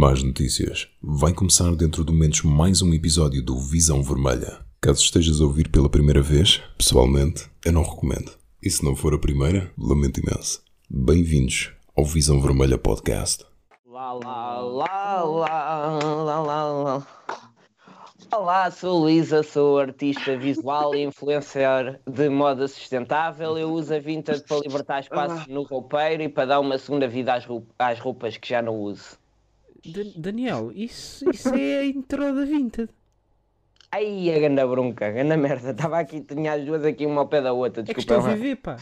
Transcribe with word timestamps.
Más 0.00 0.22
notícias. 0.22 0.86
Vai 1.02 1.32
começar 1.32 1.74
dentro 1.74 2.04
de 2.04 2.12
momentos 2.12 2.42
mais 2.42 2.80
um 2.82 2.94
episódio 2.94 3.44
do 3.44 3.58
Visão 3.58 4.00
Vermelha. 4.00 4.64
Caso 4.80 5.02
estejas 5.02 5.40
a 5.40 5.44
ouvir 5.44 5.68
pela 5.70 5.88
primeira 5.88 6.22
vez, 6.22 6.62
pessoalmente, 6.78 7.50
eu 7.64 7.72
não 7.72 7.82
recomendo. 7.82 8.30
E 8.62 8.70
se 8.70 8.84
não 8.84 8.94
for 8.94 9.12
a 9.12 9.18
primeira, 9.18 9.72
lamento 9.76 10.20
imenso. 10.20 10.62
Bem-vindos 10.88 11.72
ao 11.96 12.04
Visão 12.04 12.40
Vermelha 12.40 12.78
Podcast. 12.78 13.44
Lá, 13.84 14.12
lá, 14.12 14.60
lá, 14.60 15.24
lá, 15.24 15.98
lá, 16.22 16.42
lá, 16.42 16.64
lá. 16.64 17.06
Olá, 18.32 18.70
sou 18.70 19.00
Luísa, 19.00 19.42
sou 19.42 19.80
artista 19.80 20.36
visual 20.36 20.94
e 20.94 21.02
influencer 21.02 22.00
de 22.08 22.28
moda 22.28 22.68
sustentável. 22.68 23.58
Eu 23.58 23.72
uso 23.72 23.92
a 23.92 23.98
Vinted 23.98 24.44
para 24.46 24.60
libertar 24.60 25.00
espaço 25.00 25.50
no 25.50 25.64
roupeiro 25.64 26.22
e 26.22 26.28
para 26.28 26.44
dar 26.44 26.60
uma 26.60 26.78
segunda 26.78 27.08
vida 27.08 27.34
às 27.76 27.98
roupas 27.98 28.36
que 28.36 28.50
já 28.50 28.62
não 28.62 28.76
uso. 28.76 29.18
Da- 29.92 30.12
Daniel, 30.16 30.70
isso, 30.74 31.28
isso 31.30 31.48
é 31.54 31.78
a 31.78 31.84
intro 31.86 32.34
da 32.34 32.44
Vinted. 32.44 32.90
Ai, 33.90 34.30
a 34.34 34.38
ganda 34.38 34.66
bronca, 34.66 35.06
a 35.06 35.10
ganda 35.10 35.36
merda. 35.36 35.70
Estava 35.70 35.98
aqui, 35.98 36.20
tinha 36.20 36.52
as 36.52 36.64
duas 36.64 36.84
aqui 36.84 37.06
uma 37.06 37.22
ao 37.22 37.28
pé 37.28 37.40
da 37.40 37.52
outra, 37.52 37.82
É 37.82 37.86
que 37.86 37.94
desculpa. 37.94 38.18
estou 38.20 38.32
a 38.32 38.34
viver, 38.34 38.56
pá. 38.56 38.76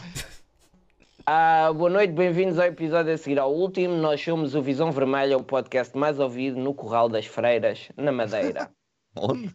Ah, 1.25 1.71
boa 1.73 1.89
noite, 1.89 2.13
bem-vindos 2.13 2.57
ao 2.59 2.65
episódio 2.67 3.13
a 3.13 3.17
seguir 3.17 3.39
ao 3.39 3.53
último. 3.53 3.93
Nós 3.95 4.21
somos 4.21 4.55
o 4.55 4.61
Visão 4.61 4.91
Vermelha, 4.91 5.37
o 5.37 5.43
podcast 5.43 5.95
mais 5.97 6.19
ouvido 6.19 6.57
no 6.59 6.73
Curral 6.73 7.09
das 7.09 7.25
Freiras, 7.25 7.89
na 7.97 8.11
Madeira. 8.11 8.69
Onde? 9.15 9.53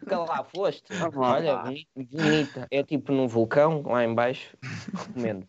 Nunca 0.00 0.18
lá 0.18 0.44
foste? 0.44 0.84
Olha, 1.16 1.56
boni- 1.58 1.88
bonita. 1.96 2.66
É 2.70 2.82
tipo 2.82 3.12
num 3.12 3.28
vulcão, 3.28 3.82
lá 3.86 4.04
em 4.04 4.12
baixo. 4.14 4.56
Recomendo. 4.94 5.46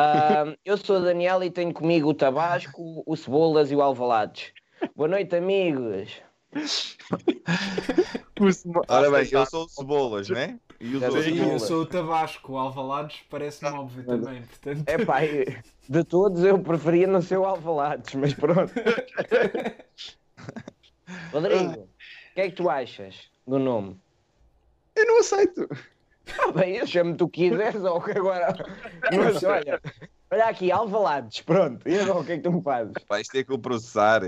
Ah, 0.00 0.54
eu 0.64 0.76
sou 0.76 0.98
o 0.98 1.02
Daniel 1.02 1.42
e 1.42 1.50
tenho 1.50 1.74
comigo 1.74 2.10
o 2.10 2.14
Tabasco, 2.14 3.02
o 3.04 3.16
Cebolas 3.16 3.72
e 3.72 3.74
o 3.74 3.82
Alvalades. 3.82 4.52
Boa 4.94 5.08
noite, 5.08 5.34
amigos. 5.34 6.22
Ora 8.86 9.10
bem, 9.10 9.28
eu 9.32 9.46
sou 9.46 9.64
o 9.64 9.68
Cebolas, 9.68 10.28
né? 10.28 10.60
E 10.78 10.94
os 10.94 11.02
outros? 11.02 11.26
eu 11.26 11.58
sou 11.58 11.82
o 11.82 11.86
Tabasco, 11.86 12.52
o 12.52 12.58
Alvalades 12.58 13.24
parece-me 13.28 13.72
óbvio 13.72 14.06
também, 14.06 14.42
portanto... 14.42 14.84
É 14.86 15.04
pá, 15.04 15.18
de 15.88 16.04
todos 16.04 16.44
eu 16.44 16.60
preferia 16.60 17.08
não 17.08 17.20
ser 17.20 17.38
o 17.38 17.44
Alvalades, 17.44 18.14
mas 18.14 18.32
pronto. 18.34 18.72
Rodrigo, 21.32 21.72
o 21.72 21.88
que 22.36 22.40
é 22.40 22.50
que 22.50 22.54
tu 22.54 22.70
achas 22.70 23.28
do 23.44 23.58
nome? 23.58 24.00
Eu 24.94 25.06
não 25.08 25.18
aceito. 25.18 25.68
Ah, 26.38 26.52
bem, 26.52 26.80
o 26.82 27.28
que 27.28 27.48
quiseres, 27.48 27.82
ou 27.82 28.00
que 28.00 28.12
agora. 28.12 28.54
Mas 29.16 29.42
olha, 29.42 29.80
olha 30.30 30.44
aqui, 30.46 30.70
Alvalades, 30.70 31.40
pronto. 31.40 31.88
E 31.88 31.98
agora 31.98 32.20
o 32.20 32.24
que 32.24 32.32
é 32.32 32.36
que 32.36 32.42
tu 32.42 32.52
me 32.52 32.62
fazes? 32.62 32.92
Vais 33.08 33.28
ter 33.28 33.44
que 33.44 33.52
o 33.52 33.58
processar. 33.58 34.22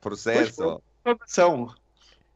Processo. 0.00 0.82
Informação. 1.00 1.74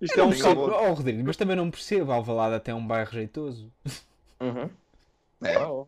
Isto 0.00 0.18
é 0.20 0.24
um 0.24 0.36
cabo. 0.36 0.62
oh, 0.62 0.94
Rodrigo, 0.94 1.22
mas 1.24 1.36
também 1.36 1.54
não 1.54 1.70
percebo, 1.70 2.10
Alvalade 2.10 2.56
até 2.56 2.72
é 2.72 2.74
um 2.74 2.84
bairro 2.84 3.12
jeitoso. 3.12 3.70
Uhum. 4.40 4.68
É, 5.44 5.58
Oh, 5.58 5.86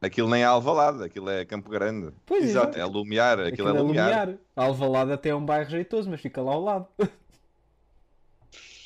aquilo 0.00 0.28
nem 0.30 0.42
é 0.42 0.46
Alvalade, 0.46 1.04
aquilo 1.04 1.28
é 1.28 1.44
Campo 1.44 1.68
Grande. 1.68 2.12
Pois 2.24 2.44
Exato. 2.44 2.78
É 2.78 2.84
Lumiar, 2.84 3.38
aquilo, 3.40 3.68
é 3.68 3.72
Lumiar. 3.72 4.34
Alvalade 4.56 5.12
até 5.12 5.30
é 5.30 5.34
um 5.34 5.44
bairro 5.44 5.68
jeitoso, 5.70 6.08
mas 6.08 6.20
fica 6.20 6.40
lá 6.40 6.52
ao 6.52 6.62
lado. 6.62 6.86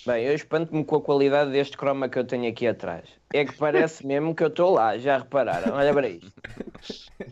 Bem, 0.07 0.25
eu 0.25 0.35
espanto-me 0.35 0.85
com 0.85 0.97
a 0.97 1.01
qualidade 1.03 1.51
deste 1.51 1.77
croma 1.77 2.09
que 2.09 2.19
eu 2.19 2.25
tenho 2.25 2.49
aqui 2.49 2.67
atrás. 2.67 3.09
É 3.35 3.45
que 3.45 3.57
parece 3.57 4.07
mesmo 4.07 4.35
que 4.35 4.43
eu 4.45 4.49
estou 4.49 4.73
lá, 4.73 4.97
já 4.97 5.19
repararam? 5.19 5.75
Olha 5.75 5.93
para 5.93 6.09
isto. 6.09 6.33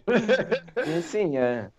Sim, 1.02 1.36
é. 1.36 1.70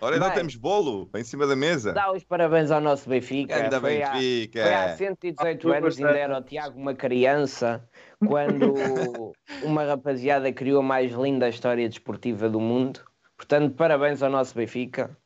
Ora, 0.00 0.16
ainda 0.16 0.26
Bem. 0.30 0.38
temos 0.38 0.56
bolo 0.56 1.08
em 1.14 1.22
cima 1.22 1.46
da 1.46 1.54
mesa. 1.54 1.92
Dá 1.92 2.10
os 2.12 2.24
parabéns 2.24 2.70
ao 2.70 2.80
nosso 2.80 3.08
Benfica. 3.08 3.54
Ainda 3.56 3.80
Foi 3.80 4.02
há- 4.02 4.12
Benfica. 4.14 4.62
Foi 4.62 4.74
há 4.74 4.96
118 4.96 5.72
anos, 5.72 5.96
ainda 5.98 6.18
era 6.18 6.38
o 6.38 6.42
Tiago 6.42 6.76
uma 6.80 6.94
criança, 6.94 7.88
quando 8.26 9.32
uma 9.62 9.84
rapaziada 9.84 10.52
criou 10.52 10.80
a 10.80 10.82
mais 10.82 11.12
linda 11.12 11.48
história 11.48 11.88
desportiva 11.88 12.48
do 12.48 12.58
mundo. 12.58 13.00
Portanto, 13.36 13.74
parabéns 13.76 14.22
ao 14.22 14.30
nosso 14.30 14.54
Benfica. 14.56 15.16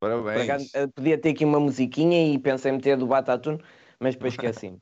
Parabéns. 0.00 0.70
podia 0.94 1.18
ter 1.18 1.30
aqui 1.30 1.44
uma 1.44 1.58
musiquinha 1.58 2.32
e 2.32 2.38
pensei 2.38 2.70
em 2.70 2.74
meter 2.76 2.96
do 2.96 3.06
Batatune, 3.06 3.58
mas 4.00 4.14
depois 4.14 4.32
esqueci-me. 4.34 4.78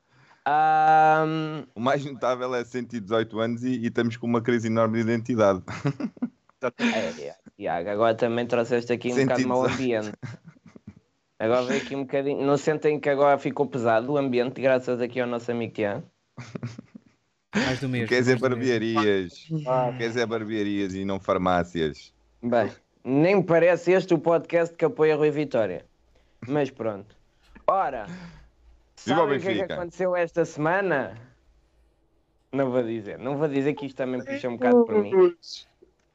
Ahm, 0.46 1.64
O 1.74 1.80
mais 1.80 2.04
notável 2.04 2.54
é 2.54 2.64
118 2.64 3.40
anos 3.40 3.64
e, 3.64 3.78
e 3.78 3.86
estamos 3.86 4.16
com 4.16 4.26
uma 4.26 4.42
crise 4.42 4.66
enorme 4.68 5.02
de 5.02 5.10
identidade. 5.10 5.62
é, 6.78 7.26
é, 7.28 7.34
Tiago, 7.56 7.88
agora 7.90 8.14
também 8.14 8.46
trouxeste 8.46 8.92
aqui 8.92 9.12
um 9.12 9.16
bocado 9.16 9.48
mau 9.48 9.68
118. 9.68 9.72
ambiente. 9.74 10.18
Agora 11.38 11.62
veio 11.64 11.82
aqui 11.82 11.96
um 11.96 12.02
bocadinho. 12.02 12.46
Não 12.46 12.56
sentem 12.56 13.00
que 13.00 13.08
agora 13.08 13.38
ficou 13.38 13.66
pesado 13.66 14.12
o 14.12 14.16
ambiente, 14.18 14.60
graças 14.60 15.00
aqui 15.00 15.20
ao 15.20 15.26
nosso 15.26 15.50
amigo 15.50 15.72
Tiago? 15.74 16.04
Mais 17.54 17.80
do 17.80 17.88
mesmo. 17.88 18.08
Quer 18.08 18.20
dizer 18.20 18.38
barbearias. 18.38 19.46
Quer 19.98 20.08
dizer 20.08 20.26
barbearias 20.26 20.94
e 20.94 21.04
não 21.04 21.20
farmácias. 21.20 22.12
Bem, 22.42 22.70
nem 23.04 23.36
me 23.36 23.42
parece 23.44 23.92
este 23.92 24.12
o 24.14 24.18
podcast 24.18 24.74
que 24.74 24.84
apoia 24.84 25.16
Rui 25.16 25.30
Vitória. 25.30 25.84
Mas 26.46 26.70
pronto. 26.70 27.16
Ora, 27.66 28.06
Viva 29.06 29.20
o 29.20 29.24
sabem 29.24 29.38
o 29.38 29.40
que 29.40 29.48
é 29.48 29.66
que 29.66 29.72
aconteceu 29.72 30.16
esta 30.16 30.44
semana? 30.44 31.16
Não 32.52 32.70
vou 32.70 32.82
dizer. 32.82 33.18
Não 33.18 33.36
vou 33.36 33.48
dizer 33.48 33.74
que 33.74 33.86
isto 33.86 33.96
também 33.96 34.24
puxa 34.24 34.48
um 34.48 34.56
bocado 34.56 34.84
por 34.84 35.02
mim. 35.02 35.34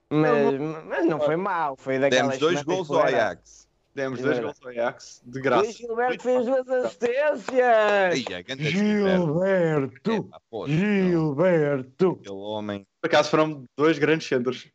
Mas, 0.10 0.60
mas 0.86 1.06
não 1.06 1.20
foi 1.20 1.36
mal. 1.36 1.76
Foi 1.76 2.00
daquelas 2.00 2.38
Demos 2.38 2.40
dois 2.40 2.64
gols 2.64 2.90
ao. 2.90 3.04
Ajax. 3.04 3.68
Demos 3.94 4.22
dois 4.22 4.40
gols 4.40 4.58
ao 4.64 4.70
Ajax, 4.70 5.22
de 5.26 5.42
graça. 5.42 5.72
Gilberto 5.72 6.24
fez 6.24 6.46
duas 6.46 6.70
assistências. 6.70 8.26
Gilberto. 8.58 10.30
Poxa, 10.50 10.72
Gilberto. 10.72 12.18
Aquele 12.22 12.36
homem. 12.36 12.88
Por 13.02 13.08
acaso 13.08 13.30
foram 13.30 13.66
dois 13.78 14.00
grandes 14.00 14.28
centros. 14.28 14.72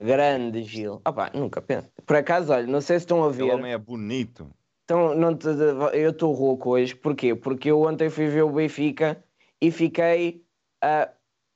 Grande 0.00 0.62
Gil. 0.62 1.02
Opa, 1.06 1.30
nunca 1.34 1.60
penso. 1.60 1.88
Por 2.06 2.16
acaso, 2.16 2.52
olha, 2.52 2.66
não 2.66 2.80
sei 2.80 2.98
se 2.98 3.02
estão 3.04 3.22
a 3.22 3.28
Aquele 3.28 3.48
ver. 3.48 3.54
homem 3.54 3.72
é 3.72 3.78
bonito. 3.78 4.50
Então, 4.90 5.14
não 5.14 5.36
te- 5.36 5.46
eu 5.92 6.10
estou 6.10 6.32
rouco 6.32 6.70
hoje, 6.70 6.96
porquê? 6.96 7.32
Porque 7.32 7.70
eu 7.70 7.80
ontem 7.82 8.10
fui 8.10 8.26
ver 8.26 8.42
o 8.42 8.50
Benfica 8.50 9.22
e 9.60 9.70
fiquei 9.70 10.44
ah, 10.82 11.08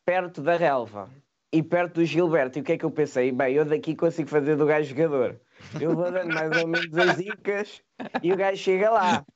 perto 0.04 0.40
da 0.40 0.56
relva 0.56 1.10
e 1.52 1.60
perto 1.60 1.94
do 1.94 2.04
Gilberto. 2.04 2.58
E 2.58 2.60
o 2.60 2.64
que 2.64 2.70
é 2.74 2.78
que 2.78 2.84
eu 2.84 2.92
pensei? 2.92 3.32
Bem, 3.32 3.56
eu 3.56 3.64
daqui 3.64 3.96
consigo 3.96 4.28
fazer 4.28 4.54
do 4.54 4.64
gajo 4.64 4.88
jogador. 4.88 5.40
Eu 5.80 5.96
vou 5.96 6.12
dando 6.12 6.32
mais 6.32 6.54
ou 6.54 6.68
menos 6.68 6.96
as 6.96 7.16
dicas 7.16 7.82
e 8.22 8.32
o 8.32 8.36
gajo 8.36 8.56
chega 8.62 8.88
lá. 8.88 9.26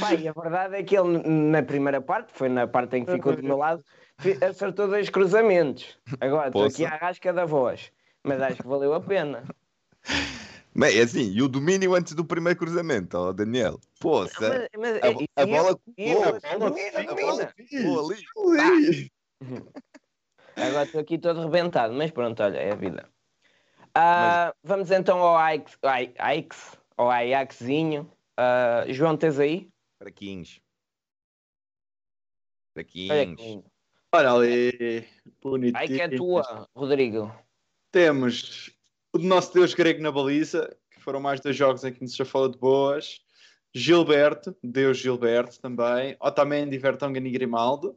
Pai, 0.00 0.26
a 0.26 0.32
verdade 0.32 0.74
é 0.74 0.82
que 0.82 0.98
ele, 0.98 1.22
na 1.24 1.62
primeira 1.62 2.00
parte, 2.00 2.32
foi 2.32 2.48
na 2.48 2.66
parte 2.66 2.96
em 2.96 3.04
que 3.04 3.12
ficou 3.12 3.32
do 3.36 3.44
meu 3.44 3.58
lado, 3.58 3.84
acertou 4.42 4.88
dois 4.88 5.08
cruzamentos. 5.08 5.96
Agora, 6.20 6.48
estou 6.48 6.64
aqui 6.64 6.84
à 6.84 6.96
rasca 6.96 7.32
da 7.32 7.44
voz, 7.44 7.92
mas 8.24 8.42
acho 8.42 8.60
que 8.60 8.66
valeu 8.66 8.92
a 8.92 9.00
pena. 9.00 9.44
Bem, 10.74 10.98
é 10.98 11.02
assim, 11.02 11.32
e 11.32 11.42
o 11.42 11.48
domínio 11.48 11.94
antes 11.94 12.14
do 12.14 12.24
primeiro 12.24 12.58
cruzamento, 12.58 13.16
ó 13.18 13.32
Daniel. 13.32 13.80
Poça, 13.98 14.68
Mas- 14.74 14.92
mas- 14.92 15.02
a, 15.02 15.08
e- 15.10 15.28
a 15.36 15.42
a 15.42 15.46
bola 15.46 15.80
domina, 15.84 17.06
colou 17.82 18.10
ali. 18.52 19.10
Agora 20.56 20.84
estou 20.84 21.00
aqui 21.00 21.18
todo 21.18 21.40
rebentado, 21.42 21.92
mas 21.94 22.10
pronto, 22.10 22.42
olha, 22.42 22.58
é 22.58 22.72
a 22.72 22.76
vida. 22.76 23.08
Ah, 23.94 24.54
Vamos 24.62 24.90
então 24.90 25.18
ao 25.18 25.36
Ajax, 25.36 25.76
Ajax, 25.82 26.78
ao 26.96 27.10
Ajaxinho. 27.10 28.10
Ah, 28.36 28.84
João, 28.88 29.16
tens 29.16 29.38
aí? 29.38 29.68
Fraquinhos. 29.98 30.60
Que 32.86 33.08
Fraquinhos. 33.08 33.64
Olha 34.14 34.32
ali, 34.32 35.08
bonitinho. 35.42 35.76
Ai 35.76 35.86
que 35.88 36.00
é 36.00 36.08
tua, 36.08 36.68
Rodrigo. 36.74 37.32
Temos 37.90 38.70
o 39.12 39.18
nosso 39.18 39.52
Deus 39.52 39.74
grego 39.74 40.02
na 40.02 40.12
baliza, 40.12 40.74
que 40.90 41.00
foram 41.00 41.20
mais 41.20 41.40
dois 41.40 41.56
jogos 41.56 41.84
em 41.84 41.92
que 41.92 42.02
nos 42.02 42.14
já 42.14 42.24
falou 42.24 42.48
de 42.48 42.58
boas. 42.58 43.20
Gilberto, 43.74 44.56
Deus 44.62 44.98
Gilberto 44.98 45.60
também. 45.60 46.16
Otamendi, 46.20 46.78
Vertonghen 46.78 47.26
e 47.26 47.30
Grimaldo. 47.30 47.96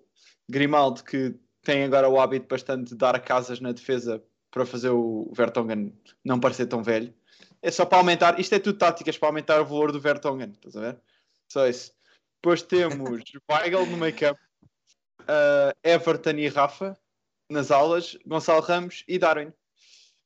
Grimaldo 0.50 1.04
que 1.04 1.36
tem 1.62 1.84
agora 1.84 2.10
o 2.10 2.20
hábito 2.20 2.48
bastante 2.48 2.90
de 2.90 2.96
dar 2.96 3.20
casas 3.22 3.60
na 3.60 3.72
defesa 3.72 4.24
para 4.52 4.66
fazer 4.66 4.90
o 4.90 5.32
Vertonghen 5.34 5.94
não 6.24 6.40
parecer 6.40 6.68
tão 6.68 6.84
velho. 6.84 7.14
É 7.62 7.72
só 7.72 7.86
para 7.86 7.98
aumentar, 7.98 8.40
isto 8.40 8.54
é 8.54 8.60
tudo 8.60 8.78
táticas 8.78 9.18
para 9.18 9.30
aumentar 9.30 9.62
o 9.62 9.66
valor 9.66 9.92
do 9.92 10.00
Vertonghen, 10.00 10.52
estás 10.52 10.76
a 10.76 10.82
ver? 10.82 11.00
Só 11.48 11.68
isso. 11.68 11.94
Depois 12.36 12.62
temos 12.62 13.24
Weigl 13.50 13.86
no 13.86 13.98
meio 13.98 14.16
campo, 14.16 14.40
uh, 15.22 15.74
Everton 15.84 16.32
e 16.32 16.50
Rafa 16.50 16.98
nas 17.50 17.72
aulas, 17.72 18.18
Gonçalo 18.26 18.62
Ramos 18.62 19.04
e 19.08 19.18
Darwin. 19.18 19.54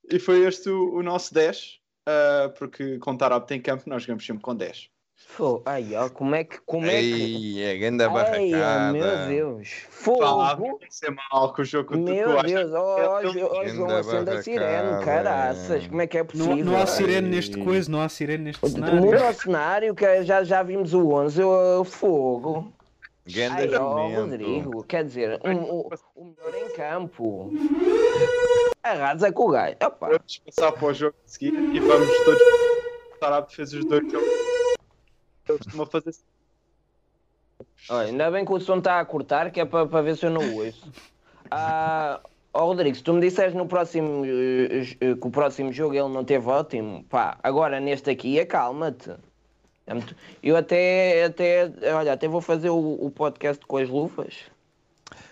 E 0.09 0.19
foi 0.19 0.45
este 0.45 0.69
o, 0.69 0.95
o 0.95 1.03
nosso 1.03 1.33
10, 1.33 1.79
uh, 2.07 2.49
porque 2.57 2.97
com 2.99 3.15
Tarab 3.17 3.45
tem 3.45 3.61
campo, 3.61 3.83
nós 3.87 4.03
jogamos 4.03 4.25
sempre 4.25 4.41
com 4.43 4.55
10. 4.55 4.89
Fô, 5.19 5.61
ai, 5.65 5.95
ó, 5.95 6.09
como 6.09 6.35
é 6.35 6.43
que. 6.43 6.59
Como 6.61 6.85
é 6.85 7.01
que. 7.01 7.61
É 7.61 7.75
grande 7.77 8.03
Ai, 8.03 8.09
barracada. 8.09 8.89
oh, 8.89 8.93
meu 8.93 9.27
Deus. 9.27 9.69
Fala, 9.89 10.55
Fogo. 10.55 10.77
vai 10.79 10.87
ser 10.91 11.11
mal 11.11 11.53
com 11.53 11.61
o 11.63 11.65
jogo 11.65 11.89
que 11.93 11.97
Meu 11.97 12.41
Deus, 12.43 12.71
ó, 12.71 13.19
que 13.19 13.27
é 13.27 13.33
Ganda 13.33 13.67
João, 13.67 13.97
acende 13.97 14.29
a 14.29 14.43
sirene, 14.43 15.03
caraças, 15.03 15.87
como 15.87 16.01
é 16.01 16.07
que 16.07 16.17
é 16.17 16.21
Não, 16.21 16.27
possível? 16.27 16.65
não 16.65 16.75
há 16.77 16.81
Ai. 16.81 16.87
sirene 16.87 17.29
neste 17.29 17.57
coisa, 17.63 17.91
não 17.91 18.01
há 18.01 18.09
sirene 18.09 18.43
neste 18.45 18.69
cenário. 18.69 19.01
Muda 19.01 19.29
o 19.29 19.33
cenário, 19.33 19.95
que 19.95 20.23
já, 20.23 20.43
já 20.43 20.61
vimos 20.63 20.93
o 20.93 21.09
11, 21.09 21.43
o 21.43 21.83
fogo. 21.83 22.71
Ganda 23.27 23.59
Ai, 23.59 23.75
ó, 23.75 24.07
jumento. 24.07 24.21
Rodrigo, 24.21 24.83
quer 24.83 25.03
dizer, 25.03 25.39
um, 25.43 25.63
o, 25.63 25.89
o 26.15 26.25
melhor 26.25 26.55
em 26.55 26.69
campo. 26.75 27.51
Arrasa 28.81 29.31
com 29.31 29.43
o 29.43 29.51
gajo. 29.51 29.75
Opa, 29.83 30.07
Vamos 30.07 30.41
passar 30.45 30.71
para 30.71 30.87
o 30.87 30.93
jogo 30.93 31.15
a 31.25 31.29
seguir 31.29 31.53
e 31.53 31.79
vamos 31.79 32.23
todos 32.23 32.41
estar 33.13 33.33
a 33.33 33.41
defesa 33.41 33.77
dos 33.77 33.85
dois 33.85 34.11
jogos. 34.11 34.29
Eu 35.47 35.57
costumo 35.57 35.85
fazer 35.85 36.11
olha, 37.89 38.07
ainda 38.07 38.31
bem 38.31 38.45
que 38.45 38.53
o 38.53 38.59
som 38.59 38.77
está 38.77 38.99
a 38.99 39.05
cortar, 39.05 39.51
que 39.51 39.59
é 39.59 39.65
para 39.65 40.01
ver 40.01 40.15
se 40.15 40.25
eu 40.25 40.29
não 40.29 40.55
ouço. 40.55 40.91
Ah, 41.51 42.21
ó 42.53 42.65
Rodrigo, 42.65 42.95
se 42.95 43.03
tu 43.03 43.13
me 43.13 43.21
disseres 43.21 43.53
no 43.53 43.67
próximo, 43.67 44.25
eh, 44.25 44.95
eh, 44.99 45.15
que 45.15 45.27
o 45.27 45.31
próximo 45.31 45.71
jogo 45.71 45.95
ele 45.95 46.09
não 46.09 46.23
teve 46.23 46.47
ótimo, 46.47 47.03
pá, 47.05 47.37
agora 47.43 47.79
neste 47.79 48.09
aqui, 48.09 48.39
acalma-te. 48.39 49.11
É 49.87 49.93
muito- 49.93 50.15
Eu 50.43 50.55
até, 50.57 51.23
até, 51.23 51.71
olha, 51.95 52.13
até 52.13 52.27
vou 52.27 52.41
fazer 52.41 52.69
o, 52.69 52.77
o 53.05 53.09
podcast 53.09 53.65
com 53.65 53.77
as 53.77 53.87
luvas. 53.89 54.35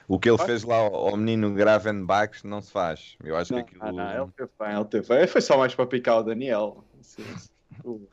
O 0.07 0.17
que 0.17 0.29
ele 0.29 0.37
fez 0.37 0.63
lá 0.63 0.77
ao, 0.77 1.17
menino 1.17 1.53
Gravenbach 1.53 2.45
não 2.47 2.61
se 2.61 2.71
faz. 2.71 3.17
Eu 3.23 3.35
acho 3.35 3.53
Não, 3.53 3.63
que 3.63 3.75
aquilo. 3.75 3.91
não, 3.91 4.23
ele 4.23 4.31
teve 4.37 4.49
bem, 4.59 4.75
ele 4.75 4.85
teve 4.85 5.07
bem. 5.07 5.27
Foi 5.27 5.41
só 5.41 5.57
mais 5.57 5.75
para 5.75 5.85
picar 5.85 6.19
o 6.19 6.23
Daniel. 6.23 6.83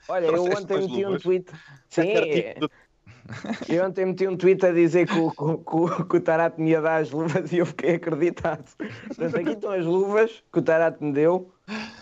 Olha, 0.09 0.27
eu 0.27 0.45
ontem 0.45 0.79
meti 0.81 1.07
um 1.07 1.19
tweet. 1.19 1.51
Sim, 1.89 2.03
eu 3.69 3.85
ontem 3.87 4.07
meti 4.07 4.27
um 4.27 4.37
tweet 4.37 4.65
a 4.67 4.73
dizer 4.73 5.07
que 5.07 5.19
o, 5.19 5.31
que, 5.31 6.05
que 6.09 6.17
o- 6.17 6.21
Tarato 6.21 6.61
me 6.61 6.71
ia 6.71 6.81
dar 6.81 6.97
as 7.01 7.11
luvas 7.11 7.53
e 7.53 7.59
eu 7.59 7.67
fiquei 7.67 7.95
acreditado. 7.97 8.65
Portanto, 9.07 9.37
aqui 9.37 9.51
estão 9.51 9.71
as 9.73 9.85
luvas 9.85 10.43
que 10.53 10.59
o 10.59 10.63
Tarato 10.63 11.03
me 11.05 11.13
deu. 11.13 11.51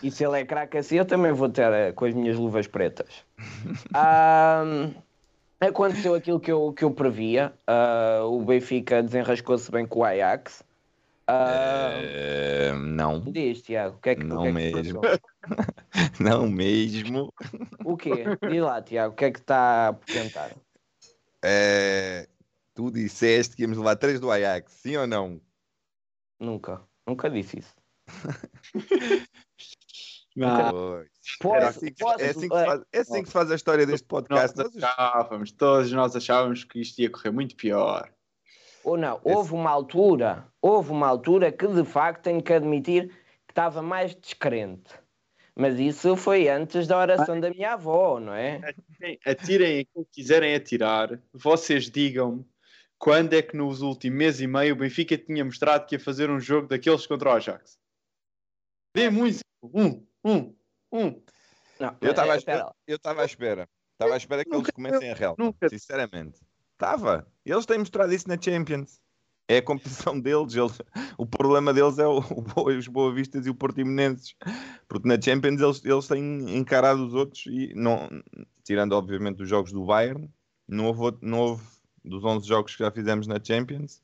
E 0.02 0.10
se 0.10 0.24
ele 0.24 0.40
é 0.40 0.44
craque 0.44 0.78
assim, 0.78 0.96
eu 0.96 1.04
também 1.04 1.32
vou 1.32 1.48
ter 1.48 1.70
eh, 1.72 1.92
com 1.92 2.04
as 2.06 2.14
minhas 2.14 2.36
luvas 2.36 2.66
pretas. 2.66 3.24
Aconteceu 5.60 6.14
aquilo 6.14 6.40
que 6.40 6.50
eu, 6.50 6.72
que 6.72 6.84
eu 6.84 6.90
previa. 6.90 7.52
Ah, 7.66 8.22
o 8.24 8.40
Benfica 8.42 9.02
desenrascou-se 9.02 9.70
bem 9.70 9.86
com 9.86 10.00
o 10.00 10.04
Ajax. 10.04 10.64
Ah, 11.28 11.90
Eh, 12.02 12.72
não, 12.74 13.20
Diz, 13.20 13.62
Tiago, 13.62 13.96
o 13.96 14.00
que 14.00 14.10
é 14.10 14.14
que, 14.16 14.24
Não 14.24 14.42
que, 14.42 14.48
é 14.48 14.52
que 14.52 14.72
mesmo. 14.72 15.00
não 16.18 16.48
mesmo. 16.48 17.32
O 17.84 17.96
quê? 17.96 18.24
Diz 18.48 18.62
lá, 18.62 18.80
Tiago, 18.82 19.12
o 19.12 19.16
que 19.16 19.24
é 19.26 19.30
que 19.30 19.38
está 19.38 19.56
a 19.58 19.88
apresentar? 19.88 20.50
Eh, 21.44 22.28
tu 22.74 22.90
disseste 22.90 23.56
que 23.56 23.62
íamos 23.62 23.78
levar 23.78 23.96
três 23.96 24.20
do 24.20 24.30
Ajax, 24.30 24.72
sim 24.72 24.96
ou 24.96 25.06
não? 25.06 25.40
Nunca, 26.38 26.82
nunca 27.06 27.30
disse 27.30 27.58
isso. 27.58 27.74
Pois. 31.40 31.62
É, 31.62 31.66
assim 31.66 31.92
que, 31.92 32.04
é 32.04 32.30
assim 32.30 32.48
faz, 32.48 32.82
é 32.92 32.98
assim 33.00 33.20
que 33.22 33.26
se 33.26 33.32
faz 33.32 33.50
a 33.50 33.54
história 33.54 33.84
deste 33.86 34.06
podcast. 34.06 34.56
nós 34.56 34.70
Todos- 34.70 34.82
achávamos, 34.82 35.52
todos 35.52 35.92
nós 35.92 36.16
achávamos 36.16 36.64
que 36.64 36.80
isto 36.80 36.98
ia 37.00 37.10
correr 37.10 37.30
muito 37.30 37.56
pior. 37.56 38.10
Ou 38.84 38.96
não, 38.96 39.20
houve 39.24 39.52
uma 39.52 39.70
altura, 39.70 40.46
houve 40.62 40.90
uma 40.92 41.06
altura 41.06 41.52
que 41.52 41.66
de 41.66 41.84
facto 41.84 42.22
tenho 42.22 42.42
que 42.42 42.52
admitir 42.52 43.08
que 43.46 43.52
estava 43.52 43.82
mais 43.82 44.14
descrente. 44.14 44.94
Mas 45.60 45.78
isso 45.78 46.16
foi 46.16 46.48
antes 46.48 46.86
da 46.86 46.96
oração 46.98 47.38
da 47.38 47.50
minha 47.50 47.74
avó, 47.74 48.18
não 48.18 48.32
é? 48.34 48.60
Atirem 49.26 49.80
aquilo 49.80 50.04
que 50.06 50.12
quiserem 50.22 50.54
atirar. 50.54 51.20
Vocês 51.32 51.90
digam-me 51.90 52.44
quando 52.98 53.34
é 53.34 53.42
que 53.42 53.56
nos 53.56 53.82
últimos 53.82 54.16
mês 54.18 54.40
e 54.40 54.46
meio 54.46 54.74
o 54.74 54.78
Benfica 54.78 55.18
tinha 55.18 55.44
mostrado 55.44 55.86
que 55.86 55.94
ia 55.96 56.00
fazer 56.00 56.30
um 56.30 56.40
jogo 56.40 56.66
daqueles 56.68 57.06
contra 57.06 57.30
o 57.30 57.32
Ajax. 57.32 57.78
Um 58.96 59.26
exemplo. 59.26 59.44
Um, 59.62 60.06
um, 60.24 60.56
um. 60.92 61.22
Não, 61.78 61.96
Eu 62.00 62.10
estava 62.10 62.32
à 62.32 62.36
espera. 62.36 62.74
Eu 62.86 62.96
estava 62.96 63.22
à 63.22 63.24
espera. 63.24 63.68
Estava 63.92 64.14
à 64.14 64.16
espera 64.16 64.44
que 64.44 64.50
eles 64.50 64.58
Nunca- 64.60 64.72
comecem 64.72 65.10
a 65.10 65.14
real. 65.14 65.34
nunca- 65.38 65.68
Sinceramente. 65.68 66.40
Estava. 66.72 67.26
Eles 67.44 67.66
têm 67.66 67.78
mostrado 67.78 68.12
isso 68.14 68.26
na 68.28 68.40
Champions. 68.40 68.98
É 69.50 69.56
a 69.58 69.62
competição 69.62 70.20
deles. 70.20 70.54
Eles- 70.54 70.80
o 71.18 71.26
problema 71.26 71.74
deles 71.74 71.98
é 71.98 72.06
o, 72.06 72.20
o 72.56 72.68
os 72.70 72.86
Boa 72.86 73.12
Vistas 73.12 73.46
e 73.46 73.50
o 73.50 73.54
Portimonenses. 73.54 74.36
Porque 74.88 75.08
na 75.08 75.20
Champions 75.20 75.60
eles, 75.60 75.84
eles 75.84 76.06
têm 76.06 76.56
encarado 76.56 77.04
os 77.04 77.14
outros 77.14 77.46
e 77.46 77.72
não, 77.74 78.08
tirando 78.62 78.92
obviamente 78.92 79.42
os 79.42 79.48
jogos 79.48 79.72
do 79.72 79.84
Bayern, 79.84 80.30
não 80.68 80.86
houve, 80.86 81.18
não 81.20 81.38
houve 81.40 81.64
dos 82.04 82.24
11 82.24 82.46
jogos 82.46 82.76
que 82.76 82.84
já 82.84 82.92
fizemos 82.92 83.26
na 83.26 83.42
Champions, 83.42 84.00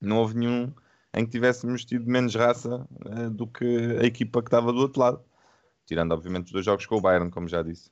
não 0.00 0.18
houve 0.18 0.36
nenhum 0.36 0.72
em 1.14 1.24
que 1.24 1.32
tivéssemos 1.32 1.84
tido 1.84 2.08
menos 2.08 2.36
raça 2.36 2.86
eh, 3.06 3.28
do 3.28 3.48
que 3.48 3.64
a 4.00 4.04
equipa 4.04 4.40
que 4.40 4.46
estava 4.46 4.72
do 4.72 4.78
outro 4.78 5.00
lado. 5.00 5.24
Tirando 5.84 6.12
obviamente 6.12 6.46
os 6.46 6.52
dois 6.52 6.64
jogos 6.64 6.86
com 6.86 6.96
o 6.96 7.00
Bayern, 7.00 7.28
como 7.28 7.48
já 7.48 7.60
disse. 7.60 7.90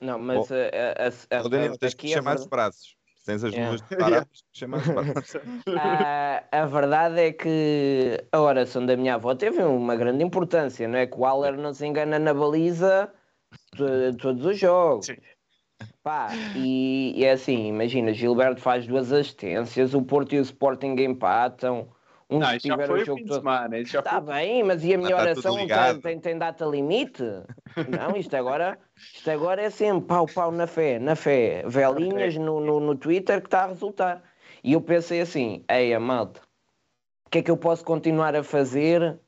Não, 0.00 0.16
mas 0.20 0.48
Oh. 0.48 0.54
a, 0.54 1.36
a, 1.36 1.40
a, 1.40 1.48
Daniel, 1.48 1.76
tens 1.76 1.94
que 1.94 2.12
a 2.12 2.16
chamar 2.16 2.36
os 2.36 2.46
braços. 2.46 2.96
Tens 3.24 3.42
as 3.42 3.54
Yeah. 3.54 3.78
tens 3.88 4.42
que 4.42 4.58
chamar 4.58 4.78
os 4.78 4.86
braços. 4.86 5.36
a, 5.78 6.44
a 6.52 6.66
verdade 6.66 7.20
é 7.20 7.32
que 7.32 8.22
a 8.30 8.40
oração 8.40 8.84
da 8.84 8.96
minha 8.96 9.14
avó 9.14 9.34
teve 9.34 9.62
uma 9.62 9.96
grande 9.96 10.22
importância, 10.22 10.86
não 10.86 10.98
é? 10.98 11.06
Que 11.06 11.16
o 11.18 11.24
Aller 11.24 11.56
não 11.56 11.72
se 11.72 11.86
engana 11.86 12.18
na 12.18 12.34
baliza 12.34 13.10
to- 13.76 14.16
todos 14.20 14.44
os 14.44 14.58
jogos. 14.58 15.06
Sim. 15.06 15.16
Pá, 16.02 16.28
e, 16.54 17.14
e 17.16 17.24
é 17.24 17.32
assim, 17.32 17.66
imagina, 17.68 18.12
Gilberto 18.12 18.60
faz 18.60 18.86
duas 18.86 19.10
assistências, 19.10 19.94
o 19.94 20.02
Porto 20.02 20.34
e 20.34 20.38
o 20.38 20.42
Sporting 20.42 20.94
empatam, 20.98 21.88
uns 22.30 22.40
Não, 22.40 22.58
já 22.58 22.86
foi 22.86 23.02
o 23.02 23.04
jogo 23.04 23.18
fim 23.18 23.24
de 23.24 23.34
semana. 23.34 23.78
Está 23.78 24.22
foi... 24.22 24.34
bem, 24.34 24.62
mas 24.62 24.84
e 24.84 24.94
a 24.94 24.98
minha 24.98 25.10
tá 25.10 25.22
oração 25.22 25.54
tem, 25.54 25.62
ligado. 25.62 26.00
tem, 26.00 26.20
tem 26.20 26.38
data 26.38 26.64
limite? 26.64 27.22
Não, 27.88 28.16
isto 28.16 28.34
agora, 28.34 28.78
isto 28.96 29.30
agora 29.30 29.62
é 29.62 29.70
sempre 29.70 30.06
pau, 30.06 30.26
pau 30.26 30.50
na 30.50 30.66
fé, 30.66 30.98
na 30.98 31.14
fé. 31.14 31.62
Velinhas 31.66 32.36
no, 32.36 32.60
no, 32.60 32.80
no 32.80 32.94
Twitter 32.94 33.40
que 33.40 33.46
está 33.46 33.64
a 33.64 33.68
resultar. 33.68 34.22
E 34.62 34.72
eu 34.72 34.80
pensei 34.80 35.20
assim, 35.20 35.64
ei, 35.68 35.96
malta, 35.98 36.40
o 37.26 37.30
que 37.30 37.38
é 37.38 37.42
que 37.42 37.50
eu 37.50 37.56
posso 37.56 37.84
continuar 37.84 38.34
a 38.34 38.42
fazer 38.42 39.20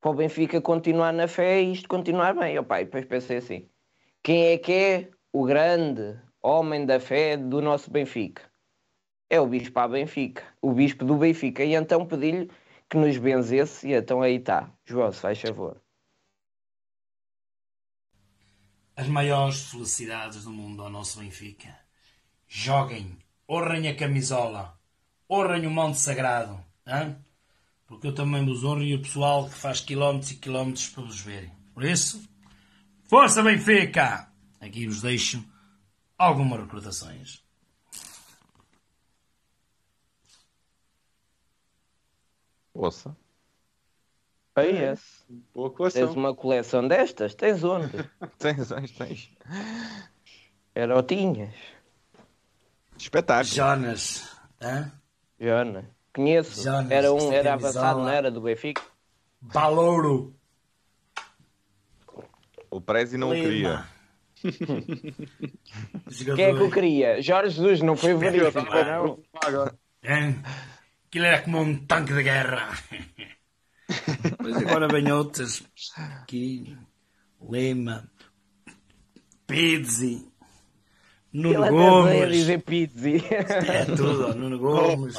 para 0.00 0.10
o 0.10 0.14
Benfica 0.14 0.60
continuar 0.60 1.12
na 1.12 1.26
fé 1.26 1.62
e 1.62 1.72
isto 1.72 1.88
continuar 1.88 2.34
bem? 2.34 2.58
Opa, 2.58 2.82
e 2.82 2.84
depois 2.84 3.06
pensei 3.06 3.38
assim, 3.38 3.68
quem 4.22 4.48
é 4.48 4.58
que 4.58 4.72
é 4.72 5.10
o 5.32 5.44
grande 5.44 6.20
homem 6.42 6.84
da 6.84 7.00
fé 7.00 7.36
do 7.36 7.62
nosso 7.62 7.90
Benfica? 7.90 8.42
É 9.34 9.40
o 9.40 9.46
Bispo 9.46 9.78
a 9.80 9.88
Benfica, 9.88 10.44
o 10.62 10.72
Bispo 10.72 11.04
do 11.04 11.16
Benfica. 11.16 11.64
E 11.64 11.74
então 11.74 12.06
pedi-lhe 12.06 12.50
que 12.88 12.96
nos 12.96 13.16
benzesse 13.18 13.88
e 13.88 13.92
então 13.94 14.22
aí 14.22 14.36
está. 14.36 14.70
João, 14.84 15.10
se 15.12 15.20
faz 15.20 15.40
favor. 15.40 15.84
as 18.96 19.08
maiores 19.08 19.70
felicidades 19.70 20.44
do 20.44 20.50
mundo 20.50 20.82
ao 20.82 20.90
nosso 20.90 21.18
Benfica. 21.18 21.76
Joguem, 22.46 23.18
honrem 23.48 23.88
a 23.88 23.96
camisola, 23.96 24.78
honrem 25.28 25.66
o 25.66 25.70
Monte 25.70 25.98
Sagrado, 25.98 26.64
hã? 26.86 27.16
porque 27.86 28.06
eu 28.06 28.14
também 28.14 28.44
vos 28.44 28.64
honro 28.64 28.82
e 28.82 28.94
o 28.94 29.02
pessoal 29.02 29.48
que 29.48 29.54
faz 29.54 29.80
quilómetros 29.80 30.30
e 30.30 30.36
quilómetros 30.36 30.88
para 30.88 31.04
vos 31.04 31.20
verem. 31.20 31.52
Por 31.72 31.84
isso, 31.84 32.22
força 33.04 33.42
Benfica! 33.42 34.32
Aqui 34.60 34.86
vos 34.86 35.02
deixo 35.02 35.44
algumas 36.16 36.60
recordações. 36.60 37.43
Ouça. 42.74 43.16
Aí 44.56 44.76
é. 44.76 44.94
Boa 45.54 45.68
Tens 45.70 45.76
coleção. 45.76 46.12
uma 46.12 46.34
coleção 46.34 46.86
destas? 46.86 47.34
Tens 47.34 47.62
onde? 47.64 47.90
Tens, 48.38 48.68
tens, 48.68 48.90
tens. 48.92 49.30
Era 50.74 50.98
o 50.98 51.02
tinhas. 51.02 51.54
Espetáculo. 52.98 53.54
Jonas, 53.54 54.36
hã? 54.60 54.92
Jona. 55.40 55.90
Conheço. 56.14 56.62
Jonas, 56.62 56.90
era 56.90 57.12
um, 57.12 57.32
era 57.32 57.54
avançado, 57.54 58.00
não 58.00 58.08
era? 58.08 58.30
Do 58.30 58.40
Benfica? 58.40 58.80
Balouro, 59.40 60.34
O 62.70 62.80
Prezi 62.80 63.18
não 63.18 63.30
o 63.30 63.34
queria. 63.34 63.84
Quem 66.36 66.44
é 66.44 66.54
que 66.54 66.60
eu 66.60 66.70
queria? 66.70 67.20
Jorge 67.22 67.56
Jesus, 67.56 67.80
não 67.80 67.96
foi 67.96 68.14
o 68.14 68.18
Veríssimo, 68.18 68.64
não? 68.64 69.18
Agora. 69.44 69.74
Aquilo 71.14 71.26
era 71.26 71.42
como 71.42 71.60
um 71.60 71.76
tanque 71.86 72.12
de 72.12 72.24
guerra. 72.24 72.76
Mas 74.42 74.56
agora 74.56 74.88
vem 74.88 75.12
outras. 75.12 75.62
Aqui, 75.96 76.76
Lema, 77.40 78.10
Pizzi, 79.46 80.26
Nuno 81.32 81.70
Gomes. 81.70 82.32
dizer 82.32 82.64
pizzi. 82.64 83.24
É 83.30 83.84
tudo, 83.84 84.34
Nuno 84.34 84.58
Gomes. 84.58 85.14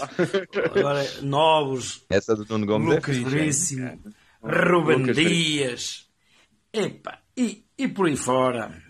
Agora 0.66 1.22
novos, 1.22 2.04
Essa 2.10 2.36
do 2.36 2.46
Nuno 2.50 2.66
Gomes 2.66 2.92
é 2.92 2.96
Lucas 2.96 3.16
fixe. 3.16 3.30
Veríssimo, 3.30 4.04
Ruben 4.44 4.98
Lucas 4.98 5.16
Dias. 5.16 6.10
Epa, 6.74 7.20
e, 7.38 7.64
e 7.78 7.88
por 7.88 8.08
aí 8.08 8.18
fora. 8.18 8.84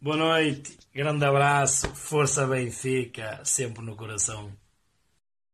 Boa 0.00 0.16
noite, 0.16 0.76
grande 0.92 1.24
abraço, 1.24 1.94
força 1.94 2.44
Benfica, 2.44 3.40
sempre 3.44 3.84
no 3.84 3.94
coração. 3.94 4.52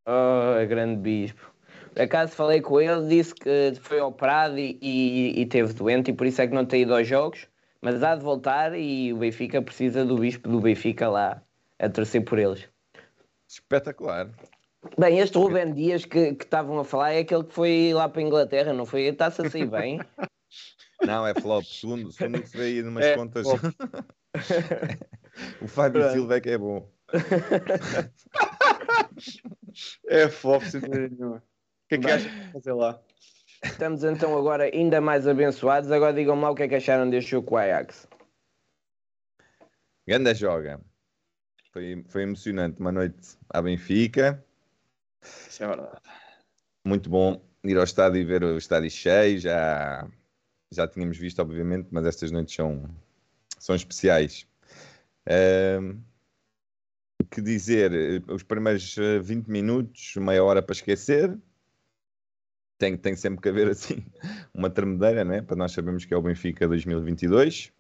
Oh, 0.06 0.66
grande 0.68 0.96
bispo. 0.96 1.52
Por 1.94 2.02
acaso 2.02 2.32
falei 2.32 2.60
com 2.60 2.80
ele, 2.80 3.08
disse 3.08 3.34
que 3.34 3.72
foi 3.80 4.00
operado 4.00 4.58
e, 4.58 4.78
e, 4.82 5.40
e 5.40 5.46
teve 5.46 5.72
doente 5.72 6.10
e 6.10 6.14
por 6.14 6.26
isso 6.26 6.42
é 6.42 6.46
que 6.46 6.54
não 6.54 6.66
tem 6.66 6.82
ido 6.82 6.94
aos 6.94 7.06
jogos, 7.06 7.46
mas 7.80 8.02
há 8.02 8.16
de 8.16 8.24
voltar 8.24 8.76
e 8.76 9.12
o 9.12 9.18
Benfica 9.18 9.62
precisa 9.62 10.04
do 10.04 10.18
bispo 10.18 10.48
do 10.48 10.60
Benfica 10.60 11.08
lá 11.08 11.40
a 11.78 11.88
torcer 11.88 12.24
por 12.24 12.38
eles. 12.38 12.68
Espetacular. 13.48 14.28
Bem, 14.98 15.18
este 15.18 15.38
Rubem 15.38 15.72
Dias 15.72 16.04
que 16.04 16.34
que 16.34 16.44
estavam 16.44 16.78
a 16.78 16.84
falar 16.84 17.12
é 17.12 17.20
aquele 17.20 17.44
que 17.44 17.54
foi 17.54 17.92
lá 17.94 18.08
para 18.08 18.20
a 18.20 18.24
Inglaterra, 18.24 18.72
não 18.72 18.84
foi? 18.84 19.02
Está-se 19.02 19.42
a 19.42 19.48
sair 19.48 19.66
bem. 19.66 20.00
Não, 21.04 21.26
é 21.26 21.34
flop. 21.34 21.64
Segundo, 21.64 22.10
segundo 22.12 22.40
que 22.40 22.48
se 22.48 22.56
vê 22.56 22.64
aí 22.64 22.82
numas 22.82 23.04
É, 23.04 23.16
contas. 23.16 23.46
o 25.60 25.68
Fábio. 25.68 26.10
Silva 26.12 26.36
é 26.36 26.40
que 26.40 26.50
é 26.50 26.56
bom. 26.56 26.88
É 30.06 30.28
fofo, 30.28 30.70
sem 30.70 30.80
dúvida 30.80 31.08
nenhuma. 31.08 31.36
O 31.36 31.88
que 31.88 31.94
é 31.96 31.98
que 31.98 32.06
achas 32.10 32.32
de 32.32 32.52
fazer 32.52 32.72
lá? 32.72 33.00
Estamos 33.62 34.04
então 34.04 34.36
agora 34.36 34.64
ainda 34.64 35.00
mais 35.00 35.26
abençoados. 35.26 35.90
Agora 35.90 36.12
digam-me 36.12 36.42
lá 36.42 36.50
o 36.50 36.54
que 36.54 36.62
é 36.62 36.68
que 36.68 36.74
acharam 36.74 37.08
deste 37.08 37.30
jogo 37.30 37.48
com 37.48 37.54
o 37.54 37.58
Ajax. 37.58 38.08
Ganda 40.06 40.34
joga. 40.34 40.80
Foi, 41.72 42.04
foi 42.08 42.22
emocionante. 42.22 42.80
Uma 42.80 42.92
noite 42.92 43.36
à 43.48 43.62
Benfica. 43.62 44.44
Isso 45.22 45.64
é 45.64 45.66
verdade. 45.66 46.00
Muito 46.84 47.08
bom 47.08 47.42
ir 47.64 47.76
ao 47.78 47.84
estádio 47.84 48.20
e 48.20 48.24
ver 48.24 48.44
o 48.44 48.58
estádio 48.58 48.90
cheio. 48.90 49.38
Já, 49.38 50.06
já 50.70 50.86
tínhamos 50.86 51.16
visto, 51.16 51.40
obviamente, 51.40 51.88
mas 51.90 52.04
estas 52.06 52.30
noites 52.30 52.54
são, 52.54 52.88
são 53.58 53.74
especiais. 53.74 54.46
Que 57.24 57.40
dizer? 57.40 58.22
Os 58.28 58.42
primeiros 58.42 58.96
eh, 58.98 59.18
20 59.18 59.46
minutos, 59.48 60.14
meia 60.16 60.42
hora 60.44 60.62
para 60.62 60.72
esquecer. 60.74 61.36
Tem, 62.78 62.96
tem 62.96 63.14
sempre 63.16 63.40
que 63.40 63.48
haver 63.48 63.68
assim 63.70 64.04
uma 64.52 64.68
tremedeira, 64.70 65.24
não 65.24 65.34
é? 65.34 65.42
Para 65.42 65.56
nós 65.56 65.72
sabermos 65.72 66.04
que 66.04 66.12
é 66.14 66.16
o 66.16 66.22
Benfica 66.22 66.66
2022. 66.68 67.72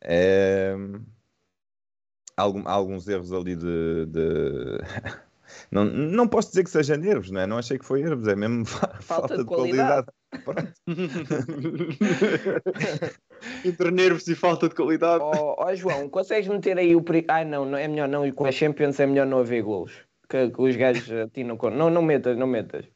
É, 0.00 0.74
algum- 2.36 2.66
há 2.66 2.72
alguns 2.72 3.06
erros 3.08 3.32
ali 3.32 3.56
de. 3.56 4.06
de- 4.06 4.78
Não, 5.70 5.84
não 5.84 6.26
posso 6.26 6.48
dizer 6.48 6.64
que 6.64 6.70
seja 6.70 6.96
nervos, 6.96 7.30
não 7.30 7.40
é? 7.42 7.46
Não 7.46 7.58
achei 7.58 7.78
que 7.78 7.84
foi 7.84 8.02
nervos, 8.02 8.26
é 8.26 8.34
mesmo 8.34 8.64
fa- 8.64 8.98
falta, 9.02 9.36
de 9.36 9.44
qualidade. 9.44 10.06
Pronto. 10.44 10.72
Entre 13.64 13.90
nervos 13.90 14.26
e 14.28 14.34
falta 14.34 14.68
de 14.68 14.74
qualidade. 14.74 15.22
Ó 15.22 15.56
ó, 15.58 15.74
João, 15.74 16.08
consegues 16.08 16.48
meter 16.48 16.78
aí 16.78 16.96
o. 16.96 17.02
Pri... 17.02 17.24
Ai 17.28 17.44
não, 17.44 17.64
não 17.64 17.78
é 17.78 17.86
melhor 17.86 18.08
não. 18.08 18.26
E 18.26 18.32
com 18.32 18.46
a 18.46 18.52
Champions 18.52 18.98
é 18.98 19.06
melhor 19.06 19.26
não 19.26 19.38
haver 19.38 19.62
golos. 19.62 19.92
Que, 20.28 20.50
que 20.50 20.62
os 20.62 20.76
gajos 20.76 21.10
atinam 21.12 21.56
com. 21.56 21.70
Não, 21.70 21.90
não 21.90 22.02
metas, 22.02 22.36
não 22.36 22.46
metas. 22.46 22.86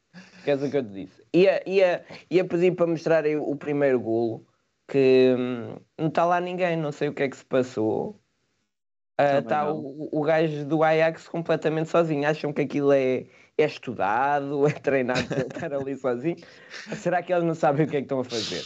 Queres 0.43 0.63
o 0.63 0.71
que 0.71 0.77
eu 0.77 0.83
te 0.83 0.89
disse? 0.89 1.23
Ia, 1.33 1.61
ia, 1.69 2.05
ia 2.29 2.45
pedir 2.45 2.75
para 2.75 2.87
mostrar 2.87 3.25
aí 3.25 3.35
o 3.35 3.55
primeiro 3.55 3.99
golo. 3.99 4.45
Que 4.87 5.35
hum, 5.37 5.75
não 5.97 6.07
está 6.07 6.25
lá 6.25 6.39
ninguém, 6.39 6.77
não 6.77 6.91
sei 6.91 7.09
o 7.09 7.13
que 7.13 7.23
é 7.23 7.29
que 7.29 7.37
se 7.37 7.45
passou. 7.45 8.19
Está 9.19 9.65
não. 9.65 9.79
o, 9.79 10.09
o 10.11 10.21
gajo 10.21 10.65
do 10.65 10.83
Ajax 10.83 11.27
completamente 11.27 11.89
sozinho. 11.89 12.27
Acham 12.27 12.53
que 12.53 12.61
aquilo 12.61 12.93
é, 12.93 13.25
é 13.57 13.65
estudado, 13.65 14.67
é 14.67 14.71
treinado 14.71 15.27
para 15.27 15.41
estar 15.41 15.73
ali 15.73 15.97
sozinho? 15.97 16.37
Será 16.95 17.23
que 17.23 17.33
eles 17.33 17.43
não 17.43 17.55
sabem 17.55 17.85
o 17.85 17.89
que 17.89 17.97
é 17.97 17.99
que 17.99 18.05
estão 18.05 18.19
a 18.19 18.23
fazer? 18.23 18.63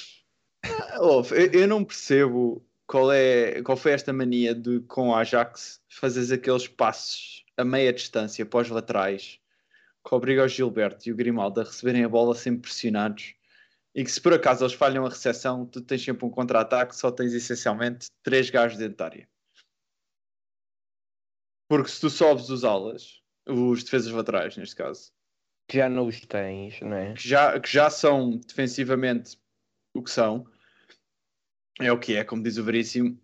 Ouve, 0.99 1.49
eu, 1.53 1.67
não 1.67 1.83
percebo 1.83 2.63
qual, 2.85 3.11
é, 3.11 3.61
qual 3.63 3.77
foi 3.77 3.93
esta 3.93 4.13
mania 4.13 4.53
de 4.53 4.81
com 4.81 5.09
o 5.09 5.15
Ajax 5.15 5.81
fazeres 5.89 6.31
aqueles 6.31 6.67
passos 6.67 7.43
a 7.57 7.63
meia 7.63 7.91
distância 7.91 8.45
para 8.45 8.61
os 8.61 8.69
laterais 8.69 9.39
que 10.07 10.15
obriga 10.15 10.43
o 10.43 10.47
Gilberto 10.47 11.07
e 11.07 11.11
o 11.11 11.15
Grimaldo 11.15 11.61
a 11.61 11.63
receberem 11.63 12.03
a 12.03 12.09
bola 12.09 12.35
sempre 12.35 12.61
pressionados 12.61 13.35
e 13.93 14.03
que 14.03 14.11
se 14.11 14.21
por 14.21 14.33
acaso 14.33 14.63
eles 14.63 14.73
falham 14.73 15.05
a 15.05 15.09
recepção, 15.09 15.65
tu 15.65 15.81
tens 15.81 16.03
sempre 16.03 16.25
um 16.25 16.29
contra-ataque, 16.29 16.95
só 16.95 17.11
tens 17.11 17.33
essencialmente 17.33 18.07
três 18.23 18.49
gajos 18.49 18.77
dentro. 18.77 19.05
Porque 21.67 21.89
se 21.89 21.99
tu 21.99 22.09
sobes 22.09 22.49
os 22.49 22.63
alas, 22.63 23.20
os 23.47 23.83
defesas 23.83 24.11
laterais 24.11 24.57
neste 24.57 24.75
caso, 24.75 25.11
Que 25.67 25.77
já 25.77 25.89
não 25.89 26.07
os 26.07 26.19
tens, 26.21 26.79
não 26.81 26.95
é? 26.95 27.13
que 27.13 27.27
já, 27.27 27.59
que 27.59 27.69
já 27.69 27.89
são 27.89 28.37
defensivamente 28.37 29.37
o 29.93 30.01
que 30.03 30.11
são, 30.11 30.45
é 31.79 31.91
o 31.91 31.99
que 31.99 32.15
é, 32.15 32.23
como 32.23 32.43
diz 32.43 32.57
o 32.57 32.63
Veríssimo. 32.63 33.19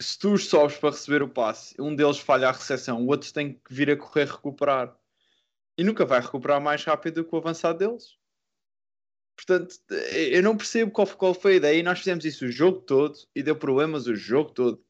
Se 0.00 0.18
tu 0.18 0.32
os 0.32 0.48
sobes 0.48 0.78
para 0.78 0.90
receber 0.90 1.22
o 1.22 1.28
passe, 1.28 1.74
um 1.78 1.94
deles 1.94 2.18
falha 2.18 2.48
a 2.48 2.52
recepção, 2.52 3.04
o 3.04 3.08
outro 3.08 3.32
tem 3.32 3.54
que 3.54 3.72
vir 3.72 3.90
a 3.90 3.96
correr 3.96 4.26
recuperar. 4.26 4.96
E 5.76 5.84
nunca 5.84 6.04
vai 6.04 6.20
recuperar 6.20 6.60
mais 6.60 6.84
rápido 6.84 7.24
que 7.24 7.34
o 7.34 7.38
avançado 7.38 7.78
deles. 7.78 8.18
Portanto, 9.36 9.76
eu 10.12 10.42
não 10.42 10.56
percebo 10.56 10.90
qual, 10.90 11.06
qual 11.06 11.34
foi 11.34 11.54
a 11.54 11.56
ideia. 11.56 11.78
E 11.78 11.82
nós 11.82 11.98
fizemos 11.98 12.24
isso 12.24 12.44
o 12.44 12.52
jogo 12.52 12.80
todo 12.80 13.18
e 13.34 13.42
deu 13.42 13.56
problemas 13.56 14.06
o 14.06 14.14
jogo 14.14 14.50
todo. 14.52 14.84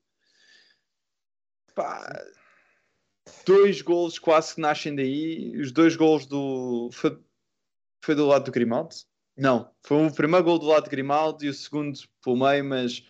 Pá, 1.75 2.09
dois 3.51 3.83
golos 3.83 4.19
quase 4.19 4.55
que 4.55 4.61
nascem 4.61 4.95
daí. 4.95 5.57
Os 5.59 5.73
dois 5.73 5.97
golos 5.97 6.27
do. 6.27 6.89
Foi, 6.93 7.19
foi 8.05 8.15
do 8.15 8.27
lado 8.27 8.45
do 8.45 8.53
Grimaldo? 8.53 8.95
Não, 9.37 9.73
foi 9.85 10.07
o 10.07 10.15
primeiro 10.15 10.45
gol 10.45 10.59
do 10.59 10.67
lado 10.67 10.85
de 10.85 10.91
Grimaldo 10.91 11.45
e 11.45 11.49
o 11.49 11.55
segundo 11.55 11.99
pelo 12.23 12.37
meio, 12.37 12.65
mas 12.65 13.01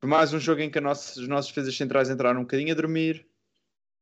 por 0.00 0.08
mais 0.08 0.32
um 0.32 0.40
jogo 0.40 0.60
em 0.60 0.70
que 0.70 0.78
os 0.78 1.28
nossos 1.28 1.48
defesas 1.48 1.76
centrais 1.76 2.10
entraram 2.10 2.40
um 2.40 2.44
bocadinho 2.44 2.72
a 2.72 2.76
dormir. 2.76 3.26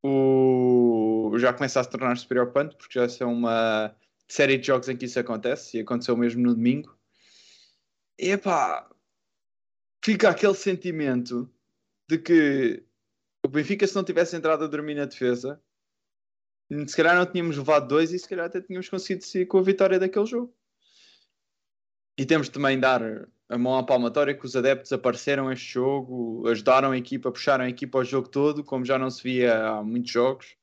O... 0.03 1.33
Já 1.39 1.53
começa 1.53 1.81
a 1.81 1.85
se 1.85 1.91
tornar-se 1.91 2.27
preocupante 2.27 2.77
porque 2.77 2.99
já 2.99 3.09
são 3.09 3.33
uma 3.33 3.95
série 4.29 4.59
de 4.59 4.67
jogos 4.67 4.89
em 4.89 4.97
que 4.97 5.05
isso 5.05 5.19
acontece 5.19 5.77
e 5.77 5.81
aconteceu 5.81 6.17
mesmo 6.17 6.43
no 6.43 6.55
domingo. 6.55 6.97
E 8.19 8.31
epá, 8.31 8.89
fica 10.05 10.31
aquele 10.31 10.55
sentimento 10.55 11.51
de 12.09 12.19
que 12.19 12.85
o 13.45 13.49
Benfica, 13.49 13.87
se 13.87 13.95
não 13.95 14.05
tivesse 14.05 14.37
entrado 14.37 14.65
a 14.65 14.69
dormir 14.69 14.95
na 14.95 15.05
defesa, 15.05 15.61
se 16.87 16.97
calhar 16.97 17.17
não 17.17 17.27
tínhamos 17.27 17.57
levado 17.57 17.89
dois 17.89 18.13
e 18.13 18.19
se 18.19 18.29
calhar 18.29 18.47
até 18.47 18.61
tínhamos 18.61 18.89
conseguido 18.89 19.25
sair 19.25 19.47
com 19.47 19.59
a 19.59 19.63
vitória 19.63 19.99
daquele 19.99 20.27
jogo. 20.27 20.55
E 22.17 22.25
temos 22.25 22.49
também 22.49 22.79
dar 22.79 23.03
a 23.49 23.59
mão 23.59 23.77
à 23.77 23.85
palmatória 23.85 24.35
que 24.35 24.47
os 24.47 24.57
adeptos 24.57 24.93
apareceram 24.93 25.51
este 25.53 25.73
jogo, 25.73 26.47
ajudaram 26.49 26.93
a 26.93 26.97
equipa, 26.97 27.33
puxaram 27.33 27.65
a 27.65 27.69
equipa 27.69 27.99
ao 27.99 28.05
jogo 28.05 28.29
todo, 28.29 28.65
como 28.65 28.85
já 28.85 28.99
não 28.99 29.11
se 29.11 29.23
via 29.23 29.67
há 29.67 29.83
muitos 29.83 30.11
jogos. 30.11 30.57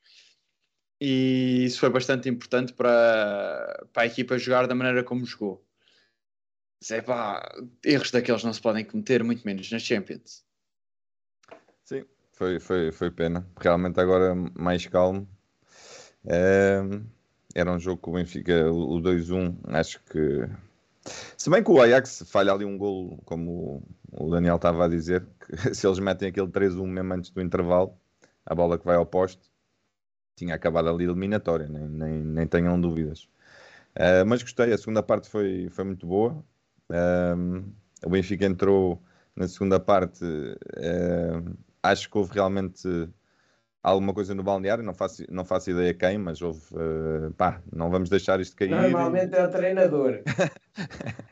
E 1.01 1.65
isso 1.65 1.79
foi 1.79 1.89
bastante 1.89 2.27
importante 2.27 2.73
para, 2.73 3.87
para 3.93 4.03
a 4.03 4.05
equipa 4.05 4.37
jogar 4.37 4.67
da 4.67 4.75
maneira 4.75 5.03
como 5.03 5.25
jogou. 5.25 5.65
É 6.89 7.01
pá, 7.01 7.51
erros 7.83 8.11
daqueles 8.11 8.43
não 8.43 8.53
se 8.53 8.61
podem 8.61 8.85
cometer, 8.85 9.23
muito 9.23 9.43
menos 9.45 9.69
nas 9.71 9.81
Champions. 9.81 10.45
Sim, 11.83 12.05
foi, 12.39 12.57
foi, 12.59 12.91
foi 12.91 13.11
pena. 13.11 13.45
Realmente 13.59 13.99
agora 13.99 14.33
mais 14.57 14.85
calmo. 14.87 15.27
Ehm, 16.25 17.05
era 17.53 17.71
um 17.71 17.79
jogo 17.79 18.01
que 18.01 18.09
o 18.09 18.13
Benfica, 18.13 18.71
o 18.71 18.95
o 18.95 19.01
2-1, 19.01 19.57
acho 19.65 20.01
que. 20.05 20.47
Se 21.37 21.49
bem 21.49 21.63
que 21.63 21.71
o 21.71 21.81
Ajax 21.81 22.23
falha 22.27 22.53
ali 22.53 22.63
um 22.65 22.77
golo, 22.77 23.17
como 23.25 23.83
o 24.11 24.29
Daniel 24.31 24.55
estava 24.57 24.85
a 24.85 24.87
dizer, 24.87 25.27
se 25.73 25.85
eles 25.85 25.99
metem 25.99 26.29
aquele 26.29 26.47
3-1 26.47 26.87
mesmo 26.87 27.13
antes 27.13 27.29
do 27.31 27.41
intervalo, 27.41 27.93
a 28.45 28.55
bola 28.55 28.77
que 28.79 28.85
vai 28.85 28.95
ao 28.95 29.05
poste, 29.05 29.51
tinha 30.35 30.55
acabado 30.55 30.89
ali 30.89 31.05
eliminatória, 31.05 31.67
nem, 31.67 31.87
nem, 31.89 32.23
nem 32.23 32.47
tenham 32.47 32.79
dúvidas. 32.79 33.27
Eh, 33.95 34.23
mas 34.25 34.43
gostei, 34.43 34.73
a 34.73 34.77
segunda 34.77 35.03
parte 35.03 35.29
foi, 35.29 35.69
foi 35.71 35.85
muito 35.85 36.07
boa. 36.07 36.43
Ehm, 36.91 37.63
o 38.05 38.09
Benfica 38.09 38.45
entrou 38.45 39.01
na 39.35 39.47
segunda 39.47 39.79
parte. 39.79 40.25
ehm, 40.77 41.55
acho 41.83 42.09
que 42.09 42.17
houve 42.17 42.33
realmente 42.33 42.87
alguma 43.81 44.13
coisa 44.13 44.35
no 44.35 44.43
balneário, 44.43 44.83
não 44.83 44.93
faço, 44.93 45.23
não 45.29 45.45
faço 45.45 45.71
ideia 45.71 45.93
quem, 45.93 46.17
mas 46.17 46.41
houve. 46.41 46.61
eh, 46.73 47.31
pá, 47.37 47.61
não 47.71 47.89
vamos 47.89 48.09
deixar 48.09 48.39
isto 48.39 48.55
cair. 48.55 48.69
Normalmente 48.71 49.35
é 49.35 49.43
o 49.45 49.49
treinador. 49.49 50.21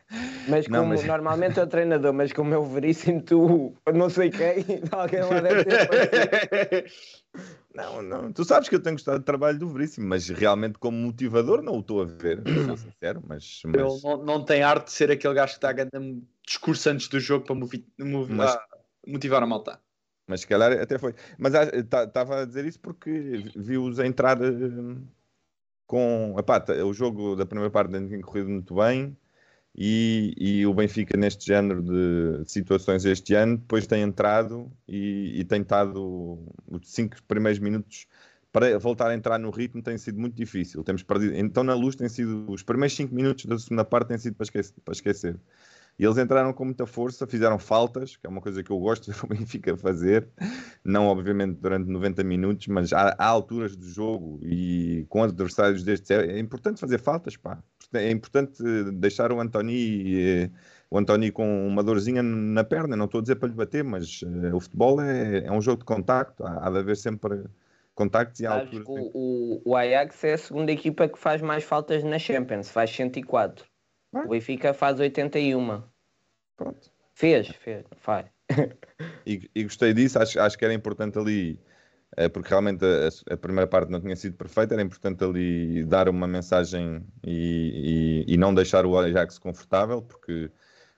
Mas 0.48 0.66
como 0.66 0.78
Não, 0.78 0.86
mas- 0.86 1.04
normalmente 1.04 1.60
é 1.60 1.62
o 1.62 1.66
treinador, 1.66 2.12
mas 2.14 2.32
como 2.32 2.54
é 2.54 2.58
o 2.58 2.64
veríssimo, 2.64 3.20
tu 3.20 3.74
não 3.94 4.08
sei 4.08 4.30
quem, 4.30 4.64
alguém 4.90 5.20
lá 5.20 5.40
deve 5.40 5.64
ter. 5.64 6.90
Não, 7.74 8.00
não, 8.02 8.32
tu 8.32 8.42
sabes 8.44 8.68
que 8.68 8.74
eu 8.74 8.82
tenho 8.82 8.96
gostado 8.96 9.18
do 9.18 9.24
trabalho 9.24 9.58
do 9.58 9.68
Veríssimo, 9.68 10.08
mas 10.08 10.26
realmente 10.30 10.78
como 10.78 10.96
motivador 10.96 11.60
não 11.62 11.74
o 11.76 11.80
estou 11.80 12.00
a 12.00 12.06
ver, 12.06 12.42
para 12.42 12.64
ser 12.64 12.76
sincero, 12.78 13.22
mas, 13.26 13.60
Ele 13.64 13.76
mas 13.82 14.02
não, 14.02 14.16
não 14.24 14.44
tem 14.44 14.62
arte 14.62 14.86
de 14.86 14.92
ser 14.92 15.10
aquele 15.10 15.34
gajo 15.34 15.52
que 15.52 15.58
está 15.58 15.68
a 15.68 15.72
ganhar 15.74 15.90
um 16.00 16.22
discurso 16.46 16.88
antes 16.88 17.06
do 17.08 17.20
jogo 17.20 17.44
para 17.44 17.54
movi- 17.54 17.86
movi- 18.00 18.32
Mas- 18.32 18.54
ah, 18.54 18.66
motivar 19.06 19.42
a 19.42 19.46
malta. 19.46 19.78
Mas 20.28 20.42
se 20.42 20.46
calhar 20.46 20.72
até 20.72 20.98
foi. 20.98 21.14
Mas 21.38 21.54
estava 21.54 22.42
a 22.42 22.46
dizer 22.46 22.66
isso 22.66 22.80
porque 22.80 23.10
vi-os 23.56 23.98
entrar 23.98 24.40
eh, 24.42 24.96
com. 25.86 26.36
Epá, 26.38 26.64
o 26.84 26.92
jogo 26.92 27.36
da 27.36 27.46
primeira 27.46 27.70
parte 27.70 27.92
tem 27.92 28.20
corrido 28.20 28.50
muito 28.50 28.74
bem 28.74 29.16
E, 29.76 30.34
e 30.38 30.66
o 30.66 30.74
Benfica, 30.74 31.16
neste 31.16 31.46
género 31.46 31.82
de 31.82 32.50
situações 32.50 33.04
este 33.04 33.34
ano, 33.34 33.58
depois 33.58 33.86
tem 33.86 34.02
entrado 34.02 34.72
e, 34.88 35.40
e 35.40 35.44
tem 35.44 35.62
estado 35.62 36.52
os 36.68 36.92
cinco 36.92 37.16
primeiros 37.28 37.60
minutos 37.60 38.06
para 38.52 38.78
voltar 38.78 39.10
a 39.10 39.14
entrar 39.14 39.38
no 39.38 39.50
ritmo 39.50 39.82
tem 39.82 39.98
sido 39.98 40.18
muito 40.20 40.34
difícil. 40.36 40.84
Temos 40.84 41.02
perdido. 41.02 41.36
Então, 41.36 41.62
na 41.64 41.74
luz, 41.74 41.96
tem 41.96 42.08
sido 42.08 42.50
os 42.50 42.62
primeiros 42.62 42.96
cinco 42.96 43.14
minutos 43.14 43.44
da 43.46 43.58
segunda 43.58 43.84
parte 43.84 44.08
têm 44.08 44.18
sido 44.18 44.36
para 44.36 44.44
esquecer. 44.44 44.74
Para 44.84 44.92
esquecer. 44.94 45.40
E 45.98 46.04
eles 46.04 46.16
entraram 46.16 46.52
com 46.52 46.64
muita 46.64 46.86
força, 46.86 47.26
fizeram 47.26 47.58
faltas, 47.58 48.16
que 48.16 48.24
é 48.24 48.30
uma 48.30 48.40
coisa 48.40 48.62
que 48.62 48.70
eu 48.70 48.78
gosto 48.78 49.10
do 49.10 49.26
Benfica 49.26 49.76
fazer, 49.76 50.28
não 50.84 51.08
obviamente 51.08 51.58
durante 51.60 51.90
90 51.90 52.22
minutos, 52.22 52.68
mas 52.68 52.92
há, 52.92 53.16
há 53.18 53.26
alturas 53.26 53.74
do 53.74 53.86
jogo 53.86 54.38
e 54.42 55.04
com 55.08 55.24
adversários 55.24 55.82
destes 55.82 56.10
é, 56.10 56.24
é 56.24 56.38
importante 56.38 56.80
fazer 56.80 56.98
faltas, 56.98 57.36
pá. 57.36 57.58
É 57.92 58.10
importante 58.10 58.62
deixar 58.92 59.32
o 59.32 59.40
Antoni, 59.40 60.20
eh, 60.20 60.50
o 60.90 60.98
Antoni 60.98 61.32
com 61.32 61.66
uma 61.66 61.82
dorzinha 61.82 62.22
na 62.22 62.62
perna, 62.62 62.94
não 62.94 63.06
estou 63.06 63.18
a 63.18 63.22
dizer 63.22 63.36
para 63.36 63.48
lhe 63.48 63.54
bater, 63.54 63.82
mas 63.82 64.20
uh, 64.22 64.54
o 64.54 64.60
futebol 64.60 65.00
é, 65.00 65.46
é, 65.46 65.50
um 65.50 65.60
jogo 65.60 65.78
de 65.78 65.86
contacto, 65.86 66.44
há, 66.44 66.66
há 66.66 66.70
de 66.70 66.78
haver 66.78 66.96
sempre 66.98 67.44
contactos 67.94 68.40
e 68.40 68.46
alturas. 68.46 68.86
O, 68.86 69.10
o, 69.14 69.62
o, 69.64 69.76
Ajax 69.76 70.22
é 70.22 70.34
a 70.34 70.38
segunda 70.38 70.70
equipa 70.70 71.08
que 71.08 71.18
faz 71.18 71.40
mais 71.40 71.64
faltas 71.64 72.04
na 72.04 72.18
Champions, 72.18 72.70
faz 72.70 72.90
104. 72.90 73.66
Ah. 74.12 74.24
O 74.24 74.28
Benfica 74.28 74.72
faz 74.72 74.98
81. 74.98 75.82
Pronto. 76.56 76.90
Fez, 77.14 77.48
fez, 77.48 77.84
faz. 77.96 78.26
e, 79.26 79.50
e, 79.54 79.64
gostei 79.64 79.92
disso, 79.92 80.18
acho, 80.18 80.40
acho 80.40 80.56
que 80.56 80.64
era 80.64 80.72
importante 80.72 81.18
ali, 81.18 81.60
eh, 82.16 82.28
porque 82.28 82.48
realmente 82.48 82.84
a, 82.84 83.34
a, 83.34 83.36
primeira 83.36 83.66
parte 83.66 83.90
não 83.90 84.00
tinha 84.00 84.16
sido 84.16 84.36
perfeita, 84.36 84.74
era 84.74 84.82
importante 84.82 85.22
ali 85.22 85.84
dar 85.84 86.08
uma 86.08 86.26
mensagem 86.26 87.04
e, 87.26 88.24
e, 88.26 88.34
e 88.34 88.36
não 88.36 88.54
deixar 88.54 88.86
o 88.86 88.96
Ajax 88.96 89.38
confortável, 89.38 90.00
porque 90.00 90.50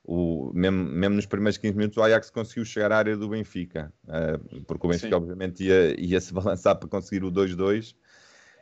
o, 0.04 0.52
mesmo, 0.54 0.84
mesmo 0.84 1.16
nos 1.16 1.26
primeiros 1.26 1.56
15 1.56 1.76
minutos 1.76 1.96
o 1.96 2.02
Ajax 2.02 2.30
conseguiu 2.30 2.64
chegar 2.64 2.92
à 2.92 2.98
área 2.98 3.16
do 3.16 3.28
Benfica, 3.28 3.92
uh, 4.04 4.62
porque 4.64 4.86
o 4.86 4.90
Benfica 4.90 5.08
Sim. 5.08 5.14
obviamente 5.14 5.64
ia, 5.64 5.98
ia 5.98 6.20
se 6.20 6.32
balançar 6.34 6.76
para 6.76 6.88
conseguir 6.88 7.24
o 7.24 7.32
2-2 7.32 7.94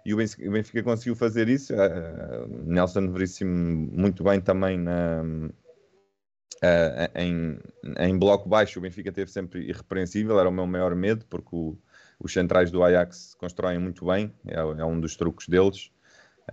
e 0.09 0.15
o 0.15 0.17
Benfica, 0.53 0.83
conseguiu 0.83 1.15
fazer 1.15 1.49
isso. 1.49 1.75
Uh, 1.75 2.49
Nelson 2.65 3.11
Veríssimo 3.13 3.91
muito 3.93 4.25
bem 4.25 4.41
também 4.41 4.79
na, 4.79 5.23
uh, 5.23 7.19
em, 7.19 7.59
em 7.99 8.19
bloco 8.19 8.49
baixo. 8.49 8.79
O 8.79 8.83
Benfica 8.83 9.13
teve 9.13 9.31
sempre 9.31 9.69
irrepreensível, 9.69 10.39
era 10.39 10.49
o 10.49 10.53
meu 10.53 10.67
maior 10.67 10.95
medo, 10.95 11.25
porque 11.27 11.49
o, 11.53 11.77
os 12.19 12.33
centrais 12.33 12.71
do 12.71 12.83
Ajax 12.83 13.35
constroem 13.39 13.79
muito 13.79 14.07
bem, 14.07 14.33
é, 14.47 14.57
é 14.57 14.85
um 14.85 15.01
dos 15.01 15.17
truques 15.17 15.49
deles. 15.49 15.91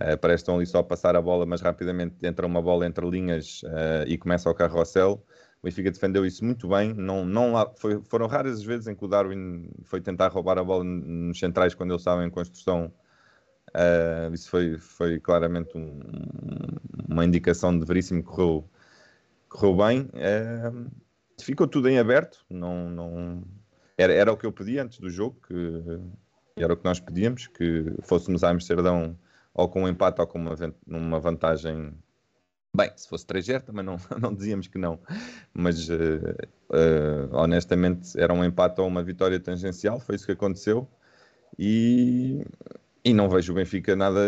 Uh, 0.00 0.16
parece 0.20 0.42
que 0.42 0.42
estão 0.42 0.56
ali 0.56 0.66
só 0.66 0.78
a 0.78 0.84
passar 0.84 1.16
a 1.16 1.22
bola, 1.22 1.46
mas 1.46 1.62
rapidamente 1.62 2.16
entra 2.22 2.46
uma 2.46 2.60
bola 2.60 2.86
entre 2.86 3.08
linhas 3.08 3.62
uh, 3.62 4.06
e 4.06 4.18
começa 4.18 4.50
o 4.50 4.54
carrossel. 4.54 5.24
O 5.62 5.64
Benfica 5.64 5.90
defendeu 5.90 6.26
isso 6.26 6.44
muito 6.44 6.68
bem. 6.68 6.92
Não, 6.92 7.24
não 7.24 7.74
foi, 7.76 8.02
foram 8.04 8.26
raras 8.26 8.58
as 8.58 8.62
vezes 8.62 8.86
em 8.86 8.94
que 8.94 9.04
o 9.04 9.08
Darwin 9.08 9.70
foi 9.84 10.00
tentar 10.02 10.28
roubar 10.28 10.58
a 10.58 10.64
bola 10.64 10.84
nos 10.84 11.38
centrais 11.38 11.74
quando 11.74 11.92
eles 11.92 12.02
estavam 12.02 12.24
em 12.24 12.30
construção. 12.30 12.92
Uh, 13.76 14.32
isso 14.32 14.48
foi, 14.48 14.78
foi 14.78 15.20
claramente 15.20 15.76
um, 15.76 16.00
uma 17.08 17.24
indicação 17.24 17.78
de 17.78 17.84
veríssimo 17.84 18.22
que 18.22 18.28
correu, 18.28 18.68
correu 19.48 19.76
bem. 19.76 20.10
ficou 21.38 21.68
tudo 21.68 21.88
em 21.88 21.98
aberto. 21.98 22.44
Não, 22.48 22.88
não, 22.88 23.44
era, 23.98 24.14
era 24.14 24.32
o 24.32 24.36
que 24.36 24.46
eu 24.46 24.52
pedi 24.52 24.78
antes 24.78 24.98
do 24.98 25.10
jogo, 25.10 25.36
que 25.46 25.54
era 26.56 26.72
o 26.72 26.76
que 26.76 26.84
nós 26.84 26.98
pedíamos, 26.98 27.46
que 27.48 27.92
fôssemos 28.02 28.42
a 28.42 28.50
Amsterdão 28.50 29.18
ou 29.52 29.68
com 29.68 29.84
um 29.84 29.88
empate 29.88 30.20
ou 30.20 30.26
com 30.26 30.38
uma, 30.38 30.54
uma 30.86 31.20
vantagem. 31.20 31.92
Bem, 32.74 32.90
se 32.94 33.08
fosse 33.08 33.26
3-0 33.26 33.62
também 33.62 33.84
não, 33.84 33.96
não 34.20 34.34
dizíamos 34.34 34.68
que 34.68 34.78
não, 34.78 34.98
mas 35.52 35.88
uh, 35.88 35.94
uh, 36.70 37.34
honestamente 37.34 38.18
era 38.18 38.34
um 38.34 38.44
empate 38.44 38.80
ou 38.80 38.86
uma 38.86 39.02
vitória 39.02 39.40
tangencial, 39.40 39.98
foi 39.98 40.16
isso 40.16 40.26
que 40.26 40.32
aconteceu 40.32 40.86
e, 41.58 42.44
e 43.06 43.14
não 43.14 43.28
vejo 43.28 43.52
o 43.52 43.54
Benfica 43.54 43.94
nada 43.94 44.20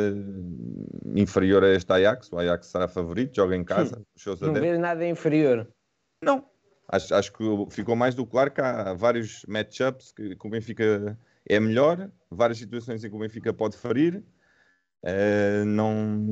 inferior 1.16 1.64
a 1.64 1.70
este 1.70 1.92
Ajax. 1.92 2.30
O 2.32 2.38
Ajax 2.38 2.68
será 2.68 2.86
favorito, 2.86 3.34
joga 3.34 3.56
em 3.56 3.64
casa. 3.64 4.00
Não 4.40 4.52
vejo 4.52 4.80
nada 4.80 5.04
inferior. 5.04 5.68
Não, 6.22 6.48
acho, 6.88 7.12
acho 7.12 7.32
que 7.32 7.44
ficou 7.70 7.96
mais 7.96 8.14
do 8.14 8.24
claro 8.24 8.52
que 8.52 8.60
há 8.60 8.94
vários 8.94 9.44
matchups 9.48 10.12
que, 10.12 10.36
que 10.36 10.46
o 10.46 10.50
Benfica 10.50 11.18
é 11.48 11.58
melhor, 11.58 12.08
várias 12.30 12.58
situações 12.58 13.02
em 13.02 13.10
que 13.10 13.16
o 13.16 13.18
Benfica 13.18 13.52
pode 13.52 13.76
ferir 13.76 14.22
Uh, 15.00 15.64
não 15.64 16.26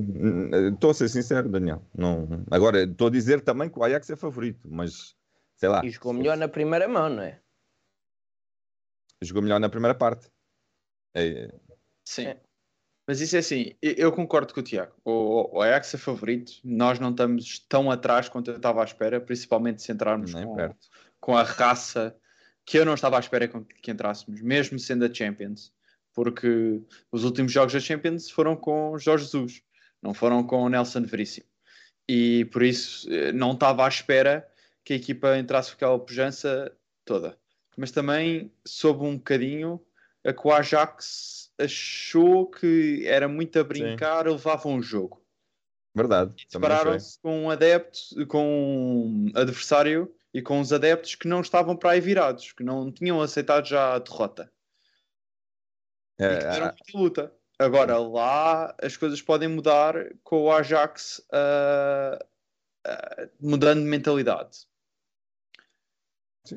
estou 0.75 0.91
a 0.91 0.95
ser 0.95 1.09
sincero, 1.09 1.49
Daniel. 1.49 1.87
Não, 1.95 2.45
agora 2.51 2.83
estou 2.83 3.07
a 3.07 3.11
dizer 3.11 3.41
também 3.41 3.71
que 3.71 3.79
o 3.79 3.85
Ajax 3.85 4.11
é 4.11 4.17
favorito, 4.17 4.69
mas 4.69 5.15
sei 5.55 5.69
lá. 5.69 5.85
E 5.85 5.91
jogou 5.91 6.13
melhor 6.13 6.37
na 6.37 6.49
primeira 6.49 6.89
mão, 6.89 7.09
não 7.09 7.23
é? 7.23 7.41
Jogou 9.23 9.41
melhor 9.41 9.61
na 9.61 9.69
primeira 9.69 9.95
parte. 9.95 10.29
É... 11.15 11.55
Sim. 12.07 12.29
É. 12.29 12.41
Mas 13.07 13.21
isso 13.21 13.37
é 13.37 13.39
assim, 13.39 13.73
eu 13.81 14.11
concordo 14.11 14.53
com 14.53 14.59
o 14.59 14.63
Tiago. 14.63 14.93
O, 15.05 15.59
o 15.59 15.63
Ajax 15.63 15.95
é 15.95 15.99
favorito, 15.99 16.55
nós 16.65 16.99
não 16.99 17.11
estamos 17.11 17.61
tão 17.69 17.89
atrás 17.91 18.29
quanto 18.29 18.51
eu 18.51 18.57
estava 18.57 18.83
à 18.83 18.85
espera, 18.85 19.21
principalmente 19.21 19.81
se 19.81 19.93
entrarmos 19.93 20.35
com, 20.35 20.57
com, 21.21 21.37
a 21.37 21.45
raça 21.45 22.17
que 22.65 22.77
eu 22.77 22.85
não 22.85 22.95
estava 22.95 23.17
à 23.17 23.21
espera 23.21 23.47
que 23.47 23.91
entrássemos, 23.91 24.41
mesmo 24.41 24.77
sendo 24.79 25.05
a 25.05 25.13
Champions 25.13 25.73
porque 26.17 26.81
os 27.13 27.25
últimos 27.25 27.53
jogos 27.53 27.75
da 27.75 27.79
Champions 27.79 28.31
foram 28.31 28.57
com 28.57 28.99
Jorge 28.99 29.25
Jesus, 29.25 29.63
não 30.03 30.15
foram 30.15 30.43
com 30.43 30.63
o 30.63 30.69
Nelson 30.71 31.03
Veríssimo. 31.03 31.47
E 32.09 32.47
por 32.47 32.63
isso 32.63 33.07
eh, 33.13 33.33
não 33.33 33.53
estava 33.53 33.85
à 33.85 33.89
espera 33.89 34.49
que 34.83 34.95
a 34.95 34.97
equipa 34.97 35.37
entrasse 35.37 35.71
com 35.71 35.77
aquela 35.77 35.99
pujança 35.99 36.73
toda. 37.05 37.39
Mas 37.77 37.91
também 37.91 38.51
soube 38.65 39.05
um 39.05 39.19
bocadinho 39.19 39.79
a 40.25 40.33
que 40.33 40.49
o 40.49 40.53
Ajax 40.53 41.46
achou 41.59 42.51
que 42.51 43.07
era 43.07 43.29
muito 43.29 43.59
a 43.59 43.65
brincar, 43.65 44.25
Sim. 44.25 44.33
levavam 44.33 44.75
um 44.75 44.83
jogo. 44.83 45.25
Verdade. 45.95 46.47
Separaram-se 46.49 47.19
com 47.21 47.45
um 47.45 47.51
adepto, 47.51 48.27
com 48.27 48.45
um 49.07 49.33
adversário 49.35 50.15
e 50.33 50.43
com 50.43 50.61
os 50.61 50.73
adeptos 50.73 51.15
que 51.15 51.27
não 51.27 51.41
estavam 51.41 51.75
para 51.75 51.93
aí 51.93 52.01
virados, 52.01 52.53
que 52.53 52.63
não 52.63 52.93
tinham 52.93 53.21
aceitado 53.23 53.67
já 53.67 53.95
a 53.95 53.99
derrota. 53.99 54.53
É, 56.19 56.35
e 56.35 56.39
tiveram 56.39 56.67
muita 56.67 56.99
luta. 56.99 57.35
Agora, 57.59 57.99
lá 57.99 58.75
as 58.83 58.97
coisas 58.99 59.23
podem 59.23 59.49
mudar 59.49 59.95
com 60.23 60.43
o 60.45 60.53
Ajax 60.53 61.27
uh, 61.33 62.23
uh, 62.87 63.31
mudando 63.41 63.81
de 63.81 63.87
mentalidade. 63.87 64.67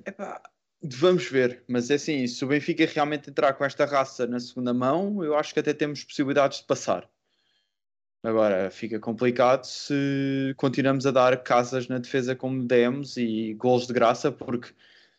Epá, 0.05 0.41
vamos 0.81 1.25
ver, 1.29 1.63
mas 1.67 1.89
é 1.89 1.95
assim, 1.95 2.25
se 2.27 2.43
o 2.43 2.47
Benfica 2.47 2.85
realmente 2.85 3.29
entrar 3.29 3.53
com 3.53 3.65
esta 3.65 3.85
raça 3.85 4.25
na 4.25 4.39
segunda 4.39 4.73
mão, 4.73 5.23
eu 5.23 5.35
acho 5.35 5.53
que 5.53 5.59
até 5.59 5.73
temos 5.73 6.03
possibilidades 6.03 6.59
de 6.59 6.65
passar. 6.65 7.09
Agora, 8.23 8.69
fica 8.69 8.99
complicado 8.99 9.63
se 9.63 10.53
continuamos 10.57 11.05
a 11.05 11.11
dar 11.11 11.41
casas 11.41 11.87
na 11.87 11.99
defesa 11.99 12.35
como 12.35 12.65
demos 12.65 13.15
e 13.15 13.53
gols 13.53 13.87
de 13.87 13.93
graça, 13.93 14.29
porque 14.31 14.73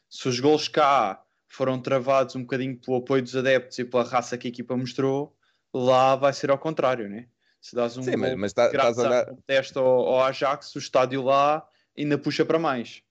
se 0.09 0.29
os 0.29 0.38
gols 0.38 0.68
cá 0.68 1.23
foram 1.49 1.81
travados 1.81 2.37
um 2.37 2.42
bocadinho 2.42 2.77
pelo 2.77 2.99
apoio 2.99 3.23
dos 3.23 3.35
adeptos 3.35 3.79
e 3.79 3.85
pela 3.85 4.05
raça 4.05 4.37
que 4.37 4.49
a 4.49 4.51
equipa 4.51 4.77
mostrou, 4.77 5.35
lá 5.73 6.14
vai 6.14 6.33
ser 6.33 6.51
ao 6.51 6.59
contrário, 6.59 7.09
né? 7.09 7.27
Se 7.61 7.75
dás 7.75 7.96
um 7.96 8.03
Sim, 8.03 8.16
mas, 8.16 8.35
mas 8.37 8.53
tá, 8.53 8.66
estás 8.66 8.99
a 8.99 9.03
olhar... 9.03 9.35
teste 9.46 9.79
ao, 9.79 9.87
ao 9.87 10.25
Ajax, 10.25 10.75
o 10.75 10.79
estádio 10.79 11.23
lá 11.23 11.66
ainda 11.96 12.18
puxa 12.18 12.44
para 12.44 12.59
mais. 12.59 13.03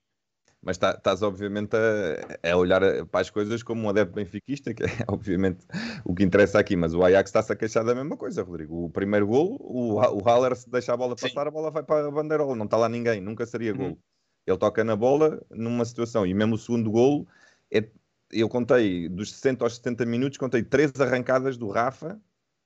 Mas 0.62 0.76
tá, 0.76 0.90
estás, 0.90 1.22
obviamente, 1.22 1.74
a, 1.74 2.50
a, 2.50 2.56
olhar 2.56 2.82
para 3.06 3.20
as 3.20 3.30
coisas 3.30 3.62
como 3.62 3.82
um 3.82 3.88
adepto 3.88 4.14
benfiquista, 4.14 4.74
que 4.74 4.82
é, 4.82 4.86
obviamente, 5.08 5.66
o 6.04 6.14
que 6.14 6.22
interessa 6.22 6.58
aqui. 6.58 6.76
Mas 6.76 6.92
o 6.92 7.02
Ajax 7.02 7.30
está-se 7.30 7.52
a 7.52 7.56
queixar 7.56 7.84
da 7.84 7.94
mesma 7.94 8.16
coisa, 8.16 8.42
Rodrigo. 8.42 8.84
O 8.84 8.90
primeiro 8.90 9.26
golo, 9.26 9.56
o, 9.60 9.94
o 9.94 10.28
Haller, 10.28 10.54
se 10.54 10.68
deixa 10.68 10.92
a 10.92 10.96
bola 10.96 11.16
passar, 11.16 11.42
Sim. 11.42 11.48
a 11.48 11.50
bola 11.50 11.70
vai 11.70 11.82
para 11.82 12.08
a 12.08 12.10
bandeirola. 12.10 12.54
Não 12.54 12.66
está 12.66 12.76
lá 12.76 12.88
ninguém, 12.88 13.20
nunca 13.20 13.46
seria 13.46 13.72
uhum. 13.72 13.78
golo. 13.78 13.98
Ele 14.46 14.58
toca 14.58 14.84
na 14.84 14.96
bola 14.96 15.40
numa 15.50 15.84
situação. 15.84 16.26
E 16.26 16.34
mesmo 16.34 16.56
o 16.56 16.58
segundo 16.58 16.90
golo, 16.90 17.26
é, 17.72 17.88
eu 18.30 18.48
contei 18.48 19.08
dos 19.08 19.32
60 19.32 19.64
aos 19.64 19.76
70 19.76 20.04
minutos, 20.04 20.36
contei 20.36 20.62
três 20.62 20.92
arrancadas 21.00 21.56
do 21.56 21.68
Rafa 21.68 22.20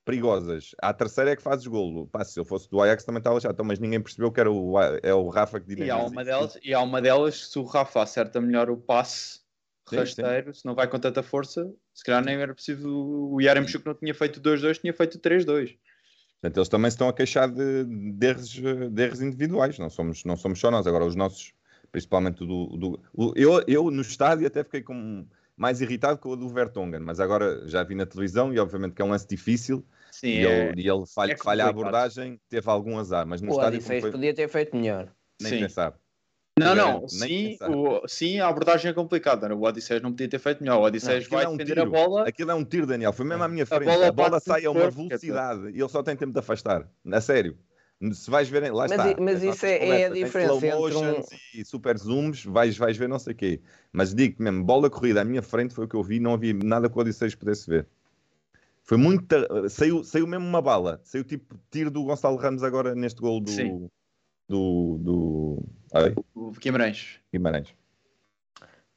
perigosas. 0.05 0.75
A 0.81 0.93
terceira 0.93 1.31
é 1.31 1.35
que 1.35 1.41
fazes 1.41 1.65
golo. 1.65 2.07
Pá, 2.07 2.23
se 2.23 2.39
eu 2.39 2.45
fosse 2.45 2.69
do 2.69 2.79
Ajax 2.79 3.03
também 3.03 3.17
estava 3.17 3.39
chato, 3.39 3.65
mas 3.65 3.79
ninguém 3.79 3.99
percebeu 3.99 4.31
que 4.31 4.39
era 4.39 4.51
o, 4.51 4.79
é 5.01 5.13
o 5.13 5.27
Rafa 5.27 5.59
que 5.59 5.67
dinamiza. 5.67 5.97
E 5.97 5.99
há 5.99 6.05
uma 6.05 6.23
delas, 6.23 6.59
e 6.63 6.73
há 6.73 6.81
uma 6.81 7.01
delas 7.01 7.49
se 7.49 7.59
o 7.59 7.63
Rafa 7.63 8.03
acerta 8.03 8.39
melhor 8.39 8.69
o 8.69 8.77
passe 8.77 9.39
sim, 9.89 9.97
rasteiro, 9.97 10.53
sim. 10.53 10.61
se 10.61 10.65
não 10.65 10.75
vai 10.75 10.87
com 10.87 10.99
tanta 10.99 11.23
força, 11.23 11.69
se 11.93 12.03
calhar 12.03 12.23
nem 12.23 12.35
era 12.35 12.53
possível. 12.53 12.91
O 12.91 13.41
Yaremchuk 13.41 13.85
não 13.85 13.95
tinha 13.95 14.13
feito 14.13 14.39
2-2, 14.39 14.79
tinha 14.79 14.93
feito 14.93 15.19
3-2. 15.19 15.75
Portanto, 16.41 16.57
eles 16.57 16.69
também 16.69 16.91
se 16.91 16.95
estão 16.95 17.09
a 17.09 17.13
queixar 17.13 17.49
de, 17.49 17.85
de, 17.85 18.27
erros, 18.27 18.49
de 18.49 19.01
erros 19.01 19.21
individuais, 19.21 19.79
não 19.79 19.89
somos, 19.89 20.23
não 20.23 20.37
somos 20.37 20.59
só 20.59 20.69
nós. 20.69 20.85
Agora, 20.85 21.05
os 21.05 21.15
nossos, 21.15 21.53
principalmente 21.91 22.45
do. 22.45 22.67
do 22.77 23.33
eu, 23.35 23.63
eu 23.67 23.89
no 23.89 24.01
estádio 24.01 24.45
até 24.45 24.63
fiquei 24.63 24.83
com 24.83 25.25
mais 25.57 25.81
irritado 25.81 26.19
com 26.19 26.29
o 26.29 26.35
do 26.35 26.49
Vertonghen, 26.49 26.99
mas 26.99 27.19
agora 27.19 27.67
já 27.67 27.83
vi 27.83 27.95
na 27.95 28.05
televisão 28.05 28.53
e 28.53 28.59
obviamente 28.59 28.93
que 28.93 29.01
é 29.01 29.05
um 29.05 29.09
lance 29.09 29.27
difícil 29.27 29.85
Sim, 30.11 30.27
e, 30.27 30.45
é, 30.45 30.67
ele, 30.69 30.81
e 30.81 30.89
ele 30.89 31.05
falha, 31.05 31.33
é 31.33 31.37
falha 31.37 31.65
a 31.65 31.69
abordagem, 31.69 32.39
teve 32.49 32.69
algum 32.69 32.97
azar, 32.97 33.25
mas 33.25 33.41
no 33.41 33.51
o 33.51 33.55
estádio... 33.55 33.81
foi... 33.81 34.11
podia 34.11 34.33
ter 34.33 34.47
feito 34.47 34.75
melhor. 34.75 35.11
Nem 35.41 35.51
Sim. 35.51 35.59
pensar. 35.59 35.97
Não, 36.57 36.73
não, 36.73 37.07
sim, 37.09 37.57
o- 37.67 38.07
sim, 38.07 38.39
a 38.39 38.47
abordagem 38.47 38.89
é 38.89 38.93
complicada. 38.93 39.53
O 39.53 39.63
Odisseus 39.63 40.01
não 40.01 40.11
podia 40.11 40.29
ter 40.29 40.39
feito 40.39 40.63
melhor. 40.63 40.79
O 40.79 40.83
Odisseus 40.83 41.25
Aquilo 41.25 41.35
vai 41.35 41.43
é 41.43 41.49
um 41.49 41.57
defender 41.57 41.81
a 41.81 41.83
tiro. 41.83 41.91
bola. 41.91 42.29
Aquilo 42.29 42.51
é 42.51 42.55
um 42.55 42.63
tiro, 42.63 42.87
Daniel. 42.87 43.11
Foi 43.11 43.25
mesmo 43.25 43.43
à 43.43 43.47
minha 43.49 43.65
frente. 43.65 43.83
bola 43.83 44.07
A 44.07 44.11
bola, 44.13 44.29
parte 44.31 44.43
do 44.45 44.47
sai 44.47 44.65
a 44.65 44.71
uma 44.71 44.89
velocidade 44.89 45.69
e 45.71 45.81
ele 45.81 45.89
só 45.89 46.01
tem 46.01 46.15
tempo 46.15 46.31
de 46.31 46.39
afastar. 46.39 46.89
A 47.11 47.19
sério. 47.19 47.57
Se 48.11 48.29
vais 48.29 48.49
ver, 48.49 48.71
lá 48.73 48.87
Mas 48.89 48.91
está. 48.91 49.21
mas 49.21 49.35
As 49.37 49.43
isso 49.55 49.65
é- 49.65 49.87
é 50.01 50.05
a 50.05 50.09
diferença 50.09 50.53
slow 50.67 50.87
entre 50.89 50.97
um- 50.97 51.23
e 51.53 51.63
super 51.65 51.97
zooms, 51.97 52.43
vais, 52.45 52.77
vais 52.77 52.97
ver 52.97 53.07
não 53.07 53.17
sei 53.17 53.33
o 53.33 53.35
quê. 53.35 53.61
Mas 53.91 54.13
digo 54.13 54.43
mesmo, 54.43 54.63
bola 54.63 54.89
corrida 54.89 55.21
à 55.21 55.23
minha 55.23 55.41
frente 55.41 55.73
foi 55.73 55.85
o 55.85 55.87
que 55.87 55.95
eu 55.95 56.03
vi, 56.03 56.19
não 56.19 56.33
havia 56.33 56.53
nada 56.53 56.89
que 56.89 56.97
o 56.97 56.99
Odisseus 57.01 57.33
pudesse 57.35 57.69
ver. 57.69 57.87
Foi 58.83 58.97
muito. 58.97 59.25
Saiu, 59.69 60.03
saiu 60.03 60.27
mesmo 60.27 60.45
uma 60.45 60.61
bala. 60.61 60.99
Saiu 61.03 61.23
tipo 61.23 61.57
tiro 61.71 61.89
do 61.89 62.03
Gonçalo 62.03 62.35
Ramos 62.35 62.63
agora 62.63 62.93
neste 62.93 63.19
gol 63.21 63.39
do. 63.39 63.49
Sim. 63.49 63.89
Do. 64.47 64.97
do 64.99 65.63
ai, 65.93 66.13
O 66.35 66.51
Guimarães. 66.51 67.19
Guimarães. 67.33 67.73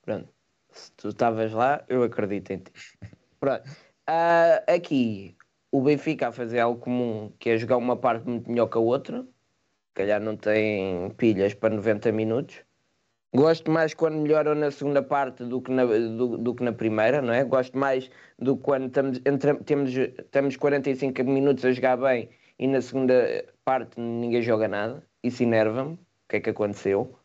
Pronto. 0.03 0.29
Se 0.73 0.93
tu 0.93 1.09
estavas 1.09 1.53
lá, 1.53 1.83
eu 1.89 2.03
acredito 2.03 2.51
em 2.51 2.59
ti. 2.59 2.73
Pronto. 3.41 3.63
Ah, 4.07 4.63
aqui, 4.69 5.35
o 5.71 5.83
Benfica 5.83 6.29
a 6.29 6.33
fazer 6.33 6.61
algo 6.61 6.81
comum, 6.81 7.33
que 7.39 7.51
é 7.51 7.57
jogar 7.59 7.77
uma 7.77 7.97
parte 7.97 8.27
muito 8.29 8.51
melhor 8.51 8.69
que 8.69 8.79
a 8.79 8.81
outra. 8.81 9.23
Se 9.23 9.95
calhar 9.95 10.21
não 10.21 10.37
tem 10.37 11.11
pilhas 11.17 11.55
para 11.55 11.75
90 11.75 12.13
minutos. 12.13 12.63
Gosto 13.35 13.71
mais 13.71 13.93
quando 13.93 14.17
melhoram 14.17 14.55
na 14.55 14.71
segunda 14.71 15.03
parte 15.03 15.45
do 15.45 15.61
que 15.61 15.71
na, 15.71 15.85
do, 15.85 16.39
do 16.39 16.55
que 16.55 16.63
na 16.65 16.73
primeira, 16.73 17.21
não 17.21 17.33
é? 17.35 17.45
Gosto 17.45 17.77
mais 17.77 18.11
do 18.39 18.57
que 18.57 18.63
quando 18.63 18.87
estamos, 18.87 19.21
entra- 19.27 19.55
temos, 19.65 19.93
temos 20.31 20.57
45 20.57 21.23
minutos 21.25 21.65
a 21.65 21.73
jogar 21.73 21.97
bem 21.99 22.31
e 22.59 22.67
na 22.67 22.81
segunda 22.81 23.45
parte 23.65 24.01
ninguém 24.01 24.41
joga 24.41 24.67
nada. 24.67 25.07
Isso 25.23 25.43
enerva-me. 25.43 25.95
O 25.95 25.99
que 26.29 26.37
é 26.37 26.41
que 26.41 26.51
aconteceu? 26.51 27.19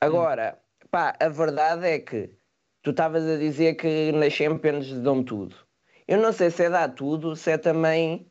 Agora, 0.00 0.58
pá, 0.90 1.16
a 1.18 1.28
verdade 1.28 1.86
é 1.86 1.98
que 2.00 2.30
tu 2.82 2.90
estavas 2.90 3.24
a 3.26 3.38
dizer 3.38 3.74
que 3.76 4.12
nas 4.12 4.32
Champions 4.34 4.92
dão 5.00 5.24
tudo. 5.24 5.56
Eu 6.08 6.18
não 6.18 6.32
sei 6.32 6.50
se 6.50 6.64
é 6.64 6.70
dar 6.70 6.88
tudo, 6.94 7.34
se 7.34 7.50
é 7.50 7.58
também 7.58 8.30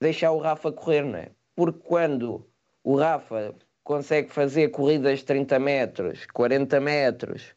deixar 0.00 0.30
o 0.32 0.38
Rafa 0.38 0.70
correr, 0.72 1.02
não 1.04 1.18
é? 1.18 1.32
Porque 1.56 1.80
quando 1.80 2.46
o 2.84 2.96
Rafa 2.96 3.54
consegue 3.82 4.30
fazer 4.30 4.68
corridas 4.68 5.20
de 5.20 5.24
30 5.24 5.58
metros, 5.58 6.26
40 6.26 6.80
metros, 6.80 7.54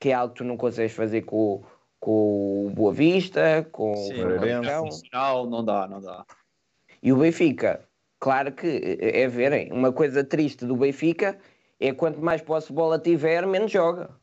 que 0.00 0.08
é 0.10 0.14
algo 0.14 0.32
que 0.34 0.38
tu 0.38 0.44
não 0.44 0.56
consegues 0.56 0.92
fazer 0.94 1.22
com, 1.22 1.62
com 2.00 2.66
o 2.66 2.70
Boa 2.70 2.92
Vista, 2.92 3.68
com 3.70 3.94
Sim, 3.94 4.14
o 4.14 4.16
Famalicão, 4.16 4.86
funcional, 4.86 5.46
não 5.48 5.64
dá, 5.64 5.86
não 5.86 6.00
dá. 6.00 6.24
e 7.02 7.12
o 7.12 7.18
Benfica, 7.18 7.86
claro 8.18 8.52
que 8.52 8.66
é 9.00 9.22
é 9.22 9.28
verem, 9.28 9.70
uma 9.72 9.92
coisa 9.92 10.24
triste 10.24 10.64
do 10.64 10.76
Benfica 10.76 11.38
é 11.78 11.92
quanto 11.92 12.20
mais 12.20 12.42
posse 12.42 12.68
de 12.68 12.72
bola 12.74 12.98
tiver, 12.98 13.46
menos 13.46 13.70
joga. 13.70 14.18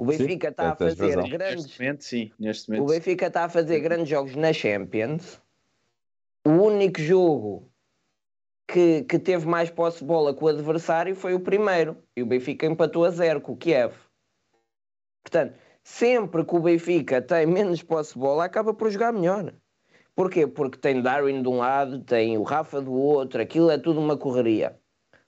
O 0.00 0.04
Benfica 0.04 0.48
está 0.48 0.70
a 0.70 0.76
fazer 0.76 1.16
razão. 1.16 1.28
grandes. 1.28 1.64
Neste 1.64 1.82
momento, 1.82 2.04
sim. 2.04 2.32
Neste 2.38 2.70
O 2.70 2.74
momento. 2.74 2.90
Benfica 2.90 3.26
está 3.26 3.44
a 3.44 3.48
fazer 3.48 3.80
grandes 3.80 4.08
jogos 4.08 4.36
na 4.36 4.52
Champions. 4.52 5.40
O 6.46 6.50
único 6.50 7.00
jogo 7.00 7.68
que, 8.68 9.02
que 9.02 9.18
teve 9.18 9.46
mais 9.46 9.70
posse 9.70 9.98
de 9.98 10.04
bola 10.04 10.32
com 10.32 10.44
o 10.44 10.48
adversário 10.48 11.16
foi 11.16 11.34
o 11.34 11.40
primeiro. 11.40 11.96
E 12.16 12.22
o 12.22 12.26
Benfica 12.26 12.66
empatou 12.66 13.04
a 13.04 13.10
zero 13.10 13.40
com 13.40 13.52
o 13.52 13.56
Kiev. 13.56 13.92
Portanto, 15.24 15.58
sempre 15.82 16.44
que 16.44 16.54
o 16.54 16.60
Benfica 16.60 17.20
tem 17.20 17.46
menos 17.46 17.82
posse 17.82 18.14
de 18.14 18.20
bola, 18.20 18.44
acaba 18.44 18.72
por 18.72 18.90
jogar 18.90 19.12
melhor. 19.12 19.52
Porquê? 20.14 20.46
Porque 20.46 20.78
tem 20.78 21.02
Darwin 21.02 21.42
de 21.42 21.48
um 21.48 21.58
lado, 21.58 22.00
tem 22.04 22.38
o 22.38 22.42
Rafa 22.42 22.80
do 22.80 22.92
outro, 22.92 23.40
aquilo 23.40 23.70
é 23.70 23.78
tudo 23.78 24.00
uma 24.00 24.16
correria. 24.16 24.78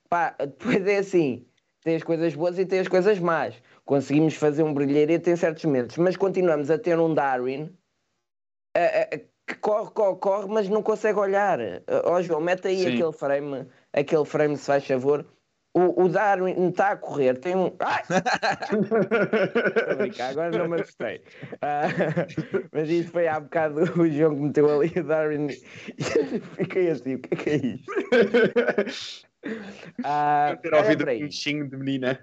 Pá, 0.08 0.34
depois 0.38 0.86
é 0.86 0.98
assim, 0.98 1.46
tem 1.82 1.96
as 1.96 2.02
coisas 2.02 2.34
boas 2.34 2.58
e 2.58 2.66
tem 2.66 2.80
as 2.80 2.88
coisas 2.88 3.18
más. 3.18 3.54
Conseguimos 3.90 4.34
fazer 4.36 4.62
um 4.62 4.72
brilharete 4.72 5.30
em 5.30 5.34
certos 5.34 5.64
momentos, 5.64 5.96
mas 5.96 6.16
continuamos 6.16 6.70
a 6.70 6.78
ter 6.78 6.96
um 6.96 7.12
Darwin 7.12 7.76
a- 8.72 8.78
a- 8.78 9.16
a- 9.16 9.18
que 9.18 9.54
corre, 9.60 9.90
corre, 9.90 10.16
corre, 10.20 10.46
mas 10.48 10.68
não 10.68 10.80
consegue 10.80 11.18
olhar. 11.18 11.58
Ó 12.04 12.22
João, 12.22 12.40
mete 12.40 12.68
aí 12.68 12.84
Sim. 12.84 12.92
aquele 12.94 13.12
frame, 13.12 13.66
aquele 13.92 14.24
frame, 14.24 14.56
se 14.56 14.66
faz 14.66 14.86
favor. 14.86 15.26
O, 15.74 16.04
o 16.04 16.08
Darwin 16.08 16.68
está 16.68 16.92
a 16.92 16.96
correr, 16.96 17.36
tem 17.40 17.56
um. 17.56 17.74
Ai! 17.80 18.02
Estou 19.74 19.92
a 19.92 19.94
brincar, 19.96 20.30
agora 20.30 20.56
não 20.56 20.68
me 20.68 20.80
assustei. 20.82 21.22
Ah, 21.60 21.82
mas 22.70 22.88
isso 22.88 23.10
foi 23.10 23.26
há 23.26 23.40
bocado 23.40 23.80
o 24.00 24.08
João 24.08 24.36
que 24.36 24.40
meteu 24.42 24.70
ali 24.70 24.92
o 25.00 25.02
Darwin. 25.02 25.48
Fiquei 26.54 26.90
assim, 26.90 27.16
o 27.16 27.18
que 27.18 27.34
é 27.34 27.36
que 27.36 27.50
é 27.50 27.56
isto? 27.56 29.26
Ah, 30.04 30.56
ter 30.62 30.74
ouvido 30.74 31.02
um 31.02 31.06
bichinho 31.06 31.68
de 31.68 31.76
menina. 31.76 32.20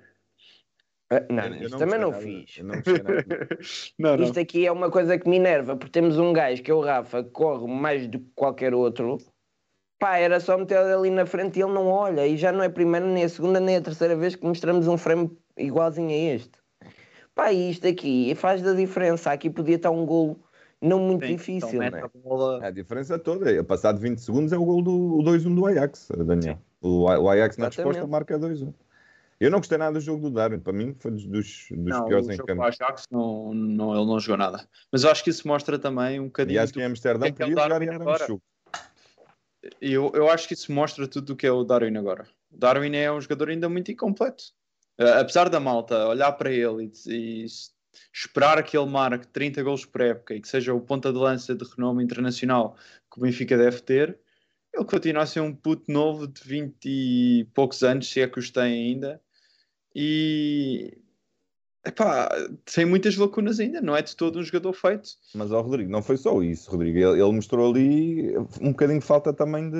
Ah, 1.10 1.24
Não, 1.30 1.46
Eu 1.46 1.54
isto 1.56 1.70
não 1.72 1.78
também 1.80 2.00
não 2.00 2.12
nada- 2.12 2.22
fiz. 2.22 2.58
eu 2.58 2.63
não 3.98 4.17
não. 4.17 4.24
Isto 4.24 4.39
aqui 4.39 4.65
é 4.65 4.72
uma 4.72 4.91
coisa 4.91 5.17
que 5.17 5.30
me 5.30 5.38
enerva, 5.38 5.76
porque 5.76 5.91
temos 5.91 6.17
um 6.17 6.34
gajo 6.34 6.62
que 6.62 6.70
é 6.70 6.74
o 6.74 6.82
Rafa, 6.82 7.24
que 7.24 7.30
corre 7.32 7.65
mais 7.67 8.08
do 8.08 8.20
que 8.20 8.28
qualquer 8.36 8.74
outro. 8.74 9.17
Pá, 10.00 10.17
era 10.17 10.39
só 10.39 10.58
meter 10.58 10.78
ali 10.78 11.10
na 11.10 11.26
frente 11.26 11.58
e 11.58 11.63
ele 11.63 11.74
não 11.74 11.88
olha. 11.88 12.28
E 12.28 12.38
já 12.38 12.52
não 12.52 12.62
é 12.62 12.67
a 12.67 12.70
primeira, 12.70 13.06
nem 13.06 13.24
a 13.24 13.30
segunda, 13.30 13.60
nem 13.60 13.78
a 13.78 13.82
terceira 13.82 14.15
vez 14.15 14.36
que 14.36 14.46
mostramos 14.46 14.88
um 14.88 14.98
frame 14.98 15.32
igualzinho 15.58 16.10
a 16.10 16.36
este. 16.36 16.52
Pá, 17.34 17.52
e 17.54 17.72
isto 17.72 17.88
aqui 17.88 18.36
faz 18.36 18.62
da 18.62 18.74
diferença. 18.74 19.32
Aqui 19.32 19.50
podia 19.50 19.76
estar 19.78 19.89
um 19.91 20.06
golo 20.06 20.39
não 20.82 21.00
muito 21.00 21.26
Sim, 21.26 21.32
difícil, 21.36 21.82
então 21.82 21.89
não 21.89 21.91
mete 21.91 22.04
é? 22.04 22.06
a 22.06 22.10
bola. 22.30 22.65
A 22.67 22.70
diferença 22.70 23.17
toda, 23.17 23.52
é, 23.52 23.63
passado 23.63 23.98
20 24.00 24.20
segundos 24.20 24.52
é 24.54 24.58
o 24.58 24.65
gol 24.65 24.84
do 24.84 25.17
o 25.20 25.24
2-1 25.24 25.56
do 25.56 25.65
Ajax, 25.65 26.10
Daniel. 26.26 26.60
O, 26.82 27.08
A- 27.08 27.20
o 27.20 27.30
Ajax 27.30 27.58
na 27.58 27.67
resposta 27.67 28.06
marca 28.06 28.38
2-1. 28.38 28.72
Eu 29.39 29.52
não 29.52 29.60
gostei 29.60 29.78
nada 29.78 29.93
do 29.93 30.02
jogo 30.02 30.30
do 30.30 30.32
Darwin, 30.32 30.60
para 30.60 30.73
mim 30.73 30.95
foi 31.00 31.12
dos, 31.12 31.26
dos, 31.28 31.67
Não, 31.69 32.06
piores 32.08 32.28
em 32.30 32.38
campo. 32.38 32.63
Ajax 32.63 33.04
não, 33.12 33.54
não, 33.54 33.95
ele 33.95 34.06
não 34.06 34.19
jogou 34.19 34.38
nada. 34.38 34.67
Mas 34.91 35.04
eu 35.04 35.12
acho 35.12 35.23
que 35.23 35.30
isso 35.30 35.47
mostra 35.47 35.78
também 35.78 36.19
um 36.19 36.23
E 36.23 36.28
bocadinho. 36.28 36.62
acho 36.62 36.73
que 36.73 36.80
em 36.80 36.86
Amsterdão 36.86 37.32
que 37.32 37.43
é 37.43 37.45
que 37.45 37.52
é 37.52 37.56
podia 37.56 37.63
jogar 37.63 37.93
agora? 37.93 38.23
Aramchuk. 38.23 38.43
Eu, 39.80 40.12
eu 40.15 40.30
acho 40.30 40.47
que 40.47 40.54
isso 40.54 40.71
mostra 40.71 41.08
tudo 41.08 41.34
o 41.34 41.36
que 41.36 41.45
é 41.45 41.52
o 41.52 41.63
Darwin 41.63 41.97
agora. 41.97 42.28
O 42.52 42.58
Darwin 42.58 42.95
é 42.95 43.12
um 43.12 43.21
jogador 43.21 43.50
ainda 43.50 43.69
muito 43.69 43.91
incompleto. 43.91 44.43
Uh, 45.00 45.19
apesar 45.19 45.50
da 45.50 45.60
malta 45.60 46.08
olhar 46.08 46.32
para 46.32 46.52
ele 46.52 46.91
e, 47.06 47.43
e 47.43 47.45
esperar 48.12 48.63
que 48.63 48.76
ele 48.76 48.89
marque 48.89 49.28
30 49.28 49.62
gols 49.62 49.86
por 49.86 50.02
época 50.02 50.34
e 50.34 50.41
que 50.41 50.47
seja 50.47 50.73
o 50.73 50.82
ponta 50.82 51.12
de 51.12 51.19
lança 51.19 51.54
de 51.54 51.63
renome 51.65 52.04
internacional 52.04 52.76
que 53.12 53.19
o 53.19 53.21
Benfica 53.21 53.56
deve 53.56 53.82
ter, 53.82 54.19
ele 54.73 54.86
continua 54.86 55.23
a 55.23 55.26
ser 55.28 55.41
um 55.41 55.54
puto 55.54 55.91
novo 55.91 56.28
de 56.28 56.41
20 56.43 56.76
e 56.86 57.47
poucos 57.54 57.84
anos, 57.84 58.10
se 58.10 58.21
é 58.21 58.28
que 58.28 58.39
os 58.39 58.50
tem 58.50 58.63
ainda. 58.63 59.21
E 60.00 60.96
epá, 61.84 62.30
tem 62.72 62.86
muitas 62.86 63.18
lacunas 63.18 63.60
ainda, 63.60 63.82
não 63.82 63.96
é 63.96 64.02
de 64.04 64.16
todo 64.16 64.38
um 64.38 64.44
jogador 64.44 64.72
feito. 64.72 65.10
Mas 65.34 65.52
ó 65.52 65.60
Rodrigo, 65.60 65.90
não 65.90 66.04
foi 66.04 66.18
só 66.18 66.40
isso, 66.44 66.70
Rodrigo. 66.70 67.00
Ele, 67.00 67.20
ele 67.20 67.32
mostrou 67.32 67.72
ali 67.72 68.38
um 68.62 68.70
bocadinho 68.70 69.00
de 69.00 69.06
falta 69.06 69.34
também 69.34 69.72
de. 69.72 69.78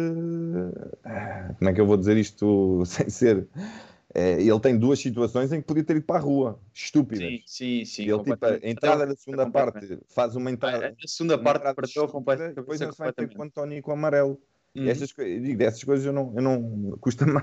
Ah, 1.04 1.54
Como 1.60 1.70
é 1.70 1.74
que 1.74 1.80
eu 1.80 1.86
vou 1.86 1.96
dizer 1.96 2.18
isto 2.18 2.82
sem 2.88 3.08
ser. 3.12 3.48
É, 4.12 4.42
ele 4.42 4.60
tem 4.60 4.76
duas 4.76 4.98
situações 4.98 5.54
em 5.54 5.62
que 5.62 5.68
podia 5.68 5.84
ter 5.84 5.98
ido 5.98 6.06
para 6.06 6.16
a 6.16 6.24
rua, 6.24 6.60
estúpidas. 6.74 7.28
Sim, 7.28 7.44
sim, 7.46 7.86
sim. 7.86 8.10
ele, 8.10 8.24
tipo, 8.24 8.44
a 8.44 8.58
entrada 8.64 9.06
da 9.06 9.16
segunda 9.16 9.48
parte 9.52 10.00
faz 10.08 10.36
uma 10.36 10.50
entrada. 10.50 10.96
A 11.04 11.08
segunda 11.08 11.38
parte 11.38 11.58
entrada 11.58 11.76
perdeu 11.76 11.90
estúpida, 11.90 12.12
completamente. 12.12 12.56
Depois 12.56 12.80
se 12.80 12.98
vai 12.98 13.14
ter 13.14 13.32
com 13.32 13.44
o 13.44 13.46
António 13.46 13.78
e 13.78 13.82
com 13.84 13.92
o 13.92 13.94
amarelo. 13.94 14.42
Uhum. 14.78 14.90
Estas, 14.90 15.13
digo, 15.18 15.58
dessas 15.58 15.84
coisas 15.84 16.06
eu 16.06 16.13
não, 16.13 16.34
eu 16.36 16.42
não 16.42 16.92
custa-me 17.02 17.42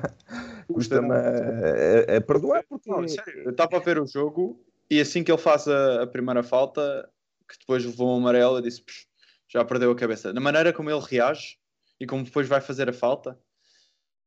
custa 0.69 1.01
a, 1.01 2.15
a- 2.15 2.17
a 2.19 2.21
perdoar 2.21 2.65
porque 2.69 2.91
Não, 2.91 3.07
sério, 3.09 3.43
eu 3.45 3.51
estava 3.51 3.77
a 3.77 3.81
ver 3.81 3.99
o 3.99 4.07
jogo 4.07 4.65
e 4.91 5.01
assim 5.01 5.25
que 5.25 5.31
ele 5.33 5.41
faz 5.41 5.67
a, 5.67 6.03
a 6.03 6.07
primeira 6.07 6.43
falta, 6.43 7.09
que 7.49 7.59
depois 7.59 7.85
levou 7.85 8.15
um 8.15 8.19
amarelo, 8.19 8.59
eu 8.59 8.63
disse: 8.63 8.83
"Psh, 8.83 9.07
já 9.49 9.65
perdeu 9.65 9.91
a 9.91 9.97
cabeça. 9.97 10.33
Na 10.33 10.41
maneira 10.41 10.73
como 10.73 10.91
ele 10.91 11.01
reage 11.01 11.59
e 12.01 12.07
como 12.07 12.23
depois 12.25 12.47
vai 12.49 12.61
fazer 12.61 12.89
a 12.89 12.93
falta, 12.93 13.39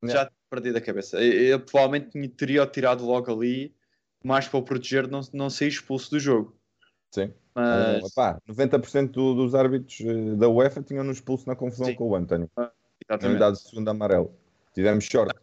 Yeah. 0.04 0.20
já 0.22 0.26
tinha 0.30 0.38
perdido 0.52 0.78
a 0.78 0.82
cabeça. 0.82 1.20
Eu, 1.20 1.34
eu 1.42 1.60
provavelmente 1.60 2.30
teria 2.30 2.68
tirado 2.68 3.04
logo 3.04 3.32
ali, 3.34 3.74
mais 4.24 4.48
para 4.48 4.60
o 4.60 4.64
proteger 4.64 5.06
de 5.06 5.12
não, 5.12 5.22
não 5.34 5.50
ser 5.50 5.68
expulso 5.68 6.12
do 6.12 6.20
jogo. 6.20 6.56
Sim. 7.12 7.34
Mas, 7.56 8.04
Uh, 8.04 8.14
pá, 8.14 8.40
90% 8.48 9.10
do- 9.12 9.34
dos 9.34 9.56
árbitros 9.56 10.00
eh, 10.02 10.36
da 10.36 10.48
UEFA 10.48 10.84
tinham-nos 10.84 11.18
expulso 11.18 11.48
na 11.48 11.56
confusão 11.56 11.88
Sim. 11.88 11.96
com 11.96 12.10
o 12.10 12.16
António. 12.16 12.48
Tinham 12.54 12.70
exatamente. 13.04 13.40
dado 13.40 13.56
segundo 13.56 13.90
amarelo. 13.90 14.34
Tivemos 14.74 15.06
short. 15.06 15.34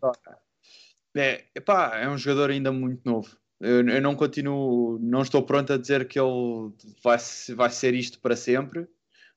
É, 1.16 1.44
epá, 1.54 1.98
é 1.98 2.08
um 2.08 2.18
jogador 2.18 2.50
ainda 2.50 2.72
muito 2.72 3.00
novo. 3.04 3.36
Eu, 3.60 3.88
eu 3.88 4.02
não 4.02 4.14
continuo, 4.14 4.98
não 5.00 5.22
estou 5.22 5.42
pronto 5.42 5.72
a 5.72 5.78
dizer 5.78 6.06
que 6.06 6.18
ele 6.18 6.72
vai, 7.02 7.18
vai 7.54 7.70
ser 7.70 7.94
isto 7.94 8.18
para 8.18 8.36
sempre. 8.36 8.86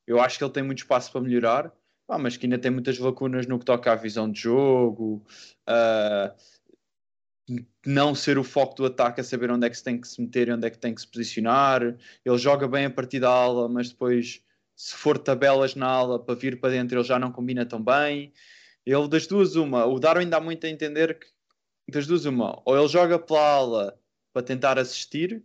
Eu 0.06 0.20
acho 0.20 0.38
que 0.38 0.44
ele 0.44 0.54
tem 0.54 0.64
muito 0.64 0.80
espaço 0.80 1.12
para 1.12 1.22
melhorar, 1.22 1.72
pá, 2.08 2.18
mas 2.18 2.38
que 2.38 2.46
ainda 2.46 2.58
tem 2.58 2.72
muitas 2.72 2.98
lacunas 2.98 3.46
no 3.46 3.60
que 3.60 3.66
toca 3.66 3.92
à 3.92 3.96
visão 3.96 4.32
de 4.32 4.42
jogo, 4.42 5.26
a 5.68 6.34
não 7.86 8.14
ser 8.14 8.38
o 8.38 8.44
foco 8.44 8.76
do 8.76 8.86
ataque, 8.86 9.22
a 9.22 9.24
saber 9.24 9.52
onde 9.52 9.66
é 9.66 9.70
que 9.70 9.78
se 9.78 9.84
tem 9.84 10.00
que 10.00 10.08
se 10.08 10.22
meter 10.22 10.48
e 10.48 10.52
onde 10.52 10.68
é 10.68 10.70
que 10.70 10.78
tem 10.78 10.94
que 10.94 11.02
se 11.02 11.08
posicionar. 11.08 11.82
Ele 11.82 12.38
joga 12.38 12.68
bem 12.68 12.86
a 12.86 12.90
partir 12.90 13.20
da 13.20 13.30
ala, 13.30 13.70
mas 13.70 13.90
depois, 13.90 14.42
se 14.78 14.94
for 14.94 15.18
tabelas 15.18 15.74
na 15.74 15.88
ala 15.88 16.24
para 16.24 16.36
vir 16.36 16.60
para 16.60 16.70
dentro, 16.70 17.00
ele 17.00 17.08
já 17.08 17.18
não 17.18 17.32
combina 17.32 17.66
tão 17.66 17.84
bem. 17.84 18.32
Ele, 18.86 19.08
das 19.08 19.26
duas, 19.26 19.56
uma, 19.56 19.86
o 19.86 20.00
Darwin 20.00 20.30
dá 20.30 20.40
muito 20.40 20.68
a 20.68 20.70
entender 20.70 21.18
que 21.18 21.28
das 21.92 22.06
duas, 22.06 22.26
uma. 22.26 22.62
Ou 22.64 22.78
ele 22.78 22.88
joga 22.88 23.18
pela 23.18 23.56
ala 23.56 24.00
para 24.32 24.44
tentar 24.44 24.78
assistir, 24.78 25.44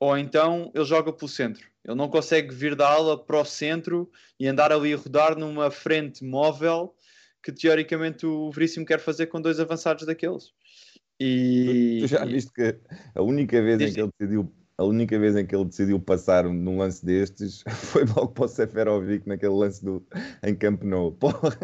ou 0.00 0.18
então 0.18 0.72
ele 0.74 0.84
joga 0.84 1.12
pelo 1.12 1.28
centro. 1.28 1.64
Ele 1.84 1.94
não 1.94 2.08
consegue 2.08 2.52
vir 2.52 2.74
da 2.74 2.88
ala 2.88 3.16
para 3.16 3.40
o 3.40 3.44
centro 3.44 4.10
e 4.40 4.48
andar 4.48 4.72
ali 4.72 4.92
a 4.92 4.96
rodar 4.96 5.38
numa 5.38 5.70
frente 5.70 6.24
móvel 6.24 6.94
que 7.40 7.52
teoricamente 7.52 8.26
o 8.26 8.50
Veríssimo 8.50 8.86
quer 8.86 8.98
fazer 8.98 9.26
com 9.26 9.40
dois 9.40 9.60
avançados 9.60 10.06
daqueles. 10.06 10.52
E, 11.20 11.98
Tu 12.00 12.08
já 12.08 12.24
viste 12.24 12.52
que 12.52 12.80
a 13.14 13.22
única 13.22 13.62
vez 13.62 13.80
em 13.80 13.92
que 13.92 14.00
ele 14.00 14.10
decidiu 14.18 14.52
a 14.76 14.84
única 14.84 15.18
vez 15.18 15.36
em 15.36 15.46
que 15.46 15.54
ele 15.54 15.64
decidiu 15.64 16.00
passar 16.00 16.44
num 16.44 16.78
lance 16.78 17.04
destes 17.04 17.62
foi 17.92 18.04
logo 18.04 18.28
para 18.28 18.44
o 18.44 18.48
Seferovic 18.48 19.28
naquele 19.28 19.54
lance 19.54 19.84
do, 19.84 20.04
em 20.42 20.54
Camp 20.54 20.82
Nou. 20.82 21.12
Porra, 21.12 21.56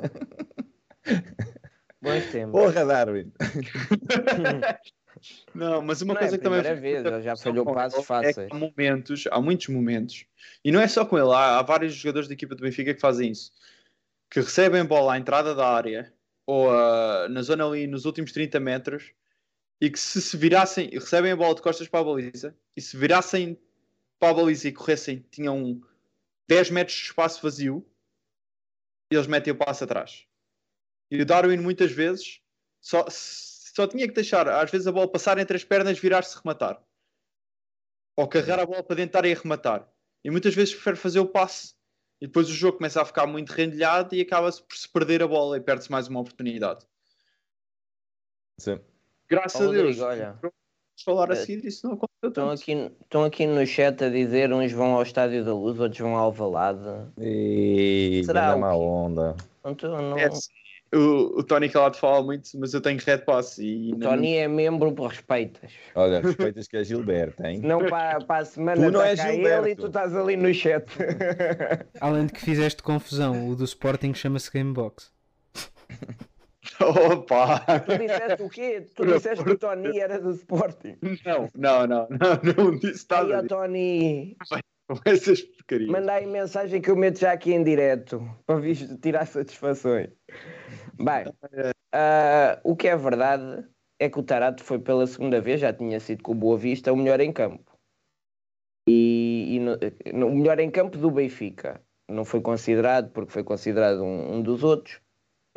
Bons 2.01 2.31
tempos. 2.31 2.53
porra 2.53 2.85
Darwin! 2.85 3.33
Não, 5.55 5.83
mas 5.83 6.01
uma 6.01 6.15
Não 6.15 6.21
é 6.21 6.25
a 6.25 6.29
coisa 6.29 6.39
que 6.39 6.45
também 6.45 6.63
vez, 6.81 7.05
ele 7.05 7.21
já 7.21 7.37
falhou 7.37 7.67
passos 7.67 7.99
ele 7.99 8.07
fáceis. 8.07 8.39
É 8.39 8.49
há 8.51 8.55
momentos, 8.55 9.25
há 9.31 9.41
muitos 9.41 9.69
momentos, 9.69 10.25
e 10.65 10.73
não 10.73 10.81
é 10.81 10.89
só 10.89 11.05
com 11.05 11.19
ele, 11.19 11.31
há, 11.31 11.59
há 11.59 11.63
vários 11.63 11.95
jogadores 11.95 12.27
da 12.27 12.33
equipa 12.33 12.55
do 12.55 12.63
Benfica 12.63 12.95
que 12.95 13.01
fazem 13.01 13.31
isso, 13.31 13.53
que 14.31 14.41
recebem 14.41 14.85
bola 14.85 15.15
à 15.15 15.19
entrada 15.19 15.55
da 15.55 15.67
área 15.69 16.11
ou 16.47 16.71
ah, 16.71 17.29
na 17.29 17.43
zona 17.43 17.67
ali 17.67 17.87
nos 17.87 18.07
últimos 18.07 18.33
30 18.33 18.59
metros 18.61 19.13
e 19.81 19.91
que 19.91 19.99
se 19.99 20.21
se 20.21 20.37
virassem, 20.37 20.91
recebem 20.91 21.33
a 21.33 21.37
bola 21.37 21.55
de 21.55 21.63
costas 21.63 21.89
para 21.89 22.01
a 22.01 22.05
baliza 22.05 22.57
e 22.77 22.81
se 22.81 22.97
virassem 22.97 23.59
para 24.19 24.31
a 24.31 24.35
baliza 24.35 24.69
e 24.69 24.73
corressem, 24.73 25.25
tinham 25.31 25.81
10 26.47 26.71
metros 26.71 26.97
de 26.97 27.05
espaço 27.05 27.43
vazio 27.43 27.87
e 29.11 29.17
eles 29.17 29.27
metem 29.27 29.53
o 29.53 29.57
passo 29.57 29.85
atrás. 29.85 30.27
E 31.11 31.21
o 31.21 31.27
Darwin 31.27 31.57
muitas 31.57 31.91
vezes 31.91 32.41
só, 32.81 33.07
só 33.09 33.87
tinha 33.87 34.07
que 34.07 34.15
deixar, 34.15 34.49
às 34.49 34.71
vezes, 34.71 34.87
a 34.87 34.93
bola 34.93 35.11
passar 35.11 35.39
entre 35.39 35.57
as 35.57 35.65
pernas, 35.65 35.99
virar-se 35.99 36.37
e 36.37 36.39
rematar. 36.39 36.83
Ou 38.17 38.29
carregar 38.29 38.61
a 38.61 38.67
bola 38.67 38.83
para 38.83 38.97
dentro 38.97 39.27
e 39.27 39.33
arrematar. 39.33 39.91
E 40.25 40.31
muitas 40.31 40.55
vezes 40.55 40.75
prefere 40.75 40.97
fazer 40.97 41.21
o 41.21 41.27
passe. 41.27 41.75
E 42.21 42.27
depois 42.27 42.49
o 42.49 42.53
jogo 42.53 42.77
começa 42.77 43.01
a 43.01 43.05
ficar 43.05 43.27
muito 43.27 43.51
rendilhado 43.51 44.15
e 44.15 44.21
acaba-se 44.21 44.63
por 44.63 44.77
se 44.77 44.89
perder 44.89 45.23
a 45.23 45.27
bola 45.27 45.57
e 45.57 45.61
perde-se 45.61 45.91
mais 45.91 46.07
uma 46.07 46.21
oportunidade. 46.21 46.87
Sim. 48.59 48.79
Graças 49.31 49.61
a 49.61 49.71
Deus. 49.71 49.99
Rodrigo, 49.99 50.05
olha. 50.05 50.35
Falar 51.05 51.31
Eh, 51.31 51.35
seguir, 51.37 51.65
isso 51.67 51.87
não 51.87 51.95
aconteceu 51.95 52.29
Estão 52.29 52.49
tanto. 52.51 52.61
aqui, 52.61 52.93
estão 53.03 53.25
aqui 53.25 53.47
no 53.47 53.67
chat 53.67 54.05
a 54.05 54.11
dizer 54.11 54.53
uns 54.53 54.71
vão 54.73 54.95
ao 54.95 55.03
Estádio 55.03 55.43
da 55.45 55.55
Luz, 55.55 55.81
outros 55.81 55.99
vão 55.99 56.15
ao 56.15 56.25
Alvalade. 56.27 56.81
E 57.19 58.21
Será 58.27 58.41
Será 58.51 58.57
o 58.57 58.61
má 58.61 58.71
quê? 58.73 58.77
onda. 58.79 59.37
Não, 59.65 60.19
É, 60.19 60.31
sim. 60.31 60.51
o, 60.95 61.39
o 61.39 61.43
Tony 61.43 61.71
Calado 61.71 61.97
fala 61.97 62.23
muito, 62.23 62.51
mas 62.59 62.75
eu 62.75 62.83
tenho 62.83 62.99
red 63.01 63.19
pass 63.19 63.57
e 63.59 63.93
O 63.95 63.99
Tony 63.99 64.37
é 64.37 64.47
membro 64.47 64.93
por 64.93 65.09
respeitas. 65.09 65.73
Olha, 65.95 66.21
respeitas 66.21 66.69
que 66.69 66.77
é 66.77 66.85
Gilberto, 66.85 67.47
hein? 67.47 67.61
Não 67.63 67.87
para, 67.87 68.21
para 68.23 68.43
a 68.43 68.45
semana 68.45 68.85
Tu 68.85 68.93
não 68.93 69.03
está 69.03 69.09
és 69.29 69.35
Gilberto. 69.37 69.65
ele 69.67 69.73
e 69.73 69.77
tu 69.77 69.87
estás 69.87 70.15
ali 70.15 70.37
no 70.37 70.53
chat. 70.53 70.85
Além 71.99 72.27
de 72.27 72.33
que 72.35 72.41
fizeste 72.41 72.83
confusão, 72.83 73.49
o 73.49 73.57
do 73.57 73.65
Sporting 73.65 74.13
chama-se 74.13 74.51
Gamebox. 74.53 75.11
Opa! 76.81 77.61
tu 77.81 77.99
disseste 77.99 78.43
o 78.43 78.49
quê? 78.49 78.87
Tu 78.95 79.07
disseste 79.07 79.45
que 79.45 79.51
o 79.51 79.59
Tony 79.59 79.99
era 80.01 80.19
do 80.21 80.31
Sporting. 80.31 80.97
Não, 81.25 81.49
não, 81.55 81.87
não, 81.87 82.09
não, 82.09 82.65
não 82.65 82.79
disse 82.79 83.07
Aí, 83.11 83.27
nada 83.29 83.43
disso, 83.43 83.49
Tony, 83.49 84.37
essas 85.05 85.41
porcarias. 85.43 85.91
manda 85.91 86.13
aí 86.15 86.27
mensagem 86.27 86.81
que 86.81 86.91
eu 86.91 86.97
meto 86.97 87.19
já 87.21 87.33
aqui 87.33 87.53
em 87.53 87.63
direto 87.63 88.21
para 88.47 88.59
vir 88.61 88.77
tirar 89.01 89.27
satisfações. 89.27 90.09
Bem, 90.97 91.33
ah, 91.93 92.61
o 92.65 92.75
que 92.77 92.89
é 92.89 92.97
verdade 92.97 93.65
é 93.99 94.09
que 94.09 94.19
o 94.19 94.23
Tarato 94.23 94.65
foi 94.65 94.79
pela 94.79 95.07
segunda 95.07 95.41
vez, 95.41 95.61
já 95.61 95.73
tinha 95.73 96.01
sido 96.01 96.23
com 96.23 96.33
o 96.33 96.35
Boa 96.35 96.57
Vista, 96.57 96.93
o 96.93 96.97
melhor 96.97 97.21
em 97.21 97.33
campo. 97.33 97.71
E, 98.89 99.57
e 99.57 99.61
no- 99.61 99.77
no- 100.19 100.27
o 100.29 100.35
melhor 100.37 100.59
em 100.59 100.71
campo 100.71 100.97
do 100.99 101.11
Benfica. 101.11 101.81
Não 102.09 102.25
foi 102.25 102.41
considerado, 102.41 103.11
porque 103.13 103.31
foi 103.31 103.45
considerado 103.45 104.03
um, 104.03 104.37
um 104.37 104.43
dos 104.43 104.65
outros, 104.65 105.01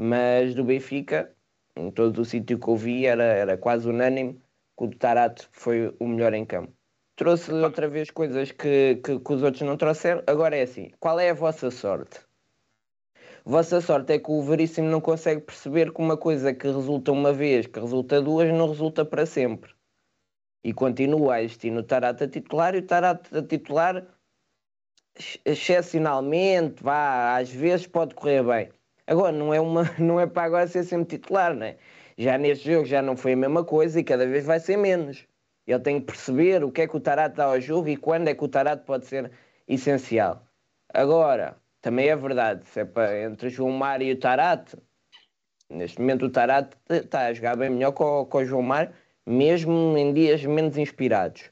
mas 0.04 0.54
do 0.54 0.66
Benfica, 0.66 1.34
em 1.78 1.90
todo 1.90 2.20
o 2.20 2.26
sítio 2.26 2.60
que 2.60 2.68
eu 2.68 2.76
vi, 2.76 3.06
era, 3.06 3.24
era 3.24 3.58
quase 3.58 3.88
unânime 3.88 4.34
que 4.78 4.84
o 4.84 4.90
Tarato 4.90 5.48
foi 5.54 5.96
o 5.98 6.08
melhor 6.08 6.34
em 6.34 6.46
campo. 6.46 6.74
Trouxe 7.16 7.54
outra 7.54 7.88
vez 7.88 8.12
coisas 8.12 8.52
que, 8.52 8.96
que, 8.98 9.20
que 9.20 9.34
os 9.34 9.42
outros 9.42 9.62
não 9.62 9.78
trouxeram. 9.78 10.22
Agora 10.28 10.58
é 10.58 10.64
assim: 10.64 10.92
qual 11.00 11.20
é 11.20 11.30
a 11.30 11.34
vossa 11.34 11.72
sorte? 11.72 12.20
Vossa 13.46 13.80
sorte 13.80 14.14
é 14.14 14.20
que 14.20 14.30
o 14.30 14.42
Veríssimo 14.42 14.90
não 14.90 15.00
consegue 15.00 15.42
perceber 15.42 15.94
que 15.94 16.02
uma 16.02 16.18
coisa 16.18 16.54
que 16.54 16.68
resulta 16.68 17.12
uma 17.12 17.32
vez, 17.32 17.66
que 17.68 17.80
resulta 17.80 18.22
duas, 18.22 18.52
não 18.52 18.68
resulta 18.68 19.06
para 19.06 19.26
sempre. 19.26 19.74
E 20.66 20.74
continua 20.74 21.36
a 21.36 21.44
existir 21.44 21.72
no 21.72 21.84
Tarata 21.84 22.28
titular 22.28 22.76
e 22.76 22.80
o 22.80 22.86
Tarata 22.86 23.42
titular, 23.44 24.06
ex- 25.16 25.40
excepcionalmente, 25.46 26.84
vá, 26.84 27.38
às 27.38 27.50
vezes 27.50 27.88
pode 27.88 28.16
correr 28.16 28.44
bem. 28.44 28.83
Agora, 29.06 29.32
não 29.32 29.54
é, 29.54 29.60
uma, 29.60 29.84
não 30.00 30.20
é 30.20 30.28
para 30.28 30.44
agora 30.44 30.68
ser 30.68 30.84
sempre 30.84 31.18
titular, 31.18 31.54
né? 31.56 31.78
Já 32.18 32.38
neste 32.38 32.72
jogo 32.72 32.86
já 32.86 33.02
não 33.02 33.18
foi 33.18 33.34
a 33.34 33.38
mesma 33.38 33.64
coisa 33.64 34.00
e 34.00 34.04
cada 34.04 34.26
vez 34.26 34.46
vai 34.46 34.60
ser 34.60 34.78
menos. 34.78 35.28
Ele 35.66 35.80
tem 35.80 36.00
que 36.00 36.06
perceber 36.06 36.64
o 36.64 36.72
que 36.72 36.82
é 36.82 36.88
que 36.88 36.96
o 36.96 37.00
Tarate 37.00 37.38
dá 37.38 37.46
ao 37.46 37.60
jogo 37.60 37.88
e 37.90 37.98
quando 37.98 38.28
é 38.28 38.36
que 38.36 38.44
o 38.44 38.48
Tarate 38.48 38.86
pode 38.86 39.06
ser 39.06 39.32
essencial. 39.68 40.46
Agora, 40.94 41.58
também 41.82 42.08
é 42.10 42.16
verdade, 42.16 42.66
se 42.68 42.82
é 42.82 42.86
para, 42.86 43.24
entre 43.24 43.50
João 43.50 43.72
Mário 43.72 44.08
e 44.08 44.12
o 44.14 44.20
Tarate, 44.20 44.78
neste 45.70 46.00
momento 46.00 46.26
o 46.26 46.30
Tarate 46.30 46.78
está 46.90 47.28
a 47.28 47.34
jogar 47.34 47.56
bem 47.58 47.70
melhor 47.70 47.94
o, 48.00 48.26
que 48.26 48.38
o 48.38 48.46
João 48.46 48.62
Mário, 48.62 48.94
mesmo 49.26 49.98
em 49.98 50.14
dias 50.14 50.46
menos 50.46 50.78
inspirados. 50.78 51.52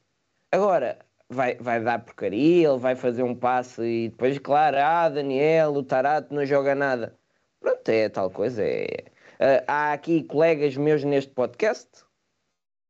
Agora, 0.51 0.99
vai, 1.29 1.55
vai 1.55 1.81
dar 1.81 1.99
porcaria, 1.99 2.69
ele 2.69 2.77
vai 2.77 2.95
fazer 2.95 3.23
um 3.23 3.35
passe 3.35 3.81
e 3.81 4.09
depois, 4.09 4.37
claro, 4.39 4.77
ah, 4.79 5.09
Daniel, 5.09 5.73
o 5.73 5.83
Tarate 5.83 6.33
não 6.33 6.45
joga 6.45 6.75
nada. 6.75 7.17
Pronto, 7.61 7.89
é 7.89 8.09
tal 8.09 8.29
coisa. 8.29 8.63
É... 8.63 9.05
Ah, 9.39 9.63
há 9.67 9.93
aqui 9.93 10.23
colegas 10.23 10.75
meus 10.75 11.03
neste 11.03 11.31
podcast, 11.31 11.87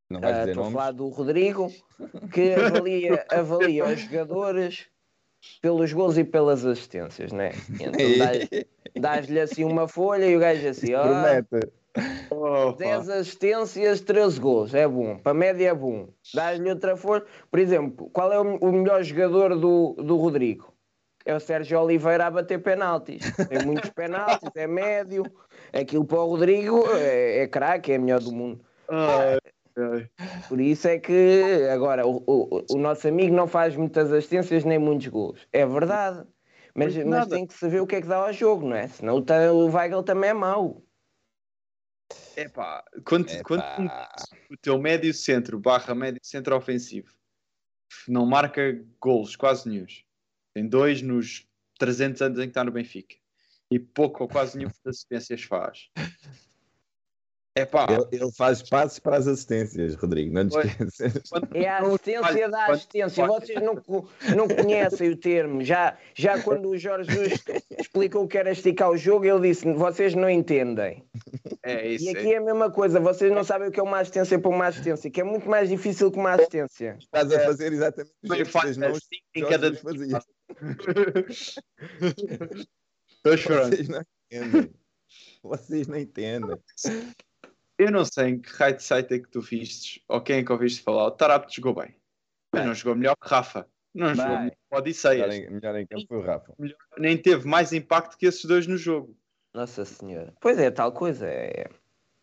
Não 0.10 0.20
vais 0.20 0.36
ah, 0.36 0.40
dizer 0.40 0.52
estou 0.52 0.66
a 0.66 0.72
falar 0.72 0.92
do 0.92 1.08
Rodrigo, 1.10 1.72
que 2.34 2.54
avalia, 2.56 3.26
avalia 3.30 3.86
os 3.86 4.00
jogadores 4.00 4.88
pelos 5.62 5.94
gols 5.94 6.18
e 6.18 6.24
pelas 6.24 6.66
assistências, 6.66 7.32
né? 7.32 7.52
Então 7.70 8.18
dás- 8.18 8.50
dás-lhe 9.00 9.40
assim 9.40 9.64
uma 9.64 9.88
folha 9.88 10.26
e 10.26 10.36
o 10.36 10.40
gajo 10.40 10.68
assim, 10.68 10.94
ó. 10.94 11.04
Opa. 12.30 12.78
10 12.78 13.10
assistências, 13.10 14.00
13 14.00 14.40
gols, 14.40 14.74
é 14.74 14.88
bom, 14.88 15.18
para 15.18 15.32
a 15.32 15.36
média 15.36 15.70
é 15.70 15.74
bom. 15.74 16.08
Dás-lhe 16.34 16.70
outra 16.70 16.96
folha, 16.96 17.26
por 17.50 17.60
exemplo, 17.60 18.10
qual 18.12 18.32
é 18.32 18.40
o, 18.40 18.58
o 18.58 18.72
melhor 18.72 19.04
jogador 19.04 19.58
do, 19.58 19.94
do 19.98 20.16
Rodrigo? 20.16 20.71
É 21.26 21.36
o 21.36 21.40
Sérgio 21.40 21.80
Oliveira 21.80 22.28
a 22.28 22.32
bater 22.32 22.62
penaltis. 22.62 23.24
Tem 23.48 23.66
muitos 23.66 23.90
penaltis, 23.92 24.50
é 24.56 24.68
médio. 24.68 25.24
Aquilo 25.74 26.06
para 26.06 26.20
o 26.20 26.28
Rodrigo 26.28 26.84
é, 26.96 27.44
é 27.44 27.48
craque, 27.48 27.94
é 27.94 27.98
melhor 27.98 28.20
do 28.20 28.32
mundo. 28.32 28.64
Por 30.48 30.60
isso 30.60 30.88
é 30.88 31.00
que 31.00 31.68
agora 31.72 32.06
o, 32.06 32.24
o, 32.28 32.66
o 32.72 32.78
nosso 32.78 33.08
amigo 33.08 33.34
não 33.34 33.48
faz 33.48 33.76
muitas 33.76 34.12
assistências 34.12 34.66
nem 34.66 34.78
muitos 34.78 35.08
gols. 35.08 35.48
É 35.52 35.66
verdade. 35.66 36.28
Mas, 36.76 36.96
mas 36.98 37.28
tem 37.28 37.46
que 37.46 37.54
saber 37.54 37.82
o 37.82 37.88
que 37.88 37.96
é 37.96 38.02
que 38.02 38.08
dá 38.08 38.18
ao 38.18 38.34
jogo, 38.34 38.68
não 38.68 38.76
é? 38.76 38.88
Senão 38.88 39.18
o, 39.18 39.54
o 39.54 39.76
Weigl 39.76 40.04
também 40.04 40.30
é 40.30 40.34
mau. 40.34 40.82
Epá, 42.36 42.84
quando, 43.06 43.28
quando 43.44 43.62
Epá. 43.62 44.10
o 44.50 44.58
teu 44.58 44.78
médio 44.80 45.14
centro 45.14 45.60
barra 45.60 45.94
médio 45.94 46.20
centro 46.24 46.56
ofensivo 46.56 47.14
não 48.08 48.26
marca 48.26 48.84
golos 49.00 49.36
quase 49.36 49.70
nenhums, 49.70 50.06
tem 50.54 50.68
dois 50.68 51.02
nos 51.02 51.48
300 51.80 52.22
anos 52.22 52.40
em 52.40 52.44
que 52.44 52.50
está 52.50 52.64
no 52.64 52.72
Benfica 52.72 53.16
e 53.72 53.80
pouco 53.80 54.24
ou 54.24 54.30
quase 54.30 54.58
nenhuma 54.58 54.76
das 54.84 54.98
assistências 54.98 55.44
faz. 55.44 55.90
Epá, 57.54 57.86
Ele, 57.90 58.24
ele 58.24 58.32
faz 58.32 58.64
passos 58.64 58.98
para 59.00 59.18
as 59.18 59.28
assistências, 59.28 59.96
Rodrigo, 59.96 60.34
não 60.34 60.48
esqueças. 60.48 61.30
É 61.54 61.68
a 61.68 61.80
assistência 61.80 62.50
da 62.50 62.66
assistência. 62.68 63.28
Vocês 63.28 63.62
não, 63.62 63.76
não 64.38 64.48
conhecem 64.48 65.10
o 65.10 65.18
termo. 65.18 65.62
Já, 65.62 65.98
já 66.16 66.42
quando 66.42 66.70
o 66.70 66.78
Jorge 66.78 67.12
Jesus 67.12 67.44
explicou 67.78 68.26
que 68.26 68.38
era 68.38 68.52
esticar 68.52 68.90
o 68.90 68.96
jogo, 68.96 69.26
ele 69.26 69.50
disse: 69.50 69.70
vocês 69.74 70.16
não 70.16 70.30
entendem. 70.30 71.04
é 71.62 71.90
isso. 71.90 72.06
E 72.06 72.10
aqui 72.10 72.34
é 72.34 72.38
a 72.38 72.42
mesma 72.42 72.72
coisa. 72.72 73.02
Vocês 73.02 73.30
não 73.34 73.44
sabem 73.44 73.68
o 73.68 73.72
que 73.72 73.82
é 73.82 73.84
uma 73.84 74.00
assistência 74.00 74.40
para 74.40 74.50
uma 74.50 74.68
assistência, 74.68 75.12
que 75.12 75.20
é 75.20 75.24
muito 75.26 75.50
mais 75.50 75.68
difícil 75.68 76.10
que 76.10 76.18
uma 76.18 76.32
assistência. 76.36 76.96
Estás 77.00 77.34
a 77.34 77.40
fazer 77.42 77.74
exatamente 77.74 78.14
o 78.24 78.34
que 78.34 78.46
faz 78.46 78.78
vocês 78.78 78.78
não 78.78 78.98
em 79.36 79.46
cada 79.46 79.76
fazia. 79.76 80.22
Mas 83.26 83.44
pronto. 83.44 83.70
Vocês 83.70 83.88
não 83.90 84.02
entendem. 84.32 84.74
Vocês 85.44 85.88
não 85.88 85.98
entendem. 85.98 86.58
Eu 87.78 87.92
não 87.92 88.06
sei 88.06 88.30
em 88.30 88.40
que 88.42 88.50
raio 88.52 88.76
de 88.76 88.84
site 88.84 89.14
é 89.14 89.20
que 89.20 89.30
tu 89.30 89.42
vistes 89.42 90.04
ou 90.08 90.22
quem 90.22 90.38
é 90.38 90.44
que 90.44 90.52
ouviste 90.52 90.82
falar. 90.84 91.06
O 91.06 91.12
Tarapto 91.12 91.54
jogou 91.54 91.74
bem. 91.74 91.96
Mas 92.54 92.66
não 92.66 92.74
jogou 92.74 92.96
melhor 92.96 93.16
que 93.16 93.28
Rafa. 93.28 93.68
Não 93.94 94.16
jogou 94.16 94.26
Bem. 94.26 94.38
melhor 94.40 94.52
que 94.52 94.58
Melhor 94.72 94.82
Odisseias. 94.82 95.36
em, 95.36 95.50
melhor 95.50 95.76
em 95.76 95.86
campo 95.88 96.06
foi 96.08 96.18
o 96.18 96.22
Rafa. 96.22 96.54
Nem 96.98 97.18
teve 97.18 97.48
mais 97.48 97.74
impacto 97.74 98.18
que 98.18 98.26
esses 98.26 98.46
dois 98.46 98.68
no 98.68 98.78
jogo. 98.78 99.18
Nossa 99.54 99.84
Senhora. 99.84 100.34
Pois 100.40 100.58
é, 100.58 100.72
tal 100.72 100.94
coisa. 100.94 101.28
É... 101.28 101.70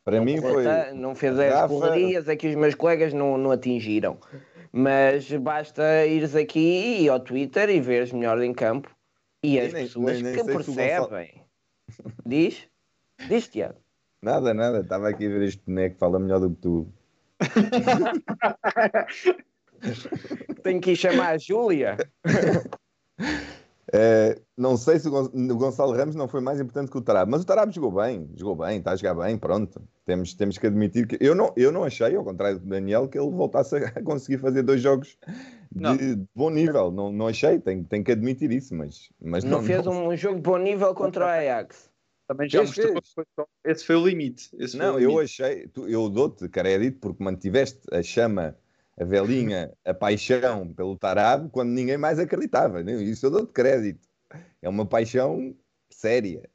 Para 0.08 0.16
não 0.18 0.24
mim 0.24 0.40
foi. 0.40 0.64
Não 0.94 1.14
fez 1.14 1.38
as 1.38 1.52
Rafa- 1.52 1.68
correrias, 1.68 2.28
é 2.28 2.36
que 2.36 2.48
os 2.48 2.54
meus 2.54 2.74
colegas 2.74 3.12
não, 3.12 3.36
não 3.36 3.50
atingiram. 3.50 4.16
Mas 4.72 5.30
basta 5.32 6.06
ires 6.06 6.34
aqui 6.34 7.02
e 7.02 7.08
ao 7.08 7.20
Twitter 7.20 7.68
e 7.70 7.80
veres 7.80 8.12
melhor 8.12 8.40
em 8.42 8.52
campo. 8.54 8.90
E 9.42 9.58
as 9.60 9.72
nem- 9.72 9.84
pessoas 9.84 10.14
nem- 10.14 10.22
nem 10.22 10.34
que 10.34 10.40
o 10.40 10.44
Gonçalo- 10.54 11.08
percebem. 11.08 11.42
Diz? 12.26 12.66
Diz, 13.28 13.48
Tiago. 13.48 13.76
Nada, 14.22 14.52
nada. 14.54 14.80
Estava 14.80 15.08
aqui 15.08 15.26
a 15.26 15.28
ver 15.28 15.42
este 15.42 15.62
boneco 15.66 15.94
que 15.94 16.00
fala 16.00 16.18
melhor 16.18 16.40
do 16.40 16.50
que 16.50 16.56
tu. 16.56 16.86
Tenho 20.62 20.80
que 20.80 20.92
ir 20.92 20.96
chamar 20.96 21.34
a 21.34 21.38
Júlia. 21.38 21.96
Eh, 23.90 24.38
não 24.54 24.76
sei 24.76 24.98
se 24.98 25.08
o 25.08 25.56
Gonçalo 25.56 25.96
Ramos 25.96 26.14
não 26.14 26.28
foi 26.28 26.42
mais 26.42 26.60
importante 26.60 26.90
que 26.90 26.98
o 26.98 27.00
Tarab, 27.00 27.30
mas 27.30 27.40
o 27.40 27.46
Tarab 27.46 27.72
jogou 27.72 27.90
bem, 27.90 28.28
jogou 28.36 28.54
bem, 28.54 28.80
está 28.80 28.90
a 28.92 28.96
jogar 28.96 29.14
bem, 29.14 29.38
pronto. 29.38 29.80
Temos, 30.08 30.32
temos 30.32 30.56
que 30.56 30.66
admitir 30.66 31.06
que 31.06 31.18
eu 31.20 31.34
não, 31.34 31.52
eu 31.54 31.70
não 31.70 31.84
achei, 31.84 32.16
ao 32.16 32.24
contrário 32.24 32.58
do 32.58 32.64
Daniel, 32.66 33.06
que 33.10 33.18
ele 33.18 33.28
voltasse 33.30 33.76
a 33.76 34.02
conseguir 34.02 34.38
fazer 34.38 34.62
dois 34.62 34.80
jogos 34.80 35.18
de, 35.70 36.16
de 36.16 36.26
bom 36.34 36.48
nível. 36.48 36.90
Não, 36.90 37.12
não 37.12 37.26
achei, 37.28 37.60
tenho, 37.60 37.84
tenho 37.84 38.02
que 38.02 38.12
admitir 38.12 38.50
isso, 38.50 38.74
mas, 38.74 39.10
mas 39.20 39.44
Não, 39.44 39.58
não, 39.58 39.62
fez 39.62 39.86
não, 39.86 40.08
um 40.08 40.16
jogo 40.16 40.36
de 40.36 40.40
bom 40.40 40.56
nível 40.56 40.94
contra 40.94 41.26
o 41.26 41.28
Ajax. 41.28 41.90
Também 42.26 42.48
já 42.48 42.60
Fez, 42.60 42.70
mostrou 42.70 43.02
fez. 43.02 43.14
esse 43.66 43.84
foi 43.84 43.96
o 43.96 44.06
limite. 44.06 44.48
Foi 44.50 44.78
Não, 44.78 44.94
o 44.94 44.98
eu 44.98 45.10
limite. 45.10 45.24
achei, 45.42 45.68
tu- 45.68 45.86
eu 45.86 46.08
dou-te 46.08 46.48
crédito 46.48 47.00
porque 47.00 47.22
mantiveste 47.22 47.80
a 47.92 48.02
chama, 48.02 48.56
a 48.98 49.04
velhinha, 49.04 49.74
a 49.84 49.92
paixão 49.92 50.72
pelo 50.72 50.96
Tarab 50.96 51.50
quando 51.50 51.68
ninguém 51.68 51.98
mais 51.98 52.18
acreditava. 52.18 52.82
né? 52.82 52.94
Isso 53.02 53.26
eu 53.26 53.30
dou-te 53.30 53.52
crédito. 53.52 54.08
É 54.62 54.68
uma 54.70 54.86
paixão 54.86 55.54
séria. 55.90 56.48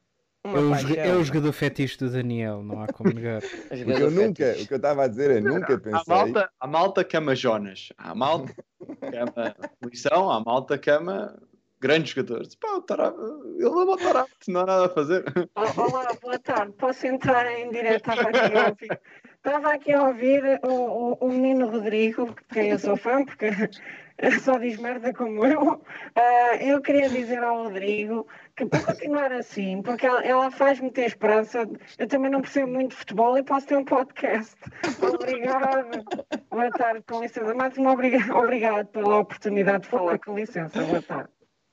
Uma 0.43 0.57
É 0.57 0.61
o, 0.61 0.99
é 0.99 1.15
o 1.15 1.23
jogador 1.23 1.53
fetiche 1.53 1.97
do 1.97 2.09
Daniel, 2.09 2.61
não 2.61 2.81
há 2.81 2.87
como 2.87 3.13
negar. 3.13 3.41
O 3.71 3.85
que 3.85 3.91
eu 3.91 4.11
nunca, 4.11 4.45
fetiche. 4.45 4.63
o 4.63 4.67
que 4.67 4.73
eu 4.73 4.77
estava 4.77 5.03
a 5.03 5.07
dizer 5.07 5.31
é 5.31 5.39
nunca 5.39 5.77
pensei. 5.77 6.01
malta, 6.07 6.49
há 6.59 6.67
malta 6.67 7.03
que 7.03 7.15
ama 7.15 7.33
Jonas. 7.35 7.89
Há 7.97 8.13
malta 8.13 8.53
que 8.53 9.15
ama 9.15 9.55
Luizão. 9.81 10.29
Há 10.29 10.39
malta 10.41 10.77
que 10.77 10.89
ama 10.89 11.39
grandes 11.79 12.13
jogadores. 12.13 12.55
Pá, 12.55 12.75
o 12.75 12.81
Tarab, 12.81 13.15
ele 13.55 13.65
ama 13.65 13.91
o 13.93 13.97
Tarab, 13.97 14.29
não 14.47 14.61
há 14.61 14.65
nada 14.65 14.85
a 14.85 14.89
fazer. 14.89 15.23
Olá, 15.55 16.13
boa 16.21 16.39
tarde. 16.39 16.73
Posso 16.73 17.07
entrar 17.07 17.45
em 17.51 17.69
direto? 17.71 18.09
Estava 18.09 18.29
aqui 18.29 18.57
a 18.57 18.67
ouvir, 18.67 19.01
Estava 19.35 19.73
aqui 19.73 19.91
a 19.91 20.03
ouvir 20.03 20.59
o, 20.63 20.71
o, 20.71 21.13
o 21.19 21.27
menino 21.29 21.69
Rodrigo, 21.69 22.27
de 22.27 22.53
quem 22.53 22.69
eu 22.69 22.79
sou 22.79 22.95
fã, 22.95 23.25
porque 23.25 23.49
só 24.41 24.57
diz 24.57 24.77
merda 24.77 25.13
como 25.13 25.45
eu. 25.45 25.81
Ah, 26.15 26.55
eu 26.61 26.81
queria 26.81 27.09
dizer 27.09 27.43
ao 27.43 27.63
Rodrigo 27.63 28.25
que 28.55 28.65
para 28.65 28.83
continuar 28.83 29.31
assim, 29.31 29.81
porque 29.81 30.05
ela, 30.05 30.23
ela 30.23 30.51
faz-me 30.51 30.91
ter 30.91 31.05
esperança. 31.05 31.67
Eu 31.97 32.07
também 32.07 32.29
não 32.29 32.41
percebo 32.41 32.71
muito 32.71 32.91
de 32.91 32.97
futebol 32.97 33.37
e 33.37 33.43
posso 33.43 33.67
ter 33.67 33.77
um 33.77 33.85
podcast. 33.85 34.55
Obrigada. 35.01 36.03
Boa 36.49 36.71
tarde, 36.71 37.03
com 37.07 37.21
licença. 37.21 37.53
Mais 37.53 37.77
uma 37.77 37.91
obriga 37.91 38.17
obrigado 38.37 38.87
pela 38.87 39.19
oportunidade 39.19 39.83
de 39.83 39.89
falar. 39.89 40.19
Com 40.19 40.35
licença, 40.35 40.83
boa 40.83 41.01
tarde. 41.01 41.29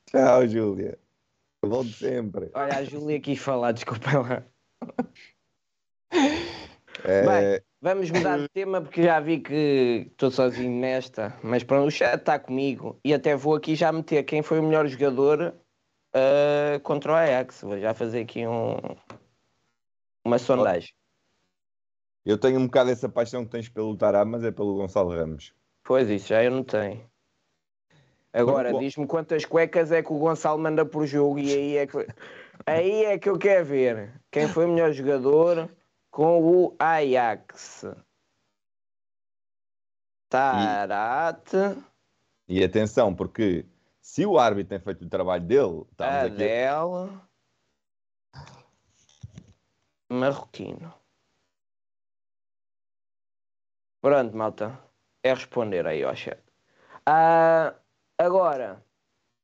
Tchau, 0.06 0.48
Júlia. 0.48 0.98
Volto 1.62 1.90
sempre. 1.90 2.50
Olha, 2.54 2.78
a 2.78 2.84
Júlia 2.84 3.20
quis 3.20 3.38
falar, 3.38 3.72
desculpa 3.72 4.18
lá. 4.18 4.42
É, 7.04 7.22
Bem. 7.22 7.60
Vamos 7.82 8.10
mudar 8.10 8.38
de 8.38 8.48
tema 8.48 8.82
porque 8.82 9.02
já 9.02 9.18
vi 9.20 9.40
que 9.40 10.08
estou 10.10 10.30
sozinho 10.30 10.80
nesta, 10.80 11.34
mas 11.42 11.64
pronto, 11.64 11.86
o 11.86 11.90
chat 11.90 12.20
está 12.20 12.38
comigo 12.38 13.00
e 13.02 13.14
até 13.14 13.34
vou 13.34 13.54
aqui 13.54 13.74
já 13.74 13.90
meter 13.90 14.22
quem 14.24 14.42
foi 14.42 14.58
o 14.58 14.62
melhor 14.62 14.86
jogador 14.86 15.54
ah, 16.12 16.81
contra 16.83 17.12
o 17.12 17.14
Ajax. 17.14 17.62
Vou 17.62 17.79
já 17.79 17.94
fazer 17.94 18.20
aqui 18.20 18.46
um, 18.46 18.77
uma 20.25 20.38
sondagem. 20.38 20.94
eu 22.25 22.38
tenho 22.38 22.59
um 22.59 22.66
bocado 22.66 22.90
essa 22.90 23.09
paixão 23.09 23.44
que 23.44 23.51
tens 23.51 23.68
pelo 23.68 23.96
Tarab, 23.96 24.31
mas 24.31 24.44
é 24.44 24.51
pelo 24.51 24.77
Gonçalo 24.77 25.11
Ramos. 25.11 25.55
Pois 25.83 26.09
isso, 26.09 26.29
já 26.29 26.42
eu 26.42 26.51
não 26.51 26.62
tenho. 26.62 27.09
Agora, 28.33 28.73
diz-me 28.79 29.07
quantas 29.07 29.44
cuecas 29.44 29.90
é 29.90 30.03
que 30.03 30.12
o 30.12 30.18
Gonçalo 30.18 30.59
manda 30.59 30.87
por 30.87 31.05
jogo 31.05 31.38
e 31.38 31.53
aí 31.53 31.77
é 31.79 31.87
que, 31.87 31.96
aí 32.64 33.05
é 33.05 33.18
que 33.18 33.29
eu 33.29 33.38
quero 33.38 33.64
ver 33.64 34.20
quem 34.31 34.46
foi 34.46 34.66
o 34.66 34.68
melhor 34.68 34.92
jogador 34.92 35.68
com 36.11 36.40
o 36.40 36.77
Ajax. 36.79 37.87
Tarate, 40.29 41.57
E 42.46 42.62
atenção, 42.62 43.12
porque 43.12 43.66
se 44.00 44.24
o 44.26 44.38
árbitro 44.38 44.70
tem 44.70 44.80
feito 44.80 45.04
o 45.04 45.08
trabalho 45.08 45.44
dele, 45.44 45.84
estamos 45.90 46.14
aqui. 46.14 46.34
Adele, 46.34 47.20
Marroquino. 50.10 50.92
Pronto, 54.00 54.36
malta. 54.36 54.78
É 55.22 55.32
responder 55.32 55.86
aí 55.86 56.02
ao 56.02 56.16
chat. 56.16 56.42
Ah, 57.06 57.74
agora, 58.18 58.82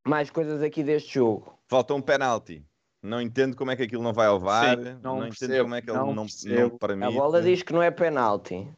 mais 0.06 0.30
coisas 0.30 0.62
aqui 0.62 0.82
deste 0.82 1.14
jogo. 1.14 1.58
Falta 1.68 1.94
um 1.94 2.00
penalti. 2.00 2.64
Não 3.02 3.20
entendo 3.20 3.54
como 3.54 3.70
é 3.70 3.76
que 3.76 3.82
aquilo 3.82 4.02
não 4.02 4.12
vai 4.12 4.26
ao 4.26 4.40
VAR. 4.40 4.76
Sim, 4.76 4.84
não 5.02 5.18
não 5.20 5.26
entendo 5.26 5.38
percebo, 5.38 5.62
como 5.64 5.74
é 5.74 5.82
que 5.82 5.90
ele 5.90 5.98
não 5.98 6.06
não, 6.06 6.26
não 6.26 6.78
permite. 6.78 7.08
A 7.08 7.10
bola 7.10 7.42
diz 7.42 7.62
que 7.62 7.72
não 7.72 7.82
é 7.82 7.90
penalti. 7.90 8.68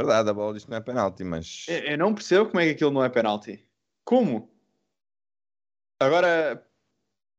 Verdade, 0.00 0.30
a 0.30 0.34
bola 0.34 0.54
diz 0.54 0.64
que 0.64 0.70
não 0.70 0.78
é 0.78 0.80
penalti, 0.80 1.22
mas. 1.22 1.66
Eu 1.68 1.78
eu 1.78 1.98
não 1.98 2.14
percebo 2.14 2.46
como 2.46 2.60
é 2.60 2.64
que 2.64 2.70
aquilo 2.72 2.90
não 2.90 3.04
é 3.04 3.08
penalti. 3.08 3.64
Como? 4.04 4.50
Agora, 6.00 6.62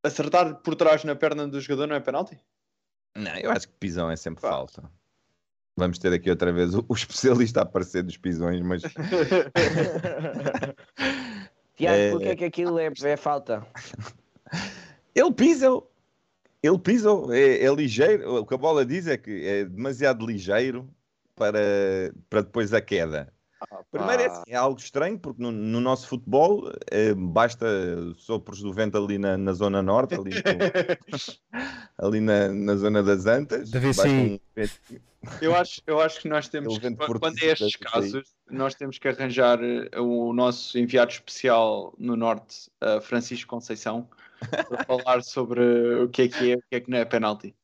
acertar 0.04 0.56
por 0.62 0.76
trás 0.76 1.04
na 1.04 1.16
perna 1.16 1.48
do 1.48 1.60
jogador 1.62 1.88
não 1.88 1.96
é 1.96 2.00
penalti? 2.00 2.40
Não, 3.16 3.36
eu 3.38 3.52
acho 3.52 3.68
que 3.68 3.74
pisão 3.76 4.10
é 4.10 4.16
sempre 4.16 4.42
Pá. 4.42 4.50
falta. 4.50 4.90
Vamos 5.76 6.00
ter 6.00 6.12
aqui 6.12 6.30
outra 6.30 6.52
vez 6.52 6.74
o, 6.74 6.84
o 6.88 6.94
especialista 6.96 7.60
a 7.60 7.64
aparecer 7.64 8.02
dos 8.04 8.18
pisões, 8.18 8.62
mas 8.62 8.82
Tiago, 11.76 11.96
É. 11.96 12.12
porquê 12.12 12.36
que 12.36 12.46
aquilo 12.46 12.80
é, 12.80 12.92
é 13.04 13.18
falta? 13.18 13.66
ele 15.14 15.32
pisa, 15.34 15.68
ele 16.64 16.80
pisa, 16.80 17.10
é, 17.32 17.64
é 17.66 17.74
ligeiro. 17.76 18.36
O 18.38 18.46
que 18.46 18.56
a 18.56 18.58
bola 18.58 18.86
diz 18.86 19.06
é 19.08 19.18
que 19.18 19.46
é 19.46 19.66
demasiado 19.66 20.26
ligeiro 20.26 20.90
para, 21.36 21.60
para 22.30 22.42
depois 22.42 22.74
a 22.74 22.82
queda. 22.82 23.32
Primeiro 23.92 24.22
é, 24.22 24.26
Ah, 24.26 24.32
assim, 24.32 24.52
é 24.52 24.56
algo 24.56 24.80
estranho, 24.80 25.18
porque 25.20 25.42
no, 25.42 25.52
no 25.52 25.80
nosso 25.80 26.08
futebol 26.08 26.72
eh, 26.92 27.14
basta 27.14 27.66
sopros 28.16 28.62
do 28.62 28.72
vento 28.74 28.98
ali 28.98 29.18
na, 29.18 29.38
na 29.38 29.54
zona 29.54 29.82
norte, 29.82 30.16
ali, 30.16 30.32
no- 30.32 30.42
ali 31.98 32.20
na, 32.20 32.50
na 32.50 32.76
zona 32.76 33.02
das 33.02 33.26
Antas. 33.26 33.72
Basta 33.72 34.08
um 34.08 34.40
Eu 35.42 35.56
acho, 35.56 35.82
eu 35.88 36.00
acho 36.00 36.22
que 36.22 36.30
nós 36.30 36.48
temos, 36.48 36.78
que, 36.78 36.96
quando 36.96 37.38
é 37.40 37.46
estes 37.48 37.74
deve 37.74 37.92
casos, 37.92 38.36
nós 38.50 38.76
temos 38.76 38.98
que 39.00 39.08
arranjar 39.08 39.60
eh, 39.64 40.00
o 40.00 40.32
nosso 40.34 40.78
enviado 40.78 41.12
especial 41.12 41.94
no 41.98 42.16
Norte, 42.16 42.70
eh, 42.82 43.02
Francisco 43.02 43.50
Conceição, 43.50 44.08
para 44.40 44.84
falar 44.86 45.24
sobre 45.24 45.62
o 46.04 46.10
que 46.10 46.24
é 46.24 46.28
que 46.28 46.52
é, 46.52 46.56
o 46.56 46.62
que 46.70 46.76
é 46.76 46.80
que 46.80 46.90
não 46.92 46.98
é 46.98 47.06
penalti. 47.06 47.56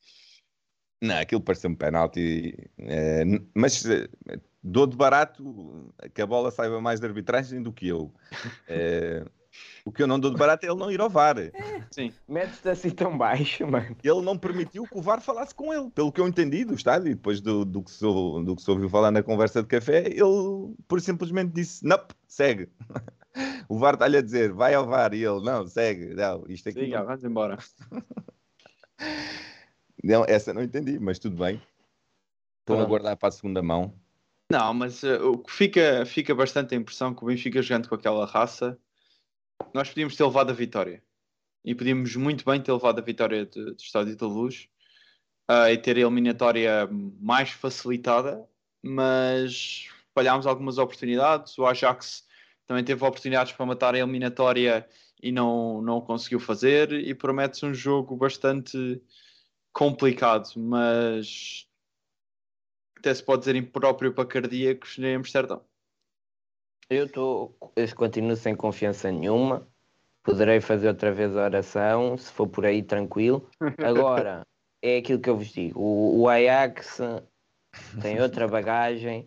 Não, 1.02 1.18
aquilo 1.18 1.42
pareceu 1.42 1.70
um 1.70 1.76
penalti, 1.76 2.56
eh, 2.80 3.24
mas 3.54 3.84
dou 4.64 4.88
de 4.88 4.96
barato 4.96 5.94
que 6.14 6.22
a 6.22 6.26
bola 6.26 6.50
saiba 6.52 6.80
mais 6.80 7.00
de 7.00 7.06
arbitragem 7.06 7.62
do 7.62 7.72
que 7.74 7.88
eu. 7.88 8.14
Eh, 8.68 9.26
o 9.86 9.92
que 9.92 10.02
eu 10.02 10.08
não 10.08 10.20
dou 10.20 10.32
de 10.32 10.38
barato 10.38 10.66
é 10.66 10.70
ele 10.70 10.80
não 10.80 10.92
ir 10.92 11.00
ao 11.00 11.10
VAR. 11.10 11.36
Metes-te 12.28 12.70
assim 12.70 12.90
tão 12.90 13.16
baixo, 13.16 13.68
mano. 13.68 13.96
Ele 14.04 14.22
não 14.22 14.36
permitiu 14.38 14.84
que 14.86 14.98
o 14.98 15.02
VAR 15.02 15.22
falasse 15.22 15.54
com 15.54 15.72
ele, 15.72 15.92
pelo 15.92 16.12
que 16.12 16.20
eu 16.20 16.28
entendi 16.28 16.66
do 16.66 16.74
estádio, 16.74 17.12
e 17.12 17.14
depois 17.16 17.40
do, 17.40 17.64
do, 17.64 17.84
que 17.84 17.92
se, 17.92 18.04
ou- 18.04 18.44
do 18.44 18.56
que 18.56 18.64
se 18.64 18.72
ouviu 18.72 18.90
falar 18.90 19.12
na 19.12 19.22
conversa 19.22 19.62
de 19.62 19.68
café, 19.68 20.08
ele 20.08 20.74
por 20.88 21.00
simplesmente 21.02 21.52
disse: 21.54 21.86
Não, 21.86 22.00
segue. 22.28 22.70
O 23.68 23.80
VAR 23.80 23.96
está-lhe 23.96 24.18
a 24.18 24.22
dizer: 24.22 24.54
Vai 24.54 24.76
ao 24.76 24.86
VAR, 24.86 25.14
e 25.14 25.24
ele: 25.24 25.44
Não, 25.44 25.66
segue. 25.68 26.14
Não, 26.14 26.46
isto 26.48 26.70
aqui. 26.70 26.82
Siga, 26.82 27.04
vamos 27.04 27.24
embora. 27.24 27.58
não, 30.04 30.24
essa 30.26 30.54
não 30.54 30.62
entendi, 30.62 31.00
mas 31.00 31.18
tudo 31.20 31.38
bem. 31.38 31.62
Estão 32.60 32.80
a 32.80 32.86
guardar 32.86 33.18
para 33.18 33.30
a 33.30 33.32
segunda 33.32 33.62
mão. 33.62 33.94
Não, 34.52 34.74
mas 34.74 35.04
eh, 35.04 35.18
o 35.22 35.38
que 35.38 35.52
fica, 35.52 36.06
fica 36.06 36.36
bastante 36.36 36.76
a 36.76 36.78
impressão 36.78 37.14
que 37.14 37.24
o 37.24 37.28
Benfica 37.28 37.62
jogando 37.62 37.90
com 37.90 37.96
aquela 37.96 38.26
raça, 38.26 38.78
nós 39.74 39.90
podíamos 39.90 40.16
ter 40.16 40.24
levado 40.24 40.52
a 40.52 40.54
vitória. 40.54 41.04
E 41.66 41.74
podíamos 41.74 42.16
muito 42.16 42.44
bem 42.46 42.62
ter 42.62 42.72
levado 42.72 43.00
a 43.00 43.02
vitória 43.02 43.46
de- 43.46 43.66
do 43.66 43.76
Estádio 43.80 44.16
da 44.18 44.28
Luz 44.28 44.68
ah, 45.48 45.72
e 45.72 45.78
ter 45.78 45.96
a 45.98 46.02
eliminatória 46.02 46.88
mais 47.20 47.52
facilitada, 47.52 48.46
mas 48.82 49.88
falhámos 50.14 50.46
algumas 50.46 50.78
oportunidades. 50.78 51.58
O 51.58 51.66
Ajax 51.66 52.28
também 52.68 52.84
teve 52.84 53.04
oportunidades 53.04 53.54
para 53.54 53.66
matar 53.66 53.96
a 53.96 54.00
eliminatória 54.00 54.88
e 55.22 55.32
não, 55.32 55.82
não 55.82 56.02
conseguiu 56.02 56.40
fazer. 56.40 56.92
E 56.92 57.16
promete-se 57.16 57.66
um 57.66 57.74
jogo 57.74 58.16
bastante 58.18 59.02
complicado, 59.72 60.50
mas 60.58 61.68
até 63.04 63.14
se 63.14 63.22
pode 63.22 63.42
dizer 63.42 63.58
impróprio 63.58 64.14
para 64.14 64.26
cardíacos 64.26 64.98
em 64.98 65.16
Amsterdão. 65.16 65.62
Eu 66.90 67.06
estou. 67.06 67.54
Eu 67.76 67.96
continuo 67.96 68.38
sem 68.38 68.56
confiança 68.56 69.12
nenhuma. 69.12 69.68
Poderei 70.24 70.62
fazer 70.62 70.88
outra 70.88 71.12
vez 71.12 71.36
a 71.36 71.44
oração, 71.44 72.18
se 72.18 72.32
for 72.32 72.48
por 72.48 72.66
aí 72.66 72.82
tranquilo. 72.82 73.50
Agora, 73.84 74.48
é 74.82 74.98
aquilo 74.98 75.20
que 75.20 75.30
eu 75.30 75.36
vos 75.36 75.48
digo. 75.48 75.78
O, 75.82 76.22
o 76.22 76.30
Ajax 76.30 77.02
tem 78.02 78.22
outra 78.22 78.48
bagagem 78.48 79.26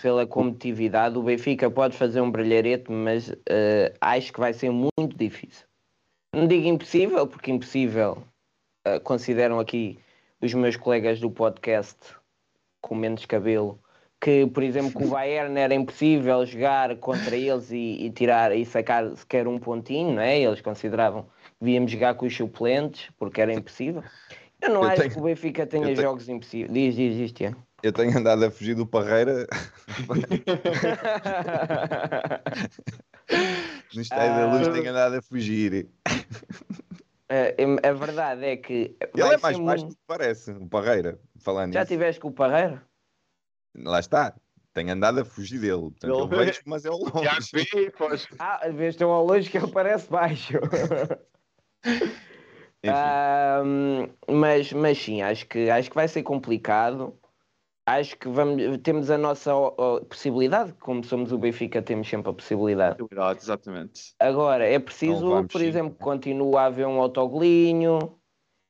pela 0.00 0.24
competitividade. 0.24 1.18
O 1.18 1.22
Benfica 1.22 1.68
pode 1.68 1.96
fazer 1.96 2.20
um 2.20 2.30
brilharete, 2.30 2.92
mas 2.92 3.34
eh, 3.48 3.92
acho 4.00 4.32
que 4.32 4.38
vai 4.38 4.52
ser 4.52 4.70
muito 4.70 5.16
difícil. 5.16 5.66
Não 6.32 6.46
digo 6.46 6.68
impossível, 6.68 7.26
porque 7.26 7.50
impossível 7.50 8.22
eh, 8.86 9.00
consideram 9.00 9.58
aqui 9.58 9.98
os 10.40 10.54
meus 10.54 10.76
colegas 10.76 11.18
do 11.18 11.30
podcast 11.32 12.17
com 12.88 12.94
menos 12.94 13.24
cabelo 13.26 13.78
que, 14.20 14.46
por 14.46 14.62
exemplo, 14.64 14.90
com 14.92 15.04
o 15.04 15.08
Bayern 15.10 15.56
era 15.60 15.72
impossível 15.74 16.44
jogar 16.44 16.96
contra 16.96 17.36
eles 17.36 17.70
e, 17.70 18.06
e 18.06 18.10
tirar 18.10 18.52
e 18.56 18.64
sacar 18.66 19.14
sequer 19.16 19.46
um 19.46 19.58
pontinho, 19.60 20.12
não 20.14 20.22
é? 20.22 20.40
Eles 20.40 20.60
consideravam 20.60 21.22
que 21.22 21.28
devíamos 21.60 21.92
jogar 21.92 22.14
com 22.14 22.26
os 22.26 22.36
suplentes 22.36 23.10
porque 23.18 23.40
era 23.40 23.52
impossível. 23.52 24.02
Eu 24.60 24.70
não 24.70 24.82
Eu 24.82 24.88
acho 24.88 25.02
tenho- 25.02 25.12
que 25.14 25.20
o 25.20 25.22
Benfica 25.22 25.64
tenha 25.66 25.84
tenho- 25.86 26.02
jogos 26.02 26.28
impossíveis. 26.28 26.72
Diz, 26.72 26.96
diz, 26.96 27.16
diz, 27.16 27.32
Tiago. 27.32 27.56
Eu 27.80 27.92
tenho 27.92 28.18
andado 28.18 28.44
a 28.44 28.50
fugir 28.50 28.74
do 28.74 28.84
Parreira 28.84 29.46
no 33.94 34.00
estádio 34.00 34.34
da 34.34 34.52
luz, 34.52 34.68
Ah. 34.68 34.72
tenho 34.72 34.90
andado 34.90 35.14
a 35.16 35.22
fugir. 35.22 35.88
Eh, 37.28 37.54
a 37.82 37.92
verdade 37.92 38.44
é 38.44 38.56
que 38.56 38.96
Ele 39.14 39.34
é 39.34 39.36
mais 39.36 39.58
baixo 39.58 39.62
muito- 39.62 39.84
do 39.90 39.94
que 39.94 40.00
parece, 40.06 40.50
o 40.50 40.66
Parreira. 40.66 41.18
Falando 41.38 41.72
Já 41.72 41.80
nisso. 41.80 41.92
tiveste 41.92 42.20
com 42.20 42.28
o 42.28 42.32
Parreira? 42.32 42.82
Lá 43.76 44.00
está. 44.00 44.34
Tenho 44.72 44.92
andado 44.92 45.20
a 45.20 45.24
fugir 45.24 45.58
dele. 45.60 45.80
Portanto, 45.80 46.18
eu 46.18 46.28
vejo, 46.28 46.60
mas 46.66 46.84
é 46.84 46.88
ao 46.88 46.98
longe. 46.98 47.24
Já 47.24 47.38
vi, 47.52 47.90
pois. 47.96 48.28
Ah, 48.38 48.66
às 48.66 48.74
vezes 48.74 48.96
tão 48.96 49.10
ao 49.10 49.24
longe 49.24 49.50
que 49.50 49.58
ele 49.58 49.70
parece 49.72 50.10
baixo. 50.10 50.54
Ah, 52.86 53.62
mas, 54.28 54.72
mas 54.72 54.98
sim, 54.98 55.20
acho 55.20 55.46
que, 55.46 55.68
acho 55.68 55.90
que 55.90 55.96
vai 55.96 56.06
ser 56.06 56.22
complicado. 56.22 57.18
Acho 57.86 58.16
que 58.18 58.28
vamos, 58.28 58.78
temos 58.82 59.10
a 59.10 59.16
nossa 59.16 59.54
ó, 59.54 60.00
possibilidade, 60.00 60.74
como 60.74 61.02
somos 61.02 61.32
o 61.32 61.38
Benfica, 61.38 61.80
temos 61.80 62.08
sempre 62.08 62.30
a 62.30 62.34
possibilidade. 62.34 62.98
Exatamente. 63.36 64.14
Agora, 64.18 64.66
é 64.66 64.78
preciso, 64.78 65.26
vamos 65.26 65.50
por 65.50 65.60
sim. 65.60 65.68
exemplo, 65.68 65.94
que 65.94 66.04
continue 66.04 66.54
a 66.56 66.66
haver 66.66 66.86
um 66.86 67.00
autogolinho, 67.00 68.17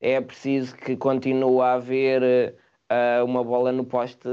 é 0.00 0.20
preciso 0.20 0.76
que 0.76 0.96
continue 0.96 1.60
a 1.60 1.74
haver 1.74 2.56
ah, 2.88 3.22
uma 3.24 3.42
bola 3.42 3.72
no 3.72 3.84
poste 3.84 4.28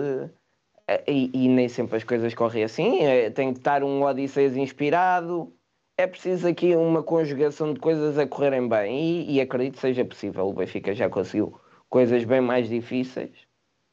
ah, 0.88 1.02
e, 1.08 1.32
e 1.34 1.48
nem 1.48 1.68
sempre 1.68 1.98
as 1.98 2.04
coisas 2.04 2.34
correm 2.34 2.64
assim. 2.64 3.04
eh, 3.04 3.30
tem 3.30 3.52
que 3.54 3.60
estar 3.60 3.84
um 3.84 4.04
Odisseus 4.04 4.56
inspirado. 4.56 5.54
É 5.98 6.06
preciso 6.06 6.48
aqui 6.48 6.76
uma 6.76 7.02
conjugação 7.02 7.74
de 7.74 7.80
coisas 7.80 8.18
a 8.18 8.28
correrem 8.28 8.68
bem 8.68 9.00
e, 9.00 9.36
e 9.36 9.42
acredito 9.42 9.76
que 9.76 9.82
seja 9.82 10.04
possível. 10.04 10.48
O 10.48 10.54
Benfica 10.54 10.94
já 10.94 11.10
conseguiu 11.10 11.60
coisas 11.90 12.24
bem 12.26 12.42
mais 12.42 12.68
difíceis. 12.68 13.48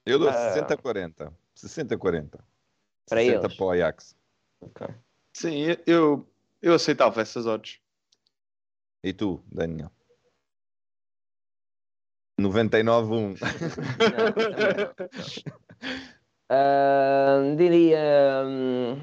eu 0.04 0.18
dou 0.18 0.28
ah. 0.28 0.66
60-40. 0.68 1.32
60-40. 1.56 2.30
Para 3.08 3.20
60 3.20 3.46
eles. 3.46 3.56
para 3.56 3.64
o 3.64 3.70
Ajax. 3.70 4.16
Ok. 4.60 4.86
Sim, 5.32 5.76
eu, 5.86 6.26
eu 6.60 6.74
aceitava 6.74 7.20
essas 7.20 7.46
odds. 7.46 7.80
E 9.02 9.12
tu, 9.12 9.42
Daniel? 9.50 9.90
99-1. 12.40 13.38
Ah, 16.54 17.38
diria 17.56 18.42
hum, 18.44 19.00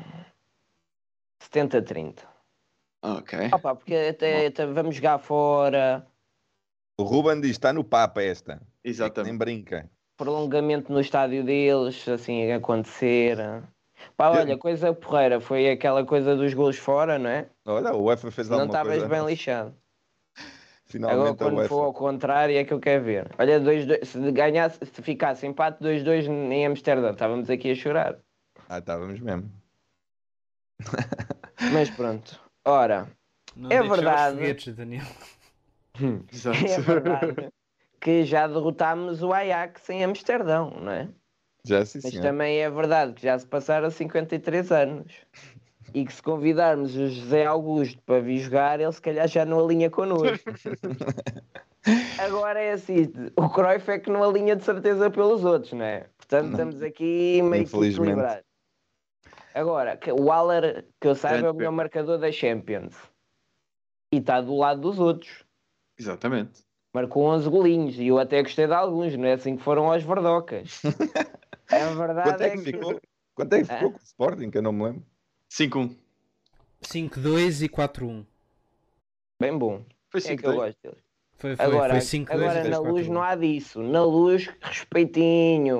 70-30. 1.41 2.19
ok. 3.01 3.49
Opa, 3.51 3.75
porque 3.75 3.95
até, 3.95 4.45
até 4.47 4.67
vamos 4.67 4.95
jogar 4.95 5.17
fora, 5.17 6.05
O 6.99 7.03
Ruben 7.03 7.41
diz: 7.41 7.51
está 7.51 7.73
no 7.73 7.83
Papa 7.83 8.21
esta. 8.21 8.53
É 8.53 8.57
que 8.57 8.61
nem 8.83 8.91
Exatamente. 8.91 9.37
brinca. 9.37 9.89
prolongamento 10.15 10.91
no 10.93 11.01
estádio 11.01 11.43
deles, 11.43 12.07
assim, 12.07 12.51
acontecer. 12.51 13.37
Pá, 14.15 14.29
olha, 14.29 14.57
coisa 14.57 14.93
porreira, 14.93 15.41
foi 15.41 15.71
aquela 15.71 16.05
coisa 16.05 16.35
dos 16.35 16.53
gols 16.53 16.77
fora, 16.77 17.17
não 17.17 17.29
é? 17.29 17.49
Olha, 17.65 17.93
o 17.95 18.03
UEFA 18.03 18.29
fez 18.31 18.47
Não 18.47 18.59
alguma 18.59 18.73
estavas 18.73 18.99
coisa. 18.99 19.09
bem 19.09 19.25
lixado. 19.25 19.75
Agora, 20.97 21.35
Finalmente 21.35 21.43
a 21.43 21.45
quando 21.45 21.67
for 21.67 21.83
ao 21.83 21.93
contrário, 21.93 22.57
é 22.57 22.63
que 22.63 22.73
eu 22.73 22.79
quero 22.79 23.03
ver. 23.03 23.31
Olha, 23.37 23.59
2-2, 23.59 24.05
se 24.05 24.31
ganhasse, 24.31 24.79
se 24.83 25.01
ficasse 25.01 25.45
empate 25.45 25.83
2-2 25.83 26.27
em 26.27 26.65
Amsterdão, 26.65 27.11
estávamos 27.11 27.49
aqui 27.49 27.71
a 27.71 27.75
chorar. 27.75 28.17
Ah, 28.67 28.79
estávamos 28.79 29.19
mesmo. 29.19 29.51
Mas 31.73 31.89
pronto. 31.91 32.39
Ora, 32.65 33.07
Não 33.55 33.71
É 33.71 33.83
verdade. 33.83 34.37
foguetes, 34.37 34.75
Daniel. 34.75 35.05
Exato. 36.31 36.65
é 36.65 36.79
verdade 36.79 37.49
que 37.99 38.23
já 38.23 38.47
derrotámos 38.47 39.21
o 39.21 39.33
Ajax 39.33 39.89
em 39.89 40.03
Amsterdão, 40.03 40.71
não 40.81 40.91
é? 40.91 41.09
Já 41.65 41.85
sim, 41.85 41.99
Mas 42.01 42.13
também 42.19 42.59
é 42.59 42.69
verdade 42.69 43.13
que 43.13 43.21
já 43.21 43.37
se 43.37 43.45
passaram 43.45 43.91
53 43.91 44.71
anos. 44.71 45.13
E 45.93 46.05
que 46.05 46.13
se 46.13 46.21
convidarmos 46.21 46.95
o 46.95 47.07
José 47.07 47.45
Augusto 47.45 48.01
para 48.05 48.19
vir 48.19 48.39
jogar, 48.39 48.79
ele 48.79 48.91
se 48.91 49.01
calhar 49.01 49.27
já 49.27 49.45
não 49.45 49.63
alinha 49.63 49.89
connosco. 49.89 50.49
Agora 52.19 52.59
é 52.59 52.73
assim, 52.73 53.11
o 53.35 53.49
Cruyff 53.49 53.89
é 53.89 53.99
que 53.99 54.09
não 54.09 54.23
alinha 54.23 54.55
de 54.55 54.63
certeza 54.63 55.09
pelos 55.09 55.45
outros, 55.45 55.73
não 55.73 55.85
é? 55.85 56.09
Portanto, 56.17 56.45
Não. 56.45 56.51
estamos 56.51 56.81
aqui 56.81 57.41
meio 57.41 57.65
que 57.65 57.77
equilibrados. 57.77 58.43
Agora, 59.53 59.97
que 59.97 60.11
o 60.11 60.25
Waller, 60.25 60.85
que 60.99 61.07
eu 61.07 61.15
saiba, 61.15 61.47
é 61.47 61.51
o 61.51 61.53
melhor 61.53 61.71
marcador 61.71 62.17
da 62.17 62.31
Champions. 62.31 62.95
E 64.13 64.17
está 64.17 64.41
do 64.41 64.55
lado 64.55 64.81
dos 64.81 64.99
outros. 64.99 65.43
Exatamente. 65.97 66.63
Marcou 66.93 67.23
11 67.23 67.49
golinhos 67.49 67.99
e 67.99 68.07
eu 68.07 68.17
até 68.17 68.41
gostei 68.41 68.67
de 68.67 68.73
alguns, 68.73 69.15
não 69.15 69.25
é 69.25 69.33
assim 69.33 69.55
que 69.55 69.63
foram 69.63 69.91
aos 69.91 70.03
verdocas. 70.03 70.81
A 71.71 71.93
verdade 71.93 72.31
Quanto 72.31 72.41
é 72.41 72.49
que 72.49 72.57
ficou? 72.57 73.01
Quanto 73.35 73.53
é 73.53 73.59
que 73.59 73.65
ficou 73.65 73.89
Hã? 73.89 73.91
com 73.91 73.97
o 73.99 74.03
Sporting? 74.03 74.49
Que 74.49 74.57
eu 74.57 74.61
não 74.63 74.73
me 74.73 74.83
lembro. 74.85 75.05
5-1. 75.49 75.95
5-2 76.81 77.61
e 77.65 77.69
4-1. 77.69 78.25
bem 79.41 79.57
bom. 79.57 79.83
Foi 80.09 80.19
É 80.21 80.37
que 80.37 80.45
eu 80.45 80.51
5-2. 80.51 80.55
gosto 80.55 80.77
deles. 80.83 80.97
Foi, 81.37 81.55
foi, 81.55 81.65
Agora, 81.65 81.93
foi 81.93 82.01
5-2 82.01 82.31
agora 82.31 82.65
e 82.65 82.69
na 82.69 82.77
3-4-1. 82.77 82.91
luz 82.91 83.07
não 83.07 83.21
há 83.23 83.35
disso. 83.35 83.81
Na 83.81 84.03
luz, 84.03 84.47
respeitinho. 84.61 85.77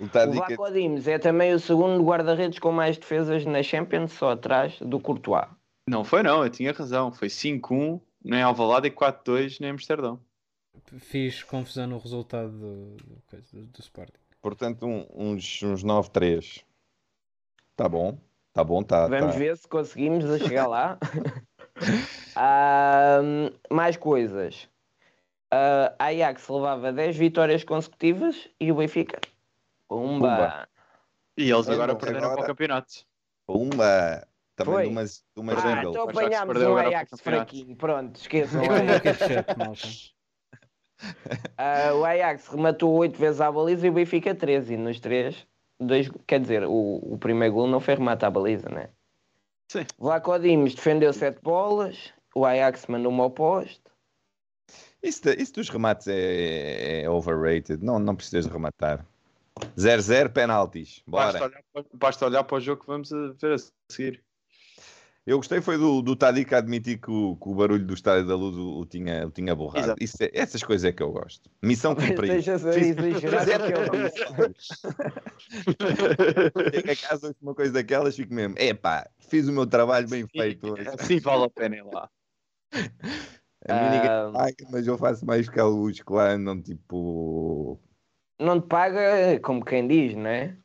O 0.00 0.04
O 0.04 0.08
Tadic 0.08 0.36
Vlaco 0.36 0.70
Dimos 0.72 1.06
é 1.08 1.18
também 1.18 1.52
o 1.52 1.58
segundo 1.60 2.02
guarda-redes 2.04 2.58
com 2.58 2.72
mais 2.72 2.96
defesas 2.96 3.44
na 3.44 3.62
Champions, 3.62 4.12
só 4.12 4.30
atrás 4.32 4.78
do 4.80 4.98
Courtois. 5.00 5.46
Não 5.88 6.04
foi 6.04 6.22
não, 6.22 6.44
eu 6.44 6.50
tinha 6.50 6.72
razão. 6.72 7.12
Foi 7.12 7.28
5-1 7.28 8.00
em 8.24 8.40
Alvalade 8.42 8.86
e 8.88 8.90
4-2 8.90 9.60
em 9.60 9.68
Amsterdão. 9.68 10.20
Fiz 10.98 11.42
confusão 11.42 11.86
no 11.88 11.98
resultado 11.98 12.50
do, 12.50 12.96
do, 12.96 13.66
do 13.66 13.80
Sporting. 13.80 14.12
portanto, 14.40 14.86
um- 14.86 15.06
uns, 15.14 15.62
uns 15.62 15.82
9-3. 15.84 16.64
Tá 17.76 17.88
bom. 17.88 18.16
Tá 18.52 18.62
bom, 18.62 18.82
tá. 18.82 19.06
Vamos 19.08 19.32
tá. 19.32 19.38
ver 19.38 19.56
se 19.56 19.66
conseguimos 19.68 20.24
chegar 20.42 20.66
lá. 20.66 20.98
Ah, 22.34 23.18
mais 23.70 23.96
coisas. 23.96 24.68
Ah, 25.50 25.94
A 25.98 26.06
Ajax 26.06 26.48
levava 26.48 26.92
10 26.92 27.16
vitórias 27.16 27.62
consecutivas 27.64 28.48
e 28.58 28.70
o 28.72 28.76
Benfica. 28.76 29.20
Pumba! 29.88 30.28
Pumba. 30.28 30.68
E 31.36 31.50
eles 31.50 31.68
agora 31.68 31.94
perderam 31.94 32.20
para 32.20 32.32
agora- 32.32 32.42
o 32.42 32.46
campeoto. 32.46 32.92
Pumba! 33.46 34.26
Também 34.56 34.74
Foi. 34.74 34.82
de 34.84 34.88
umas, 34.90 35.24
de 35.34 35.40
umas 35.40 35.58
Ah, 35.58 35.60
jungle. 35.76 35.90
então 35.90 36.08
apanhámos 36.08 36.56
um 36.56 36.74
para 36.74 36.88
Ajax 36.88 37.10
campeonato. 37.10 37.22
fraquinho. 37.22 37.76
Pronto, 37.76 38.16
esqueçam. 38.16 38.62
É 41.58 41.92
o 41.92 42.04
Ajax. 42.04 42.48
rematou 42.48 42.92
8 42.94 43.18
vezes 43.18 43.40
à 43.40 43.50
baliza 43.50 43.86
e 43.86 43.90
o 43.90 43.92
Benfica 43.92 44.34
13. 44.34 44.74
E 44.74 44.76
nos 44.76 45.00
3, 45.00 45.46
dois, 45.86 46.10
quer 46.26 46.40
dizer, 46.40 46.64
o, 46.64 47.14
o 47.14 47.18
primeiro 47.18 47.54
gol 47.54 47.66
não 47.66 47.80
foi 47.80 47.94
remate 47.94 48.24
à 48.24 48.30
baliza, 48.30 48.68
né? 48.68 48.88
Sim. 49.70 49.86
Vlaco 49.98 50.38
Dimos 50.38 50.74
defendeu 50.74 51.12
7 51.12 51.40
bolas, 51.40 52.12
o 52.34 52.44
Ajax 52.44 52.86
mandou 52.86 53.10
uma 53.10 53.24
ao 53.24 53.30
poste. 53.30 53.82
Isso, 55.02 55.20
isso 55.30 55.54
dos 55.54 55.68
remates 55.68 56.06
é, 56.08 57.02
é 57.02 57.10
overrated. 57.10 57.82
Não, 57.82 57.98
não 57.98 58.14
precisas 58.14 58.46
de 58.46 58.52
rematar. 58.52 59.04
0-0 59.76 60.32
penaltis. 60.32 61.02
Basta 61.06 61.38
Bora. 61.38 61.50
olhar, 61.50 61.64
para- 61.72 61.84
basta 61.94 62.26
olhar 62.26 62.44
para 62.44 62.56
o 62.56 62.60
jogo 62.60 62.80
que 62.82 62.86
vamos 62.86 63.12
a 63.12 63.32
ver 63.32 63.54
a 63.54 63.58
seguir. 63.90 64.22
Eu 65.24 65.36
gostei 65.36 65.60
foi 65.60 65.78
do, 65.78 66.02
do 66.02 66.16
Tadic 66.16 66.52
a 66.52 66.58
admitir 66.58 66.98
que 67.00 67.08
o, 67.10 67.36
que 67.36 67.48
o 67.48 67.54
barulho 67.54 67.86
do 67.86 67.94
Estádio 67.94 68.26
da 68.26 68.34
Luz 68.34 68.56
o, 68.56 68.80
o 68.80 68.84
tinha, 68.86 69.24
o 69.24 69.30
tinha 69.30 69.54
borrado. 69.54 69.94
Isso 70.00 70.16
é- 70.20 70.30
essas 70.34 70.64
coisas 70.64 70.84
é 70.84 70.90
que 70.92 71.00
eu 71.00 71.12
gosto. 71.12 71.48
Missão 71.62 71.94
cumprida. 71.94 72.34
Deixa-se 72.34 72.68
a 72.68 72.72
Fiz- 72.72 72.96
exagerar 72.98 73.46
fiz- 73.46 73.56
que 73.66 73.72
eu 73.72 73.82
a 76.92 76.96
casa 77.08 77.28
ouço 77.28 77.38
uma 77.40 77.54
coisa 77.54 77.72
daquelas 77.72 78.16
fico 78.16 78.34
mesmo. 78.34 78.56
Epá, 78.58 79.08
fiz 79.20 79.46
o 79.46 79.52
meu 79.52 79.64
trabalho 79.66 80.08
bem 80.08 80.26
feito 80.26 80.72
hoje. 80.72 80.88
Assim 80.88 81.20
vale 81.20 81.44
a 81.44 81.50
pena 81.50 81.76
ir 81.76 81.84
lá. 81.84 82.10
A 83.68 83.74
mim 83.74 83.90
ninguém 83.94 84.10
Ah. 84.10 84.30
paga, 84.32 84.56
mas 84.72 84.86
eu 84.88 84.98
faço 84.98 85.24
mais 85.24 85.48
que 85.48 85.60
alguns 85.60 86.00
que 86.00 86.12
lá 86.12 86.30
andam 86.32 86.60
tipo. 86.60 87.80
Não 88.40 88.60
te 88.60 88.66
paga 88.66 89.38
como 89.40 89.64
quem 89.64 89.86
diz, 89.86 90.16
não 90.16 90.26
é? 90.26 90.56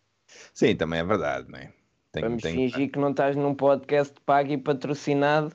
Sim, 0.52 0.76
também 0.76 1.02
é 1.02 1.04
verdade, 1.04 1.48
não 1.48 1.60
é? 1.60 1.72
Tenho, 2.20 2.30
Vamos 2.30 2.44
tenho- 2.44 2.56
fingir 2.56 2.92
que 2.92 3.00
não 3.00 3.12
estás 3.12 3.36
num 3.36 3.54
podcast 3.56 4.14
pago 4.26 4.52
e 4.52 4.58
patrocinado 4.58 5.54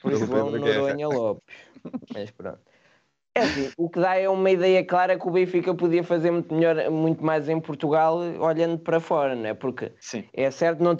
por 0.00 0.14
João. 0.14 0.50
Noronha 0.50 1.08
Lopes. 1.08 1.42
Mas 2.12 2.30
pronto. 2.30 2.58
É 3.34 3.40
assim, 3.42 3.70
o 3.76 3.90
que 3.90 4.00
dá 4.00 4.16
é 4.16 4.26
uma 4.30 4.50
ideia 4.50 4.82
clara 4.82 5.18
que 5.18 5.28
o 5.28 5.30
Benfica 5.30 5.74
podia 5.74 6.02
fazer 6.02 6.30
muito 6.30 6.54
melhor, 6.54 6.90
muito 6.90 7.22
mais 7.22 7.50
em 7.50 7.60
Portugal, 7.60 8.16
olhando 8.40 8.78
para 8.78 8.98
fora, 8.98 9.36
não 9.36 9.44
é? 9.44 9.52
Porque 9.52 9.92
Sim. 10.00 10.24
é 10.32 10.50
certo 10.50 10.82
não 10.82 10.92
não 10.92 10.96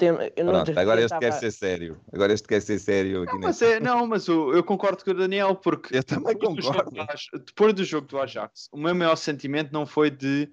Pronto, 0.52 0.78
agora 0.78 1.00
este 1.00 1.18
quer 1.18 1.28
estava- 1.28 1.40
ser 1.40 1.50
sério. 1.50 1.96
Agora 2.12 2.34
este 2.34 2.46
quer 2.46 2.60
ser 2.60 2.78
sério 2.78 3.22
aqui 3.22 3.32
Não, 3.32 3.40
mas, 3.40 3.62
é, 3.62 3.80
não, 3.80 4.06
mas 4.06 4.28
o- 4.28 4.52
eu 4.52 4.62
concordo 4.62 5.02
com 5.02 5.12
o 5.12 5.14
Daniel, 5.14 5.54
porque 5.54 5.96
Eu 5.96 6.04
também 6.04 6.34
depois 6.34 6.56
do, 6.56 6.60
jogo 6.62 6.84
concordo. 6.84 7.12
do 7.32 7.38
depois 7.38 7.72
do 7.72 7.84
jogo 7.84 8.06
do 8.06 8.20
Ajax, 8.20 8.68
o 8.70 8.76
meu 8.76 8.94
maior 8.94 9.16
sentimento 9.16 9.72
não 9.72 9.86
foi 9.86 10.10
de 10.10 10.46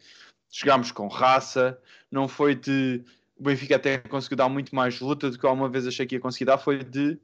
jogarmos 0.49 0.89
com 0.89 1.08
raça, 1.08 1.78
não 2.10 2.30
foi 2.30 2.56
de 2.56 3.04
o 3.43 3.49
Benfica 3.49 3.75
até 3.75 3.97
conseguiu 3.97 4.37
dar 4.37 4.47
muito 4.47 4.73
mais 4.73 5.01
luta 5.01 5.29
do 5.29 5.37
que 5.37 5.45
eu 5.45 5.49
alguma 5.49 5.67
vez 5.67 5.85
achei 5.85 6.05
que 6.05 6.15
ia 6.15 6.21
conseguir 6.21 6.45
dar, 6.45 6.57
foi 6.57 6.81
de 6.81 7.19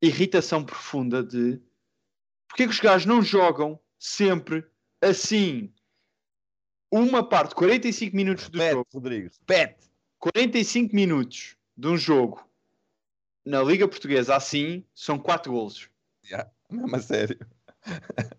irritação 0.00 0.64
profunda 0.64 1.22
de 1.22 1.60
porque 2.46 2.62
é 2.62 2.66
que 2.66 2.72
os 2.72 2.78
gajos 2.78 3.06
não 3.06 3.20
jogam 3.22 3.80
sempre 3.98 4.64
assim 5.00 5.72
uma 6.92 7.26
parte, 7.26 7.56
45 7.56 8.14
minutos 8.14 8.48
do 8.48 8.58
Repete, 8.58 8.74
jogo, 8.74 8.88
Rodrigo, 8.94 9.30
repete. 9.40 9.90
45 10.18 10.94
minutos 10.94 11.56
de 11.76 11.88
um 11.88 11.96
jogo 11.96 12.46
na 13.44 13.62
Liga 13.62 13.88
Portuguesa 13.88 14.36
assim 14.36 14.84
são 14.94 15.18
4 15.18 15.50
golos. 15.50 15.88
Mesmo 16.70 16.94
a 16.94 17.00
sério. 17.00 17.38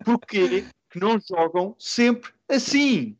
Porquê 0.05 0.65
que 0.89 0.99
não 0.99 1.19
jogam 1.19 1.75
sempre 1.77 2.31
assim? 2.47 3.17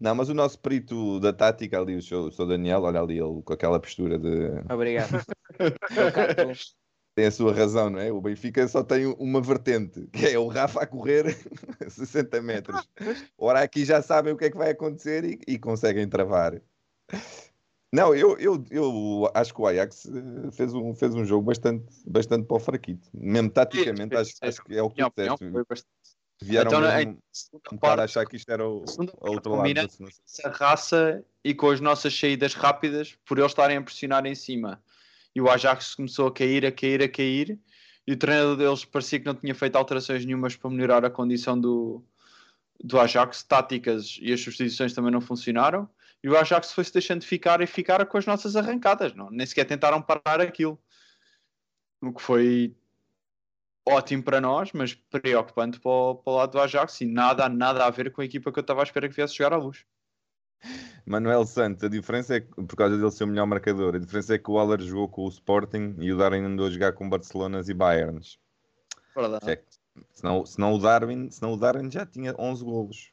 Não, 0.00 0.14
mas 0.14 0.28
o 0.28 0.34
nosso 0.34 0.58
perito 0.58 1.18
da 1.18 1.32
tática 1.32 1.80
ali, 1.80 1.96
o 1.96 2.02
seu, 2.02 2.26
o 2.26 2.32
seu 2.32 2.46
Daniel, 2.46 2.82
olha 2.82 3.00
ali 3.00 3.18
ele 3.18 3.42
com 3.42 3.52
aquela 3.52 3.80
postura 3.80 4.18
de. 4.18 4.50
Obrigado. 4.72 5.20
Tem 7.16 7.26
a 7.26 7.32
sua 7.32 7.52
razão, 7.52 7.90
não 7.90 7.98
é? 7.98 8.12
O 8.12 8.20
Benfica 8.20 8.68
só 8.68 8.84
tem 8.84 9.06
uma 9.18 9.40
vertente, 9.40 10.06
que 10.12 10.24
é 10.24 10.38
o 10.38 10.46
Rafa 10.46 10.82
a 10.82 10.86
correr 10.86 11.36
60 11.88 12.40
metros. 12.40 12.88
Ora, 13.36 13.60
aqui 13.60 13.84
já 13.84 14.00
sabem 14.00 14.32
o 14.32 14.36
que 14.36 14.44
é 14.44 14.50
que 14.50 14.56
vai 14.56 14.70
acontecer 14.70 15.24
e, 15.24 15.40
e 15.48 15.58
conseguem 15.58 16.08
travar. 16.08 16.62
Não, 17.92 18.14
eu, 18.14 18.38
eu, 18.38 18.64
eu 18.70 19.30
acho 19.34 19.52
que 19.52 19.60
o 19.60 19.66
Ajax 19.66 20.06
eh, 20.06 20.50
fez 20.52 20.72
um, 20.72 20.94
fez 20.94 21.12
um 21.12 21.24
jogo 21.24 21.42
bastante, 21.42 21.86
bastante 22.06 22.46
para 22.46 22.56
o 22.56 22.60
fraquito. 22.60 23.08
Mesmo 23.12 23.50
taticamente, 23.50 24.14
acho, 24.14 24.34
acho 24.40 24.62
que 24.62 24.76
é 24.76 24.82
o 24.82 24.88
que 24.88 25.02
tu 25.02 25.10
disseste. 25.16 25.50
foi 25.50 25.64
bastante. 25.68 26.17
Vieram 26.40 26.70
Então, 26.70 26.80
mesmo 26.80 27.18
um 27.72 27.76
a 27.76 27.78
parte, 27.78 28.00
achar 28.02 28.26
que 28.26 28.36
isto 28.36 28.48
era 28.50 28.66
o, 28.66 28.84
o 28.84 29.30
outro 29.30 29.56
lado. 29.56 29.90
essa 30.24 30.50
raça 30.50 31.24
e 31.42 31.52
com 31.52 31.70
as 31.70 31.80
nossas 31.80 32.16
saídas 32.16 32.54
rápidas, 32.54 33.18
por 33.26 33.38
eles 33.38 33.50
estarem 33.50 33.76
a 33.76 33.82
pressionar 33.82 34.24
em 34.24 34.34
cima. 34.34 34.80
E 35.34 35.40
o 35.40 35.50
Ajax 35.50 35.96
começou 35.96 36.28
a 36.28 36.32
cair, 36.32 36.64
a 36.64 36.72
cair, 36.72 37.02
a 37.02 37.08
cair. 37.08 37.58
E 38.06 38.12
o 38.12 38.16
treinador 38.16 38.56
deles 38.56 38.84
parecia 38.84 39.18
que 39.18 39.26
não 39.26 39.34
tinha 39.34 39.54
feito 39.54 39.76
alterações 39.76 40.24
nenhumas 40.24 40.56
para 40.56 40.70
melhorar 40.70 41.04
a 41.04 41.10
condição 41.10 41.60
do, 41.60 42.02
do 42.82 42.98
Ajax. 43.00 43.42
Táticas 43.42 44.18
e 44.20 44.32
as 44.32 44.40
substituições 44.40 44.94
também 44.94 45.10
não 45.10 45.20
funcionaram. 45.20 45.88
E 46.22 46.28
o 46.28 46.36
Ajax 46.36 46.72
foi-se 46.72 46.92
deixando 46.92 47.24
ficar 47.24 47.60
e 47.60 47.66
ficar 47.66 48.04
com 48.06 48.16
as 48.16 48.26
nossas 48.26 48.56
arrancadas. 48.56 49.12
Não? 49.14 49.28
Nem 49.30 49.46
sequer 49.46 49.64
tentaram 49.64 50.00
parar 50.00 50.40
aquilo. 50.40 50.80
O 52.00 52.12
que 52.12 52.22
foi 52.22 52.74
ótimo 53.92 54.22
para 54.22 54.40
nós, 54.40 54.72
mas 54.72 54.94
preocupante 54.94 55.80
para 55.80 55.90
o, 55.90 56.14
para 56.16 56.32
o 56.32 56.36
lado 56.36 56.52
do 56.52 56.60
Ajax 56.60 57.00
e 57.00 57.06
nada, 57.06 57.48
nada 57.48 57.84
a 57.84 57.90
ver 57.90 58.12
com 58.12 58.20
a 58.20 58.24
equipa 58.24 58.52
que 58.52 58.58
eu 58.58 58.62
estava 58.62 58.80
à 58.80 58.84
espera 58.84 59.08
que 59.08 59.14
viesse 59.14 59.34
jogar 59.36 59.54
à 59.54 59.56
luz. 59.58 59.84
Manuel 61.06 61.46
Santos, 61.46 61.84
a 61.84 61.88
diferença 61.88 62.36
é 62.36 62.40
que, 62.40 62.48
por 62.48 62.76
causa 62.76 62.96
dele 62.96 63.10
ser 63.10 63.24
o 63.24 63.28
melhor 63.28 63.46
marcador, 63.46 63.94
a 63.94 63.98
diferença 63.98 64.34
é 64.34 64.38
que 64.38 64.50
o 64.50 64.54
Waller 64.54 64.80
jogou 64.80 65.08
com 65.08 65.24
o 65.24 65.28
Sporting 65.28 65.96
e 66.00 66.12
o 66.12 66.18
Darwin 66.18 66.44
andou 66.44 66.66
a 66.66 66.70
jogar 66.70 66.92
com 66.92 67.08
Barcelonas 67.08 67.68
e 67.68 67.74
Bayerns. 67.74 68.38
Verdade. 69.14 69.50
É, 69.52 69.62
senão, 70.12 70.44
senão, 70.44 70.74
o 70.74 70.78
Darwin, 70.78 71.30
senão 71.30 71.52
o 71.52 71.56
Darwin 71.56 71.90
já 71.90 72.04
tinha 72.04 72.34
11 72.38 72.64
golos. 72.64 73.12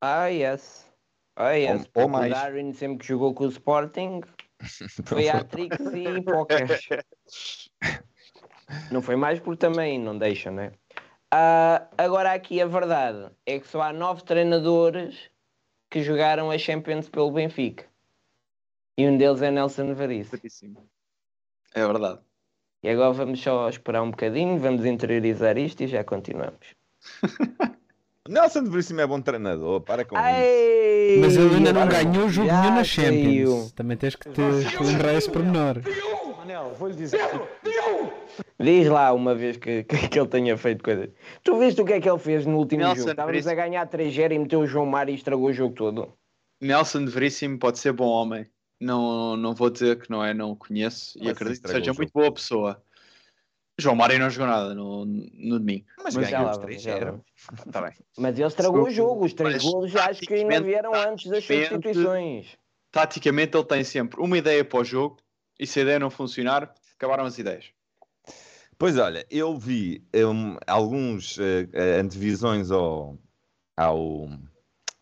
Ah, 0.00 0.26
yes. 0.26 0.86
Ah, 1.34 1.52
yes. 1.52 1.88
Ou- 1.94 2.02
ou 2.04 2.08
mais. 2.08 2.30
O 2.30 2.34
Darwin 2.34 2.72
sempre 2.72 2.98
que 2.98 3.06
jogou 3.06 3.34
com 3.34 3.44
o 3.44 3.48
Sporting 3.48 4.20
foi 5.04 5.28
a 5.28 5.42
Trix 5.42 5.78
e 5.80 6.22
Póquer. 6.22 6.80
Não 8.90 9.00
foi 9.00 9.16
mais 9.16 9.38
porque 9.38 9.58
também 9.58 9.98
não 9.98 10.16
deixa, 10.16 10.50
não 10.50 10.62
é? 10.64 10.72
Ah, 11.30 11.86
agora 11.98 12.32
aqui 12.32 12.60
a 12.60 12.66
verdade 12.66 13.30
é 13.44 13.58
que 13.58 13.68
só 13.68 13.82
há 13.82 13.92
nove 13.92 14.22
treinadores 14.22 15.30
que 15.90 16.02
jogaram 16.02 16.50
a 16.50 16.58
Champions 16.58 17.08
pelo 17.08 17.30
Benfica. 17.30 17.84
E 18.98 19.06
um 19.06 19.16
deles 19.16 19.42
é 19.42 19.50
Nelson 19.50 19.94
Varice. 19.94 20.40
É 21.74 21.86
verdade. 21.86 22.20
E 22.82 22.88
agora 22.88 23.12
vamos 23.12 23.40
só 23.40 23.68
esperar 23.68 24.02
um 24.02 24.10
bocadinho, 24.10 24.58
vamos 24.58 24.84
interiorizar 24.84 25.58
isto 25.58 25.82
e 25.82 25.86
já 25.86 26.04
continuamos. 26.04 26.74
Nelson 28.28 28.64
de 28.64 28.70
Veríssimo 28.70 29.00
é 29.00 29.06
bom 29.06 29.20
treinador, 29.20 29.80
para 29.82 30.04
com 30.04 30.16
isso. 30.16 30.24
Ai, 30.24 31.18
Mas 31.20 31.36
ele 31.36 31.56
ainda 31.56 31.72
não 31.72 31.86
ganhou 31.86 32.26
o 32.26 32.28
jogo 32.28 32.48
nenhum 32.48 32.74
na 32.74 32.84
saiu. 32.84 32.84
Champions. 32.84 33.72
Também 33.72 33.96
tens 33.96 34.16
que 34.16 34.28
te 34.30 34.40
lembrar 34.82 35.14
esse 35.14 35.30
pormenor. 35.30 35.76
Manel, 36.46 36.74
vou-lhe 36.74 36.94
dizer. 36.94 37.20
Diz 38.60 38.88
lá 38.88 39.12
uma 39.12 39.34
vez 39.34 39.56
que, 39.56 39.82
que, 39.82 40.08
que 40.08 40.18
ele 40.18 40.28
tenha 40.28 40.56
feito 40.56 40.82
coisas. 40.82 41.10
Tu 41.42 41.58
viste 41.58 41.80
o 41.80 41.84
que 41.84 41.94
é 41.94 42.00
que 42.00 42.08
ele 42.08 42.18
fez 42.18 42.46
no 42.46 42.58
último 42.58 42.82
Nelson 42.82 42.98
jogo? 42.98 43.10
Estávamos 43.10 43.44
Veríssimo. 43.44 43.52
a 43.52 43.54
ganhar 43.54 43.88
3-0 43.88 44.32
e 44.32 44.38
meteu 44.38 44.60
o 44.60 44.66
João 44.66 44.86
Mário 44.86 45.12
e 45.12 45.16
estragou 45.16 45.48
o 45.48 45.52
jogo 45.52 45.74
todo. 45.74 46.12
Nelson 46.60 47.04
de 47.04 47.10
Veríssimo 47.10 47.58
pode 47.58 47.80
ser 47.80 47.92
bom 47.92 48.06
homem. 48.06 48.46
Não, 48.80 49.36
não 49.36 49.54
vou 49.54 49.70
dizer 49.70 49.98
que 50.00 50.08
não 50.08 50.24
é, 50.24 50.32
não 50.32 50.52
o 50.52 50.56
conheço 50.56 51.18
e 51.18 51.24
Mas 51.24 51.32
acredito 51.32 51.62
que 51.62 51.68
seja 51.68 51.92
muito 51.92 52.12
boa 52.12 52.30
pessoa. 52.30 52.80
João 53.78 53.96
Mário 53.96 54.18
não 54.18 54.30
jogou 54.30 54.46
nada 54.46 54.74
no, 54.74 55.04
no 55.04 55.58
domingo. 55.58 55.84
Mas, 56.02 56.14
Mas 56.14 56.30
ganhou 56.30 56.46
lá 56.46 56.52
os 56.52 56.56
vamos, 56.58 56.66
3 56.66 56.82
já 56.82 56.94
0 56.94 57.06
vamos. 57.06 57.66
Está 57.66 57.82
bem. 57.82 57.92
Mas 58.16 58.38
ele 58.38 58.48
estragou 58.48 58.84
o 58.84 58.90
jogo. 58.90 59.24
Os 59.24 59.34
três 59.34 59.62
golos 59.62 59.96
acho 59.96 60.20
que 60.20 60.34
ainda 60.34 60.60
vieram 60.60 60.94
antes 60.94 61.28
das 61.28 61.44
substituições. 61.44 62.56
Taticamente 62.90 63.56
ele 63.56 63.66
tem 63.66 63.84
sempre 63.84 64.20
uma 64.20 64.38
ideia 64.38 64.64
para 64.64 64.78
o 64.78 64.84
jogo 64.84 65.18
e 65.58 65.66
se 65.66 65.78
a 65.80 65.82
ideia 65.82 65.98
não 65.98 66.10
funcionar, 66.10 66.74
acabaram 66.96 67.24
as 67.24 67.38
ideias. 67.38 67.66
Pois 68.78 68.98
olha, 68.98 69.26
eu 69.30 69.56
vi 69.56 70.06
um, 70.14 70.56
alguns 70.66 71.38
eh, 71.38 71.98
antevisões 71.98 72.70
ao, 72.70 73.18
ao, 73.74 74.28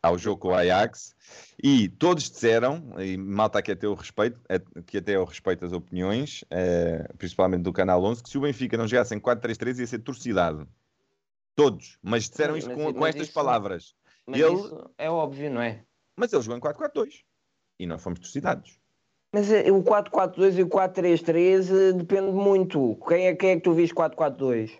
ao 0.01 0.17
jogo 0.17 0.41
com 0.43 0.49
o 0.49 0.55
Ajax 0.55 1.15
e 1.61 1.89
todos 1.89 2.31
disseram, 2.31 2.95
e 3.01 3.17
malta 3.17 3.59
aqui 3.59 3.73
até 3.73 3.89
o 3.89 3.95
respeito, 3.95 4.41
eh, 4.49 4.61
que 4.87 4.99
até 4.99 5.17
eu 5.17 5.25
respeito 5.25 5.65
as 5.65 5.73
opiniões, 5.73 6.45
eh, 6.51 7.09
principalmente 7.19 7.63
do 7.63 7.73
Canal 7.73 8.05
11, 8.05 8.23
que 8.23 8.29
se 8.31 8.39
o 8.39 8.43
Benfica 8.43 8.77
não 8.77 8.87
jogasse 8.87 9.13
em 9.13 9.19
4-3-3 9.19 9.81
ia 9.81 9.87
ser 9.89 9.99
torcidado. 10.01 10.69
Todos, 11.57 11.99
mas 12.01 12.29
disseram 12.29 12.57
isto 12.57 12.69
mas- 12.69 12.77
com, 12.77 12.93
com 12.93 13.01
mas 13.01 13.09
estas 13.11 13.25
isso- 13.29 13.35
palavras. 13.35 13.95
Mas 14.27 14.41
Ele- 14.41 14.55
isso 14.55 14.91
é 14.97 15.11
óbvio, 15.11 15.51
não 15.51 15.61
é? 15.61 15.85
Mas 16.17 16.33
ele 16.33 16.43
jogou 16.43 16.57
em 16.57 16.61
4-4-2 16.61 17.23
e 17.79 17.87
nós 17.87 18.01
fomos 18.01 18.21
torcidados. 18.21 18.79
Mas 19.35 19.51
eh, 19.51 19.69
o 19.73 19.83
4-4-2 19.83 20.59
e 20.59 20.63
o 20.63 20.69
4-3-3 20.69 21.69
eh, 21.69 21.93
depende 21.93 22.31
muito. 22.31 22.97
Quem 23.09 23.27
é, 23.27 23.35
quem 23.35 23.51
é 23.51 23.57
que 23.57 23.63
tu 23.63 23.73
viste 23.75 23.93
4-4-2? 23.93 24.71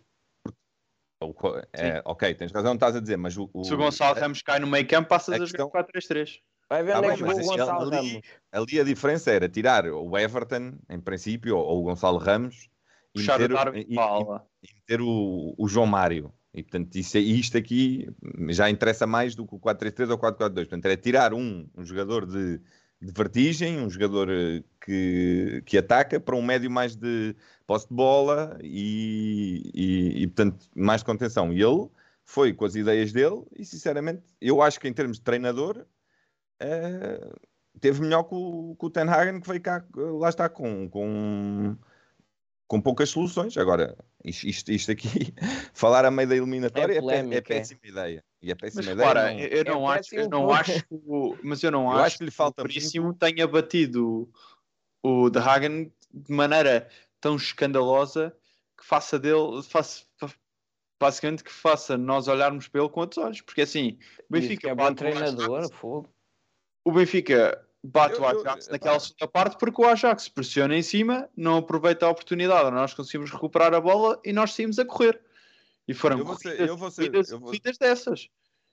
O 1.21 1.35
co- 1.35 1.61
é, 1.73 2.01
ok, 2.05 2.35
tens 2.35 2.53
razão, 2.53 2.75
estás 2.75 2.95
a 2.95 3.01
dizer, 3.01 3.17
mas 3.17 3.37
o, 3.37 3.51
Se 3.65 3.75
o 3.75 3.77
Gonçalo 3.77 4.15
Ramos 4.17 4.43
cai 4.43 4.61
no 4.61 4.67
meio 4.69 4.87
campo, 4.87 5.09
passas 5.09 5.33
a 5.35 5.37
a, 5.37 5.41
questão- 5.41 5.67
jogar 5.67 5.85
4-3-3. 5.89 6.39
Vai 6.71 6.83
ver 6.85 6.93
Ah, 6.93 6.99
onde 6.99 7.07
é 7.07 7.11
bem, 7.11 7.17
que 7.19 7.25
o 7.25 7.27
Gonçalo 7.47 7.83
ali- 7.83 7.97
Ramos. 8.13 8.23
Ali 8.53 8.81
a 8.81 8.85
diferença 8.85 9.31
era 9.33 9.49
tirar 9.49 9.87
o 9.87 10.17
Everton, 10.17 10.75
em 10.89 11.01
princípio, 11.01 11.57
ou, 11.57 11.65
ou 11.65 11.81
o 11.81 11.83
Gonçalo 11.83 12.19
Ramos, 12.19 12.69
e 13.15 13.19
Puxar 13.19 13.39
o 13.39 13.43
meter, 13.43 13.55
o- 13.69 13.77
e- 13.77 13.99
ala. 13.99 14.47
e 14.63 14.75
meter 14.75 15.01
o, 15.03 15.55
o 15.59 15.67
João 15.69 15.87
Mário. 15.87 16.33
E 16.55 16.63
portanto, 16.63 16.95
isso, 16.95 17.19
isto 17.19 17.59
aqui 17.59 18.09
já 18.51 18.71
interessa 18.71 19.07
mais 19.07 19.35
do 19.35 19.45
que 19.47 19.57
o 19.57 19.59
4-3-3 19.59 20.11
ou 20.11 20.15
o 20.17 20.19
4-4-2. 20.21 20.55
Portanto, 20.55 20.85
era 20.85 20.97
tirar 20.97 21.35
um, 21.35 21.67
um 21.77 21.85
jogador 21.85 22.25
de, 22.27 22.61
de 23.05 23.13
vertigem, 23.13 23.79
um 23.81 23.91
jogador 23.91 24.29
eh, 24.31 24.63
que, 24.81 25.63
que 25.67 25.79
ataca, 25.79 26.19
para 26.19 26.35
um 26.37 26.43
médio 26.43 26.71
mais 26.71 26.97
de 26.97 27.37
posse 27.67 27.89
de 27.89 27.95
bola 27.95 28.59
e, 28.63 29.71
e, 29.75 30.23
e, 30.23 30.27
portanto, 30.27 30.67
mais 30.75 31.01
de 31.01 31.07
contenção. 31.07 31.53
E 31.53 31.63
ele 31.63 31.89
foi 32.25 32.53
com 32.53 32.65
as 32.65 32.75
ideias 32.75 33.13
dele 33.13 33.43
e, 33.57 33.65
sinceramente, 33.65 34.23
eu 34.41 34.63
acho 34.63 34.81
que 34.81 34.89
em 34.89 34.93
termos 34.93 35.19
de 35.19 35.25
treinador, 35.25 35.85
eh, 36.61 37.33
teve 37.81 38.01
melhor 38.01 38.25
que 38.25 38.35
o, 38.35 38.77
que 38.79 38.87
o 38.87 38.91
Ten 38.91 39.09
Hagen, 39.09 39.41
que 39.41 39.49
veio 39.49 39.61
cá, 39.61 39.85
lá 39.95 40.29
está, 40.29 40.49
com, 40.49 40.89
com, 40.89 41.77
com 42.67 42.81
poucas 42.81 43.11
soluções. 43.11 43.57
Agora, 43.59 43.97
isto, 44.25 44.71
isto, 44.71 44.91
aqui, 44.91 45.35
falar 45.75 46.05
a 46.05 46.11
meio 46.11 46.29
da 46.29 46.37
eliminatória 46.37 46.95
É 46.95 47.01
é. 47.37 47.41
péssima 47.41 47.81
ideia. 47.85 48.25
E 48.45 48.51
é 48.51 48.55
péssima 48.55 48.83
Mas 48.83 48.93
ideia. 48.93 49.09
repara, 49.09 49.33
não- 49.33 49.41
eu 49.41 49.65
não, 49.65 49.91
é 49.93 49.99
acho, 49.99 50.15
eu 50.15 50.29
não 50.29 50.51
acho, 50.53 50.87
mas 51.43 51.63
eu 51.63 51.71
não 51.71 51.85
Eu 51.85 51.91
acho, 51.93 52.03
acho 52.05 52.19
que 52.19 52.25
lhe 52.25 52.31
falta 52.31 52.63
o 52.63 52.67
Veríssimo 52.67 53.15
tenha 53.15 53.47
batido 53.49 54.31
o 55.03 55.31
De 55.31 55.39
Hagen 55.39 55.91
de 56.13 56.31
maneira 56.33 56.87
tão 57.23 57.37
escandalosa 57.37 58.37
que 58.79 58.85
faça 58.85 59.19
dele, 59.19 59.63
faça, 59.63 60.05
basicamente 61.01 61.43
que 61.43 61.51
faça 61.51 61.97
nós 61.97 62.29
olharmos 62.29 62.69
para 62.69 62.83
ele 62.83 62.91
com 62.91 63.01
outros 63.01 63.25
olhos, 63.25 63.41
porque 63.41 63.63
assim, 63.63 63.99
o 64.29 64.33
Benfica 64.33 64.69
é 64.69 64.75
bom 64.75 64.93
treinador, 64.95 65.73
fogo. 65.73 66.11
o 66.85 66.93
Benfica 66.93 67.67
bate 67.83 68.17
Eu- 68.17 68.25
o 68.25 68.31
eu- 68.31 68.41
Ajax 68.41 68.67
epá. 68.67 68.73
naquela 68.73 69.01
segunda 69.01 69.27
parte 69.29 69.57
porque 69.59 69.81
o 69.81 69.87
Ajax 69.87 70.29
pressiona 70.29 70.77
em 70.77 70.83
cima, 70.83 71.31
não 71.35 71.57
aproveita 71.57 72.05
a 72.05 72.11
oportunidade, 72.11 72.71
nós 72.71 72.93
conseguimos 72.93 73.31
recuperar 73.31 73.73
a 73.73 73.81
bola 73.81 74.21
e 74.23 74.35
nós 74.35 74.53
saímos 74.53 74.79
a 74.79 74.85
correr. 74.85 75.19
E 75.87 75.95
foram 75.95 76.19
Eu 76.19 76.25
vou 76.25 76.37
ser- 76.37 76.45
corridas, 76.51 76.69
eu 76.69 76.77
vou 76.77 76.91
ser- 76.91 77.03
corridas, 77.03 77.31
eu 77.31 77.39
vou- 77.39 77.47
corridas 77.49 77.79
dessas. 77.79 78.29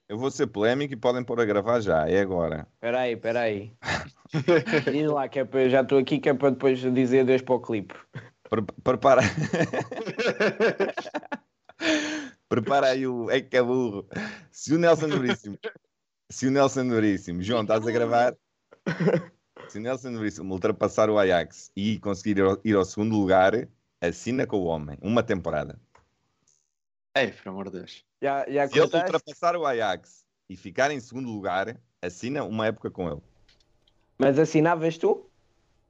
Eu 0.08 0.18
vou 0.18 0.30
ser 0.30 0.46
polémico 0.48 0.92
e 0.92 0.96
podem 0.96 1.22
pôr 1.24 1.40
a 1.40 1.44
gravar 1.44 1.80
já, 1.80 2.08
é 2.08 2.20
agora. 2.20 2.66
Espera 2.74 3.00
aí, 3.00 3.12
espera 3.14 3.40
aí. 3.40 3.72
Diz 4.92 5.10
lá 5.10 5.28
que 5.28 5.38
é 5.38 5.44
para, 5.44 5.68
já 5.68 5.80
estou 5.82 5.98
aqui 5.98 6.18
que 6.18 6.28
é 6.28 6.34
para 6.34 6.50
depois 6.50 6.78
dizer 6.80 7.24
Deus 7.24 7.40
para 7.42 7.54
o 7.54 7.60
clipe. 7.60 7.94
Pre- 8.50 8.62
Prepara. 8.82 9.22
Prepara 12.48 12.88
aí 12.88 13.06
o. 13.06 13.30
É 13.30 13.40
que 13.40 13.56
é 13.56 13.62
burro. 13.62 14.06
Se 14.50 14.74
o 14.74 14.78
Nelson 14.78 15.08
Veríssimo. 15.08 15.58
Se 16.30 16.46
o 16.46 16.50
Nelson 16.50 16.88
Veríssimo. 16.88 17.42
João, 17.42 17.62
estás 17.62 17.86
a 17.86 17.90
gravar? 17.90 18.36
Se 19.68 19.78
o 19.78 19.80
Nelson 19.80 20.16
Veríssimo 20.18 20.52
ultrapassar 20.52 21.08
o 21.08 21.18
Ajax 21.18 21.70
e 21.76 21.98
conseguir 22.00 22.38
ir 22.38 22.44
ao, 22.44 22.60
ir 22.64 22.74
ao 22.76 22.84
segundo 22.84 23.16
lugar, 23.16 23.68
assina 24.00 24.46
com 24.46 24.58
o 24.58 24.64
homem. 24.64 24.98
Uma 25.00 25.22
temporada. 25.22 25.80
Ei, 27.14 27.30
por 27.30 27.48
amor 27.50 27.70
de 27.70 27.78
Deus. 27.78 28.04
Já, 28.20 28.46
já 28.48 28.66
Se 28.68 28.74
ele 28.78 28.82
contaste? 28.86 29.06
ultrapassar 29.14 29.56
o 29.56 29.66
Ajax 29.66 30.24
e 30.48 30.56
ficar 30.56 30.90
em 30.90 31.00
segundo 31.00 31.30
lugar, 31.30 31.78
assina 32.00 32.44
uma 32.44 32.66
época 32.66 32.90
com 32.90 33.10
ele. 33.10 33.20
Mas 34.18 34.38
assinavas 34.38 34.96
tu? 34.98 35.28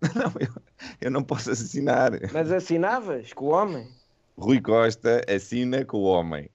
Não, 0.16 0.32
eu, 0.40 0.62
eu 1.00 1.10
não 1.12 1.22
posso 1.22 1.50
assinar. 1.52 2.10
Mas 2.32 2.50
assinavas 2.50 3.32
com 3.32 3.46
o 3.46 3.50
homem? 3.50 3.88
Rui 4.36 4.60
Costa 4.60 5.20
assina 5.32 5.84
com 5.84 5.98
o 5.98 6.02
homem. 6.04 6.50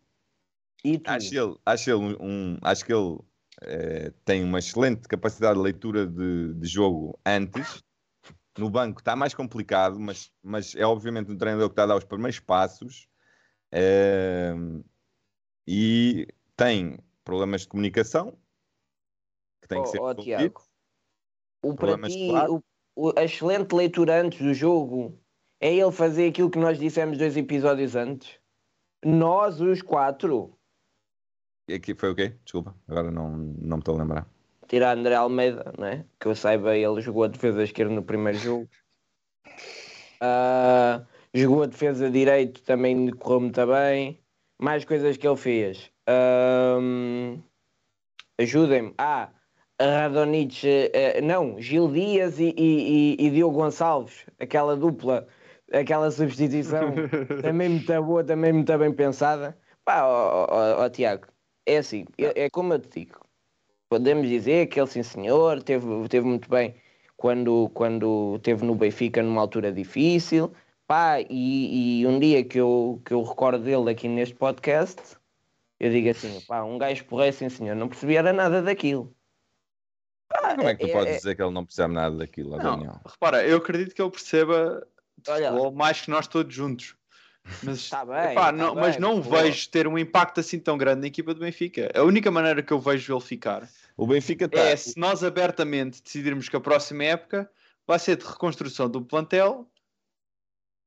E 0.84 0.98
tu? 0.98 1.10
Acho 1.10 1.34
ele, 1.34 1.56
acho 1.66 1.90
ele 1.90 2.00
um, 2.00 2.18
um- 2.20 2.58
acho 2.62 2.84
que 2.84 2.92
ele 2.94 3.20
eh, 3.62 4.12
tem 4.26 4.44
uma 4.44 4.60
excelente 4.60 5.08
capacidade 5.08 5.56
de 5.56 5.62
leitura 5.64 6.06
de, 6.06 6.54
de 6.56 6.68
jogo 6.68 7.18
antes. 7.26 7.82
No 8.58 8.70
banco 8.70 9.00
está 9.00 9.16
mais 9.16 9.34
complicado, 9.34 9.98
mas, 10.00 10.30
mas 10.44 10.76
é 10.76 10.86
obviamente 10.86 11.32
um 11.32 11.38
treinador 11.38 11.70
que 11.70 11.74
está 11.74 11.84
a 11.84 11.88
dar 11.88 11.96
os 11.96 12.04
primeiros 12.04 12.40
passos 12.42 13.08
eh, 13.72 14.54
e 15.68 16.28
tem 16.56 16.98
problemas 17.24 17.62
de 17.62 17.68
comunicação 17.68 18.38
que 19.62 19.68
tem 19.68 19.82
que 19.84 19.90
ser 19.90 20.00
resolvido. 20.00 20.24
Tiago, 20.24 20.64
o 21.62 21.76
para 21.76 21.98
ti, 22.10 22.30
o, 22.50 22.64
o- 22.96 23.14
a 23.20 23.24
excelente 23.24 23.74
leitura 23.74 24.22
antes 24.22 24.40
do 24.42 24.54
jogo 24.54 25.20
é 25.60 25.74
ele 25.74 25.92
fazer 25.92 26.30
aquilo 26.30 26.50
que 26.50 26.60
nós 26.60 26.78
dissemos 26.80 27.18
dois 27.18 27.36
episódios 27.36 27.96
antes? 27.96 28.40
Nós, 29.04 29.60
os 29.62 29.82
quatro, 29.82 30.58
E 31.68 31.74
Aqui 31.74 31.94
foi 31.94 32.12
o 32.12 32.16
quê? 32.16 32.30
Desculpa, 32.44 32.76
agora 32.88 33.12
não, 33.12 33.32
não 33.38 33.78
me 33.78 33.82
estou 33.82 33.96
a 33.96 34.00
lembrar. 34.00 34.28
tirar 34.68 34.98
André 34.98 35.16
Almeida, 35.16 35.74
né? 35.78 36.06
que 36.20 36.28
eu 36.28 36.36
saiba, 36.36 36.76
ele 36.78 37.02
jogou 37.02 37.24
a 37.24 37.28
defesa 37.28 37.64
esquerda 37.64 37.94
no 37.94 38.04
primeiro 38.04 38.38
jogo. 38.38 38.70
Ah, 40.20 41.06
jogou 41.38 41.64
a 41.64 41.68
defesa 41.68 42.10
direito, 42.10 42.62
também 42.64 43.10
correu 43.12 43.42
muito 43.42 43.66
bem. 43.68 44.20
Mais 44.60 44.84
coisas 44.86 45.18
que 45.18 45.28
ele 45.28 45.38
fez. 45.38 45.92
Ahm, 46.08 47.40
Ajudem-me. 48.40 48.94
Ah, 48.98 49.30
Radonich, 49.80 50.66
eh, 50.68 51.22
não, 51.22 51.60
Gil 51.62 51.92
Dias 51.92 52.40
e, 52.40 52.54
e, 52.58 53.16
e- 53.22 53.28
e 53.28 53.30
Diogo 53.30 53.58
Gonçalves, 53.58 54.26
aquela 54.40 54.76
dupla, 54.76 55.28
aquela 55.72 56.10
substituição, 56.12 56.94
também 57.42 57.70
muito 57.70 58.04
boa, 58.04 58.24
também 58.24 58.54
muito 58.54 58.76
bem 58.78 58.92
pensada. 58.94 59.58
Pá, 59.86 60.04
ó, 60.04 60.48
ó, 60.50 60.84
ó, 60.84 60.90
Tiago, 60.90 61.28
é 61.66 61.78
assim, 61.78 62.06
é, 62.18 62.46
é 62.46 62.50
como 62.50 62.74
eu 62.74 62.80
te 62.80 63.00
digo 63.02 63.28
podemos 63.90 64.28
dizer 64.28 64.68
que 64.68 64.80
ele, 64.80 64.88
sim 64.90 65.04
senhor, 65.04 65.64
teve, 65.64 65.86
teve 66.10 66.26
muito 66.28 66.50
bem 66.50 66.76
quando, 67.16 67.70
quando 67.74 68.40
teve 68.40 68.66
no 68.66 68.76
Benfica 68.76 69.24
numa 69.24 69.42
altura 69.42 69.72
difícil. 69.72 70.52
Pá, 70.88 71.20
e, 71.20 72.00
e 72.02 72.08
um 72.08 72.18
dia 72.18 72.44
que 72.46 72.58
eu, 72.58 73.02
que 73.06 73.14
eu 73.14 73.22
recordo 73.22 73.62
dele 73.64 73.92
aqui 73.92 74.08
neste 74.08 74.34
podcast, 74.34 75.18
eu 75.80 75.92
digo 75.92 76.10
assim, 76.10 76.40
pá, 76.48 76.64
um 76.64 76.78
gajo 76.78 77.04
porrei, 77.06 77.32
sim 77.34 77.50
senhor, 77.50 77.76
não 77.76 77.90
percebia 77.90 78.24
nada 78.24 78.62
daquilo. 78.62 79.14
Pá, 80.30 80.56
Como 80.56 80.70
é 80.70 80.76
que 80.76 80.86
tu 80.86 80.90
é- 80.90 80.94
podes 80.94 81.14
é- 81.14 81.18
dizer 81.18 81.36
que 81.36 81.42
ele 81.42 81.52
não 81.52 81.66
percebe 81.66 81.94
nada 81.94 82.16
daquilo, 82.16 82.52
Não, 82.52 82.60
Daniel? 82.78 83.02
repara, 83.06 83.46
eu 83.46 83.58
acredito 83.58 83.94
que 83.94 84.02
ele 84.02 84.12
perceba 84.12 84.88
Olha 85.28 85.50
futebol 85.50 85.72
mais 85.74 86.00
que 86.02 86.10
nós 86.10 86.26
todos 86.26 86.54
juntos. 86.56 86.96
Mas, 87.64 87.90
Tá 87.90 88.06
bem, 88.06 88.32
epá, 88.32 88.46
tá 88.46 88.52
não, 88.52 88.74
bem, 88.74 88.84
mas 88.84 88.98
não 88.98 89.16
futebol. 89.18 89.42
vejo 89.42 89.70
ter 89.70 89.88
um 89.88 89.98
impacto 89.98 90.40
assim 90.40 90.60
tão 90.60 90.78
grande 90.78 91.02
na 91.02 91.08
equipa 91.08 91.34
do 91.34 91.40
Benfica. 91.42 91.92
A 91.96 92.04
única 92.04 92.30
maneira 92.32 92.62
que 92.64 92.72
eu 92.72 92.80
vejo 92.80 93.14
ele 93.14 93.22
ficar 93.22 93.68
O 93.98 94.06
Benfica 94.08 94.46
está. 94.46 94.60
é 94.60 94.76
se 94.76 94.98
nós 94.98 95.24
abertamente 95.24 96.02
decidirmos 96.02 96.48
que 96.50 96.56
a 96.56 96.62
próxima 96.62 97.04
época 97.06 97.50
vai 97.86 98.00
ser 98.00 98.18
de 98.18 98.26
reconstrução 98.26 98.90
do 98.90 99.02
plantel 99.02 99.66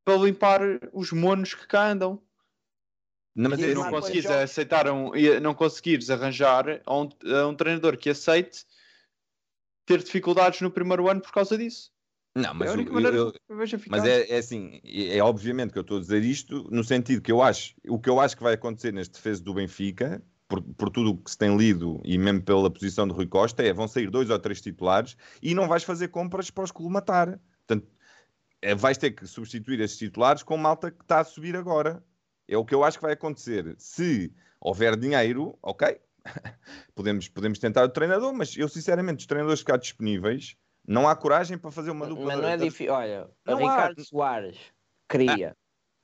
para 0.05 0.17
limpar 0.17 0.61
os 0.93 1.13
monos 1.13 1.55
que 1.55 1.67
cá 1.67 1.91
andam. 1.91 2.23
Não, 3.35 3.51
mas 3.51 3.61
E 3.61 3.71
é 3.71 3.75
não 3.75 3.89
conseguires 3.91 4.29
aceitar 4.31 4.89
um, 4.89 5.15
e 5.15 5.39
não 5.41 5.55
conseguires 5.55 6.11
arranjar 6.11 6.83
a 6.85 6.95
um, 6.97 7.09
a 7.25 7.47
um 7.47 7.55
treinador 7.55 7.97
que 7.97 8.11
aceite 8.11 8.65
ter 9.87 10.03
dificuldades 10.03 10.61
no 10.61 10.71
primeiro 10.71 11.09
ano 11.09 11.21
por 11.21 11.33
causa 11.33 11.57
disso. 11.57 11.93
Não, 12.35 12.51
é 12.51 12.55
mas 12.55 12.71
a 12.71 12.79
o- 12.79 12.83
eu- 12.83 13.15
eu-. 13.15 13.33
Mas 13.89 14.05
é, 14.05 14.31
é 14.31 14.39
assim, 14.39 14.81
é, 14.85 15.19
é 15.19 15.23
obviamente 15.23 15.73
que 15.73 15.79
eu 15.79 15.83
estou 15.83 15.99
a 15.99 16.01
dizer 16.01 16.23
isto 16.23 16.69
no 16.71 16.85
sentido 16.85 17.23
que 17.23 17.33
eu 17.33 17.43
acho, 17.43 17.75
o 17.89 17.99
que 17.99 18.09
eu 18.09 18.21
acho 18.21 18.37
que 18.37 18.43
vai 18.43 18.55
acontecer 18.55 18.93
neste 18.93 19.15
defesa 19.15 19.43
do 19.43 19.55
Benfica, 19.55 20.23
por, 20.47 20.63
por 20.63 20.91
tudo 20.91 21.11
o 21.11 21.17
que 21.17 21.31
se 21.31 21.39
tem 21.39 21.57
lido 21.57 22.01
e 22.05 22.19
mesmo 22.19 22.43
pela 22.43 22.71
posição 22.71 23.07
de 23.07 23.15
Rui 23.15 23.27
Costa, 23.27 23.63
é 23.63 23.73
vão 23.73 23.87
sair 23.89 24.11
dois 24.11 24.31
ou 24.31 24.39
três 24.39 24.61
titulares 24.61 25.17
e 25.43 25.55
não 25.55 25.69
vais 25.69 25.83
fazer 25.85 26.09
compras 26.09 26.51
para 26.51 26.65
os 26.65 26.71
colmatar. 26.71 27.41
Portanto, 27.67 27.89
é, 28.63 28.75
vais 28.75 28.99
ter 28.99 29.13
que 29.13 29.27
substituir 29.27 29.81
esses 29.81 29.97
titulares 29.99 30.43
com 30.43 30.57
malta 30.57 30.91
que 30.91 31.03
está 31.03 31.21
a 31.21 31.25
subir 31.25 31.57
agora. 31.57 32.03
É 32.49 32.57
o 32.57 32.65
que 32.65 32.75
eu 32.75 32.83
acho 32.85 32.99
que 32.99 33.03
vai 33.03 33.13
acontecer. 33.13 33.75
Se 33.79 34.33
houver 34.61 34.97
dinheiro, 34.97 35.57
ok, 35.63 35.99
podemos, 36.95 37.29
podemos 37.29 37.59
tentar 37.59 37.85
o 37.85 37.89
treinador, 37.89 38.33
mas 38.35 38.57
eu 38.57 38.69
sinceramente, 38.69 39.21
os 39.21 39.27
treinadores 39.27 39.61
ficar 39.61 39.77
disponíveis, 39.79 40.57
não 40.87 41.09
há 41.09 41.15
coragem 41.15 41.57
para 41.59 41.71
fazer 41.71 41.91
uma 41.91 42.07
dupla. 42.07 42.27
Mas 42.27 42.39
não 42.41 42.49
é 42.49 42.57
difícil. 42.57 42.93
Olha, 42.93 43.29
Não 43.47 43.55
há. 43.55 43.59
Ricardo 43.59 44.05
Soares 44.05 44.59
queria. 45.09 45.57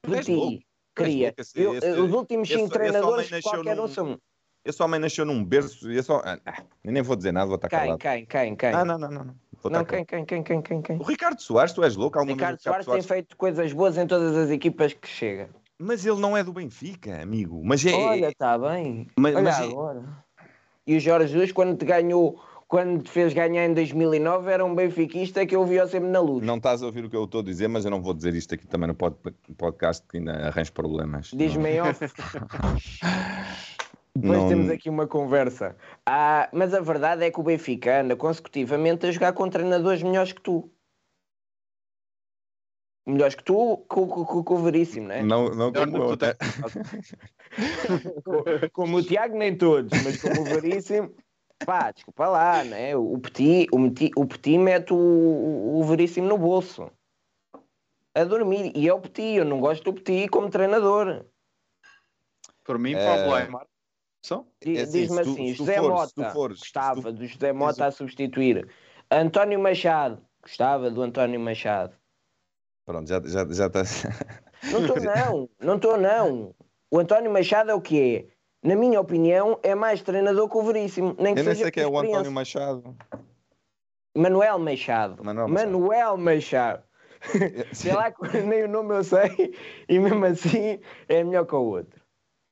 tu 0.02 0.14
és 0.14 0.26
Petit, 0.26 0.66
queria. 0.94 1.26
louco, 1.28 1.40
esse- 1.40 1.60
Eu- 1.60 1.74
esse- 1.74 1.90
os 2.00 2.12
últimos 2.12 2.48
esse- 2.48 2.58
cinco 2.58 2.66
esse 2.72 2.78
treinadores, 2.78 3.30
nasceu 3.30 3.50
qualquer 3.50 3.80
um 3.80 3.88
são. 3.88 4.20
Esse 4.64 4.82
homem 4.82 4.98
nasceu 5.00 5.24
num 5.24 5.44
berço 5.44 5.90
e 5.92 5.98
é 5.98 6.02
só. 6.02 6.20
Ah, 6.24 6.38
ah, 6.44 6.64
nem 6.84 7.02
vou 7.02 7.14
dizer 7.16 7.32
nada, 7.32 7.46
vou 7.46 7.54
estar 7.56 7.68
Quem, 7.68 7.78
calado. 7.78 7.98
quem, 7.98 8.26
quem, 8.26 8.56
quem? 8.56 8.70
Ah, 8.72 8.84
não, 8.84 8.98
não, 8.98 9.10
não. 9.10 9.24
não. 9.24 9.36
Não, 9.70 9.84
quem, 9.84 10.04
quem, 10.04 10.24
quem, 10.24 10.42
quem, 10.42 10.62
quem, 10.62 10.82
quem? 10.82 10.96
O 10.98 11.02
Ricardo 11.02 11.40
Soares, 11.40 11.72
tu 11.72 11.82
és 11.84 11.96
louco? 11.96 12.18
Alguma 12.18 12.34
Ricardo 12.34 12.58
o 12.58 12.62
Soares 12.62 12.86
tem 12.86 13.02
feito 13.02 13.36
coisas 13.36 13.72
boas 13.72 13.96
em 13.98 14.06
todas 14.06 14.36
as 14.36 14.50
equipas 14.50 14.92
que 14.92 15.08
chega. 15.08 15.48
Mas 15.78 16.06
ele 16.06 16.18
não 16.20 16.36
é 16.36 16.42
do 16.42 16.52
Benfica, 16.52 17.20
amigo. 17.20 17.60
Mas 17.64 17.84
é. 17.84 17.92
Olha, 17.92 18.28
está 18.28 18.56
bem. 18.58 19.06
mas, 19.18 19.34
Olha 19.34 19.44
mas 19.44 19.60
é- 19.60 19.64
agora. 19.64 20.02
E 20.86 20.96
o 20.96 21.00
Jorge 21.00 21.32
Jesus, 21.32 21.52
quando 21.52 21.76
te 21.76 21.84
ganhou, 21.84 22.40
quando 22.68 23.02
te 23.02 23.10
fez 23.10 23.32
ganhar 23.34 23.64
em 23.66 23.74
2009, 23.74 24.50
era 24.50 24.64
um 24.64 24.74
benfiquista 24.74 25.44
que 25.44 25.54
eu 25.54 25.64
via 25.66 25.86
sempre 25.86 26.08
na 26.08 26.20
luz. 26.20 26.46
Não 26.46 26.56
estás 26.56 26.82
a 26.82 26.86
ouvir 26.86 27.04
o 27.04 27.10
que 27.10 27.16
eu 27.16 27.24
estou 27.24 27.40
a 27.40 27.44
dizer, 27.44 27.68
mas 27.68 27.84
eu 27.84 27.90
não 27.90 28.00
vou 28.00 28.14
dizer 28.14 28.34
isto 28.34 28.54
aqui 28.54 28.66
também 28.66 28.86
no 28.88 28.94
pod- 28.94 29.16
podcast 29.58 30.04
que 30.08 30.18
ainda 30.18 30.32
arranjo 30.46 30.72
problemas. 30.72 31.30
Diz-me 31.34 31.80
off. 31.80 32.00
Depois 34.16 34.38
Não- 34.40 34.48
temos 34.48 34.70
aqui 34.70 34.88
uma 34.88 35.06
conversa. 35.06 35.76
Ah, 36.06 36.48
mas 36.52 36.72
a 36.72 36.80
verdade 36.80 37.24
é 37.24 37.30
que 37.30 37.38
o 37.38 37.42
Benfica 37.42 38.00
anda 38.00 38.16
consecutivamente 38.16 39.04
a 39.06 39.10
jogar 39.12 39.32
com 39.34 39.48
treinadores 39.50 40.02
melhores 40.02 40.32
que 40.32 40.40
tu. 40.40 40.70
Melhores 43.06 43.34
que 43.36 43.44
tu, 43.44 43.76
com, 43.88 44.08
com, 44.08 44.24
com, 44.24 44.42
com 44.42 44.54
o 44.54 44.58
Veríssimo, 44.64 45.06
né? 45.06 45.22
Não, 45.22 45.48
não 45.50 45.70
Melhor 45.70 45.90
como 45.90 46.02
eu. 46.04 46.16
Co- 48.24 48.44
como 48.72 48.96
o 48.96 49.02
Tiago, 49.02 49.36
nem 49.36 49.56
todos, 49.56 49.92
mas 50.02 50.20
como 50.20 50.40
o 50.40 50.44
Veríssimo. 50.44 51.14
Pá, 51.64 51.90
desculpa 51.92 52.26
lá, 52.28 52.64
né? 52.64 52.96
O 52.96 53.18
Petit, 53.18 53.68
o 53.72 53.78
Meti- 53.78 54.10
o 54.16 54.26
Petit 54.26 54.58
mete 54.58 54.92
o, 54.92 54.96
o, 54.96 55.78
o 55.80 55.84
Veríssimo 55.84 56.26
no 56.26 56.36
bolso. 56.36 56.90
A 58.14 58.24
dormir. 58.24 58.72
E 58.74 58.88
é 58.88 58.92
o 58.92 59.00
Petit, 59.00 59.36
eu 59.36 59.44
não 59.44 59.60
gosto 59.60 59.84
do 59.84 59.92
Petit 59.94 60.28
como 60.28 60.50
treinador. 60.50 61.24
Por 62.64 62.78
mim, 62.78 62.94
É. 62.94 63.04
Pablo 63.06 63.34
Aymar. 63.34 63.66
São? 64.26 64.44
É 64.64 64.80
assim, 64.82 64.90
Diz-me 64.92 65.20
assim, 65.20 65.52
tu 65.52 65.58
José 65.58 65.76
fores- 65.76 66.12
Mota, 66.16 66.30
fores- 66.32 66.58
gostava 66.58 67.00
tu- 67.02 67.12
do 67.12 67.26
José 67.26 67.52
Mota 67.52 67.86
a 67.86 67.90
substituir. 67.92 68.68
António 69.08 69.60
Machado, 69.60 70.20
gostava 70.42 70.90
do 70.90 71.00
António 71.00 71.38
Machado. 71.38 71.94
Pronto, 72.84 73.08
já, 73.08 73.20
já, 73.24 73.46
já 73.48 73.70
tá- 73.70 73.82
estás. 73.82 74.02
Não 74.72 74.80
estou 74.80 74.96
não, 75.00 75.48
não 75.60 75.76
estou 75.76 75.96
não. 75.96 76.54
O 76.90 76.98
António 76.98 77.30
Machado 77.30 77.70
é 77.70 77.74
o 77.74 77.80
que 77.80 78.16
é? 78.62 78.68
Na 78.68 78.74
minha 78.74 79.00
opinião, 79.00 79.60
é 79.62 79.76
mais 79.76 80.02
treinador 80.02 80.48
que 80.48 80.56
o 80.56 80.62
Veríssimo. 80.62 81.14
Nem 81.20 81.34
que 81.34 81.40
Eu 81.40 81.44
nem 81.44 81.54
sei 81.54 81.70
quem 81.70 81.84
é 81.84 81.86
o 81.86 81.96
António. 81.96 82.32
Machado. 82.32 82.96
Manuel 84.16 84.58
Machado. 84.58 85.22
Manuel 85.22 85.46
Machado. 85.48 85.70
Manuel 85.70 86.16
Machado. 86.16 86.82
Sei 87.72 87.92
lá 87.92 88.12
nem 88.46 88.64
o 88.64 88.68
nome 88.68 88.94
eu 88.96 89.04
sei 89.04 89.54
e 89.88 89.98
mesmo 89.98 90.24
assim 90.24 90.80
é 91.08 91.22
melhor 91.24 91.46
que 91.46 91.54
o 91.54 91.60
outro. 91.62 92.00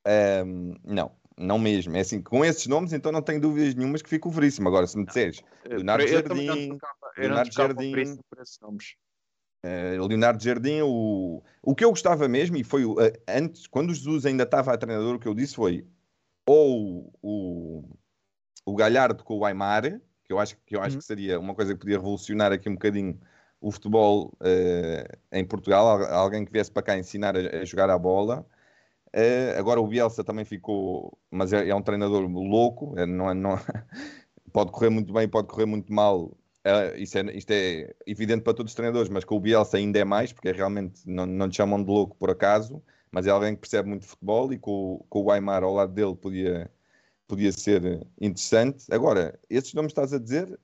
Ahm, 0.06 0.74
não, 0.84 1.10
não 1.38 1.58
mesmo. 1.58 1.96
É 1.96 2.00
assim, 2.00 2.22
com 2.22 2.44
esses 2.44 2.66
nomes, 2.66 2.92
então 2.92 3.10
não 3.10 3.22
tenho 3.22 3.40
dúvidas 3.40 3.74
nenhumas 3.74 4.02
que 4.02 4.08
fico 4.08 4.30
veríssimo. 4.30 4.68
Agora, 4.68 4.86
se 4.86 4.96
me 4.96 5.04
disseres 5.04 5.42
Leonardo 5.64 6.04
eu 6.04 6.08
Jardim, 6.08 6.78
Leonardo 7.16 7.52
Jardim. 7.52 7.90
por 7.90 7.98
isso- 7.98 8.20
por 8.30 8.38
esses 8.42 8.58
nomes. 8.60 8.94
eh, 9.66 9.96
Leonardo 9.98 10.42
Jardim, 10.44 10.82
o, 10.82 11.42
o 11.62 11.74
que 11.74 11.84
eu 11.84 11.90
gostava 11.90 12.28
mesmo, 12.28 12.56
e 12.56 12.62
foi 12.62 12.84
o- 12.84 13.00
eh, 13.00 13.12
antes, 13.26 13.66
quando 13.66 13.90
o 13.90 13.94
Jesus 13.94 14.26
ainda 14.26 14.42
estava 14.44 14.72
a 14.72 14.76
treinador, 14.76 15.14
o 15.16 15.18
que 15.18 15.26
eu 15.26 15.34
disse 15.34 15.54
foi 15.54 15.86
ou 16.46 17.10
o, 17.22 17.88
o 18.66 18.74
Galhardo 18.74 19.24
com 19.24 19.38
o 19.38 19.44
Aymar, 19.46 20.00
que 20.24 20.32
eu 20.32 20.38
acho, 20.38 20.56
que 20.66 20.76
eu 20.76 20.82
acho 20.82 20.98
que 20.98 21.04
seria 21.04 21.40
uma 21.40 21.54
coisa 21.54 21.72
que 21.72 21.80
podia 21.80 21.96
revolucionar 21.96 22.52
aqui 22.52 22.68
um 22.68 22.74
bocadinho 22.74 23.18
o 23.60 23.70
futebol 23.72 24.36
eh, 24.42 25.06
em 25.32 25.44
Portugal, 25.46 25.86
al- 25.88 26.14
alguém 26.14 26.44
que 26.44 26.52
viesse 26.52 26.70
para 26.70 26.82
cá 26.82 26.98
ensinar 26.98 27.34
a, 27.34 27.60
a 27.60 27.64
jogar 27.64 27.88
a 27.88 27.98
bola. 27.98 28.46
Eh, 29.16 29.54
agora 29.56 29.80
o 29.80 29.86
Bielsa 29.86 30.24
também 30.24 30.44
ficou, 30.44 31.16
mas 31.30 31.52
é, 31.52 31.68
é 31.68 31.74
um 31.74 31.80
treinador 31.82 32.22
louco, 32.28 32.94
é, 32.98 33.06
não, 33.06 33.30
é- 33.30 33.34
não- 33.34 33.54
pode 34.52 34.72
correr 34.72 34.90
muito 34.90 35.12
bem, 35.12 35.28
pode 35.28 35.46
correr 35.46 35.66
muito 35.66 35.92
mal. 35.92 36.36
Eh, 36.64 36.98
isso 36.98 37.16
é, 37.18 37.22
isto 37.36 37.50
é 37.52 37.94
evidente 38.06 38.42
para 38.42 38.54
todos 38.54 38.72
os 38.72 38.74
treinadores, 38.74 39.08
mas 39.08 39.24
com 39.24 39.36
o 39.36 39.40
Bielsa 39.40 39.76
ainda 39.76 40.00
é 40.00 40.04
mais, 40.04 40.32
porque 40.32 40.48
é 40.48 40.52
realmente 40.52 41.02
não, 41.06 41.26
não 41.26 41.48
te 41.48 41.56
chamam 41.58 41.80
de 41.82 41.88
louco 41.88 42.16
por 42.16 42.28
acaso, 42.28 42.82
mas 43.12 43.24
é 43.24 43.30
alguém 43.30 43.54
que 43.54 43.60
percebe 43.60 43.88
muito 43.88 44.02
de 44.02 44.08
futebol 44.08 44.52
e 44.52 44.58
com, 44.58 44.94
o- 44.94 45.06
com 45.08 45.22
o 45.22 45.30
Aymar 45.30 45.62
ao 45.62 45.72
lado 45.74 45.92
dele 45.92 46.16
podia, 46.16 46.68
podia 47.28 47.52
ser 47.52 48.04
interessante. 48.20 48.84
Agora, 48.92 49.38
esses 49.48 49.72
nomes 49.74 49.90
estás 49.92 50.12
a 50.12 50.18
dizer, 50.18 50.58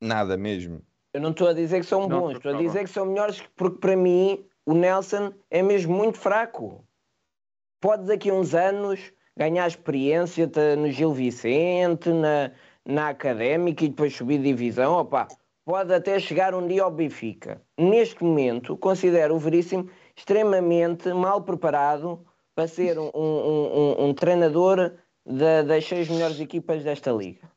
nada 0.00 0.36
mesmo. 0.36 0.82
Eu 1.14 1.20
não 1.20 1.30
estou 1.30 1.46
a 1.46 1.52
dizer 1.52 1.78
que 1.78 1.86
são 1.86 2.08
Não, 2.08 2.20
bons, 2.22 2.36
estou 2.36 2.52
a 2.52 2.58
dizer 2.58 2.82
que 2.84 2.90
são 2.90 3.06
melhores, 3.06 3.40
porque 3.54 3.78
para 3.78 3.96
mim 3.96 4.44
o 4.66 4.74
Nelson 4.74 5.32
é 5.50 5.62
mesmo 5.62 5.94
muito 5.94 6.18
fraco. 6.18 6.84
Pode 7.80 8.06
daqui 8.06 8.28
a 8.30 8.34
uns 8.34 8.54
anos 8.54 9.00
ganhar 9.36 9.66
experiência 9.66 10.50
no 10.76 10.90
Gil 10.90 11.14
Vicente, 11.14 12.10
na, 12.10 12.52
na 12.84 13.08
Académica 13.08 13.84
e 13.84 13.88
depois 13.88 14.14
subir 14.14 14.42
divisão. 14.42 14.92
Opa, 14.94 15.28
pode 15.64 15.92
até 15.94 16.18
chegar 16.20 16.54
um 16.54 16.66
dia 16.66 16.82
ao 16.82 16.90
Benfica. 16.90 17.62
Neste 17.78 18.22
momento, 18.22 18.76
considero 18.76 19.34
o 19.34 19.38
Veríssimo 19.38 19.88
extremamente 20.14 21.12
mal 21.14 21.42
preparado 21.42 22.22
para 22.54 22.68
ser 22.68 22.98
um, 22.98 23.10
um- 23.14 23.78
um- 23.78 24.04
um 24.08 24.14
treinador 24.14 24.98
da- 25.24 25.62
das 25.62 25.86
seis 25.86 26.08
melhores 26.08 26.38
equipas 26.38 26.84
desta 26.84 27.10
liga. 27.10 27.50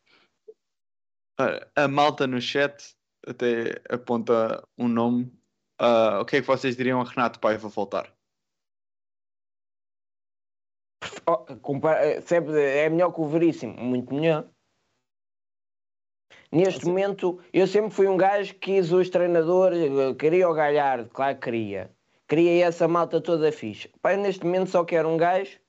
A 1.76 1.88
malta 1.88 2.28
no 2.28 2.40
chat 2.40 2.96
até 3.28 3.82
aponta 3.90 4.64
um 4.78 4.88
nome. 4.88 5.34
Ah, 5.78 6.20
o 6.22 6.26
que 6.26 6.38
é 6.38 6.42
que 6.42 6.48
vocês 6.48 6.78
diriam 6.78 7.02
a 7.02 7.04
Renato 7.04 7.40
Paiva 7.40 7.68
voltar? 7.68 8.14
É 12.56 12.90
melhor 12.90 13.12
que 13.12 13.22
o 13.22 13.28
Veríssimo, 13.28 13.74
muito 13.74 14.14
melhor. 14.14 14.48
Neste 16.52 16.86
momento, 16.86 17.40
eu 17.52 17.66
sempre 17.66 17.90
fui 17.90 18.08
um 18.08 18.16
gajo 18.16 18.54
que 18.54 18.74
quis 18.74 18.92
os 18.92 19.10
treinadores, 19.10 19.80
eh, 19.80 20.14
queria 20.14 20.48
o 20.48 20.54
Galhardo, 20.54 21.10
claro 21.10 21.36
que 21.36 21.42
queria. 21.42 21.92
Queria 22.28 22.66
essa 22.66 22.88
malta 22.88 23.20
toda 23.20 23.52
fixe. 23.52 23.90
Pai, 24.02 24.18
neste 24.18 24.46
momento 24.46 24.70
só 24.70 24.86
quero 24.86 25.10
um 25.10 25.18
gajo 25.18 25.60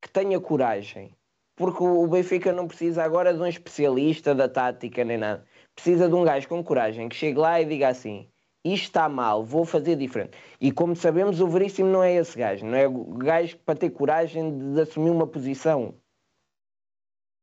que 0.00 0.08
tenha 0.08 0.40
coragem. 0.40 1.14
Porque 1.56 1.82
o 1.82 2.04
o 2.04 2.06
Benfica 2.06 2.52
não 2.52 2.68
precisa 2.68 3.02
agora 3.02 3.34
de 3.34 3.40
um 3.40 3.46
especialista 3.46 4.34
da 4.34 4.48
tática 4.48 5.04
nem 5.04 5.18
nada. 5.18 5.44
Precisa 5.74 6.08
de 6.08 6.14
um 6.14 6.22
gajo 6.22 6.48
com 6.48 6.62
coragem 6.62 7.08
que 7.08 7.16
chegue 7.16 7.38
lá 7.38 7.60
e 7.60 7.64
diga 7.64 7.88
assim: 7.88 8.30
isto 8.64 8.84
está 8.84 9.08
mal, 9.08 9.44
vou 9.44 9.64
fazer 9.64 9.96
diferente. 9.96 10.36
E 10.60 10.72
como 10.72 10.94
sabemos, 10.96 11.40
o 11.40 11.48
Veríssimo 11.48 11.88
não 11.88 12.02
é 12.02 12.14
esse 12.14 12.36
gajo, 12.36 12.66
não 12.66 12.76
é 12.76 12.86
o 12.88 13.04
gajo 13.14 13.56
para 13.58 13.78
ter 13.78 13.90
coragem 13.90 14.58
de, 14.58 14.74
de 14.74 14.80
assumir 14.80 15.10
uma 15.10 15.26
posição. 15.26 15.94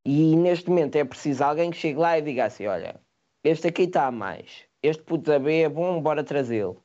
E 0.06 0.36
neste 0.36 0.70
momento 0.70 0.96
é 0.98 1.04
preciso 1.04 1.44
alguém 1.44 1.72
que 1.72 1.78
chegue 1.78 1.98
lá 1.98 2.18
e 2.18 2.22
diga 2.22 2.46
assim: 2.46 2.68
olha, 2.68 3.00
este 3.44 3.68
aqui 3.68 3.84
está 3.84 4.06
a 4.08 4.12
mais, 4.12 4.66
este 4.84 5.02
puto 5.04 5.24
da 5.32 5.40
B 5.40 5.62
é 5.62 5.70
bom, 5.70 6.00
bora 6.02 6.24
trazê-lo. 6.24 6.84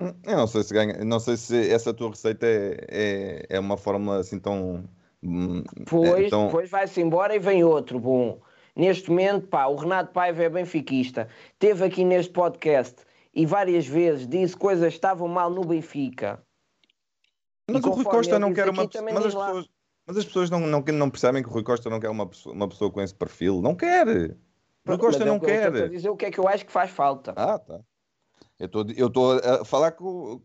Eu 0.00 0.36
não 0.36 0.46
sei 0.46 0.62
se 0.62 0.72
ganha, 0.72 1.04
não 1.04 1.20
sei 1.20 1.36
se 1.36 1.70
essa 1.70 1.92
tua 1.92 2.10
receita 2.10 2.46
é, 2.46 2.86
é, 2.88 3.46
é 3.50 3.60
uma 3.60 3.76
fórmula 3.76 4.18
assim 4.20 4.38
tão. 4.38 4.88
hum, 5.22 5.62
Depois, 5.76 6.26
então- 6.26 6.46
depois 6.46 6.70
vai-se 6.70 7.00
embora 7.02 7.34
e 7.34 7.38
vem 7.38 7.64
outro 7.64 7.98
bom. 8.00 8.40
Neste 8.80 9.10
momento, 9.10 9.46
pá, 9.46 9.66
o 9.66 9.76
Renato 9.76 10.10
Paiva 10.10 10.42
é 10.42 10.48
benfiquista. 10.48 11.28
Teve 11.58 11.84
aqui 11.84 12.02
neste 12.02 12.32
podcast 12.32 12.96
e 13.34 13.44
várias 13.44 13.86
vezes 13.86 14.26
disse 14.26 14.56
coisas 14.56 14.88
que 14.88 14.94
estavam 14.94 15.28
mal 15.28 15.50
no 15.50 15.60
Benfica. 15.60 16.42
Mas 17.70 17.84
o 17.84 17.90
Rui 17.90 18.04
Costa 18.04 18.38
não 18.38 18.54
quer 18.54 18.70
uma 18.70 18.88
pessoa. 18.88 19.12
Mas 19.12 19.26
as 19.26 19.34
pessoas, 19.34 19.68
mas 20.06 20.16
as 20.16 20.24
pessoas 20.24 20.48
não, 20.48 20.60
não, 20.60 20.80
não 20.80 21.10
percebem 21.10 21.42
que 21.42 21.50
o 21.50 21.52
Rui 21.52 21.62
Costa 21.62 21.90
não 21.90 22.00
quer 22.00 22.08
uma 22.08 22.26
pessoa, 22.26 22.54
uma 22.54 22.66
pessoa 22.66 22.90
com 22.90 23.02
esse 23.02 23.14
perfil. 23.14 23.60
Não 23.60 23.74
quer. 23.74 24.08
O 24.08 24.88
Rui 24.88 24.98
Costa 24.98 25.18
mas 25.18 25.20
é 25.20 25.24
não 25.26 25.34
eu 25.34 25.40
quer. 25.42 25.90
dizer 25.90 26.08
o 26.08 26.16
que 26.16 26.24
é 26.24 26.30
que 26.30 26.40
eu 26.40 26.48
acho 26.48 26.64
que 26.64 26.72
faz 26.72 26.90
falta. 26.90 27.34
Ah, 27.36 27.58
tá. 27.58 27.80
Eu 28.58 28.64
estou 28.64 28.86
eu 28.96 29.08
estou 29.08 29.32
a 29.40 29.62
falar 29.62 29.92
com, 29.92 30.40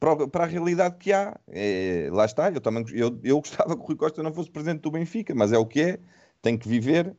para, 0.00 0.26
para 0.26 0.42
a 0.42 0.48
realidade 0.48 0.96
que 0.98 1.12
há. 1.12 1.38
É, 1.46 2.08
lá 2.10 2.24
está. 2.24 2.50
Eu, 2.50 2.60
também, 2.60 2.84
eu, 2.92 3.16
eu 3.22 3.38
gostava 3.38 3.76
que 3.76 3.82
o 3.82 3.86
Rui 3.86 3.94
Costa 3.94 4.20
não 4.20 4.34
fosse 4.34 4.50
presidente 4.50 4.80
do 4.80 4.90
Benfica, 4.90 5.32
mas 5.32 5.52
é 5.52 5.58
o 5.58 5.64
que 5.64 5.80
é. 5.80 6.00
Tem 6.42 6.58
que 6.58 6.68
viver. 6.68 7.16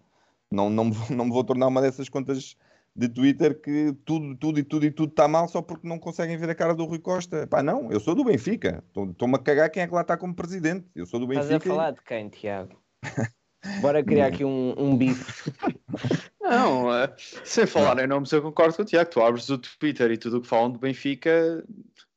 Não, 0.51 0.69
não, 0.69 0.85
me 0.85 0.91
vou- 0.91 1.15
não 1.15 1.25
me 1.25 1.31
vou 1.31 1.43
tornar 1.43 1.67
uma 1.67 1.81
dessas 1.81 2.07
contas 2.09 2.55
de 2.95 3.07
Twitter 3.07 3.59
que 3.61 3.93
tudo, 4.05 4.35
tudo 4.35 4.59
e 4.59 4.63
tudo 4.63 4.85
e 4.85 4.91
tudo 4.91 5.09
está 5.11 5.27
mal 5.27 5.47
só 5.47 5.61
porque 5.61 5.87
não 5.87 5.99
conseguem 5.99 6.35
ver 6.37 6.49
a 6.49 6.55
cara 6.55 6.73
do 6.73 6.85
Rui 6.85 6.99
Costa. 6.99 7.45
Pá, 7.45 7.61
não, 7.61 7.91
eu 7.91 7.99
sou 7.99 8.15
do 8.15 8.23
Benfica. 8.23 8.83
Estou- 8.87 9.11
Estou-me 9.11 9.35
a 9.35 9.39
cagar 9.39 9.69
quem 9.69 9.83
é 9.83 9.87
que 9.87 9.93
lá 9.93 10.01
está 10.01 10.17
como 10.17 10.33
presidente. 10.33 10.87
Eu 10.95 11.05
sou 11.05 11.19
do 11.19 11.31
Estás 11.31 11.47
Benfica. 11.47 11.69
a 11.69 11.73
e- 11.73 11.75
falar 11.77 11.91
de 11.91 12.01
quem, 12.01 12.29
Tiago? 12.29 12.81
Bora 13.81 14.03
criar 14.03 14.27
aqui 14.27 14.45
um, 14.45 14.73
um 14.77 14.97
bife. 14.97 15.51
Não, 16.41 16.93
é, 16.95 17.13
sem 17.43 17.67
falar 17.67 17.99
em 17.99 18.07
nomes, 18.07 18.31
eu 18.31 18.41
concordo 18.41 18.73
com 18.75 18.81
o 18.81 18.85
Tiago. 18.85 19.09
Tu 19.09 19.21
abres 19.21 19.49
o 19.49 19.57
Twitter 19.57 20.09
e 20.11 20.17
tudo 20.17 20.37
o 20.37 20.41
que 20.41 20.47
falam 20.47 20.71
do 20.71 20.79
Benfica, 20.79 21.61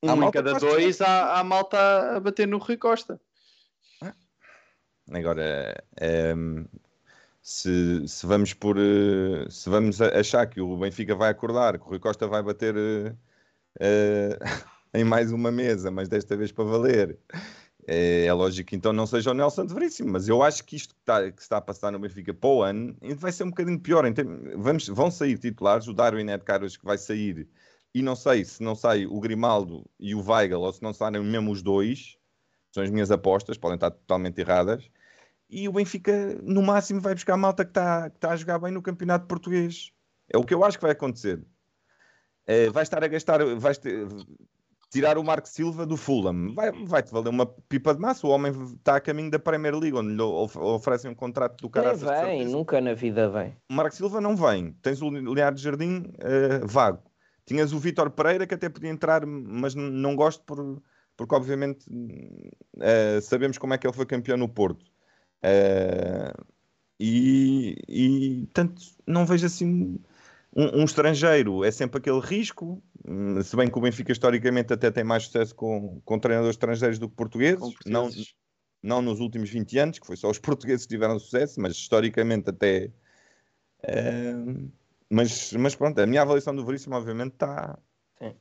um 0.03 0.23
em 0.23 0.31
cada 0.31 0.55
dois, 0.55 1.01
há, 1.01 1.41
há 1.41 1.45
malta 1.45 2.17
a 2.17 2.21
bater 2.21 2.47
no 2.47 2.59
Rui 2.59 2.77
Costa. 2.77 3.21
Agora, 5.13 5.83
ehm, 6.01 6.65
se, 7.43 8.07
se 8.07 8.27
vamos 8.27 8.55
por 8.55 8.77
eh, 8.79 9.47
se 9.51 9.69
vamos 9.71 10.01
achar 10.01 10.47
que 10.47 10.61
o 10.61 10.77
Benfica 10.77 11.15
vai 11.15 11.31
acordar, 11.31 11.79
que 11.79 11.85
o 11.85 11.89
Rui 11.89 11.99
Costa 11.99 12.27
vai 12.27 12.43
bater 12.43 12.75
eh, 12.77 13.17
eh, 13.81 14.39
em 14.95 15.05
mais 15.05 15.33
uma 15.33 15.51
mesa, 15.51 15.91
mas 15.91 16.09
desta 16.09 16.37
vez 16.37 16.53
para 16.53 16.65
valer, 16.65 17.19
é, 17.87 18.27
é 18.27 18.33
lógico 18.33 18.71
que 18.71 18.77
então 18.77 18.93
não 18.93 19.07
seja 19.07 19.31
o 19.31 19.35
Nelson 19.35 19.67
de 19.67 19.75
Veríssimo, 19.75 20.11
mas 20.13 20.29
eu 20.29 20.43
acho 20.43 20.65
que 20.65 20.77
isto 20.77 20.95
que 20.95 21.01
está, 21.01 21.31
que 21.33 21.43
está 21.43 21.57
a 21.59 21.61
passar 21.61 21.91
no 21.93 21.99
Benfica 21.99 22.35
para 22.35 22.51
o 22.51 22.63
ano 22.63 22.97
vai 23.17 23.33
ser 23.33 23.45
um 23.45 23.51
bocadinho 23.51 23.81
pior. 23.81 24.05
vamos, 24.57 24.89
vão 24.89 25.11
sair 25.11 25.39
titulares, 25.39 25.89
o 25.89 25.95
Darwin 25.95 26.31
é 26.31 26.39
de 26.39 26.45
caras 26.45 26.77
que 26.77 26.85
vai 26.85 26.99
sair, 26.99 27.49
e 27.95 28.03
não 28.03 28.15
sei 28.17 28.45
se 28.45 28.63
não 28.63 28.75
sai 28.75 29.07
o 29.07 29.19
Grimaldo 29.21 29.85
e 29.99 30.15
o 30.15 30.23
Weigl, 30.23 30.61
ou 30.61 30.73
se 30.73 30.83
não 30.83 30.93
saem 30.93 31.23
mesmo 31.23 31.51
os 31.51 31.63
dois, 31.63 32.17
são 32.73 32.83
as 32.83 32.91
minhas 32.91 33.11
apostas, 33.11 33.59
podem 33.59 33.75
estar 33.77 33.91
totalmente 33.91 34.41
erradas. 34.41 34.89
E 35.51 35.69
o 35.69 35.73
Benfica, 35.73 36.39
no 36.43 36.63
máximo, 36.63 37.01
vai 37.01 37.15
buscar 37.15 37.35
a 37.35 37.37
malta 37.37 37.65
que 37.65 37.71
está 37.71 38.09
tá 38.11 38.31
a 38.33 38.37
jogar 38.37 38.59
bem 38.59 38.71
no 38.73 38.81
campeonato 38.83 39.27
português. 39.27 39.91
É 40.33 40.39
o 40.39 40.45
que 40.45 40.55
eu 40.55 40.65
acho 40.65 40.79
que 40.79 40.83
vai 40.83 40.93
acontecer. 40.93 41.43
Eh, 42.47 42.71
vai 42.71 42.83
estar 42.85 43.03
a 43.03 43.09
gastar, 43.09 43.45
vais 43.57 43.77
ter- 43.79 44.07
tirar 44.93 45.19
o 45.19 45.25
Marco 45.25 45.49
Silva 45.49 45.85
do 45.85 45.97
Fulham. 45.97 46.55
Vai- 46.55 46.71
Vai-te 46.85 47.11
valer 47.13 47.29
uma 47.31 47.47
pipa 47.47 47.93
de 47.95 48.01
massa. 48.01 48.27
O 48.27 48.31
homem 48.31 48.53
está 48.77 48.97
a 48.97 49.01
caminho 49.01 49.31
da 49.31 49.39
Premier 49.41 49.75
League, 49.75 49.97
onde 49.97 50.15
lhe 50.15 50.23
of- 50.23 50.59
oferecem 50.59 51.11
um 51.11 51.15
contrato 51.15 51.61
do 51.61 51.71
Nem 51.75 51.85
cara. 51.97 51.97
vem, 52.27 52.45
nunca 52.47 52.81
na 52.81 52.95
vida 52.95 53.29
vem. 53.29 53.57
O 53.69 53.75
Marco 53.75 53.95
Silva 53.95 54.21
não 54.21 54.37
vem. 54.37 54.73
Tens 54.83 55.03
o 55.03 55.09
Leonardo 55.09 55.59
Jardim 55.61 56.05
eh, 56.21 56.61
vago. 56.65 57.03
Tinhas 57.45 57.73
o 57.73 57.79
Vítor 57.79 58.11
Pereira 58.11 58.47
que 58.47 58.55
até 58.55 58.69
podia 58.69 58.91
entrar, 58.91 59.27
mas 59.27 59.75
não 59.75 60.15
gosto 60.15 60.45
por, 60.45 60.81
porque 61.17 61.35
obviamente 61.35 61.85
eh, 62.81 63.21
sabemos 63.21 63.59
como 63.59 63.75
é 63.75 63.79
que 63.79 63.87
ele 63.87 63.95
foi 63.97 64.07
campeão 64.07 64.37
no 64.37 64.49
Porto. 64.49 64.85
Eh, 65.43 66.33
e, 66.99 67.77
e 67.89 68.47
tanto 68.53 68.83
não 69.07 69.25
vejo 69.27 69.47
assim 69.47 69.99
um, 70.55 70.81
um 70.83 70.85
estrangeiro 70.85 71.65
é 71.65 71.71
sempre 71.71 71.99
aquele 71.99 72.21
risco, 72.21 72.83
hum, 73.07 73.43
se 73.43 73.57
bem 73.57 73.71
que 73.71 73.79
o 73.79 73.81
Benfica 73.81 74.13
historicamente 74.13 74.73
até 74.73 74.91
tem 74.91 75.05
mais 75.05 75.25
sucesso 75.25 75.55
com, 75.55 76.01
com 76.05 76.19
treinadores 76.19 76.57
estrangeiros 76.57 76.99
do 76.99 77.09
que 77.09 77.17
portugueses, 77.17 77.61
Com 77.61 77.71
não, 77.87 78.03
portugueses. 78.05 78.35
não 78.83 79.03
nos 79.03 79.21
últimos 79.21 79.51
20 79.51 79.79
anos, 79.79 79.99
que 79.99 80.07
foi 80.07 80.17
só 80.17 80.29
os 80.31 80.39
portugueses 80.39 80.87
que 80.87 80.95
tiveram 80.95 81.19
sucesso, 81.19 81.61
mas 81.61 81.73
historicamente 81.75 82.51
até. 82.51 82.91
eh, 83.83 84.35
mas, 85.11 85.53
mas 85.55 85.75
pronto, 85.75 85.99
a 86.01 86.07
minha 86.07 86.23
avaliação 86.23 86.55
do 86.55 86.65
Veríssimo, 86.65 86.95
obviamente, 86.97 87.33
está. 87.35 87.79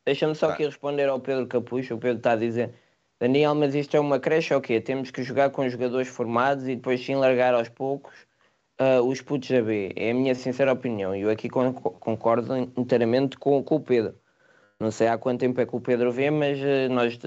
Deixa-me 0.05 0.35
só 0.35 0.47
Tá. 0.47 0.53
aqui 0.53 0.65
responder 0.65 1.07
ao 1.09 1.19
Pedro 1.19 1.47
Capucho. 1.47 1.95
O 1.95 1.99
Pedro 1.99 2.17
está 2.17 2.33
a 2.33 2.35
dizer: 2.35 2.73
Daniel, 3.19 3.53
mas 3.55 3.75
isto 3.75 3.95
é 3.97 3.99
uma 3.99 4.19
creche 4.19 4.53
ou 4.53 4.61
quê? 4.61 4.79
Temos 4.79 5.11
que 5.11 5.23
jogar 5.23 5.49
com 5.51 5.67
jogadores 5.69 6.07
formados 6.07 6.67
e 6.67 6.75
depois 6.75 7.03
sim 7.05 7.15
largar 7.15 7.53
aos 7.53 7.67
poucos 7.69 8.13
ah, 8.79 9.01
os 9.01 9.21
putos 9.21 9.51
a 9.51 9.61
B. 9.61 9.93
É 9.95 10.11
a 10.11 10.13
minha 10.13 10.35
sincera 10.35 10.73
opinião. 10.73 11.15
E 11.15 11.21
eu 11.21 11.29
aqui 11.29 11.49
con- 11.49 11.73
concordo 11.73 12.55
inteiramente 12.77 13.37
com, 13.37 13.63
com 13.63 13.75
o 13.75 13.81
Pedro. 13.81 14.15
Não 14.79 14.91
sei 14.91 15.07
há 15.09 15.17
quanto 15.17 15.41
tempo 15.41 15.61
é 15.61 15.65
que 15.65 15.75
o 15.75 15.81
Pedro 15.81 16.11
vê, 16.11 16.31
mas 16.31 16.59
eh, 16.59 16.89
nós 16.89 17.19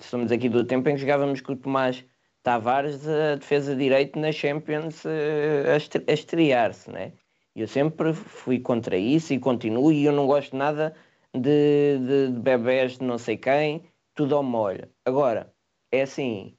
somos 0.00 0.32
aqui 0.32 0.48
do 0.48 0.64
tempo 0.64 0.88
em 0.88 0.94
que 0.94 1.00
jogávamos 1.02 1.40
com 1.40 1.52
o 1.52 1.56
Tomás 1.56 2.04
Tavares 2.42 3.06
a 3.08 3.36
defesa 3.36 3.74
de 3.76 3.82
direito 3.84 4.18
na 4.18 4.32
Champions 4.32 5.04
eh, 5.06 5.64
a 5.76 6.10
a 6.10 6.14
estrear-se, 6.14 6.90
né? 6.90 7.12
Eu 7.54 7.68
sempre 7.68 8.12
fui 8.14 8.60
contra 8.60 8.96
isso 8.96 9.32
e 9.34 9.38
continuo, 9.40 9.92
e 9.92 10.04
eu 10.04 10.12
não 10.12 10.26
gosto 10.26 10.56
nada 10.56 10.94
de, 11.34 11.98
de, 11.98 12.32
de 12.32 12.40
bebés 12.40 12.98
de 12.98 13.04
não 13.04 13.18
sei 13.18 13.36
quem, 13.36 13.89
tudo 14.20 14.36
ao 14.36 14.42
molho. 14.42 14.86
Agora, 15.02 15.50
é 15.90 16.02
assim, 16.02 16.54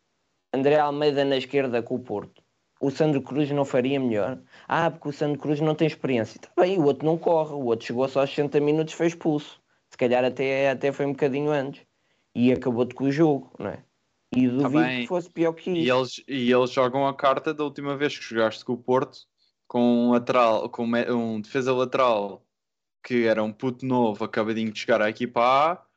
André 0.52 0.80
Almeida 0.80 1.24
na 1.24 1.38
esquerda 1.38 1.84
com 1.84 1.94
o 1.94 2.00
Porto. 2.00 2.42
O 2.82 2.90
Sandro 2.90 3.22
Cruz 3.22 3.52
não 3.52 3.64
faria 3.64 4.00
melhor? 4.00 4.42
Ah, 4.68 4.90
porque 4.90 5.10
o 5.10 5.14
Sandro 5.14 5.40
Cruz 5.40 5.60
não 5.62 5.76
tem 5.76 5.86
experiência. 5.86 6.38
Está 6.40 6.50
bem, 6.60 6.80
o 6.80 6.86
outro 6.86 7.06
não 7.06 7.20
corre, 7.20 7.54
o 7.54 7.66
outro 7.66 7.86
chegou 7.86 8.08
só 8.10 8.22
aos 8.22 8.32
60 8.32 8.60
minutos 8.60 8.96
foi 8.96 9.06
expulso. 9.06 9.62
Se 9.92 9.96
calhar 9.96 10.26
até, 10.26 10.72
até 10.72 10.92
foi 10.92 11.06
um 11.06 11.12
bocadinho 11.12 11.52
antes. 11.52 11.86
E 12.34 12.52
acabou-te 12.52 12.96
com 12.96 13.04
o 13.04 13.12
jogo, 13.12 13.54
não 13.60 13.70
é? 13.70 13.84
E 14.36 14.48
duvido 14.48 14.80
bem. 14.82 15.02
que 15.02 15.08
fosse 15.08 15.30
pior 15.30 15.54
que 15.54 15.70
E 15.70 15.84
isso. 15.84 15.94
eles, 15.96 16.24
e 16.28 16.52
eles 16.52 16.72
jogam 16.72 17.06
a 17.06 17.14
carta 17.14 17.54
da 17.54 17.64
última 17.64 17.96
vez 17.96 18.18
que 18.18 18.24
jogaste 18.26 18.66
com 18.66 18.74
o 18.74 18.78
Porto, 18.78 19.20
com 19.68 20.08
um, 20.08 20.12
lateral, 20.14 20.68
com 20.68 20.86
um 20.86 21.40
defesa 21.40 21.72
lateral 21.76 22.44
que 23.04 23.28
era 23.28 23.44
um 23.44 23.54
puto 23.54 23.86
novo, 23.86 24.24
acabadinho 24.24 24.72
de 24.72 24.80
chegar 24.80 25.00
à 25.00 25.10
equipa 25.12 25.42
A. 25.42 25.91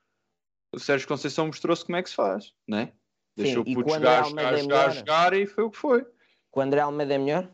O 0.74 0.78
Sérgio 0.80 1.06
Conceição 1.06 1.46
mostrou-se 1.46 1.84
como 1.84 1.96
é 1.96 2.02
que 2.02 2.10
se 2.10 2.16
faz, 2.16 2.52
né? 2.66 2.92
Deixou 3.36 3.64
Sim, 3.64 3.72
o 3.72 3.74
puto 3.74 3.94
jogar, 3.94 4.24
jogar, 4.24 4.56
jogar, 4.56 4.90
jogar 4.90 5.32
e 5.34 5.46
foi 5.46 5.64
o 5.64 5.70
que 5.70 5.76
foi. 5.76 6.06
Com 6.50 6.60
o 6.60 6.62
André 6.62 6.80
Almeida 6.80 7.14
é 7.14 7.18
melhor? 7.18 7.50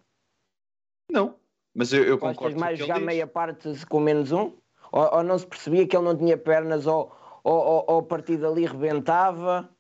Não, 1.10 1.36
mas 1.74 1.92
eu, 1.92 2.04
eu 2.04 2.18
Gostas 2.18 2.36
concordo 2.36 2.60
mais 2.60 2.78
jogar 2.78 2.96
diz. 2.96 3.04
meia 3.04 3.26
parte 3.26 3.86
com 3.86 4.00
menos 4.00 4.32
um? 4.32 4.56
Ou, 4.92 5.14
ou 5.14 5.22
não 5.22 5.38
se 5.38 5.46
percebia 5.46 5.86
que 5.86 5.96
ele 5.96 6.04
não 6.04 6.16
tinha 6.16 6.36
pernas 6.36 6.86
ou, 6.86 7.14
ou, 7.44 7.84
ou, 7.88 7.98
a 7.98 8.02
partir 8.02 8.36
dali 8.36 8.66
rebentava? 8.66 9.70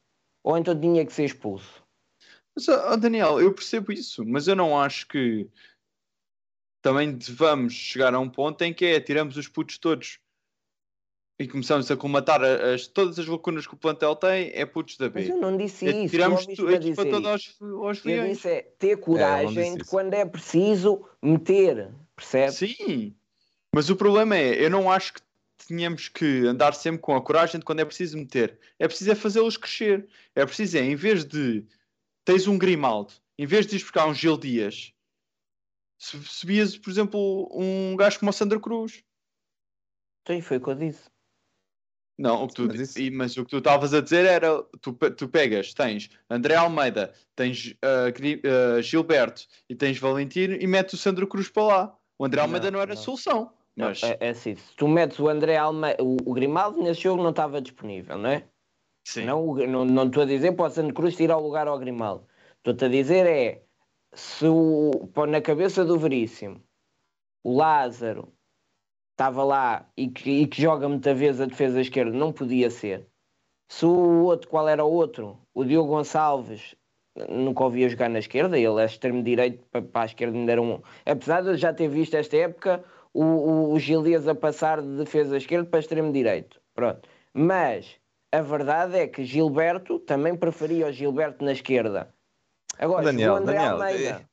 Ou 0.42 0.56
então 0.56 0.78
tinha 0.78 1.04
que 1.04 1.12
ser 1.12 1.24
expulso? 1.24 1.82
Mas, 2.54 2.68
ó, 2.68 2.96
Daniel, 2.96 3.40
eu 3.40 3.52
percebo 3.52 3.92
isso, 3.92 4.24
mas 4.24 4.48
eu 4.48 4.56
não 4.56 4.78
acho 4.78 5.06
que 5.06 5.48
também 6.82 7.12
devamos 7.12 7.74
chegar 7.74 8.14
a 8.14 8.18
um 8.18 8.28
ponto 8.28 8.62
em 8.62 8.72
que 8.72 8.86
é 8.86 9.00
tiramos 9.00 9.36
os 9.36 9.46
putos 9.48 9.78
todos 9.78 10.18
e 11.40 11.48
começamos 11.48 11.90
a 11.90 11.96
comatar 11.96 12.42
as, 12.44 12.86
todas 12.86 13.18
as 13.18 13.26
lacunas 13.26 13.66
que 13.66 13.72
o 13.72 13.76
plantel 13.78 14.14
tem, 14.14 14.50
é 14.52 14.66
putos 14.66 14.98
da 14.98 15.08
Mas 15.08 15.26
B. 15.26 15.32
eu 15.32 15.38
não 15.38 15.56
disse 15.56 15.86
E 15.86 16.04
isso. 16.04 16.10
tiramos 16.10 16.44
tu 16.44 16.68
a 16.68 16.72
equipa 16.74 17.06
toda 17.06 17.34
isso. 17.34 17.56
aos, 17.62 17.72
aos 17.86 18.04
Eu 18.04 18.10
leões. 18.10 18.36
disse 18.36 18.48
é 18.50 18.60
ter 18.78 18.98
coragem 18.98 19.54
disse 19.54 19.78
de 19.78 19.84
quando 19.84 20.12
é 20.12 20.24
preciso 20.26 21.02
meter, 21.22 21.94
percebe? 22.14 22.52
Sim, 22.52 23.16
mas 23.74 23.88
o 23.88 23.96
problema 23.96 24.36
é, 24.36 24.62
eu 24.62 24.68
não 24.68 24.92
acho 24.92 25.14
que 25.14 25.22
tínhamos 25.66 26.08
que 26.08 26.46
andar 26.46 26.74
sempre 26.74 27.00
com 27.00 27.16
a 27.16 27.22
coragem 27.22 27.58
de 27.58 27.64
quando 27.64 27.80
é 27.80 27.84
preciso 27.86 28.18
meter. 28.18 28.58
É 28.78 28.86
preciso 28.86 29.10
é 29.10 29.14
fazê-los 29.14 29.56
crescer. 29.56 30.06
É 30.34 30.44
preciso 30.44 30.76
é, 30.76 30.80
em 30.82 30.94
vez 30.94 31.24
de 31.24 31.66
tens 32.22 32.46
um 32.46 32.58
Grimaldo, 32.58 33.14
em 33.38 33.46
vez 33.46 33.66
de 33.66 33.72
ires 33.76 33.82
buscar 33.82 34.06
um 34.06 34.12
Gil 34.14 34.36
Dias, 34.36 34.92
se- 35.98 36.22
subias, 36.22 36.76
por 36.76 36.90
exemplo, 36.90 37.48
um 37.54 37.96
gajo 37.96 38.18
como 38.18 38.28
o 38.28 38.32
Sandro 38.34 38.60
Cruz. 38.60 39.02
Sim, 40.26 40.42
foi 40.42 40.58
o 40.58 40.60
que 40.60 40.68
eu 40.68 40.74
disse. 40.74 41.09
Não, 42.20 42.44
o 42.44 42.48
que 42.48 42.54
tu, 42.54 42.66
Mas 42.66 42.80
isso- 42.80 43.00
e- 43.00 43.10
mas 43.10 43.34
o 43.38 43.44
que 43.44 43.50
tu 43.50 43.58
estavas 43.58 43.94
a 43.94 44.00
dizer 44.02 44.26
era: 44.26 44.62
tu, 44.82 44.92
tu 44.92 45.26
pegas, 45.28 45.72
tens 45.72 46.10
André 46.28 46.54
Almeida, 46.54 47.14
tens 47.34 47.74
ah, 47.82 48.80
Gilberto 48.82 49.42
e 49.68 49.74
tens 49.74 49.98
Valentino 49.98 50.54
e 50.54 50.66
metes 50.66 50.92
o 50.94 50.96
Sandro 50.98 51.26
Cruz 51.26 51.48
para 51.48 51.62
lá. 51.62 51.96
O 52.18 52.24
André 52.26 52.36
Não, 52.40 52.44
Almeida 52.44 52.70
não, 52.70 52.80
era 52.80 52.94
não. 52.94 53.00
solução. 53.02 53.52
Mas 53.74 54.02
É, 54.02 54.18
é 54.20 54.28
assim, 54.30 54.54
se 54.54 54.76
tu 54.76 54.86
metes 54.86 55.18
o 55.18 55.28
André 55.28 55.56
Almeida, 55.56 56.02
o, 56.02 56.16
o 56.26 56.34
Grimaldo 56.34 56.82
nesse 56.82 57.00
jogo 57.00 57.22
não 57.22 57.30
estava 57.30 57.60
disponível, 57.62 58.18
não 58.18 58.28
é? 58.28 58.44
sim. 59.04 59.24
Não 59.24 59.48
o- 59.48 59.66
não 59.66 59.84
não 59.86 60.06
estou 60.06 60.22
a 60.24 60.26
dizer 60.26 60.52
para 60.52 60.66
o 60.66 60.70
Santo 60.70 60.92
Cruz 60.92 61.16
tirar 61.16 61.38
o 61.38 61.42
lugar 61.42 61.66
ao 61.68 61.78
Grimaldo. 61.78 62.26
Estou-te 62.58 62.84
a 62.84 62.88
dizer 62.88 63.26
é 63.26 63.62
se 64.12 64.44
o, 64.46 64.90
na 65.26 65.40
cabeça 65.40 65.84
do 65.86 65.98
Veríssimo 65.98 66.62
o 67.42 67.56
Lázaro 67.56 68.30
estava 69.20 69.44
lá 69.44 69.86
e 69.94 70.08
que, 70.08 70.30
e 70.30 70.46
que 70.46 70.62
joga 70.62 70.88
muitas 70.88 71.18
vezes 71.18 71.42
a 71.42 71.46
defesa 71.46 71.78
esquerda, 71.78 72.10
não 72.10 72.32
podia 72.32 72.70
ser. 72.70 73.06
Se 73.70 73.84
o 73.84 74.22
outro, 74.24 74.48
qual 74.48 74.66
era 74.66 74.82
o 74.82 74.90
outro? 74.90 75.38
O 75.54 75.62
Diogo 75.62 75.90
Gonçalves 75.90 76.74
nunca 77.28 77.64
ouvia 77.64 77.88
jogar 77.88 78.08
na 78.08 78.18
esquerda, 78.18 78.58
ele 78.58 78.80
é 78.80 78.84
extremo 78.86 79.22
direito 79.22 79.62
para, 79.70 79.82
para 79.82 80.02
a 80.02 80.04
esquerda 80.06 80.38
ainda 80.38 80.52
era 80.52 80.62
um. 80.62 80.80
Apesar 81.04 81.42
de 81.42 81.48
eu 81.48 81.56
já 81.56 81.72
ter 81.72 81.88
visto 81.88 82.14
esta 82.14 82.34
época 82.34 82.82
o, 83.12 83.22
o, 83.22 83.74
o 83.74 84.30
a 84.30 84.34
passar 84.34 84.80
de 84.80 84.96
defesa 84.96 85.36
esquerda 85.36 85.68
para 85.68 85.80
extremo 85.80 86.12
direito. 86.12 86.58
Pronto. 86.74 87.06
Mas 87.34 87.98
a 88.32 88.40
verdade 88.40 88.96
é 88.96 89.06
que 89.06 89.24
Gilberto 89.24 89.98
também 89.98 90.34
preferia 90.34 90.86
o 90.86 90.92
Gilberto 90.92 91.44
na 91.44 91.52
esquerda. 91.52 92.14
Agora, 92.78 93.04
Daniel, 93.04 93.34
o 93.34 93.36
André 93.36 93.58
Daniel, 93.58 93.72
Almeida. 93.74 94.29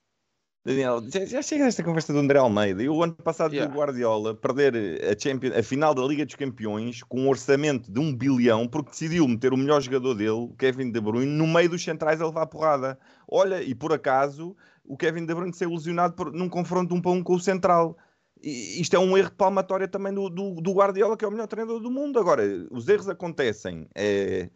Daniel, 0.68 1.02
já, 1.10 1.24
já 1.24 1.42
chega 1.42 1.66
esta 1.66 1.82
conversa 1.82 2.12
do 2.12 2.20
André 2.20 2.40
Almeida. 2.40 2.84
E 2.84 2.90
o 2.90 3.02
ano 3.02 3.16
passado 3.16 3.54
Yeah. 3.54 3.72
do 3.72 3.80
Guardiola 3.80 4.36
perder 4.36 5.02
a, 5.02 5.18
Champions, 5.18 5.56
a 5.56 5.64
final 5.64 5.96
da 5.96 6.02
Liga 6.02 6.26
dos 6.26 6.36
Campeões 6.36 7.02
com 7.04 7.22
um 7.22 7.30
orçamento 7.30 7.90
de 7.90 7.98
um 7.98 8.14
bilhão 8.14 8.68
porque 8.68 8.90
decidiu 8.90 9.26
meter 9.30 9.54
o 9.54 9.58
melhor 9.58 9.80
jogador 9.80 10.14
dele, 10.14 10.32
o 10.32 10.54
Kevin 10.58 10.92
De 10.92 11.00
Bruyne, 11.00 11.32
no 11.32 11.48
meio 11.48 11.70
dos 11.70 11.82
centrais 11.82 12.20
a 12.20 12.26
levar 12.26 12.48
porrada. 12.48 13.00
Olha, 13.26 13.64
e 13.64 13.74
por 13.74 13.94
acaso 13.94 14.58
o 14.84 14.98
Kevin 14.98 15.26
De 15.26 15.34
Bruyne 15.34 15.54
saiu 15.54 15.72
lesionado 15.72 16.16
por, 16.16 16.34
num 16.34 16.50
confronto 16.50 16.94
um 16.94 17.02
para 17.02 17.12
um 17.12 17.24
com 17.24 17.36
o 17.36 17.40
central. 17.40 17.98
E 18.44 18.82
isto 18.82 18.94
é 18.94 19.00
um 19.00 19.18
erro 19.18 19.30
de 19.30 19.36
palmatória 19.38 19.88
também 19.88 20.14
do, 20.14 20.30
do, 20.30 20.56
do 20.56 20.74
Guardiola, 20.74 21.16
que 21.16 21.24
é 21.24 21.28
o 21.30 21.32
melhor 21.32 21.48
treinador 21.48 21.80
do 21.80 21.90
mundo. 21.90 22.20
Agora, 22.20 22.44
os 22.72 22.90
erros 22.90 23.08
acontecem. 23.08 23.88
e 23.96 24.52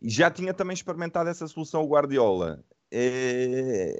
já 0.00 0.30
tinha 0.30 0.54
também 0.54 0.74
experimentado 0.74 1.28
essa 1.28 1.48
solução 1.48 1.82
o 1.82 1.88
Guardiola. 1.88 2.64
É, 2.90 3.98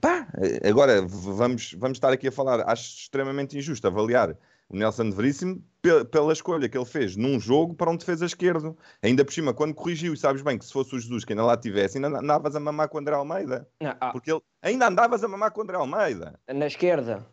pá, 0.00 0.28
agora 0.68 1.02
v- 1.02 1.08
vamos, 1.32 1.72
vamos 1.74 1.96
estar 1.96 2.12
aqui 2.12 2.28
a 2.28 2.32
falar. 2.32 2.68
Acho 2.68 2.96
extremamente 3.00 3.56
injusto 3.58 3.86
avaliar 3.86 4.36
o 4.68 4.76
Nelson 4.76 5.10
Veríssimo 5.10 5.64
pe- 5.82 6.04
pela 6.04 6.32
escolha 6.32 6.68
que 6.68 6.78
ele 6.78 6.84
fez 6.84 7.16
num 7.16 7.40
jogo 7.40 7.74
para 7.74 7.90
um 7.90 7.96
defesa 7.96 8.24
esquerdo. 8.24 8.76
Ainda 9.02 9.24
por 9.24 9.32
cima, 9.32 9.52
quando 9.52 9.74
corrigiu, 9.74 10.14
e 10.14 10.16
sabes 10.16 10.42
bem 10.42 10.56
que 10.58 10.64
se 10.64 10.72
fosse 10.72 10.94
o 10.94 10.98
Jesus 11.00 11.24
que 11.24 11.32
ainda 11.32 11.44
lá 11.44 11.56
tivesse, 11.56 11.98
ainda 11.98 12.08
andavas 12.18 12.54
a 12.54 12.60
mamar 12.60 12.88
com 12.88 12.98
o 12.98 13.00
André 13.00 13.14
Almeida. 13.14 13.68
Não, 13.80 13.96
ah, 14.00 14.10
Porque 14.12 14.30
ele 14.30 14.40
ainda 14.62 14.86
andavas 14.88 15.24
a 15.24 15.28
mamar 15.28 15.50
com 15.50 15.60
o 15.60 15.64
André 15.64 15.76
Almeida. 15.76 16.38
na 16.52 16.66
esquerda. 16.66 17.26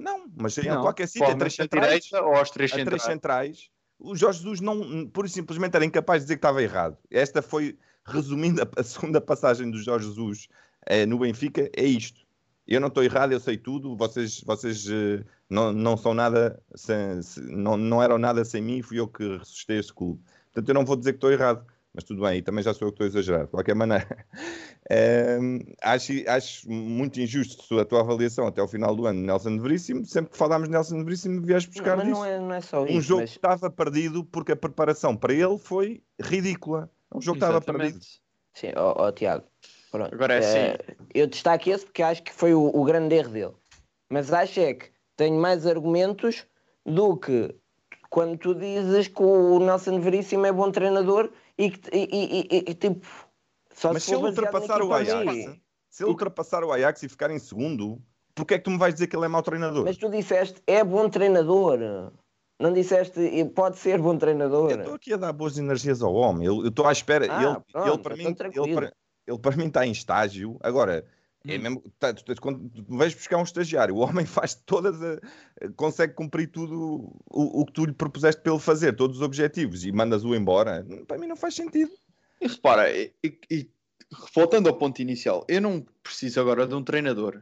Não, 0.00 0.26
mas 0.36 0.56
em 0.58 0.68
Não, 0.68 0.80
qualquer 0.80 1.08
sítio, 1.08 1.26
é 1.30 1.34
três 1.34 1.54
centrais 1.54 2.04
direita 2.04 2.22
ou 2.24 2.34
aos 2.36 2.50
três 2.50 2.70
a 2.72 2.74
três 2.74 3.02
centrais. 3.02 3.02
centrais, 3.02 3.70
o 3.98 4.14
Jorge 4.14 4.38
Jesus 4.38 4.60
não, 4.60 5.08
pura 5.08 5.26
e 5.26 5.30
simplesmente 5.30 5.74
era 5.74 5.84
incapaz 5.84 6.20
de 6.22 6.26
dizer 6.26 6.36
que 6.36 6.38
estava 6.38 6.62
errado. 6.62 6.96
Esta 7.10 7.42
foi, 7.42 7.76
resumindo, 8.08 8.62
a, 8.62 8.80
a 8.80 8.82
segunda 8.84 9.20
passagem 9.20 9.70
do 9.70 9.78
Jorge 9.82 10.06
Jesus 10.08 10.48
eh, 10.86 11.06
no 11.06 11.18
Benfica, 11.18 11.70
é 11.76 11.84
isto. 11.84 12.26
Eu 12.66 12.80
não 12.80 12.88
estou 12.88 13.02
errado, 13.02 13.32
eu 13.32 13.40
sei 13.40 13.56
tudo, 13.56 13.96
vocês, 13.96 14.42
vocês 14.44 14.86
eh, 14.90 15.24
não, 15.48 15.72
não 15.72 15.96
são 15.96 16.12
nada, 16.12 16.62
sem- 16.74 17.22
se- 17.22 17.40
não, 17.40 17.76
não 17.76 18.02
eram 18.02 18.18
nada 18.18 18.44
sem 18.44 18.60
mim, 18.60 18.82
fui 18.82 18.98
eu 19.00 19.08
que 19.08 19.38
ressuscitei 19.38 19.78
este 19.78 19.92
clube. 19.94 20.20
Portanto, 20.52 20.68
eu 20.68 20.74
não 20.74 20.84
vou 20.84 20.96
dizer 20.96 21.12
que 21.12 21.16
estou 21.16 21.32
errado, 21.32 21.64
mas 21.94 22.04
tudo 22.04 22.22
bem, 22.22 22.38
e 22.38 22.42
também 22.42 22.62
já 22.62 22.74
sou 22.74 22.88
eu 22.88 22.92
que 22.92 22.96
estou 23.02 23.04
a 23.06 23.08
exagerar, 23.08 23.44
de 23.46 23.50
qualquer 23.52 23.74
maneira. 23.74 24.06
Ehm, 24.90 25.58
acho, 25.82 26.12
acho 26.26 26.70
muito 26.70 27.20
injusto 27.20 27.78
a 27.78 27.84
tua 27.84 28.00
avaliação 28.00 28.46
até 28.46 28.60
ao 28.62 28.68
final 28.68 28.96
do 28.96 29.04
ano, 29.06 29.20
Nelson 29.20 29.58
Veríssimo. 29.58 30.04
Sempre 30.06 30.30
que 30.32 30.38
falámos 30.38 30.66
de 30.68 30.72
Nelson 30.72 31.04
Veríssimo, 31.04 31.42
vieste 31.44 31.68
buscar 31.70 31.96
mas 31.96 32.06
disso 32.06 32.18
não 32.20 32.24
é, 32.24 32.38
não 32.40 32.52
é 32.54 32.60
só 32.62 32.82
um 32.82 32.86
isso. 32.86 33.02
jogo 33.02 33.20
mas- 33.22 33.30
que 33.32 33.36
estava 33.36 33.70
perdido 33.70 34.24
porque 34.24 34.52
a 34.52 34.56
preparação 34.56 35.14
para 35.14 35.34
ele 35.34 35.58
foi 35.58 36.02
ridícula. 36.20 36.90
Um 37.14 37.20
jogo 37.20 37.38
que 37.38 37.44
estava 37.44 37.60
perdido. 37.60 37.84
Exatamente. 37.96 38.20
Sim, 38.54 38.72
ó 38.76 38.94
ó, 39.06 39.12
Tiago. 39.12 39.44
Pronto. 39.90 40.14
Agora 40.14 40.34
é 40.34 40.72
Eh, 40.74 40.96
Eu 41.14 41.26
destaco 41.26 41.70
esse 41.70 41.84
porque 41.84 42.02
acho 42.02 42.22
que 42.22 42.32
foi 42.32 42.54
o, 42.54 42.66
o 42.66 42.84
grande 42.84 43.14
erro 43.14 43.30
dele. 43.30 43.54
Mas 44.10 44.32
acho 44.32 44.60
é 44.60 44.74
que 44.74 44.90
tenho 45.16 45.40
mais 45.40 45.66
argumentos 45.66 46.46
do 46.84 47.16
que 47.16 47.54
quando 48.10 48.38
tu 48.38 48.54
dizes 48.54 49.08
que 49.08 49.22
o 49.22 49.58
Nelson 49.60 50.00
Veríssimo 50.00 50.46
é 50.46 50.52
bom 50.52 50.70
treinador 50.70 51.30
e 51.56 51.70
que 51.70 51.88
e, 51.94 52.08
e- 52.12 52.48
e- 52.50 52.70
e, 52.70 52.74
tipo. 52.74 53.06
Só 53.72 53.92
Mas 53.92 54.02
se 54.02 54.10
se 54.10 54.14
ele 54.16 54.24
ultrapassar 54.24 54.82
o 54.82 54.92
Ajax, 54.92 55.60
se 55.88 56.02
ele 56.02 56.10
ultrapassar 56.10 56.64
o 56.64 56.72
Ajax 56.72 57.02
e 57.02 57.08
ficar 57.08 57.30
em 57.30 57.38
segundo, 57.38 58.02
porquê 58.34 58.54
é 58.54 58.58
que 58.58 58.64
tu 58.64 58.70
me 58.70 58.78
vais 58.78 58.94
dizer 58.94 59.06
que 59.06 59.14
ele 59.16 59.26
é 59.26 59.28
mau 59.28 59.42
treinador? 59.42 59.84
Mas 59.84 59.96
tu 59.96 60.10
disseste 60.10 60.60
é 60.66 60.82
bom 60.82 61.08
treinador. 61.08 62.12
Não 62.58 62.72
disseste 62.72 63.20
pode 63.54 63.78
ser 63.78 63.98
bom 64.00 64.16
treinador. 64.18 64.70
Eu 64.70 64.78
estou 64.78 64.94
aqui 64.94 65.12
a 65.12 65.16
dar 65.16 65.32
boas 65.32 65.56
energias 65.58 66.02
ao 66.02 66.12
homem. 66.14 66.46
Eu 66.46 66.66
estou 66.66 66.86
à 66.86 66.92
espera. 66.92 67.26
Ah, 67.30 67.42
ele, 67.42 67.56
pronto, 67.72 67.88
ele, 67.88 67.98
para 67.98 68.14
então 68.16 68.48
mim, 68.50 68.62
ele, 68.66 68.74
para, 68.74 68.92
ele 69.26 69.38
para 69.38 69.56
mim 69.56 69.66
está 69.68 69.86
em 69.86 69.92
estágio. 69.92 70.58
Agora, 70.60 71.04
é 71.46 71.56
Hum. 71.56 71.60
mesmo, 71.62 71.84
tá, 72.00 72.12
tu, 72.12 72.24
tu- 72.24 72.40
quando 72.42 72.68
tu 72.68 72.84
vais 72.88 73.14
buscar 73.14 73.36
um 73.38 73.44
estagiário, 73.44 73.94
o 73.94 73.98
homem 74.00 74.26
faz 74.44 74.54
todas, 74.56 75.00
a- 75.00 75.20
consegue 75.76 76.14
cumprir 76.14 76.48
tudo 76.50 77.12
o, 77.30 77.60
o 77.62 77.64
que 77.64 77.72
tu 77.72 77.84
lhe 77.86 77.92
propuseste 77.92 78.42
para 78.42 78.52
ele 78.52 78.60
fazer, 78.60 78.96
todos 78.96 79.18
os 79.18 79.22
objetivos, 79.22 79.84
e 79.84 79.92
mandas-o 79.92 80.34
embora. 80.34 80.84
Para 81.06 81.16
mim 81.16 81.28
não 81.28 81.36
faz 81.36 81.54
sentido. 81.54 81.92
E 82.40 82.48
repara, 82.48 82.90
e, 82.90 83.14
e- 83.24 83.38
e 83.48 83.70
voltando 84.34 84.68
ao 84.68 84.76
ponto 84.76 85.00
inicial, 85.00 85.44
eu 85.48 85.60
não 85.60 85.86
preciso 86.02 86.40
agora 86.40 86.66
de 86.66 86.74
um 86.74 86.82
treinador 86.82 87.40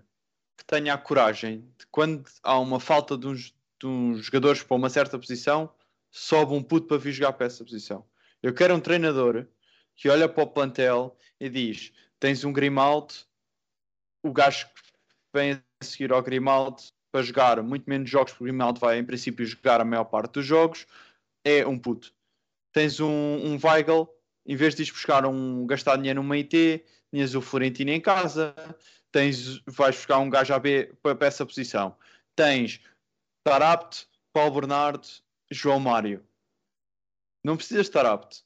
que 0.59 0.64
tenha 0.67 0.93
a 0.93 0.99
coragem 0.99 1.61
de 1.79 1.87
quando 1.91 2.25
há 2.43 2.59
uma 2.59 2.79
falta 2.79 3.17
de 3.17 3.27
uns, 3.27 3.55
de 3.81 3.87
uns 3.87 4.27
jogadores 4.27 4.62
para 4.62 4.77
uma 4.77 4.91
certa 4.91 5.18
posição, 5.18 5.70
sobe 6.11 6.53
um 6.53 6.62
puto 6.62 6.87
para 6.87 6.99
vir 6.99 7.12
jogar 7.12 7.33
para 7.33 7.47
essa 7.47 7.64
posição. 7.64 8.05
Eu 8.43 8.55
quero 8.55 8.74
um 8.74 8.81
treinador 8.81 9.47
que 9.95 10.09
olha 10.09 10.29
para 10.29 10.45
o 10.45 10.47
plantel 10.47 11.16
e 11.41 11.49
diz: 11.49 11.93
tens 12.18 12.45
um 12.45 12.53
Grimaldo, 12.53 13.14
o 14.22 14.33
gajo 14.33 14.66
que 14.66 14.83
vem 15.35 15.53
a 15.53 15.85
seguir 15.85 16.12
ao 16.12 16.22
Grimaldo 16.22 16.83
para 17.11 17.22
jogar 17.22 17.62
muito 17.62 17.89
menos 17.89 18.11
jogos, 18.11 18.33
porque 18.33 18.45
o 18.45 18.47
Grimaldo 18.47 18.81
vai, 18.81 18.99
em 18.99 19.05
princípio, 19.05 19.45
jogar 19.45 19.81
a 19.81 19.85
maior 19.85 20.05
parte 20.05 20.35
dos 20.35 20.45
jogos, 20.45 20.87
é 21.45 21.66
um 21.66 21.79
puto. 21.79 22.12
Tens 22.72 23.01
um, 23.01 23.07
um 23.09 23.59
Weigl, 23.62 24.09
em 24.45 24.57
vez 24.57 24.74
de 24.74 24.83
ires 24.83 24.93
buscar 24.93 25.24
um, 25.24 25.66
gastar 25.66 25.97
dinheiro 25.97 26.22
numa 26.22 26.37
IT, 26.37 26.85
tinhas 27.11 27.35
o 27.35 27.41
Florentino 27.41 27.91
em 27.91 28.01
casa, 28.01 28.55
tens, 29.11 29.62
vais 29.66 29.97
buscar 29.97 30.18
um 30.18 30.29
gajo 30.29 30.53
AB 30.53 30.93
para, 31.03 31.14
para 31.14 31.29
essa 31.29 31.47
posição. 31.47 31.97
Tens 32.35 32.81
Tarapte, 33.47 34.09
Paulo 34.32 34.61
Bernardo, 34.61 35.07
João 35.53 35.78
Mário. 35.78 36.26
Não 37.44 37.57
precisas 37.57 37.86
estar 37.86 38.05
apto. 38.05 38.38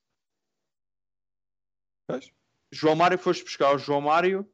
Pois. 2.07 2.31
João 2.71 2.95
Mário 2.95 3.19
foste 3.19 3.43
buscar 3.43 3.75
o 3.75 3.79
João 3.79 4.03
Mário. 4.03 4.47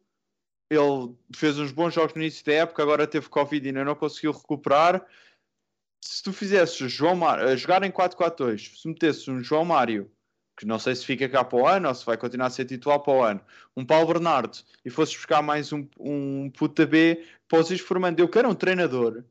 Ele 0.71 1.17
fez 1.35 1.59
uns 1.59 1.73
bons 1.73 1.93
jogos 1.93 2.15
no 2.15 2.23
início 2.23 2.47
da 2.47 2.53
época, 2.53 2.81
agora 2.81 3.09
teve 3.09 3.29
Covid 3.29 3.67
e 3.67 3.71
ainda 3.71 3.85
não 3.85 3.97
conseguiu 3.97 4.31
recuperar. 4.31 5.05
Se 6.01 6.23
tu 6.23 6.33
fizesses 6.33 6.93
João 6.93 7.17
Mário, 7.17 7.57
jogar 7.57 7.83
em 7.83 7.91
4-4-2, 7.91 8.81
se 8.81 8.87
metesses 8.87 9.27
um 9.27 9.43
João 9.43 9.65
Mário, 9.65 10.09
que 10.57 10.65
não 10.65 10.79
sei 10.79 10.95
se 10.95 11.05
fica 11.05 11.29
cá 11.29 11.43
para 11.43 11.59
o 11.59 11.67
ano 11.67 11.89
ou 11.89 11.95
se 11.95 12.07
vai 12.07 12.17
continuar 12.17 12.47
a 12.47 12.51
ser 12.51 12.67
titular 12.67 13.01
para 13.01 13.13
o 13.13 13.23
ano, 13.25 13.41
um 13.77 13.85
Paulo 13.85 14.07
Bernardo 14.07 14.59
e 14.85 14.91
fosses 14.91 15.17
buscar 15.17 15.43
mais 15.43 15.73
um, 15.73 15.89
um 15.99 16.49
puta 16.51 16.87
B, 16.87 17.27
poses 17.49 17.81
formando. 17.81 18.21
Eu 18.21 18.29
quero 18.29 18.49
um 18.49 18.55
treinador 18.55 19.25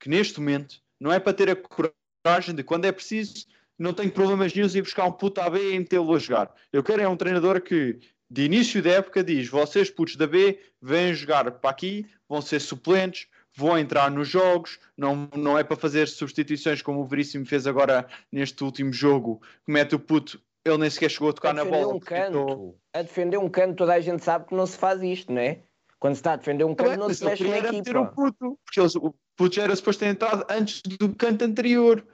que 0.00 0.08
neste 0.08 0.38
momento 0.38 0.76
não 1.00 1.12
é 1.12 1.18
para 1.18 1.32
ter 1.32 1.50
a 1.50 1.56
coragem 1.56 2.54
de 2.54 2.62
quando 2.62 2.84
é 2.84 2.92
preciso, 2.92 3.46
não 3.78 3.92
tenho 3.92 4.10
problemas 4.10 4.54
nenhum 4.54 4.68
em 4.68 4.82
buscar 4.82 5.04
um 5.06 5.12
puta 5.12 5.42
AB 5.44 5.58
e 5.58 5.78
metê-lo 5.78 6.14
a 6.14 6.18
jogar. 6.18 6.54
Eu 6.72 6.82
quero 6.82 7.02
é 7.02 7.08
um 7.08 7.16
treinador 7.16 7.60
que 7.60 7.98
de 8.30 8.44
início 8.44 8.82
da 8.82 8.90
época 8.90 9.22
diz: 9.22 9.48
vocês 9.48 9.90
putos 9.90 10.16
da 10.16 10.26
B 10.26 10.58
vêm 10.80 11.12
jogar 11.14 11.50
para 11.50 11.70
aqui, 11.70 12.06
vão 12.28 12.40
ser 12.40 12.60
suplentes, 12.60 13.26
vão 13.56 13.78
entrar 13.78 14.10
nos 14.10 14.28
jogos, 14.28 14.78
não, 14.96 15.28
não 15.36 15.58
é 15.58 15.62
para 15.64 15.76
fazer 15.76 16.08
substituições 16.08 16.82
como 16.82 17.00
o 17.00 17.04
Veríssimo 17.04 17.46
fez 17.46 17.66
agora 17.66 18.06
neste 18.30 18.62
último 18.64 18.92
jogo, 18.92 19.40
que 19.64 19.72
mete 19.72 19.94
o 19.94 19.98
puto, 19.98 20.40
ele 20.64 20.78
nem 20.78 20.90
sequer 20.90 21.10
chegou 21.10 21.28
a 21.30 21.32
tocar 21.32 21.50
a 21.50 21.52
na 21.54 21.64
bola. 21.64 21.94
um 21.94 22.00
ficou- 22.00 22.16
canto, 22.16 22.74
a 22.92 23.02
defender 23.02 23.38
um 23.38 23.48
canto, 23.48 23.76
toda 23.76 23.94
a 23.94 24.00
gente 24.00 24.24
sabe 24.24 24.46
que 24.46 24.54
não 24.54 24.66
se 24.66 24.78
faz 24.78 25.02
isto, 25.02 25.32
não 25.32 25.40
é? 25.40 25.60
Quando 26.04 26.16
se 26.16 26.20
está 26.20 26.34
a 26.34 26.36
defender 26.36 26.64
um 26.64 26.74
canto, 26.74 26.90
Bem, 26.90 26.98
não 26.98 27.14
se 27.14 27.24
mexe 27.24 27.44
na 27.48 27.56
era 27.56 27.72
meter 27.72 27.96
um 27.96 28.02
equipa. 28.02 28.14
puto, 28.14 28.58
porque 28.62 28.78
eles- 28.78 28.94
o 28.94 29.14
puto 29.34 29.56
já 29.56 29.62
era 29.62 29.74
suposto 29.74 30.00
ter 30.00 30.08
entrado 30.08 30.44
antes 30.50 30.82
do 30.82 31.14
canto 31.14 31.42
anterior. 31.46 32.06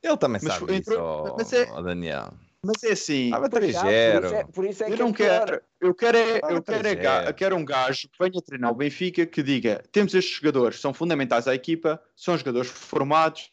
Ele 0.00 0.16
também 0.16 0.40
Mas 0.40 0.52
sabe 0.54 0.76
entrou- 0.76 1.24
isso, 1.26 1.34
mas 1.36 1.52
é- 1.52 1.70
ó 1.72 1.82
Daniel. 1.82 2.32
Mas 2.64 2.80
é 2.84 2.92
assim, 2.92 3.24
Estava 3.24 3.50
Pois 3.50 3.72
sabe, 3.74 3.88
3-0. 3.88 4.20
por 4.20 4.24
isso 4.24 4.34
é, 4.36 4.44
por 4.44 4.64
isso 4.66 4.84
é 4.84 4.86
eu 4.86 4.92
que 4.92 4.98
não 5.02 5.08
é 5.08 5.12
pior. 5.14 5.46
quero, 5.46 5.62
eu 5.80 5.94
quero 5.96 6.16
é, 6.16 6.22
Ah, 6.44 6.52
eu 6.52 6.62
quero, 6.62 6.86
é, 6.86 6.94
3-0. 6.94 7.02
ga- 7.02 7.32
quero 7.32 7.56
um 7.56 7.64
gajo 7.64 8.08
que 8.08 8.16
venha 8.20 8.40
treinar 8.40 8.70
o 8.70 8.74
Benfica 8.76 9.26
que 9.26 9.42
diga: 9.42 9.82
temos 9.90 10.14
estes 10.14 10.36
jogadores, 10.36 10.78
são 10.80 10.94
fundamentais 10.94 11.48
à 11.48 11.56
equipa, 11.56 12.00
são 12.14 12.38
jogadores 12.38 12.70
formados, 12.70 13.50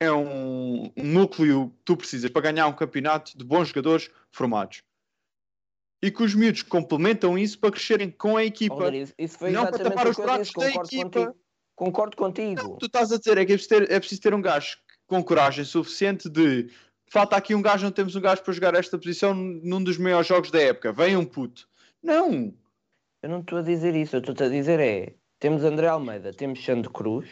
é 0.00 0.10
um, 0.10 0.84
um 0.96 1.04
núcleo 1.04 1.68
que 1.68 1.84
tu 1.84 1.98
precisas 1.98 2.30
para 2.30 2.50
ganhar 2.50 2.66
um 2.66 2.72
campeonato 2.72 3.36
de 3.36 3.44
bons 3.44 3.68
jogadores 3.68 4.10
formados. 4.32 4.82
E 6.02 6.10
que 6.10 6.22
os 6.22 6.34
miúdos 6.34 6.62
complementam 6.62 7.38
isso 7.38 7.58
para 7.58 7.70
crescerem 7.70 8.10
com 8.10 8.36
a 8.36 8.44
equipa. 8.44 8.74
Alder, 8.74 8.94
isso, 8.94 9.14
isso 9.18 9.38
foi 9.38 9.50
Não 9.50 9.66
para 9.66 9.78
tapar 9.78 10.08
os 10.08 10.16
pratos 10.16 10.52
da 10.52 10.68
equipa. 10.68 11.02
contigo. 11.04 11.36
Concordo 11.74 12.16
contigo. 12.16 12.62
Não, 12.62 12.76
tu 12.76 12.86
estás 12.86 13.12
a 13.12 13.18
dizer 13.18 13.38
é 13.38 13.44
que 13.44 13.52
é 13.52 13.56
preciso, 13.56 13.80
ter, 13.80 13.90
é 13.90 13.98
preciso 13.98 14.20
ter 14.20 14.34
um 14.34 14.40
gajo 14.40 14.78
com 15.06 15.22
coragem 15.22 15.64
suficiente 15.64 16.28
de 16.28 16.70
falta 17.08 17.36
aqui 17.36 17.54
um 17.54 17.62
gajo, 17.62 17.84
não 17.84 17.92
temos 17.92 18.16
um 18.16 18.20
gajo 18.20 18.42
para 18.42 18.52
jogar 18.52 18.74
esta 18.74 18.98
posição 18.98 19.34
num 19.34 19.82
dos 19.82 19.98
maiores 19.98 20.26
jogos 20.26 20.50
da 20.50 20.60
época. 20.60 20.92
Vem 20.92 21.16
um 21.16 21.24
puto. 21.24 21.68
Não. 22.02 22.54
Eu 23.22 23.28
não 23.28 23.40
estou 23.40 23.58
a 23.58 23.62
dizer 23.62 23.94
isso, 23.94 24.16
eu 24.16 24.20
estou 24.20 24.46
a 24.46 24.48
dizer 24.48 24.80
é. 24.80 25.14
Temos 25.38 25.64
André 25.64 25.88
Almeida, 25.88 26.32
temos 26.32 26.64
Sandro 26.64 26.90
Cruz. 26.90 27.28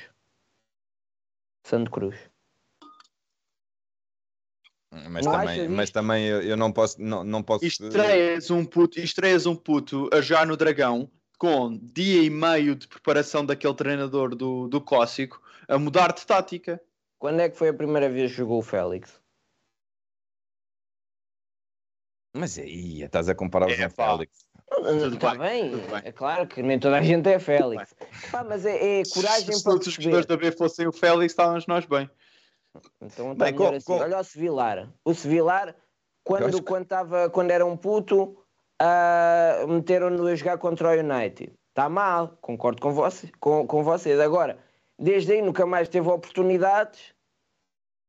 Sandro 1.67 1.91
Cruz. 1.91 2.17
Mas 5.09 5.25
Não 5.25 5.33
também, 5.33 5.69
mas 5.69 5.91
também 5.91 6.27
eu, 6.27 6.43
eu 6.43 6.57
não 6.57 6.73
posso. 6.73 7.01
Não, 7.01 7.25
não 7.25 7.43
posso 7.43 7.65
Estreias 7.65 8.51
um 8.51 8.65
puto, 8.65 9.01
estreias 9.01 9.47
um 9.47 9.57
puto 9.57 10.09
a 10.13 10.21
já 10.21 10.47
no 10.47 10.57
Dragão 10.57 11.11
com 11.39 11.77
dia 11.77 12.23
e 12.23 12.31
meio 12.31 12.75
de 12.77 12.87
preparação 12.87 13.45
daquele 13.45 13.75
treinador 13.75 14.35
do, 14.35 14.69
do 14.69 14.81
clássico 14.81 15.43
a 15.69 15.79
mudar 15.79 16.13
de 16.13 16.25
tática. 16.25 16.81
Quando 17.19 17.41
é 17.41 17.49
que 17.49 17.57
foi 17.57 17.69
a 17.69 17.75
primeira 17.75 18.09
vez 18.09 18.31
que 18.31 18.39
jogou 18.39 18.59
o 18.59 18.63
Félix? 18.63 19.21
Mas 22.37 22.59
aí, 22.59 23.03
estás 23.03 23.29
a 23.29 23.35
comparar 23.35 23.67
os 23.67 23.79
É. 23.79 23.89
Félix. 23.89 24.45
Está 25.13 25.35
bem, 25.37 25.71
bem, 25.71 26.01
é 26.05 26.11
claro 26.11 26.47
que 26.47 26.63
nem 26.63 26.79
toda 26.79 26.97
a 26.97 27.03
gente 27.03 27.29
é 27.29 27.39
Félix. 27.39 27.95
Pá, 28.31 28.43
mas 28.43 28.67
é, 28.67 29.01
é 29.01 29.03
coragem 29.05 29.55
Se 29.55 29.63
para 29.63 29.73
todos 29.73 29.87
os 29.87 29.95
jogadores 29.95 30.27
da 30.27 30.37
B 30.37 30.51
fossem 30.51 30.87
o 30.87 30.93
Félix, 30.93 31.33
estávamos 31.33 31.67
nós 31.67 31.87
bem. 31.87 32.11
Então 33.01 33.33
está 33.33 33.45
melhor 33.47 33.71
com- 33.71 33.77
assim. 33.77 33.87
com- 33.87 33.99
Olha 33.99 34.19
o 34.19 34.25
Sevilar. 34.25 34.93
O 35.05 35.15
Sevilar, 35.15 35.77
quando, 36.25 36.57
que- 36.57 36.63
quando, 36.63 36.87
tava, 36.87 37.31
quando 37.31 37.51
era 37.51 37.65
um 37.65 37.77
puto, 37.77 38.37
ah, 38.81 39.65
meteram-no 39.69 40.27
a 40.27 40.35
jogar 40.35 40.59
contra 40.59 40.89
o 40.89 40.93
United. 41.01 41.53
Está 41.71 41.89
mal, 41.89 42.37
concordo 42.41 42.81
com, 42.81 42.93
você, 42.93 43.31
com, 43.41 43.67
com 43.67 43.83
vocês. 43.83 44.19
Agora, 44.21 44.59
desde 44.99 45.33
aí 45.33 45.43
nunca 45.43 45.67
mais 45.67 45.89
teve 45.89 46.09
oportunidades. 46.09 47.13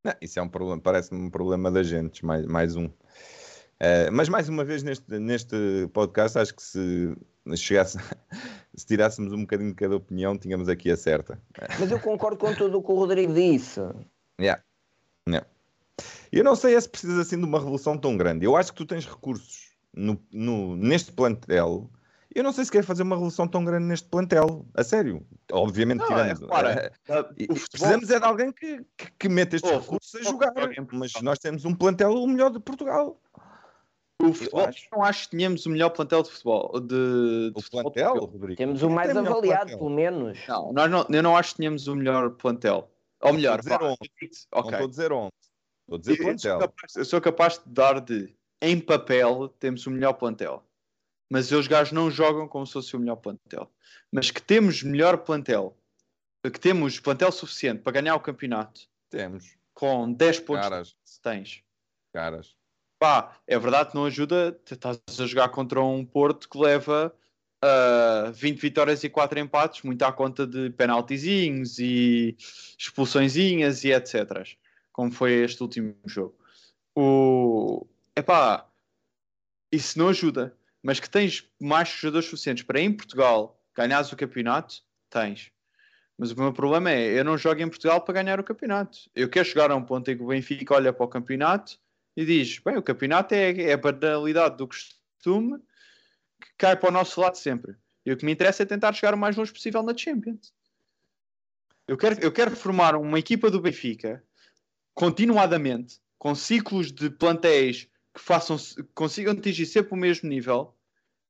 Não, 0.03 0.13
isso 0.21 0.37
é 0.39 0.41
um 0.41 0.47
problema, 0.49 0.79
parece-me 0.79 1.19
um 1.19 1.29
problema 1.31 1.71
da 1.71 1.81
gente, 1.81 2.23
mais, 2.23 2.45
mais 2.45 2.75
um. 2.75 2.87
Eh, 3.79 4.09
mas 4.11 4.29
mais 4.29 4.47
uma 4.47 4.63
vez 4.63 4.83
neste, 4.83 5.17
neste 5.19 5.55
podcast, 5.93 6.37
acho 6.37 6.55
que 6.55 6.61
se 6.61 7.15
chegasse, 7.57 7.97
se 8.75 8.85
tirássemos 8.85 9.33
um 9.33 9.41
bocadinho 9.41 9.71
de 9.71 9.75
cada 9.75 9.95
opinião, 9.95 10.37
tínhamos 10.37 10.69
aqui 10.69 10.91
a 10.91 10.95
certa. 10.95 11.41
Mas 11.79 11.89
eu 11.91 11.99
concordo 11.99 12.37
com 12.37 12.53
tudo 12.53 12.77
o 12.77 12.83
que 12.83 12.91
o 12.91 12.95
Rodrigo 12.95 13.33
disse. 13.33 13.81
Yeah. 14.39 14.61
Yeah. 15.27 15.47
Eu 16.31 16.43
não 16.43 16.55
sei 16.55 16.75
é 16.75 16.81
se 16.81 16.89
precisas 16.89 17.17
assim 17.19 17.37
de 17.37 17.45
uma 17.45 17.57
revolução 17.59 17.97
tão 17.97 18.17
grande. 18.17 18.45
Eu 18.45 18.55
acho 18.55 18.71
que 18.71 18.77
tu 18.77 18.85
tens 18.85 19.05
recursos 19.05 19.71
no, 19.93 20.21
no- 20.31 20.75
neste 20.75 21.11
plantel. 21.11 21.89
Eu 22.33 22.43
não 22.43 22.51
sei 22.51 22.65
se 22.65 22.71
quer 22.71 22.83
fazer 22.83 23.03
uma 23.03 23.15
revolução 23.15 23.47
tão 23.47 23.63
grande 23.63 23.85
neste 23.85 24.09
plantel. 24.09 24.65
A 24.75 24.83
sério. 24.83 25.25
Obviamente, 25.53 25.99
Não, 25.99 26.05
é, 26.19 26.23
tirando. 26.33 26.41
repara, 26.41 26.71
eh, 26.73 26.91
e- 27.37 27.47
o 27.49 27.53
e 27.55 27.59
futebol- 27.59 27.67
precisamos 27.71 28.09
é 28.09 28.19
de 28.19 28.25
alguém 28.25 28.51
que, 28.51 28.85
que, 28.97 29.11
que 29.17 29.29
meta 29.29 29.55
estes 29.55 29.71
Oh, 29.71 29.79
recursos 29.79 30.13
a 30.15 30.21
jogar. 30.23 30.51
Mas 30.53 30.75
Portugal. 30.75 31.23
nós 31.23 31.39
temos 31.39 31.63
um 31.63 31.73
plantel 31.73 32.11
o 32.13 32.27
melhor 32.27 32.49
de 32.51 32.59
Portugal. 32.59 33.17
O 34.21 34.33
futebol, 34.33 34.65
acho. 34.67 34.85
não 34.91 35.03
acho 35.03 35.29
que 35.29 35.37
tínhamos 35.37 35.65
o 35.65 35.69
melhor 35.69 35.89
plantel 35.91 36.23
de 36.23 36.31
futebol. 36.31 36.79
De, 36.81 36.87
de 36.87 37.51
O 37.55 37.61
futebol 37.61 37.91
plantel, 37.91 38.25
Rodrigo. 38.25 38.55
Temos 38.57 38.81
o 38.81 38.89
mais 38.89 39.15
avaliado, 39.15 39.77
pelo 39.77 39.89
menos. 39.89 40.37
Não, 40.47 40.73
nós 40.73 40.91
não, 40.91 41.05
eu 41.09 41.23
não 41.23 41.37
acho 41.37 41.51
que 41.51 41.57
tínhamos 41.57 41.87
o 41.87 41.95
melhor 41.95 42.31
plantel. 42.31 42.89
Ou 43.21 43.33
melhor, 43.33 43.59
estou 43.59 43.75
a 43.75 43.79
dizer 43.79 43.97
digo-te- 44.19 44.47
Não 44.53 44.61
estou 44.61 44.85
a 44.85 44.89
dizer 44.89 45.11
onde. 45.11 45.33
Estou 45.81 45.95
a 45.95 45.99
dizer 45.99 46.11
Eu, 46.11 46.15
eu 46.15 46.17
sou 46.17 46.25
plantel. 46.25 46.59
capaz, 46.59 46.95
eu 46.95 47.05
sou 47.05 47.21
capaz 47.21 47.57
de 47.59 47.63
dar 47.69 48.01
de 48.01 48.35
em 48.61 48.79
papel 48.79 49.49
temos 49.59 49.85
o 49.85 49.91
melhor 49.91 50.13
plantel. 50.13 50.63
Mas 51.31 51.51
os 51.51 51.67
gajos 51.67 51.91
não 51.91 52.09
jogam 52.11 52.47
como 52.47 52.65
se 52.67 52.73
fosse 52.73 52.95
o 52.95 52.99
melhor 52.99 53.15
plantel. 53.17 53.69
Mas 54.11 54.29
que 54.31 54.41
temos 54.41 54.83
melhor 54.83 55.17
plantel, 55.19 55.75
que 56.43 56.59
temos 56.59 56.99
plantel 56.99 57.31
suficiente 57.31 57.81
para 57.81 57.93
ganhar 57.93 58.15
o 58.15 58.19
campeonato 58.19 58.81
Temos. 59.09 59.57
com 59.73 60.11
10 60.11 60.39
pontos 60.41 60.63
Caras. 60.63 60.95
tens. 61.21 61.63
Caras. 62.13 62.55
Pá, 62.99 63.37
é 63.47 63.57
verdade 63.59 63.89
que 63.89 63.95
não 63.95 64.05
ajuda. 64.05 64.59
Estás 64.69 65.01
a 65.19 65.25
jogar 65.25 65.49
contra 65.49 65.81
um 65.81 66.05
Porto 66.05 66.47
que 66.47 66.57
leva 66.57 67.13
ah, 67.67 68.31
20 68.31 68.59
vitórias 68.59 69.03
e 69.03 69.09
4 69.09 69.39
empates, 69.39 69.81
muito 69.81 70.03
à 70.03 70.13
conta 70.13 70.45
de 70.45 70.69
penaltizinhos 70.69 71.79
e 71.79 72.37
expulsõezinhas 72.77 73.83
e 73.83 73.91
etc. 73.91 74.55
Como 74.93 75.11
foi 75.11 75.33
este 75.43 75.63
último 75.63 75.95
jogo. 76.05 76.35
O... 76.95 77.87
Epá, 78.15 78.69
isso 79.71 79.97
não 79.97 80.09
ajuda. 80.09 80.55
Mas 80.83 80.99
que 80.99 81.09
tens 81.09 81.49
mais 81.59 81.89
jogadores 81.89 82.29
suficientes 82.29 82.63
para 82.63 82.79
em 82.79 82.93
Portugal 82.93 83.59
ganhares 83.75 84.11
o 84.11 84.15
campeonato, 84.15 84.83
tens. 85.09 85.51
Mas 86.15 86.31
o 86.31 86.39
meu 86.39 86.53
problema 86.53 86.91
é, 86.91 87.19
eu 87.19 87.25
não 87.25 87.35
jogo 87.35 87.61
em 87.61 87.67
Portugal 87.67 87.99
para 88.01 88.13
ganhar 88.13 88.39
o 88.39 88.43
campeonato. 88.43 88.99
Eu 89.15 89.27
quero 89.27 89.47
chegar 89.47 89.71
a 89.71 89.75
um 89.75 89.83
ponto 89.83 90.09
em 90.11 90.15
que 90.15 90.21
o 90.21 90.27
Benfica 90.27 90.75
olha 90.75 90.93
para 90.93 91.03
o 91.03 91.09
campeonato 91.09 91.79
e 92.15 92.23
diz: 92.23 92.59
bem, 92.59 92.77
o 92.77 92.83
campeonato 92.83 93.33
é, 93.33 93.59
é 93.59 93.73
a 93.73 93.77
banalidade 93.77 94.57
do 94.57 94.67
costume 94.67 95.59
que 96.49 96.57
cai 96.57 96.75
para 96.75 96.89
o 96.89 96.91
nosso 96.91 97.19
lado 97.19 97.37
sempre. 97.37 97.75
E 98.05 98.11
o 98.11 98.17
que 98.17 98.25
me 98.25 98.31
interessa 98.31 98.63
é 98.63 98.65
tentar 98.65 98.93
chegar 98.93 99.13
o 99.13 99.17
mais 99.17 99.35
longe 99.35 99.51
possível 99.51 99.81
na 99.81 99.95
Champions. 99.95 100.53
Eu 101.87 101.97
quero, 101.97 102.19
eu 102.21 102.31
quero 102.31 102.55
formar 102.55 102.95
uma 102.95 103.19
equipa 103.19 103.49
do 103.49 103.61
Benfica 103.61 104.23
continuadamente, 104.93 105.99
com 106.17 106.33
ciclos 106.33 106.91
de 106.91 107.09
plantéis 107.09 107.87
que 108.13 108.21
façam, 108.21 108.57
que 108.57 108.83
consigam 108.95 109.33
atingir 109.33 109.65
sempre 109.65 109.93
o 109.93 109.97
mesmo 109.97 110.29
nível, 110.29 110.73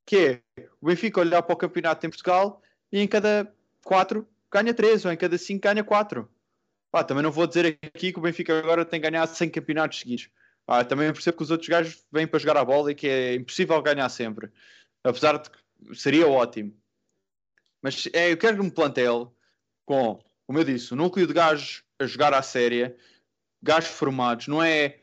que 0.05 0.18
é 0.18 0.41
o 0.80 0.86
Benfica 0.86 1.20
olhar 1.20 1.41
para 1.41 1.53
o 1.53 1.57
campeonato 1.57 2.05
em 2.05 2.09
Portugal 2.09 2.61
e 2.91 2.99
em 2.99 3.07
cada 3.07 3.51
quatro 3.84 4.28
ganha 4.51 4.74
três, 4.74 5.03
ou 5.03 5.11
em 5.11 5.18
cada 5.18 5.38
cinco 5.38 5.63
ganha 5.63 5.84
quatro. 5.84 6.30
Pá, 6.91 7.03
também 7.03 7.24
não 7.24 7.32
vou 7.32 7.45
dizer 7.45 7.78
aqui 7.82 8.13
que 8.13 8.20
o 8.20 8.22
Benfica 8.22 8.57
agora 8.57 8.86
tem 8.86 9.01
ganhado 9.01 9.36
100 9.36 9.49
campeonatos 9.49 9.99
seguidos. 9.99 10.30
Ah, 10.68 10.84
também 10.84 11.11
percebo 11.11 11.38
que 11.38 11.43
os 11.43 11.51
outros 11.51 11.68
gajos 11.68 12.05
vêm 12.11 12.26
para 12.26 12.39
jogar 12.39 12.57
a 12.57 12.63
bola 12.63 12.91
e 12.91 12.95
que 12.95 13.07
é 13.07 13.36
impossível 13.36 13.82
ganhar 13.82 14.07
sempre. 14.09 14.49
Apesar 15.06 15.38
de 15.38 15.49
que 15.51 15.95
seria 15.95 16.28
ótimo. 16.28 16.76
Mas 17.82 18.08
é, 18.12 18.32
eu 18.32 18.38
quero 18.38 18.64
um 18.64 18.70
plantel 18.70 19.32
com, 19.86 20.20
como 20.47 20.58
eu 20.58 20.64
disse, 20.64 20.91
o 20.93 20.95
núcleo 20.95 21.28
de 21.28 21.34
gajos 21.34 21.84
a 21.99 22.08
jogar 22.08 22.34
à 22.34 22.41
séria, 22.41 22.97
gajos 23.62 23.91
formados, 23.91 24.47
não 24.47 24.64
é 24.64 24.99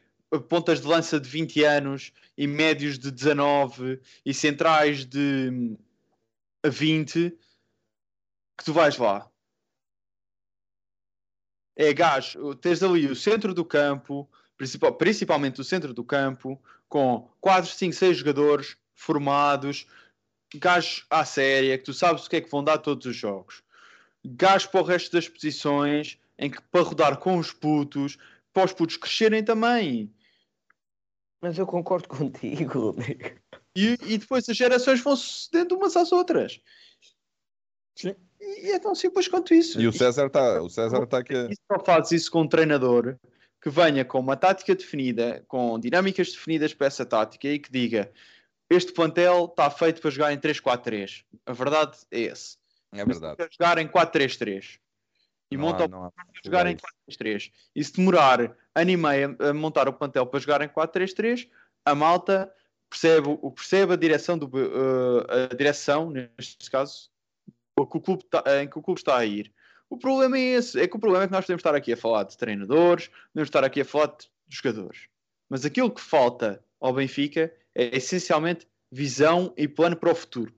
pontas 0.48 0.80
de 0.80 0.86
lança 0.88 1.20
de 1.20 1.28
20 1.28 1.62
anos 1.62 2.12
e 2.36 2.48
médios 2.48 2.98
de 2.98 3.12
19 3.12 4.00
e 4.26 4.34
centrais 4.34 5.04
de 5.04 5.76
20 6.66 7.30
que 8.58 8.64
tu 8.64 8.72
vais 8.72 8.96
lá. 8.96 9.30
É 11.76 11.92
gajo, 11.92 12.56
tens 12.56 12.82
ali 12.82 13.06
o 13.06 13.14
centro 13.14 13.54
do 13.54 13.64
campo, 13.64 14.28
principal, 14.56 14.94
principalmente 14.94 15.60
o 15.60 15.64
centro 15.64 15.94
do 15.94 16.04
campo, 16.04 16.60
com 16.88 17.30
4, 17.40 17.70
5, 17.70 17.94
6 17.94 18.16
jogadores 18.16 18.76
formados, 18.94 19.86
gajos 20.54 21.06
à 21.10 21.24
séria, 21.24 21.78
que 21.78 21.84
tu 21.84 21.94
sabes 21.94 22.26
o 22.26 22.30
que 22.30 22.36
é 22.36 22.40
que 22.40 22.50
vão 22.50 22.62
dar 22.62 22.78
todos 22.78 23.06
os 23.06 23.16
jogos. 23.16 23.62
Gajos 24.24 24.66
para 24.66 24.80
o 24.80 24.84
resto 24.84 25.12
das 25.12 25.28
posições, 25.28 26.18
em 26.38 26.50
que 26.50 26.60
para 26.60 26.82
rodar 26.82 27.18
com 27.18 27.38
os 27.38 27.52
putos, 27.52 28.18
para 28.52 28.64
os 28.64 28.72
putos 28.72 28.96
crescerem 28.96 29.44
também. 29.44 30.12
Mas 31.40 31.58
eu 31.58 31.66
concordo 31.66 32.08
contigo, 32.08 32.78
Rodrigo. 32.92 33.30
E, 33.74 33.96
e 34.06 34.18
depois 34.18 34.48
as 34.48 34.56
gerações 34.56 35.00
vão 35.00 35.16
sucedendo 35.16 35.74
umas 35.74 35.96
às 35.96 36.12
outras. 36.12 36.60
Sim. 37.96 38.14
E, 38.40 38.68
e 38.68 38.70
é 38.72 38.78
tão 38.78 38.94
simples 38.94 39.28
quanto 39.28 39.54
isso. 39.54 39.80
E 39.80 39.86
o 39.86 39.92
César 39.92 40.26
está 40.26 40.62
o 40.62 40.68
César 40.68 41.06
tá 41.06 41.18
aqui. 41.18 41.34
E 41.34 41.54
só 41.66 41.82
fazes 41.84 42.12
isso 42.12 42.30
com 42.30 42.42
um 42.42 42.48
treinador 42.48 43.16
que 43.60 43.70
venha 43.70 44.04
com 44.04 44.18
uma 44.18 44.36
tática 44.36 44.74
definida, 44.74 45.44
com 45.46 45.78
dinâmicas 45.78 46.32
definidas 46.32 46.74
para 46.74 46.88
essa 46.88 47.06
tática 47.06 47.48
e 47.48 47.60
que 47.60 47.70
diga 47.70 48.12
este 48.74 48.92
plantel 48.92 49.46
está 49.46 49.70
feito 49.70 50.00
para 50.00 50.10
jogar 50.10 50.32
em 50.32 50.38
3-4-3. 50.38 51.24
A 51.46 51.52
verdade 51.52 51.96
é 52.10 52.20
esse. 52.20 52.56
É 52.92 53.04
verdade. 53.04 53.36
Para 53.36 53.48
jogar 53.50 53.78
em 53.78 53.86
4-3-3. 53.88 54.78
E 55.50 55.56
Não 55.56 55.64
monta 55.66 55.84
há- 55.84 55.86
o 55.86 56.04
há 56.04 56.10
para 56.10 56.24
jogar 56.44 56.66
em 56.66 56.76
possibilidade. 56.76 56.96
4-3-3. 57.08 57.52
E 57.74 57.84
se 57.84 57.92
demorar 57.94 58.56
ano 58.74 58.90
e 58.90 58.96
meio 58.96 59.36
a, 59.38 59.52
montar 59.52 59.88
o 59.88 59.92
plantel 59.92 60.26
para 60.26 60.40
jogar 60.40 60.62
em 60.62 60.68
4-3-3, 60.68 61.48
a 61.84 61.94
malta 61.94 62.52
percebe, 62.88 63.28
o- 63.28 63.50
percebe 63.50 63.92
a 63.94 63.96
direção 63.96 64.36
do 64.38 64.50
eh, 64.58 65.50
a 65.52 65.54
direção, 65.54 66.10
neste 66.10 66.70
caso, 66.70 67.10
o 67.78 67.86
que 67.86 67.96
o 67.96 68.00
clube 68.00 68.24
tá- 68.24 68.44
em 68.62 68.68
que 68.68 68.78
o 68.78 68.82
clube 68.82 69.00
está 69.00 69.16
a 69.18 69.24
ir. 69.24 69.52
O 69.88 69.98
problema 69.98 70.38
é 70.38 70.40
esse, 70.40 70.80
é 70.80 70.86
que 70.88 70.96
o 70.96 70.98
problema 70.98 71.24
é 71.24 71.26
que 71.26 71.32
nós 71.32 71.44
podemos 71.44 71.60
estar 71.60 71.74
aqui 71.74 71.92
a 71.92 71.96
falar 71.96 72.24
de 72.24 72.36
treinadores, 72.36 73.08
podemos 73.32 73.48
estar 73.48 73.64
aqui 73.64 73.80
a 73.80 73.84
falar 73.84 74.06
de 74.18 74.26
jogadores. 74.48 75.06
Mas 75.50 75.64
aquilo 75.66 75.90
que 75.90 76.00
falta 76.00 76.64
ao 76.80 76.92
Benfica 76.94 77.52
é 77.74 77.96
essencialmente 77.96 78.66
visão 78.90 79.52
e 79.56 79.66
plano 79.66 79.96
para 79.96 80.12
o 80.12 80.14
futuro. 80.14 80.54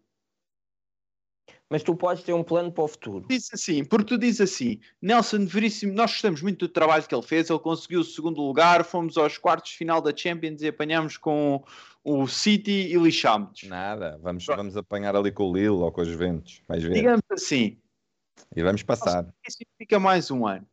Mas 1.71 1.83
tu 1.83 1.97
podes 1.97 2.23
ter 2.23 2.33
um 2.33 2.45
plano 2.45 2.71
para 2.71 2.85
o 2.85 2.89
futuro. 2.89 3.27
Diz 3.29 3.49
assim, 3.53 3.85
porque 3.85 4.07
tu 4.07 4.19
dizes 4.19 4.41
assim, 4.41 4.81
Nelson 5.01 5.47
Veríssimo, 5.47 5.95
nós 5.95 6.13
gostamos 6.13 6.43
muito 6.43 6.67
do 6.67 6.73
trabalho 6.73 7.03
que 7.07 7.15
ele 7.15 7.23
fez, 7.23 7.49
ele 7.49 7.59
conseguiu 7.59 8.01
o 8.01 8.05
segundo 8.05 8.41
lugar, 8.43 8.85
fomos 8.85 9.17
aos 9.17 9.39
quartos 9.39 9.73
de 9.73 9.79
final 9.79 10.01
da 10.01 10.15
Champions 10.15 10.63
e 10.63 10.69
apanhamos 10.69 11.17
com 11.17 11.65
o 12.05 12.27
City 12.29 12.71
e 12.71 12.97
lixámos. 12.97 13.63
Nada, 13.65 14.19
vamos, 14.23 14.45
vamos 14.45 14.77
apanhar 14.77 15.17
ali 15.17 15.33
com 15.33 15.51
o 15.51 15.55
Lille 15.55 15.69
ou 15.69 15.91
com 15.91 16.03
os 16.03 16.09
ventos. 16.09 16.63
Vais 16.69 16.83
ver. 16.83 16.93
Digamos 16.95 17.23
assim, 17.33 17.81
E 18.55 18.63
vamos 18.63 18.83
passar. 18.83 19.27
isso 19.49 19.59
fica 19.79 19.99
mais 19.99 20.31
um 20.31 20.47
ano. 20.47 20.67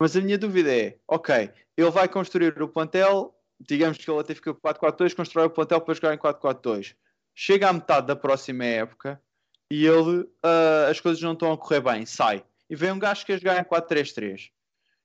Mas 0.00 0.16
a 0.16 0.20
minha 0.20 0.38
dúvida 0.38 0.74
é, 0.74 0.98
ok, 1.08 1.50
ele 1.76 1.90
vai 1.90 2.08
construir 2.08 2.62
o 2.62 2.68
plantel, 2.68 3.35
digamos 3.60 3.98
que 3.98 4.10
ele 4.10 4.20
até 4.20 4.34
fica 4.34 4.52
com 4.54 4.60
4-4-2, 4.60 5.14
constrói 5.14 5.46
o 5.46 5.50
plantel 5.50 5.80
para 5.80 5.94
jogar 5.94 6.14
em 6.14 6.18
4-4-2. 6.18 6.94
Chega 7.34 7.68
à 7.68 7.72
metade 7.72 8.06
da 8.06 8.16
próxima 8.16 8.64
época 8.64 9.20
e 9.70 9.86
ele, 9.86 10.28
ah, 10.42 10.88
as 10.90 11.00
coisas 11.00 11.22
não 11.22 11.32
estão 11.32 11.52
a 11.52 11.58
correr 11.58 11.80
bem, 11.80 12.06
sai. 12.06 12.44
E 12.68 12.76
vem 12.76 12.92
um 12.92 12.98
gajo 12.98 13.20
que 13.20 13.26
quer 13.26 13.38
jogar 13.38 13.60
em 13.60 13.64
4-3-3. 13.64 14.50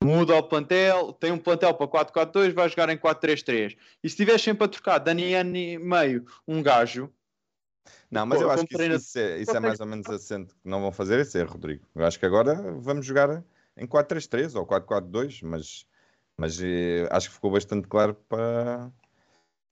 Muda 0.03 0.35
o 0.35 0.43
plantel, 0.43 1.13
tem 1.13 1.31
um 1.31 1.37
plantel 1.37 1.75
para 1.75 1.87
4-4-2, 1.87 2.53
vai 2.53 2.67
jogar 2.69 2.89
em 2.89 2.97
4-3-3. 2.97 3.77
E 4.03 4.09
se 4.09 4.15
tiver 4.15 4.39
sempre 4.39 4.65
a 4.65 4.67
trocar 4.67 4.97
Dani 4.97 5.33
ano 5.35 5.55
e 5.55 5.77
meio 5.77 6.25
um 6.47 6.61
gajo, 6.63 7.13
Não, 8.09 8.25
mas 8.25 8.39
Pô, 8.39 8.45
eu 8.45 8.51
acho 8.51 8.65
que 8.65 8.75
isso, 8.75 8.95
isso 8.95 9.19
é, 9.19 9.39
isso 9.39 9.55
é 9.55 9.59
mais 9.59 9.79
ou 9.79 9.85
menos 9.85 10.07
assente 10.07 10.53
que 10.53 10.67
não 10.67 10.81
vão 10.81 10.91
fazer 10.91 11.19
esse 11.19 11.37
erro, 11.37 11.53
Rodrigo. 11.53 11.85
Eu 11.95 12.05
acho 12.05 12.19
que 12.19 12.25
agora 12.25 12.55
vamos 12.79 13.05
jogar 13.05 13.43
em 13.77 13.87
4-3-3 13.87 14.55
ou 14.55 14.65
4-4-2, 14.65 15.41
mas, 15.43 15.85
mas 16.41 16.59
eh, 16.59 17.07
acho 17.11 17.29
que 17.29 17.35
ficou 17.35 17.51
bastante 17.51 17.87
claro 17.87 18.15
para. 18.27 18.91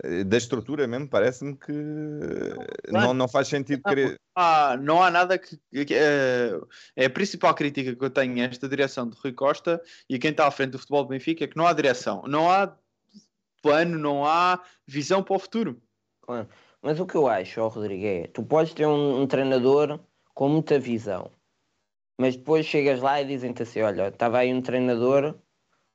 eh, 0.03 0.23
Da 0.23 0.37
estrutura 0.37 0.87
mesmo, 0.87 1.09
parece-me 1.09 1.55
que 1.57 1.71
eh, 1.71 2.91
não, 2.91 3.11
não 3.11 3.27
faz 3.27 3.47
sentido 3.47 3.81
Não, 3.83 3.89
querer. 3.89 4.15
há- 4.35 4.77
não 4.77 5.01
há 5.01 5.09
nada 5.09 5.39
que. 5.39 5.57
que- 5.83 5.95
é, 5.95 6.51
é 6.95 7.05
a 7.05 7.09
principal 7.09 7.55
crítica 7.55 7.95
que 7.95 8.05
eu 8.05 8.09
tenho 8.11 8.35
a 8.39 8.45
esta 8.47 8.69
direção 8.69 9.09
de 9.09 9.17
Rui 9.19 9.33
Costa 9.33 9.81
e 10.07 10.19
quem 10.19 10.29
está 10.29 10.45
à 10.45 10.51
frente 10.51 10.71
do 10.73 10.77
futebol 10.79 11.03
do 11.03 11.09
Benfica 11.09 11.43
é 11.43 11.47
que 11.47 11.57
não 11.57 11.65
há 11.65 11.73
direção, 11.73 12.21
não 12.27 12.51
há 12.51 12.77
plano, 13.63 13.97
não 13.97 14.23
há 14.25 14.61
visão 14.85 15.23
para 15.23 15.35
o 15.35 15.39
futuro. 15.39 15.81
Claro. 16.21 16.47
Mas 16.83 16.99
o 16.99 17.05
que 17.07 17.15
eu 17.15 17.27
acho, 17.27 17.59
ó, 17.59 17.67
Rodrigo, 17.67 18.05
é 18.05 18.27
tu 18.27 18.43
podes 18.43 18.73
ter 18.75 18.85
um, 18.85 19.21
um 19.21 19.27
treinador 19.27 19.99
com 20.35 20.47
muita 20.47 20.79
visão, 20.79 21.31
mas 22.17 22.37
depois 22.37 22.65
chegas 22.65 23.01
lá 23.01 23.19
e 23.21 23.25
dizem-te 23.25 23.63
assim: 23.63 23.81
olha, 23.81 24.07
estava 24.09 24.37
aí 24.37 24.53
um 24.53 24.61
treinador, 24.61 25.35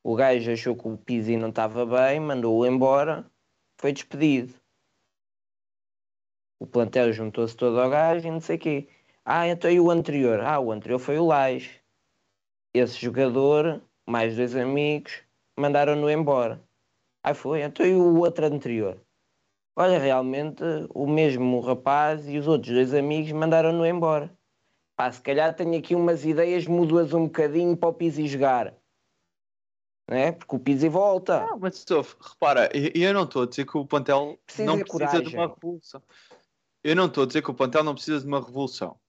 o 0.05 0.15
gajo 0.15 0.51
achou 0.51 0.75
que 0.75 0.87
o 0.87 0.95
Pizzi 0.95 1.35
não 1.35 1.49
estava 1.49 1.83
bem, 1.83 2.19
mandou-o 2.19 2.63
embora, 2.63 3.25
foi 3.81 3.91
despedido. 3.91 4.53
O 6.59 6.67
plantel 6.67 7.11
juntou-se 7.11 7.57
todo 7.57 7.81
ao 7.81 7.89
gajo 7.89 8.27
e 8.27 8.29
não 8.29 8.39
sei 8.39 8.55
o 8.55 8.59
quê. 8.59 8.87
Ah, 9.25 9.47
então 9.47 9.69
e 9.71 9.79
o 9.79 9.89
anterior? 9.89 10.41
Ah, 10.41 10.59
o 10.59 10.71
anterior 10.71 10.99
foi 10.99 11.17
o 11.17 11.25
Lage. 11.25 11.81
Esse 12.71 13.01
jogador, 13.01 13.81
mais 14.07 14.35
dois 14.35 14.55
amigos, 14.55 15.23
mandaram-no 15.57 16.07
embora. 16.07 16.63
Ah, 17.23 17.33
foi. 17.33 17.63
Então 17.63 17.83
e 17.83 17.95
o 17.95 18.19
outro 18.19 18.45
anterior? 18.45 19.01
Olha, 19.75 19.97
realmente 19.97 20.61
o 20.93 21.07
mesmo 21.07 21.59
rapaz 21.61 22.29
e 22.29 22.37
os 22.37 22.47
outros 22.47 22.71
dois 22.71 22.93
amigos 22.93 23.31
mandaram-no 23.31 23.83
embora. 23.83 24.31
Pá, 24.95 25.11
se 25.11 25.19
calhar 25.19 25.55
tenho 25.55 25.79
aqui 25.79 25.95
umas 25.95 26.23
ideias, 26.23 26.67
mudo-as 26.67 27.11
um 27.11 27.23
bocadinho 27.23 27.75
para 27.75 27.89
o 27.89 27.93
Pizzi 27.93 28.27
jogar. 28.27 28.84
Não 30.07 30.17
é? 30.17 30.31
Porque 30.31 30.55
o 30.55 30.59
Pizzi 30.59 30.87
volta. 30.87 31.43
Ah, 31.51 31.57
mas 31.57 31.83
Sof, 31.87 32.15
repara, 32.21 32.69
e 32.75 32.91
e 32.95 33.03
eu 33.03 33.13
não 33.13 33.23
estou 33.23 33.43
a 33.43 33.47
dizer 33.47 33.65
que 33.65 33.77
o 33.77 33.85
plantel 33.85 34.39
Precisa 34.45 34.65
não 34.65 34.77
de 34.77 34.83
precisa 34.83 35.05
de 35.07 35.11
coragem. 35.31 35.39
uma 35.39 35.47
revolução. 35.47 36.03
Eu 36.83 36.95
não 36.95 37.05
estou 37.07 37.23
a 37.23 37.27
dizer 37.27 37.41
que 37.41 37.49
o 37.49 37.53
plantel 37.55 37.83
não 37.83 37.95
precisa 37.95 38.19
de 38.19 38.27
uma 38.27 38.39
revolução. 38.39 38.99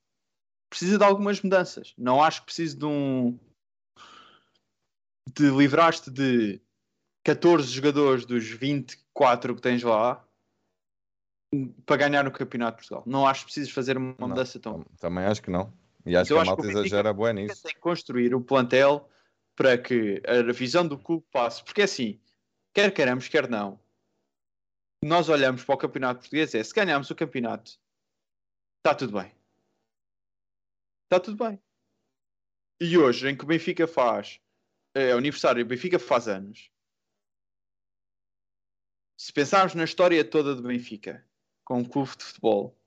Precisa 0.70 0.96
de 0.98 1.04
algumas 1.04 1.40
mudanças. 1.42 1.92
Não 1.98 2.22
acho 2.22 2.40
que 2.40 2.46
precise 2.46 2.76
de 2.76 2.86
um. 2.86 3.38
de 5.34 5.50
livrar-te 5.50 6.10
de 6.10 6.60
14 7.24 7.68
jogadores 7.68 8.24
dos 8.24 8.44
24 8.48 9.54
que 9.54 9.60
tens 9.60 9.82
lá 9.82 10.24
para 11.84 11.96
ganhar 11.96 12.24
no 12.24 12.30
Campeonato 12.32 12.76
de 12.78 12.88
Portugal. 12.88 13.02
Não 13.06 13.26
acho 13.26 13.40
que 13.40 13.46
precises 13.46 13.70
fazer 13.70 13.96
uma 13.98 14.14
Não, 14.18 14.28
mudança 14.28 14.58
tão. 14.58 14.82
tam- 14.82 14.84
Também 14.98 15.24
acho 15.24 15.42
que 15.42 15.50
não. 15.50 15.72
E 16.04 16.16
acho 16.16 16.32
Eu 16.32 16.36
que 16.36 16.42
a 16.42 16.44
malta 16.46 16.62
o 16.62 16.70
exagera 16.70 17.12
bué 17.12 17.32
nisso. 17.32 17.62
tem 17.62 17.74
que 17.74 17.80
construir 17.80 18.34
o 18.34 18.40
plantel 18.40 19.08
para 19.56 19.78
que 19.78 20.22
a 20.26 20.52
visão 20.52 20.86
do 20.86 20.98
clube 20.98 21.26
passe. 21.32 21.64
Porque 21.64 21.82
assim, 21.82 22.20
quer 22.72 22.92
queiramos, 22.92 23.26
quer 23.26 23.48
não, 23.48 23.80
nós 25.02 25.28
olhamos 25.28 25.64
para 25.64 25.74
o 25.74 25.78
campeonato 25.78 26.20
português 26.20 26.54
é 26.54 26.62
se 26.62 26.74
ganharmos 26.74 27.10
o 27.10 27.14
campeonato, 27.14 27.72
está 28.78 28.94
tudo 28.94 29.18
bem. 29.18 29.34
Está 31.04 31.18
tudo 31.20 31.42
bem. 31.42 31.60
E 32.80 32.98
hoje, 32.98 33.28
em 33.28 33.36
que 33.36 33.44
o 33.44 33.46
Benfica 33.46 33.86
faz 33.86 34.40
é 34.94 35.14
o 35.14 35.18
aniversário, 35.18 35.64
Benfica 35.64 35.98
faz 35.98 36.28
anos. 36.28 36.70
Se 39.18 39.32
pensarmos 39.32 39.74
na 39.74 39.84
história 39.84 40.22
toda 40.24 40.54
do 40.54 40.62
Benfica, 40.62 41.26
com 41.64 41.80
o 41.80 41.88
clube 41.88 42.10
de 42.16 42.24
futebol, 42.24 42.78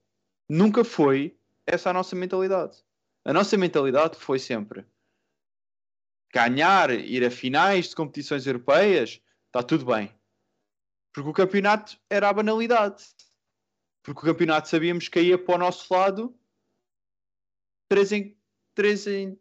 nunca 0.48 0.84
foi 0.84 1.35
essa 1.65 1.89
a 1.89 1.94
nossa 1.94 2.15
mentalidade. 2.15 2.84
A 3.26 3.34
nossa 3.34 3.57
mentalidade 3.57 4.18
foi 4.18 4.38
sempre 4.38 4.85
ganhar, 6.34 6.91
ir 6.91 7.26
a 7.26 7.31
finais 7.31 7.89
de 7.89 7.95
competições 7.95 8.45
europeias, 8.45 9.22
está 9.47 9.64
tudo 9.64 9.85
bem. 9.85 10.14
Porque 11.14 11.30
o 11.30 11.34
campeonato 11.34 11.99
era 12.10 12.30
a 12.30 12.34
banalidade. 12.34 13.03
Porque 14.03 14.22
o 14.22 14.31
campeonato 14.31 14.69
sabíamos 14.69 15.07
que 15.07 15.22
ia 15.22 15.38
para 15.38 15.56
o 15.56 15.57
nosso 15.57 15.93
lado 15.93 16.35
3 17.89 18.11
em 18.11 18.38
3 18.76 19.07
em 19.07 19.39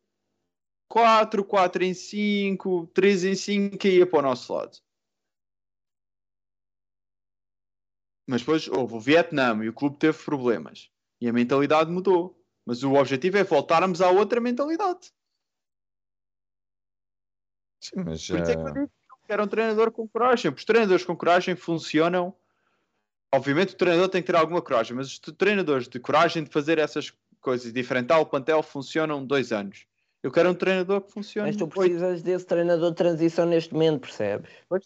4, 0.89 1.45
4 1.45 1.85
em 1.85 1.95
5, 1.95 2.87
3 2.89 3.25
em 3.25 3.35
5 3.35 3.79
que 3.79 3.91
ia 3.91 4.07
para 4.07 4.19
o 4.19 4.23
nosso 4.23 4.53
lado. 4.53 4.79
Mas 8.27 8.41
depois 8.41 8.67
houve 8.69 8.95
o 8.95 9.01
Vietnã 9.01 9.63
e 9.63 9.69
o 9.69 9.73
clube 9.73 9.99
teve 9.99 10.23
problemas. 10.23 10.91
E 11.21 11.29
a 11.29 11.33
mentalidade 11.33 11.91
mudou. 11.91 12.43
Mas 12.65 12.83
o 12.83 12.95
objetivo 12.95 13.39
é 13.39 13.45
voltarmos 13.45 14.03
à 14.03 14.11
outra 14.11 14.41
mentalidade. 14.41 15.13
Sim, 17.81 18.03
mas 18.05 18.27
Por 18.27 18.41
isso 18.41 18.51
é 18.51 18.55
que 18.55 18.61
eu 18.61 18.69
eh, 18.69 18.73
digo 18.73 18.91
que 19.27 19.33
era 19.33 19.43
um 19.43 19.47
treinador 19.47 19.91
com 19.91 20.09
coragem. 20.09 20.53
Os 20.53 20.65
treinadores 20.65 21.05
com 21.05 21.17
coragem 21.17 21.55
funcionam. 21.55 22.35
Obviamente 23.33 23.75
o 23.75 23.77
treinador 23.77 24.09
tem 24.09 24.23
que 24.23 24.27
ter 24.27 24.37
alguma 24.37 24.63
coragem, 24.63 24.97
mas 24.97 25.09
os 25.09 25.19
treinadores 25.19 25.87
de 25.87 26.01
coragem 26.01 26.45
de 26.45 26.51
fazer 26.51 26.79
essas 26.79 27.13
coisas 27.41 27.67
e 27.67 27.73
de 27.73 27.81
enfrentar 27.81 28.19
o 28.21 28.27
plantel 28.27 28.63
funcionam 28.63 29.25
dois 29.25 29.53
anos. 29.53 29.87
Eu 30.23 30.33
quero 30.33 30.51
um 30.51 30.55
treinador 30.55 31.03
que 31.03 31.13
funcione. 31.13 31.49
Mas 31.49 31.57
tu 31.57 31.69
precisas 31.69 32.23
desse 32.23 32.47
treinador 32.47 32.91
de 32.91 32.97
transição 32.97 33.47
neste 33.47 33.73
momento, 33.73 34.01
percebes? 34.01 34.51
Pois. 34.69 34.85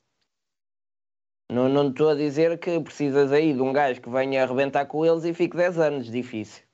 Não 1.51 1.69
não 1.69 1.89
estou 1.91 2.11
a 2.11 2.15
dizer 2.15 2.59
que 2.59 2.81
precisas 2.81 3.31
aí 3.31 3.53
de 3.53 3.61
um 3.61 3.73
gajo 3.73 4.01
que 4.01 4.11
venha 4.11 4.43
arrebentar 4.43 4.87
com 4.87 5.05
eles 5.05 5.25
e 5.25 5.33
fique 5.33 5.57
10 5.57 5.79
anos, 5.79 6.11
difícil. 6.11 6.65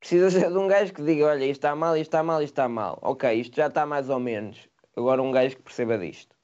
Precisas 0.00 0.36
é 0.36 0.48
de 0.48 0.56
um 0.56 0.68
gajo 0.68 0.92
que 0.92 1.02
diga, 1.02 1.26
olha, 1.26 1.44
isto 1.44 1.58
está 1.58 1.74
mal, 1.74 1.96
isto 1.96 2.08
está 2.08 2.22
mal, 2.22 2.42
isto 2.42 2.52
está 2.52 2.68
mal. 2.68 2.98
Ok, 3.02 3.32
isto 3.34 3.56
já 3.56 3.66
está 3.66 3.84
mais 3.84 4.08
ou 4.08 4.20
menos. 4.20 4.68
Agora 4.96 5.22
um 5.22 5.30
gajo 5.30 5.56
que 5.56 5.62
perceba 5.62 5.98
disto. 5.98 6.34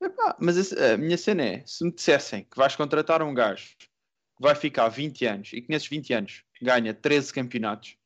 Epá, 0.00 0.36
mas 0.40 0.72
a 0.72 0.96
minha 0.96 1.16
cena 1.16 1.44
é: 1.44 1.62
se 1.66 1.84
me 1.84 1.92
dissessem 1.92 2.44
que 2.44 2.56
vais 2.56 2.74
contratar 2.76 3.22
um 3.22 3.32
gajo 3.32 3.76
que 3.78 4.42
vai 4.42 4.54
ficar 4.54 4.88
20 4.88 5.26
anos 5.26 5.52
e 5.52 5.62
que 5.62 5.70
nesses 5.70 5.88
20 5.88 6.12
anos 6.12 6.44
ganha 6.60 6.92
13 6.92 7.32
campeonatos, 7.32 7.96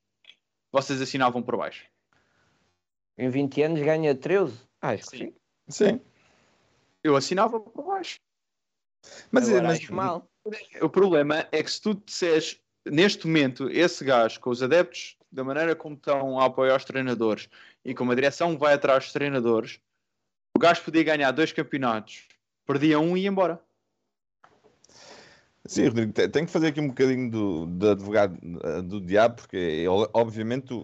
vocês 0.70 1.00
assinavam 1.00 1.42
por 1.42 1.56
baixo. 1.56 1.86
Em 3.18 3.28
20 3.28 3.62
anos 3.62 3.80
ganha 3.80 4.14
13? 4.14 4.58
Acho 4.80 5.10
que 5.10 5.16
Sim. 5.18 5.34
sim. 5.68 5.84
Sim. 5.86 6.00
Eu 7.04 7.16
assinava 7.16 7.60
por 7.60 7.84
baixo. 7.84 8.20
Mas, 9.30 9.48
Agora 9.48 9.64
mas 9.64 9.78
acho 9.78 9.94
mal. 9.94 10.30
O 10.80 10.88
problema 10.88 11.46
é 11.52 11.62
que 11.62 11.70
se 11.70 11.80
tu 11.80 11.94
disseres 11.94 12.60
neste 12.86 13.26
momento 13.26 13.68
esse 13.70 14.04
gajo 14.04 14.40
com 14.40 14.50
os 14.50 14.62
adeptos 14.62 15.16
da 15.30 15.44
maneira 15.44 15.74
como 15.74 15.94
estão 15.94 16.38
a 16.38 16.46
apoiar 16.46 16.76
os 16.76 16.84
treinadores 16.84 17.48
e 17.84 17.94
como 17.94 18.12
a 18.12 18.14
direção 18.14 18.56
vai 18.56 18.74
atrás 18.74 19.04
dos 19.04 19.12
treinadores, 19.12 19.80
o 20.56 20.58
gajo 20.58 20.82
podia 20.82 21.02
ganhar 21.02 21.30
dois 21.30 21.52
campeonatos, 21.52 22.28
perdia 22.66 22.98
um 23.00 23.16
e 23.16 23.22
ia 23.22 23.28
embora. 23.28 23.60
Sim, 25.64 25.86
Rodrigo, 25.86 26.12
te- 26.12 26.28
tenho 26.28 26.46
que 26.46 26.52
fazer 26.52 26.68
aqui 26.68 26.80
um 26.80 26.88
bocadinho 26.88 27.30
do, 27.30 27.66
de 27.66 27.90
advogado 27.90 28.38
eh, 28.64 28.82
do 28.82 29.00
diabo, 29.00 29.36
porque 29.36 29.56
ele, 29.56 30.08
obviamente 30.12 30.74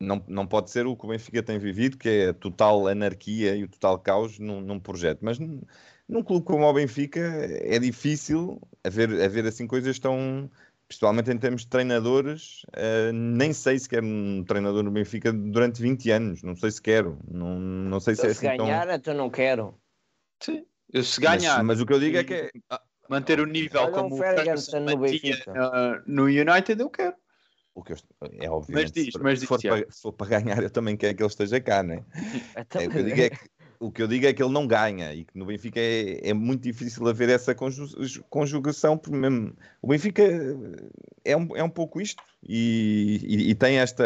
não, 0.00 0.22
não 0.28 0.46
pode 0.46 0.70
ser 0.70 0.86
o 0.86 0.96
que 0.96 1.04
o 1.04 1.08
Benfica 1.08 1.42
tem 1.42 1.58
vivido, 1.58 1.96
que 1.96 2.08
é 2.08 2.28
a 2.28 2.34
total 2.34 2.86
anarquia 2.86 3.56
e 3.56 3.64
o 3.64 3.68
total 3.68 3.98
caos 3.98 4.38
num, 4.38 4.60
num 4.60 4.78
projeto. 4.78 5.20
Mas 5.22 5.38
num, 5.38 5.62
num 6.08 6.22
clube 6.22 6.46
como 6.46 6.64
o 6.64 6.72
Benfica 6.72 7.20
é 7.20 7.78
difícil 7.78 8.60
haver, 8.84 9.10
haver 9.22 9.46
assim 9.46 9.66
coisas 9.66 9.98
tão. 9.98 10.50
Principalmente 10.88 11.30
em 11.30 11.36
termos 11.36 11.62
de 11.62 11.68
treinadores, 11.68 12.62
eh, 12.72 13.12
nem 13.12 13.52
sei 13.52 13.78
se 13.78 13.86
quero 13.86 14.06
um 14.06 14.42
treinador 14.42 14.82
no 14.82 14.90
Benfica 14.90 15.30
durante 15.30 15.82
20 15.82 16.10
anos, 16.10 16.42
não 16.42 16.56
sei 16.56 16.70
se 16.70 16.80
quero, 16.80 17.18
não, 17.30 17.58
não 17.58 18.00
sei 18.00 18.14
se 18.14 18.22
é 18.22 18.32
Se 18.32 18.46
assim 18.46 18.56
tão. 18.56 18.66
ganhar, 18.66 18.88
então 18.88 19.12
não 19.12 19.28
quero. 19.28 19.78
Sim. 20.40 20.64
Eu 20.90 21.04
se 21.04 21.20
Mas, 21.22 21.42
ganhar, 21.42 21.62
mas 21.62 21.80
o 21.82 21.84
que 21.84 21.92
eu 21.92 22.00
digo 22.00 22.16
é 22.16 22.24
que 22.24 22.32
é, 22.32 22.50
manter 23.06 23.38
o 23.38 23.44
nível 23.44 23.82
Olha 23.82 23.92
como 23.92 24.14
o 24.14 24.18
Ferguson 24.18 24.80
no 24.80 24.96
Benfica. 24.96 25.52
uh, 25.52 26.02
no 26.06 26.24
United, 26.24 26.80
eu 26.80 26.88
quero. 26.88 27.14
O 27.74 27.82
que 27.82 27.92
eu, 27.92 27.96
é 28.40 28.50
obviamente, 28.50 28.92
diz, 28.92 29.04
se, 29.04 29.12
for, 29.12 29.22
mas 29.22 29.40
se, 29.40 29.46
for 29.46 29.58
diz, 29.58 29.70
para, 29.70 29.92
se 29.92 30.02
for 30.02 30.12
para 30.12 30.40
ganhar, 30.40 30.62
eu 30.62 30.70
também 30.70 30.96
quero 30.96 31.14
que 31.14 31.22
ele 31.22 31.28
esteja 31.28 31.60
cá, 31.60 31.82
né? 31.82 32.02
Então, 32.56 32.80
É, 32.82 32.86
o, 32.88 32.90
que 32.90 32.98
eu 32.98 33.04
digo 33.04 33.20
é 33.20 33.30
que, 33.30 33.38
o 33.80 33.90
que 33.92 34.02
eu 34.02 34.08
digo 34.08 34.26
é 34.26 34.32
que 34.32 34.42
ele 34.42 34.52
não 34.52 34.66
ganha 34.66 35.14
e 35.14 35.24
que 35.24 35.38
no 35.38 35.46
Benfica 35.46 35.78
é, 35.80 36.30
é 36.30 36.34
muito 36.34 36.62
difícil 36.62 37.06
haver 37.08 37.28
essa 37.28 37.54
conju- 37.54 38.24
conjugação, 38.28 39.00
mesmo 39.08 39.52
o 39.80 39.88
Benfica 39.88 40.22
é 41.24 41.36
um, 41.36 41.56
é 41.56 41.62
um 41.62 41.70
pouco 41.70 42.00
isto 42.00 42.22
e, 42.42 43.20
e- 43.22 43.50
e 43.50 43.54
tem 43.54 43.78
esta, 43.78 44.04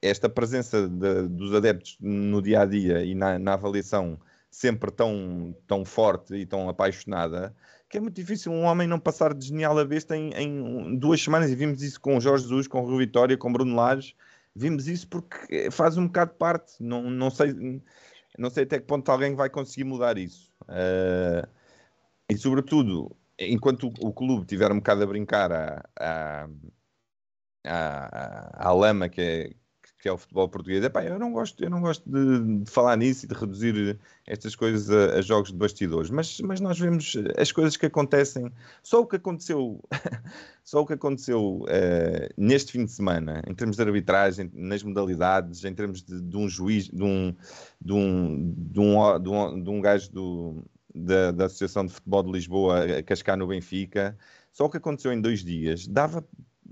esta 0.00 0.28
presença 0.28 0.88
de- 0.88 1.28
dos 1.28 1.54
adeptos 1.54 1.96
no 2.00 2.40
dia 2.40 2.62
a 2.62 2.66
dia 2.66 3.04
e 3.04 3.14
na, 3.14 3.38
na 3.38 3.54
avaliação 3.54 4.18
sempre 4.50 4.90
tão, 4.90 5.54
tão 5.66 5.84
forte 5.84 6.34
e 6.34 6.46
tão 6.46 6.68
apaixonada 6.68 7.54
que 7.88 7.98
é 7.98 8.00
muito 8.00 8.16
difícil 8.16 8.50
um 8.50 8.64
homem 8.64 8.88
não 8.88 8.98
passar 8.98 9.32
de 9.32 9.46
genial 9.46 9.78
a 9.78 9.84
besta 9.84 10.16
em, 10.16 10.32
em 10.34 10.96
duas 10.98 11.22
semanas. 11.22 11.50
E 11.50 11.54
vimos 11.54 11.82
isso 11.84 12.00
com 12.00 12.16
o 12.16 12.20
Jorge 12.20 12.42
Jesus, 12.42 12.66
com 12.66 12.80
o 12.80 12.84
Rui 12.84 13.06
Vitória, 13.06 13.36
com 13.36 13.48
o 13.48 13.52
Bruno 13.52 13.76
Lages 13.76 14.14
vimos 14.56 14.88
isso 14.88 15.06
porque 15.06 15.70
faz 15.70 15.98
um 15.98 16.06
bocado 16.06 16.32
parte. 16.34 16.72
Não, 16.80 17.02
não 17.10 17.30
sei 17.30 17.82
não 18.38 18.50
sei 18.50 18.64
até 18.64 18.78
que 18.80 18.86
ponto 18.86 19.10
alguém 19.10 19.34
vai 19.34 19.50
conseguir 19.50 19.84
mudar 19.84 20.18
isso. 20.18 20.52
Eh, 20.68 21.48
e, 22.30 22.36
sobretudo, 22.38 23.16
enquanto 23.38 23.88
o, 23.88 24.08
o 24.08 24.12
clube 24.12 24.42
estiver 24.42 24.72
um 24.72 24.76
bocado 24.78 25.02
a 25.04 25.06
brincar 25.06 25.52
à, 25.52 25.84
à, 25.98 26.48
à, 27.64 28.68
à 28.68 28.72
lama 28.72 29.08
que 29.08 29.20
é, 29.20 29.54
que 29.98 30.08
é 30.08 30.12
o 30.12 30.18
futebol 30.18 30.48
português, 30.48 30.84
epá, 30.84 31.04
eu 31.04 31.18
não 31.18 31.32
gosto, 31.32 31.62
eu 31.62 31.70
não 31.70 31.80
gosto 31.80 32.08
de, 32.08 32.62
de 32.62 32.70
falar 32.70 32.96
nisso 32.96 33.24
e 33.24 33.28
de 33.28 33.34
reduzir 33.34 33.98
estas 34.26 34.54
coisas 34.54 34.90
a, 34.90 35.18
a 35.18 35.22
jogos 35.22 35.50
de 35.50 35.56
bastidores, 35.56 36.10
mas, 36.10 36.40
mas 36.40 36.60
nós 36.60 36.78
vemos 36.78 37.16
as 37.36 37.50
coisas 37.50 37.76
que 37.76 37.86
acontecem, 37.86 38.52
só 38.82 39.00
o 39.00 39.06
que 39.06 39.16
aconteceu, 39.16 39.82
só 40.62 40.80
o 40.80 40.86
que 40.86 40.92
aconteceu 40.92 41.64
eh, 41.68 42.28
neste 42.36 42.72
fim 42.72 42.84
de 42.84 42.90
semana, 42.90 43.42
em 43.46 43.54
termos 43.54 43.76
de 43.76 43.82
arbitragem, 43.82 44.50
nas 44.54 44.82
modalidades, 44.82 45.64
em 45.64 45.74
termos 45.74 46.02
de, 46.02 46.20
de 46.20 46.36
um 46.36 46.48
juiz, 46.48 46.88
de 46.88 47.02
um, 47.02 47.34
de 47.80 47.92
um, 47.92 48.54
de 48.56 48.80
um, 48.80 49.20
de 49.20 49.28
um, 49.28 49.62
de 49.62 49.70
um 49.70 49.80
gajo 49.80 50.12
do, 50.12 50.64
da, 50.94 51.30
da 51.30 51.46
Associação 51.46 51.86
de 51.86 51.92
Futebol 51.92 52.22
de 52.22 52.32
Lisboa 52.32 52.84
a 52.98 53.02
cascar 53.02 53.36
no 53.36 53.46
Benfica, 53.46 54.16
só 54.52 54.64
o 54.64 54.70
que 54.70 54.76
aconteceu 54.76 55.12
em 55.12 55.20
dois 55.20 55.44
dias, 55.44 55.86
dava 55.86 56.26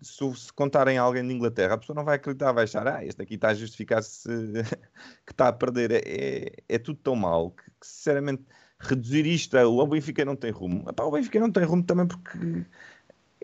se, 0.04 0.36
se 0.36 0.52
contarem 0.52 0.98
a 0.98 1.02
alguém 1.02 1.26
de 1.26 1.34
Inglaterra, 1.34 1.74
a 1.74 1.78
pessoa 1.78 1.96
não 1.96 2.04
vai 2.04 2.16
acreditar, 2.16 2.52
vai 2.52 2.64
achar, 2.64 2.86
ah, 2.86 3.04
este 3.04 3.22
aqui 3.22 3.34
está 3.34 3.48
a 3.48 3.54
justificar-se 3.54 4.28
que 5.26 5.32
está 5.32 5.48
a 5.48 5.52
perder. 5.52 5.90
É, 5.92 6.02
é, 6.04 6.52
é 6.68 6.78
tudo 6.78 6.98
tão 7.02 7.16
mal 7.16 7.50
que, 7.50 7.64
que, 7.64 7.86
sinceramente, 7.86 8.44
reduzir 8.78 9.26
isto 9.26 9.56
a 9.56 9.66
o 9.66 9.86
Benfica 9.86 10.24
não 10.24 10.36
tem 10.36 10.50
rumo. 10.50 10.88
Epá, 10.88 11.04
o 11.04 11.10
Benfica 11.10 11.40
não 11.40 11.50
tem 11.50 11.64
rumo 11.64 11.82
também 11.82 12.06
porque 12.06 12.64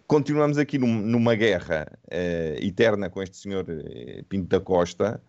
continuamos 0.07 0.59
aqui 0.59 0.79
num, 0.79 1.01
numa 1.01 1.35
guerra 1.35 1.87
eh, 2.11 2.59
eterna 2.61 3.09
com 3.11 3.23
este 3.23 3.37
senhor 3.37 3.65
eh, 3.69 4.23
Pinto 4.29 4.49
da 4.49 4.61
Costa 4.61 5.23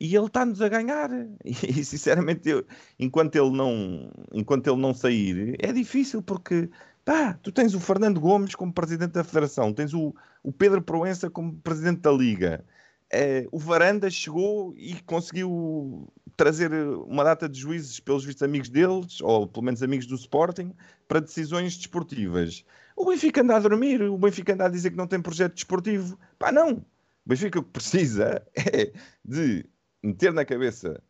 e 0.00 0.14
ele 0.14 0.26
está-nos 0.26 0.60
a 0.60 0.68
ganhar. 0.68 1.10
E, 1.44 1.84
sinceramente, 1.84 2.48
eu, 2.48 2.64
enquanto, 2.98 3.36
ele 3.36 3.50
não, 3.50 4.10
enquanto 4.32 4.66
ele 4.68 4.80
não 4.80 4.94
sair, 4.94 5.56
é 5.58 5.72
difícil 5.72 6.22
porque 6.22 6.70
pá, 7.06 7.34
tu 7.34 7.52
tens 7.52 7.72
o 7.72 7.80
Fernando 7.80 8.20
Gomes 8.20 8.56
como 8.56 8.72
presidente 8.72 9.12
da 9.12 9.24
Federação, 9.24 9.72
tens 9.72 9.94
o, 9.94 10.12
o 10.42 10.52
Pedro 10.52 10.82
Proença 10.82 11.30
como 11.30 11.56
presidente 11.60 12.00
da 12.00 12.10
Liga. 12.10 12.64
É, 13.08 13.46
o 13.52 13.58
Varanda 13.60 14.10
chegou 14.10 14.74
e 14.76 15.00
conseguiu 15.02 16.12
trazer 16.36 16.72
uma 17.06 17.22
data 17.22 17.48
de 17.48 17.60
juízes 17.60 18.00
pelos 18.00 18.24
vistos 18.24 18.42
amigos 18.42 18.68
deles, 18.68 19.20
ou 19.20 19.46
pelo 19.46 19.64
menos 19.64 19.84
amigos 19.84 20.06
do 20.06 20.16
Sporting, 20.16 20.74
para 21.06 21.20
decisões 21.20 21.76
desportivas. 21.76 22.64
O 22.96 23.06
Benfica 23.06 23.40
anda 23.40 23.54
a 23.54 23.60
dormir, 23.60 24.02
o 24.02 24.18
Benfica 24.18 24.54
anda 24.54 24.66
a 24.66 24.68
dizer 24.68 24.90
que 24.90 24.96
não 24.96 25.06
tem 25.06 25.22
projeto 25.22 25.54
desportivo. 25.54 26.18
Pá, 26.36 26.50
não! 26.50 26.72
O 26.72 26.84
Benfica 27.28 27.60
o 27.60 27.62
que 27.62 27.70
precisa 27.70 28.44
é 28.52 28.92
de 29.24 29.64
meter 30.02 30.32
na 30.32 30.44
cabeça 30.44 31.00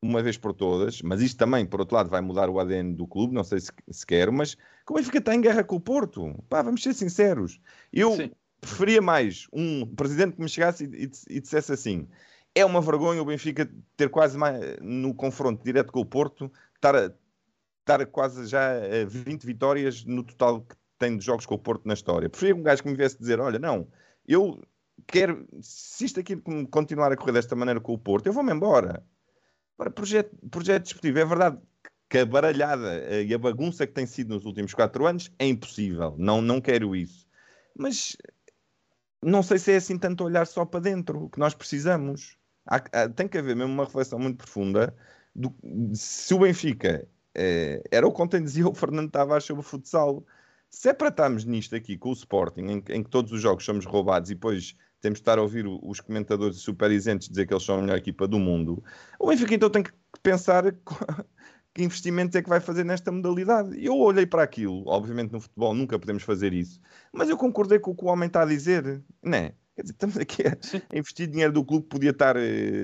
uma 0.00 0.22
vez 0.22 0.38
por 0.38 0.54
todas, 0.54 1.02
mas 1.02 1.20
isto 1.20 1.36
também, 1.36 1.66
por 1.66 1.80
outro 1.80 1.94
lado, 1.94 2.08
vai 2.08 2.22
mudar 2.22 2.48
o 2.48 2.58
ADN 2.58 2.94
do 2.94 3.06
clube, 3.06 3.34
não 3.34 3.44
sei 3.44 3.60
se, 3.60 3.70
se 3.90 4.06
mas 4.32 4.56
como 4.84 4.98
é 4.98 5.02
que 5.02 5.18
está 5.18 5.34
em 5.34 5.40
guerra 5.40 5.64
com 5.64 5.76
o 5.76 5.80
Porto? 5.80 6.34
Pá, 6.48 6.62
vamos 6.62 6.82
ser 6.82 6.94
sinceros. 6.94 7.60
Eu 7.92 8.16
Sim. 8.16 8.30
preferia 8.60 9.00
mais 9.00 9.46
um 9.52 9.86
presidente 9.94 10.36
que 10.36 10.42
me 10.42 10.48
chegasse 10.48 10.84
e, 10.84 11.04
e, 11.04 11.36
e, 11.36 11.40
dissesse 11.40 11.72
assim: 11.72 12.08
é 12.54 12.64
uma 12.64 12.80
vergonha 12.80 13.22
o 13.22 13.24
Benfica 13.24 13.70
ter 13.96 14.08
quase 14.10 14.36
mais, 14.36 14.78
no 14.80 15.14
confronto 15.14 15.64
direto 15.64 15.92
com 15.92 16.00
o 16.00 16.06
Porto, 16.06 16.52
estar, 16.74 17.14
estar 17.80 18.06
quase 18.06 18.46
já 18.46 18.72
a 18.72 19.04
20 19.06 19.44
vitórias 19.44 20.04
no 20.04 20.22
total 20.22 20.62
que 20.62 20.74
tem 20.98 21.16
de 21.16 21.24
jogos 21.24 21.46
com 21.46 21.54
o 21.54 21.58
Porto 21.58 21.86
na 21.86 21.94
história. 21.94 22.28
Preferia 22.28 22.54
um 22.54 22.62
gajo 22.62 22.82
que 22.82 22.88
me 22.88 22.96
viesse 22.96 23.18
dizer: 23.18 23.40
olha, 23.40 23.58
não, 23.58 23.88
eu 24.26 24.60
quero, 25.06 25.46
se 25.60 26.04
isto 26.04 26.20
aqui 26.20 26.36
continuar 26.70 27.12
a 27.12 27.16
correr 27.16 27.32
desta 27.32 27.54
maneira 27.56 27.80
com 27.80 27.92
o 27.92 27.98
Porto, 27.98 28.26
eu 28.26 28.32
vou-me 28.32 28.52
embora. 28.52 29.04
Para 29.76 29.90
projeto, 29.90 30.36
projeto 30.50 30.84
desportivo, 30.84 31.18
é 31.18 31.24
verdade 31.24 31.58
que 32.12 32.18
a 32.18 32.26
baralhada 32.26 33.22
e 33.22 33.32
a 33.32 33.38
bagunça 33.38 33.86
que 33.86 33.94
tem 33.94 34.04
sido 34.04 34.34
nos 34.34 34.44
últimos 34.44 34.74
quatro 34.74 35.06
anos 35.06 35.32
é 35.38 35.46
impossível. 35.46 36.14
Não, 36.18 36.42
não 36.42 36.60
quero 36.60 36.94
isso. 36.94 37.26
Mas 37.74 38.18
não 39.22 39.42
sei 39.42 39.58
se 39.58 39.72
é 39.72 39.76
assim 39.76 39.96
tanto 39.96 40.22
olhar 40.22 40.46
só 40.46 40.66
para 40.66 40.80
dentro 40.80 41.30
que 41.30 41.38
nós 41.38 41.54
precisamos. 41.54 42.36
Há, 42.66 42.76
há, 42.92 43.08
tem 43.08 43.26
que 43.26 43.38
haver 43.38 43.56
mesmo 43.56 43.72
uma 43.72 43.86
reflexão 43.86 44.18
muito 44.18 44.36
profunda 44.36 44.94
do, 45.34 45.56
se 45.94 46.34
o 46.34 46.40
Benfica 46.40 47.08
eh, 47.34 47.82
era 47.90 48.06
o 48.06 48.12
que 48.12 48.40
dizia 48.40 48.68
o 48.68 48.74
Fernando 48.74 49.10
Tavares 49.10 49.46
sobre 49.46 49.60
o 49.60 49.66
futsal. 49.66 50.22
Se 50.68 50.90
é 50.90 50.92
para 50.92 51.08
estarmos 51.08 51.46
nisto 51.46 51.74
aqui 51.74 51.96
com 51.96 52.10
o 52.10 52.12
Sporting, 52.12 52.66
em, 52.66 52.84
em 52.90 53.02
que 53.02 53.08
todos 53.08 53.32
os 53.32 53.40
jogos 53.40 53.64
somos 53.64 53.86
roubados 53.86 54.30
e 54.30 54.34
depois 54.34 54.76
temos 55.00 55.18
de 55.18 55.22
estar 55.22 55.38
a 55.38 55.42
ouvir 55.42 55.66
os 55.66 55.98
comentadores 56.00 56.58
super 56.58 56.90
isentes 56.90 57.30
dizer 57.30 57.46
que 57.46 57.54
eles 57.54 57.64
são 57.64 57.78
a 57.78 57.80
melhor 57.80 57.96
equipa 57.96 58.28
do 58.28 58.38
mundo. 58.38 58.84
O 59.18 59.28
Benfica 59.28 59.54
então 59.54 59.70
tem 59.70 59.82
que 59.82 59.92
pensar 60.22 60.64
que 61.74 61.82
investimentos 61.82 62.36
é 62.36 62.42
que 62.42 62.48
vai 62.48 62.60
fazer 62.60 62.84
nesta 62.84 63.10
modalidade. 63.10 63.82
Eu 63.84 63.96
olhei 63.96 64.26
para 64.26 64.42
aquilo, 64.42 64.82
obviamente 64.86 65.32
no 65.32 65.40
futebol 65.40 65.74
nunca 65.74 65.98
podemos 65.98 66.22
fazer 66.22 66.52
isso, 66.52 66.80
mas 67.12 67.28
eu 67.28 67.36
concordei 67.36 67.78
com 67.78 67.92
o 67.92 67.96
que 67.96 68.04
o 68.04 68.08
homem 68.08 68.26
está 68.26 68.42
a 68.42 68.46
dizer, 68.46 69.02
não 69.22 69.38
é? 69.38 69.54
Quer 69.74 69.82
dizer, 69.82 69.94
estamos 69.94 70.18
aqui 70.18 70.42
a 70.46 70.96
investir 70.96 71.26
dinheiro 71.26 71.52
do 71.52 71.64
clube 71.64 71.86
podia 71.86 72.10
estar, 72.10 72.36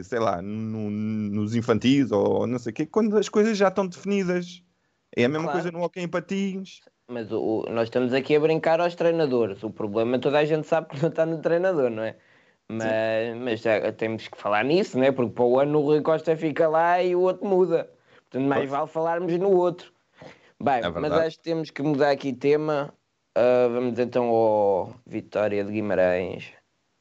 sei 0.04 0.18
lá, 0.18 0.40
no, 0.40 0.90
nos 0.90 1.54
infantis 1.54 2.10
ou 2.10 2.46
não 2.46 2.58
sei 2.58 2.70
o 2.70 2.74
quê, 2.74 2.86
quando 2.86 3.16
as 3.18 3.28
coisas 3.28 3.58
já 3.58 3.68
estão 3.68 3.86
definidas. 3.86 4.62
É 5.16 5.24
a 5.24 5.28
mesma 5.28 5.44
claro. 5.44 5.58
coisa 5.58 5.70
no 5.70 5.82
hockey 5.82 6.00
em 6.00 6.08
patins. 6.08 6.80
Mas 7.10 7.32
o, 7.32 7.64
nós 7.70 7.84
estamos 7.84 8.12
aqui 8.12 8.36
a 8.36 8.40
brincar 8.40 8.80
aos 8.80 8.94
treinadores. 8.94 9.62
O 9.62 9.70
problema 9.70 10.18
toda 10.18 10.38
a 10.38 10.44
gente 10.44 10.66
sabe 10.66 10.88
que 10.88 11.00
não 11.00 11.08
está 11.08 11.24
no 11.24 11.40
treinador, 11.40 11.90
não 11.90 12.02
é? 12.02 12.16
Mas, 12.70 13.36
mas 13.42 13.60
já 13.60 13.90
temos 13.92 14.28
que 14.28 14.36
falar 14.36 14.62
nisso, 14.62 14.98
né? 14.98 15.10
Porque 15.10 15.32
para 15.32 15.44
o 15.44 15.58
ano 15.58 15.78
o 15.78 15.82
Rui 15.82 16.02
Costa 16.02 16.36
fica 16.36 16.68
lá 16.68 17.02
e 17.02 17.16
o 17.16 17.20
outro 17.20 17.46
muda. 17.46 17.90
Portanto, 18.30 18.48
mais 18.48 18.68
vale 18.68 18.86
falarmos 18.88 19.32
no 19.38 19.50
outro. 19.50 19.92
Bem, 20.60 20.82
É 20.82 20.88
mas 20.90 21.12
acho 21.12 21.36
que 21.38 21.44
temos 21.44 21.70
que 21.70 21.82
mudar 21.82 22.10
aqui 22.10 22.32
tema. 22.32 22.92
Ah, 23.34 23.68
vamos 23.68 23.98
então 23.98 24.26
ao 24.28 24.94
Vitória 25.06 25.64
de 25.64 25.72
Guimarães. 25.72 26.52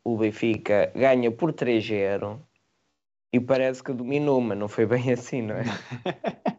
O 0.05 0.17
Benfica 0.17 0.91
ganha 0.95 1.31
por 1.31 1.51
3-0 1.51 2.39
e 3.33 3.39
parece 3.39 3.83
que 3.83 3.91
dominou, 3.91 4.39
mas 4.39 4.57
não 4.57 4.67
foi 4.69 4.85
bem 4.85 5.11
assim, 5.11 5.41
não 5.41 5.55
é? 5.55 5.63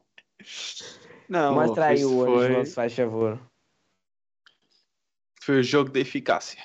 Não, 1.29 1.55
Mostra 1.55 1.89
aí 1.89 2.03
o 2.07 2.25
foi, 2.25 2.47
Ângelo, 2.47 2.65
se 2.67 2.75
faz 2.75 2.95
favor. 2.95 3.39
foi 5.43 5.61
o 5.61 5.63
jogo 5.63 5.91
de 5.91 6.01
eficácia. 6.01 6.63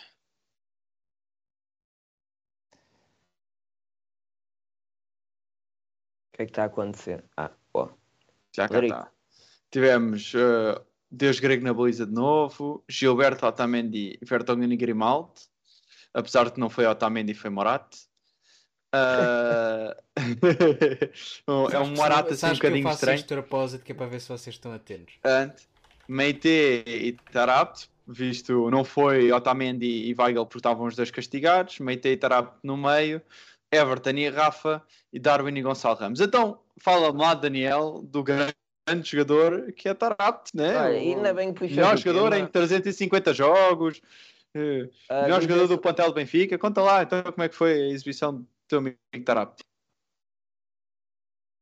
O 6.34 6.36
que 6.38 6.42
é 6.44 6.46
que 6.46 6.52
está 6.52 6.64
a 6.64 6.66
acontecer? 6.68 7.24
Ah. 7.38 7.52
Já 8.56 8.70
cá 8.70 8.84
está. 8.84 9.12
Tivemos 9.72 10.34
eh, 10.36 10.82
Deus 11.10 11.40
Grego 11.40 11.64
na 11.64 11.74
baliza 11.74 12.06
de 12.06 12.14
novo, 12.14 12.84
Gilberto 12.88 13.46
Otamendi 13.46 14.18
e 14.22 14.26
Vertonghen 14.26 14.72
e 14.72 14.78
Grimaldi, 14.78 15.42
apesar 16.14 16.50
de 16.52 16.60
não 16.60 16.70
foi 16.70 16.86
Otamendi, 16.86 17.34
foi 17.34 17.50
Moratti. 17.50 18.08
Ah, 18.92 19.98
é 21.72 21.80
um 21.80 21.96
Moratti 21.96 22.34
assim 22.34 22.46
um 22.46 22.54
bocadinho 22.54 22.84
faço 22.84 22.96
estranho. 22.96 23.16
este 23.16 23.28
propósito 23.28 23.84
que 23.84 23.92
é 23.92 23.96
para 23.96 24.06
ver 24.06 24.22
se 24.22 24.30
vocês 24.30 24.56
estão 24.56 24.72
atentos. 24.72 25.16
Ante, 25.24 25.68
Meite 26.08 26.84
e 26.86 27.14
Tarabt, 27.32 27.90
visto 28.08 28.70
não 28.70 28.84
foi 28.84 29.32
Otamendi 29.32 30.10
e 30.10 30.14
Weigl 30.14 30.46
porque 30.46 30.60
estavam 30.60 30.86
os 30.86 30.96
dois 30.96 31.10
castigados, 31.10 31.80
Meite 31.80 32.08
e 32.10 32.18
Tarabt 32.18 32.56
no 32.64 32.78
meio, 32.78 33.20
Everton 33.72 34.12
e 34.12 34.30
Rafa 34.30 34.84
e 35.12 35.20
Darwin 35.20 35.58
e 35.58 35.62
Gonçalo 35.64 35.98
Ramos. 35.98 36.22
Então, 36.22 36.60
fala-me 36.80 37.20
lá, 37.20 37.34
Daniel, 37.34 38.02
do 38.04 38.24
grande 38.24 38.54
jogador 39.04 39.72
que 39.74 39.88
é 39.88 39.94
Tarabt, 39.94 40.52
né? 40.56 40.76
Olha, 40.76 40.88
ainda 40.98 41.34
bem 41.34 41.54
que 41.54 41.60
puxaste 41.60 41.76
melhor 41.76 41.98
jogador 41.98 42.32
tema. 42.32 42.46
em 42.46 42.52
350 42.52 43.34
jogos, 43.34 44.02
eh, 44.56 44.90
Ah, 45.10 45.24
melhor 45.24 45.42
jogador 45.42 45.68
do 45.68 45.78
plantel 45.78 46.08
do 46.08 46.16
Benfica. 46.16 46.58
Conta 46.58 46.82
lá, 46.82 47.04
então, 47.04 47.24
como 47.24 47.44
é 47.44 47.50
que 47.50 47.56
foi 47.56 47.74
a 47.74 47.88
exibição 47.88 48.36
do 48.36 48.48
teu 48.68 48.80
amigo 48.80 48.98
Tarabt? 49.26 49.64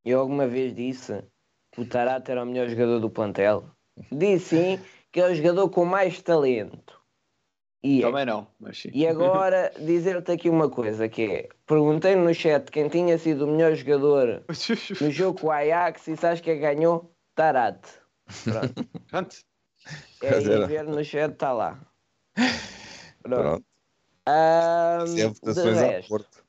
Eu 0.04 0.20
alguma 0.20 0.48
vez 0.48 0.74
disse 0.74 1.24
que 1.72 1.82
o 1.82 1.86
Tarata 1.86 2.32
era 2.32 2.44
o 2.44 2.46
melhor 2.46 2.68
jogador 2.68 3.00
do 3.00 3.10
plantel. 3.10 3.70
Disse 4.12 4.78
sim 4.78 4.84
que 5.12 5.20
é 5.20 5.30
o 5.30 5.36
jogador 5.36 5.70
com 5.70 5.86
mais 5.86 6.22
talento. 6.22 7.01
E, 7.84 8.04
é. 8.04 8.06
Também 8.06 8.26
não, 8.26 8.48
mas 8.60 8.80
sim. 8.80 8.92
e 8.94 9.08
agora 9.08 9.72
dizer-te 9.80 10.32
aqui 10.32 10.50
uma 10.50 10.70
coisa 10.70 11.10
que 11.10 11.24
é, 11.24 11.50
perguntei 11.66 12.16
no 12.16 12.32
chat 12.34 12.70
quem 12.72 12.88
tinha 12.88 13.18
sido 13.18 13.46
o 13.46 13.48
melhor 13.48 13.74
jogador 13.74 14.44
no 15.02 15.10
jogo 15.10 15.40
com 15.40 15.48
o 15.48 15.52
Ajax 15.52 16.08
e 16.08 16.16
sabes 16.16 16.42
quem 16.42 16.60
ganhou? 16.60 17.12
Tarate. 17.34 17.90
Pronto. 18.44 18.88
Pronto. 19.10 19.36
É 20.22 20.36
aí 20.36 20.68
ver 20.68 20.84
no 20.84 21.04
chat, 21.04 21.32
está 21.34 21.52
lá. 21.52 21.80
Pronto. 23.24 23.42
Pronto. 23.42 23.66
É 24.28 24.98
de 25.04 25.72
resto, 25.72 26.10
Porto. 26.10 26.44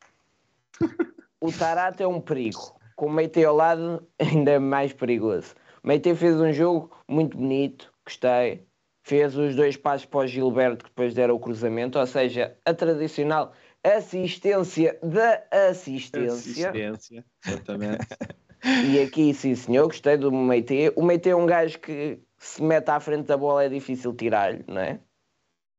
o 1.40 1.50
Tarate 1.50 2.02
é 2.02 2.06
um 2.06 2.20
perigo. 2.20 2.78
Com 2.94 3.06
o 3.06 3.12
Meite 3.12 3.42
ao 3.44 3.56
lado, 3.56 4.06
ainda 4.20 4.52
é 4.52 4.58
mais 4.58 4.92
perigoso. 4.92 5.54
O 5.82 5.88
Meite 5.88 6.14
fez 6.14 6.38
um 6.38 6.52
jogo 6.52 6.94
muito 7.08 7.36
bonito, 7.36 7.92
gostei. 8.04 8.66
Fez 9.04 9.36
os 9.36 9.56
dois 9.56 9.76
passos 9.76 10.06
para 10.06 10.20
o 10.20 10.26
Gilberto 10.26 10.84
que 10.84 10.90
depois 10.90 11.12
deram 11.14 11.34
o 11.34 11.40
cruzamento, 11.40 11.98
ou 11.98 12.06
seja, 12.06 12.56
a 12.64 12.72
tradicional 12.72 13.52
assistência 13.82 14.98
da 15.02 15.42
assistência. 15.50 16.70
Assistência, 16.70 17.24
exatamente. 17.46 18.06
E 18.64 19.00
aqui, 19.00 19.34
sim 19.34 19.56
senhor, 19.56 19.86
gostei 19.88 20.16
do 20.16 20.30
Meite. 20.30 20.92
O 20.94 21.02
Meite 21.02 21.28
é 21.28 21.34
um 21.34 21.46
gajo 21.46 21.80
que 21.80 22.20
se 22.38 22.62
mete 22.62 22.88
à 22.90 23.00
frente 23.00 23.26
da 23.26 23.36
bola 23.36 23.64
é 23.64 23.68
difícil 23.68 24.14
tirar-lhe, 24.14 24.64
não 24.68 24.80
é? 24.80 25.00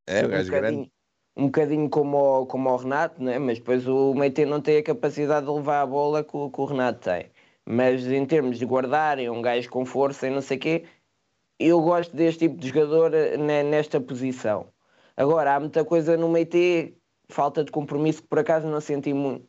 É, 0.05 0.21
o 0.21 0.27
um 0.27 0.29
gajo 0.31 0.51
grande. 0.51 0.91
um 1.37 1.45
bocadinho 1.45 1.89
como 1.89 2.17
o, 2.41 2.45
como 2.45 2.69
o 2.69 2.75
Renato, 2.75 3.23
né? 3.23 3.39
mas 3.39 3.57
depois 3.59 3.87
o 3.87 4.13
Meite 4.13 4.45
não 4.45 4.59
tem 4.61 4.77
a 4.79 4.83
capacidade 4.83 5.45
de 5.45 5.51
levar 5.53 5.81
a 5.81 5.85
bola 5.85 6.23
que, 6.25 6.35
o- 6.35 6.49
que 6.51 6.59
o 6.61 6.65
Renato 6.65 6.99
tem. 6.99 7.31
Mas 7.65 8.05
em 8.05 8.25
termos 8.25 8.59
de 8.59 8.65
guardar, 8.65 9.17
é 9.17 9.31
um 9.31 9.41
gajo 9.41 9.69
com 9.69 9.85
força 9.85 10.27
e 10.27 10.29
não 10.29 10.41
sei 10.41 10.57
o 10.57 10.59
quê, 10.59 10.85
eu 11.67 11.81
gosto 11.81 12.15
deste 12.15 12.47
tipo 12.47 12.59
de 12.59 12.69
jogador 12.69 13.13
eh, 13.13 13.37
ne- 13.37 13.63
nesta 13.63 13.99
posição. 14.01 14.71
Agora, 15.15 15.55
há 15.55 15.59
muita 15.59 15.85
coisa 15.85 16.17
no 16.17 16.29
Meite, 16.29 16.97
falta 17.29 17.63
de 17.63 17.71
compromisso 17.71 18.21
que 18.21 18.27
por 18.27 18.39
acaso 18.39 18.67
não 18.67 18.81
senti 18.81 19.13
muito. 19.13 19.47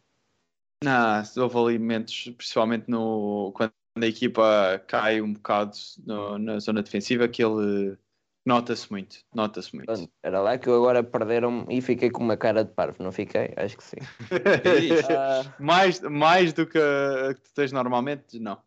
Não, 0.82 1.22
houve 1.38 1.58
ali 1.58 1.78
momentos, 1.78 2.24
principalmente 2.36 2.84
no, 2.88 3.52
quando 3.54 3.72
a 3.96 4.06
equipa 4.06 4.82
cai 4.86 5.20
um 5.20 5.32
bocado 5.32 5.72
no- 6.06 6.38
na 6.38 6.58
zona 6.58 6.82
defensiva, 6.82 7.26
que 7.28 7.42
ele 7.42 7.96
nota-se 8.44 8.90
muito. 8.90 9.16
Nota-se 9.34 9.74
muito. 9.74 9.86
Pronto, 9.86 10.10
Era 10.22 10.40
lá 10.40 10.58
que 10.58 10.68
eu 10.68 10.74
agora 10.74 11.02
perderam 11.02 11.66
e 11.70 11.80
fiquei 11.80 12.10
com 12.10 12.22
uma 12.22 12.36
cara 12.36 12.64
de 12.64 12.72
parvo, 12.72 13.02
não 13.02 13.12
fiquei? 13.12 13.54
Acho 13.56 13.76
que 13.78 13.84
sim. 13.84 13.96
Ah, 15.08 15.54
mais, 15.58 16.00
mais 16.00 16.52
do 16.52 16.66
que 16.66 16.78
que 16.78 17.40
tu 17.42 17.54
tens 17.54 17.72
normalmente, 17.72 18.38
não. 18.38 18.58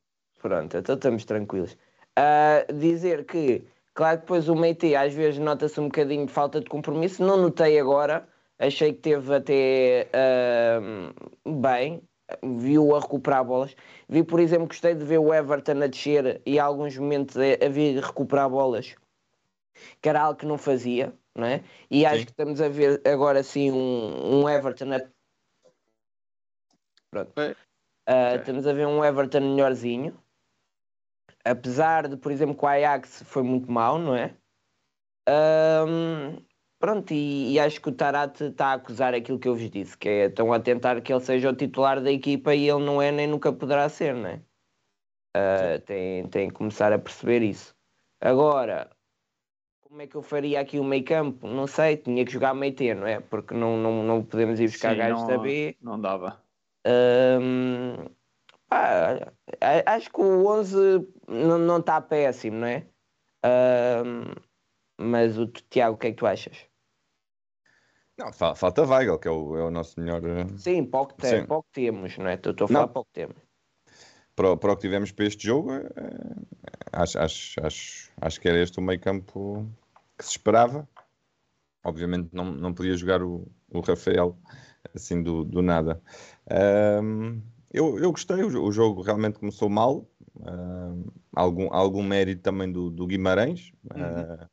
Pronto, 0.42 0.78
então 0.78 0.96
estamos 0.96 1.26
tranquilos. 1.26 1.78
Ah, 2.20 2.66
dizer 2.74 3.26
que, 3.26 3.64
claro 3.94 4.18
que 4.18 4.22
depois 4.24 4.50
o 4.50 4.56
Meite 4.56 4.96
às 4.96 5.14
vezes 5.14 5.38
nota-se 5.40 5.80
um 5.80 5.84
bocadinho 5.84 6.26
de 6.26 6.32
falta 6.32 6.60
de 6.60 6.66
compromisso, 6.66 7.24
não 7.24 7.38
notei 7.38 7.80
agora, 7.80 8.28
achei 8.58 8.92
que 8.92 9.02
teve 9.02 9.36
até 9.36 10.10
ah, 10.12 11.14
bem, 11.46 12.02
viu 12.44 12.96
a 12.96 13.00
recuperar 13.00 13.46
bolas. 13.46 13.76
Vi, 14.10 14.24
por 14.24 14.40
exemplo, 14.40 14.66
gostei 14.66 14.96
de 14.96 15.06
ver 15.06 15.20
o 15.20 15.32
Everton 15.32 15.84
a 15.84 15.86
descer 15.86 16.42
e 16.44 16.58
há 16.58 16.66
alguns 16.66 16.98
momentos 16.98 17.38
a, 17.38 17.64
a 17.64 17.70
vir 17.70 18.04
recuperar 18.04 18.50
bolas, 18.50 18.96
que 20.02 20.10
era 20.10 20.22
algo 20.22 20.40
que 20.40 20.48
não 20.48 20.58
fazia, 20.58 21.14
não 21.36 21.46
é? 21.46 21.64
E 21.92 22.04
acho 22.04 22.22
Sim. 22.22 22.26
que 22.26 22.32
estamos 22.32 22.60
a 22.62 22.68
ver 22.68 23.00
agora 23.06 23.44
sim 23.44 23.72
um, 23.72 24.42
um 24.42 24.50
Everton 24.50 24.92
a... 24.92 25.02
Pronto. 27.12 27.30
Ok. 27.30 27.56
Estamos 28.40 28.66
a 28.66 28.74
ver 28.74 28.88
um 28.88 29.06
Everton 29.06 29.42
melhorzinho. 29.42 30.18
Apesar 31.50 32.08
de, 32.08 32.18
por 32.18 32.32
exemplo, 32.32 32.56
que 32.58 32.66
o 32.66 32.68
Ajax 32.68 33.24
foi 33.24 33.44
muito 33.44 33.72
mau, 33.72 33.98
não 34.00 34.16
é? 34.16 34.36
Ahm, 35.28 36.46
pronto, 36.80 37.14
e, 37.14 37.54
e 37.54 37.60
acho 37.60 37.82
que 37.82 37.90
o 37.90 37.92
Tarate 37.96 38.46
está 38.46 38.68
a 38.68 38.74
acusar 38.74 39.14
aquilo 39.14 39.40
que 39.40 39.48
eu 39.48 39.56
vos 39.56 39.70
disse, 39.70 39.98
que 39.98 40.08
é 40.10 40.26
estão 40.28 40.54
a 40.54 40.60
tentar 40.60 41.02
que 41.02 41.12
ele 41.14 41.22
seja 41.22 41.50
o 41.50 41.56
titular 41.56 42.02
da 42.02 42.12
equipa 42.12 42.56
e 42.56 42.70
ele 42.70 42.84
não 42.86 43.02
é 43.02 43.12
nem 43.12 43.28
nunca 43.28 43.52
poderá 43.54 43.90
ser, 43.90 44.16
não 44.16 44.30
é? 44.30 44.42
Ah, 45.36 45.80
tem, 45.86 46.28
tem 46.30 46.50
que 46.50 46.56
começar 46.56 46.92
a 46.94 47.00
perceber 47.00 47.42
isso. 47.44 47.76
Agora, 48.20 48.90
como 49.82 50.02
é 50.02 50.08
que 50.08 50.16
eu 50.16 50.22
faria 50.22 50.60
aqui 50.62 50.80
o 50.80 50.84
meio 50.84 51.06
campo? 51.06 51.48
Não 51.48 51.68
sei, 51.68 51.98
tinha 51.98 52.26
que 52.26 52.32
jogar 52.32 52.54
meio 52.54 52.76
T, 52.76 52.94
não 52.96 53.08
é? 53.08 53.20
Porque 53.22 53.54
não, 53.54 53.78
não, 53.78 54.04
não 54.04 54.24
podemos 54.26 54.60
ir 54.60 54.68
buscar 54.70 54.94
Sim, 54.94 54.98
gajos 54.98 55.22
não, 55.22 55.28
da 55.28 55.38
B. 55.38 55.78
não 55.82 56.00
dava. 56.00 56.44
Hum, 56.86 58.17
pá, 58.68 59.32
a- 59.62 59.96
acho 59.96 60.10
que 60.12 60.22
o 60.22 60.46
11 60.48 60.78
não 61.28 61.78
está 61.80 62.02
péssimo, 62.02 62.58
não 62.58 62.68
é? 62.68 62.88
Hum, 63.46 64.34
mas 65.00 65.38
o 65.38 65.48
Tiago, 65.48 65.96
o 65.96 65.98
que 65.98 66.08
é 66.08 66.12
que 66.12 66.18
tu 66.18 66.26
achas? 66.28 66.58
Não, 68.18 68.34
fa- 68.34 68.56
falta 68.56 68.84
Weigl, 68.84 69.20
que 69.20 69.28
é 69.28 69.32
o, 69.32 69.56
é 69.58 69.64
o 69.64 69.70
nosso 69.72 70.00
melhor. 70.00 70.24
eh, 70.26 70.48
Sim, 70.58 70.86
para 70.86 71.02
o 71.02 71.08
que, 71.08 71.16
te- 71.18 71.28
Sim. 71.28 71.46
para 71.46 71.58
o 71.58 71.64
que 71.64 71.70
temos, 71.74 72.18
não 72.18 72.28
é? 72.28 72.34
Estou 72.34 72.54
a 72.66 72.68
falar 72.68 72.80
Não. 72.82 72.88
para 72.88 73.02
o 73.02 73.06
que 73.06 73.12
temos. 73.14 73.38
Para, 74.36 74.52
o- 74.52 74.58
para 74.58 74.72
o 74.74 74.76
que 74.76 74.82
tivemos 74.82 75.12
para 75.12 75.26
este 75.26 75.46
jogo, 75.46 75.72
eh, 75.74 75.86
acho, 76.94 77.20
acho, 77.20 77.66
acho, 77.66 78.12
acho 78.20 78.42
que 78.42 78.48
era 78.50 78.58
este 78.62 78.80
o 78.80 78.82
meio 78.82 79.00
campo 79.00 79.66
que 80.18 80.24
se 80.26 80.32
esperava. 80.32 80.88
Obviamente 81.84 82.30
não, 82.34 82.46
não 82.46 82.74
podia 82.74 82.96
jogar 82.98 83.22
o, 83.24 83.48
o 83.72 83.80
Rafael 83.82 84.38
assim 84.96 85.22
do, 85.22 85.44
do 85.44 85.62
nada. 85.62 86.02
Ahm, 86.50 87.40
eu, 87.72 88.00
eu 88.00 88.12
gostei, 88.12 88.44
o, 88.44 88.64
o 88.64 88.72
jogo 88.72 89.02
realmente 89.02 89.40
começou 89.40 89.70
mal. 89.70 90.08
ahm, 90.46 91.04
algum, 91.36 91.72
algum 91.74 92.04
mérito 92.04 92.42
também 92.42 92.72
do, 92.72 92.90
do 92.90 93.06
Guimarães. 93.08 93.72
ah, 93.92 94.48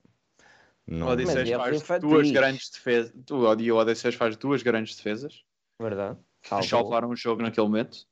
não- 0.87 1.07
O 1.09 1.11
Odisseus 1.11 1.83
faz 1.83 2.01
duas 2.03 2.31
grandes 2.31 2.71
defesas. 2.71 3.13
O 3.31 3.37
o 3.37 3.77
Odisseus 3.77 4.15
faz 4.15 4.37
duas 4.37 4.63
grandes 4.63 4.97
defesas. 4.97 5.45
Verdade. 5.81 6.19
Salvaram 6.43 7.09
o 7.09 7.17
jogo 7.17 7.43
naquele 7.43 7.67
momento. 7.67 8.07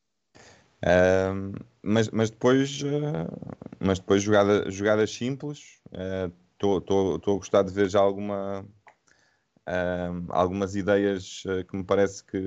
Ahm, 0.84 1.52
mas, 1.82 2.08
mas 2.10 2.30
depois, 2.30 2.82
ah, 2.84 3.28
mas 3.78 3.98
depois 3.98 4.22
jogada, 4.22 4.70
jogadas 4.70 5.12
simples. 5.12 5.80
Estou 6.54 7.16
a 7.16 7.38
gostar 7.38 7.62
de 7.62 7.72
ver 7.72 7.88
já 7.88 8.00
alguma, 8.00 8.64
algumas 10.28 10.74
ideias 10.76 11.42
que 11.68 11.76
me 11.76 11.84
parece 11.84 12.24
que, 12.24 12.38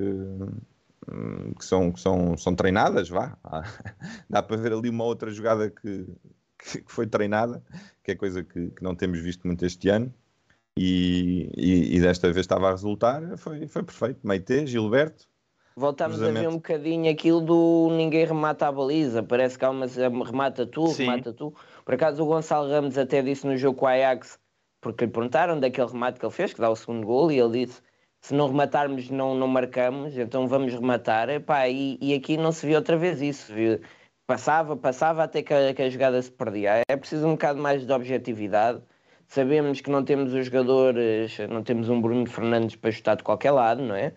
que, 1.55 1.65
são, 1.65 1.91
que 1.91 1.99
são, 1.99 2.37
são 2.37 2.55
treinadas. 2.55 3.09
Vá. 3.09 3.37
Dá 4.29 4.43
para 4.43 4.57
ver 4.57 4.73
ali 4.73 4.89
uma 4.89 5.03
outra 5.03 5.31
jogada 5.31 5.69
que, 5.69 6.05
que, 6.57 6.83
foi 6.87 7.07
treinada, 7.07 7.63
que 8.03 8.11
é 8.11 8.15
coisa 8.15 8.43
que, 8.43 8.69
que 8.69 8.83
não 8.83 8.95
temos 8.95 9.19
visto 9.19 9.45
muito 9.47 9.65
este 9.65 9.89
ano. 9.89 10.13
E, 10.77 11.49
e, 11.55 11.95
e 11.95 12.01
desta 12.01 12.27
vez 12.27 12.43
estava 12.43 12.67
a 12.67 12.71
resultar, 12.71 13.37
foi, 13.37 13.67
foi 13.67 13.83
perfeito. 13.83 14.19
Meite, 14.27 14.67
Gilberto, 14.67 15.25
Voltámos 15.77 16.23
a 16.23 16.31
ver 16.31 16.47
um 16.47 16.53
bocadinho 16.53 17.11
aquilo 17.11 17.41
do 17.41 17.89
ninguém 17.91 18.25
remata 18.25 18.65
a 18.65 18.71
baliza, 18.71 19.21
parece 19.21 19.59
que 19.59 19.65
há 19.65 19.69
uma 19.69 19.85
remata 20.25 20.65
tu, 20.65 20.87
Sim. 20.87 21.03
remata 21.03 21.33
tu. 21.33 21.53
Por 21.83 21.95
acaso 21.95 22.23
o 22.23 22.25
Gonçalo 22.25 22.69
Ramos 22.69 22.97
até 22.97 23.21
disse 23.21 23.45
no 23.45 23.57
jogo 23.57 23.79
com 23.79 23.85
o 23.85 23.89
Ajax, 23.89 24.39
porque 24.79 25.03
lhe 25.03 25.11
perguntaram 25.11 25.59
daquele 25.59 25.87
remate 25.87 26.17
que 26.17 26.25
ele 26.25 26.31
fez, 26.31 26.53
que 26.53 26.61
dá 26.61 26.69
o 26.69 26.77
segundo 26.77 27.05
gol, 27.05 27.29
e 27.29 27.37
ele 27.37 27.65
disse: 27.65 27.81
se 28.25 28.33
não 28.33 28.47
rematarmos, 28.47 29.07
não, 29.11 29.35
não 29.35 29.47
marcamos, 29.47 30.17
então 30.17 30.47
vamos 30.47 30.73
rematar. 30.73 31.29
Epá, 31.29 31.69
e, 31.69 31.95
e 32.01 32.11
aqui 32.11 32.37
não 32.37 32.51
se 32.51 32.65
viu 32.65 32.75
outra 32.75 32.97
vez 32.97 33.21
isso. 33.21 33.53
viu? 33.53 33.79
Passava, 34.25 34.75
passava 34.75 35.23
até 35.23 35.43
que 35.43 35.53
a, 35.53 35.71
que 35.75 35.83
a 35.83 35.89
jogada 35.91 36.19
se 36.19 36.31
perdia. 36.31 36.81
É 36.89 36.97
preciso 36.97 37.27
um 37.27 37.33
bocado 37.33 37.61
mais 37.61 37.85
de 37.85 37.93
objetividade. 37.93 38.81
Sabemos 39.27 39.79
que 39.79 39.91
não 39.91 40.03
temos 40.03 40.33
os 40.33 40.45
jogadores, 40.47 41.37
não 41.51 41.61
temos 41.61 41.87
um 41.87 42.01
Bruno 42.01 42.25
Fernandes 42.25 42.75
para 42.75 42.91
chutar 42.91 43.15
de 43.15 43.21
qualquer 43.21 43.51
lado, 43.51 43.83
não 43.83 43.93
é? 43.95 44.11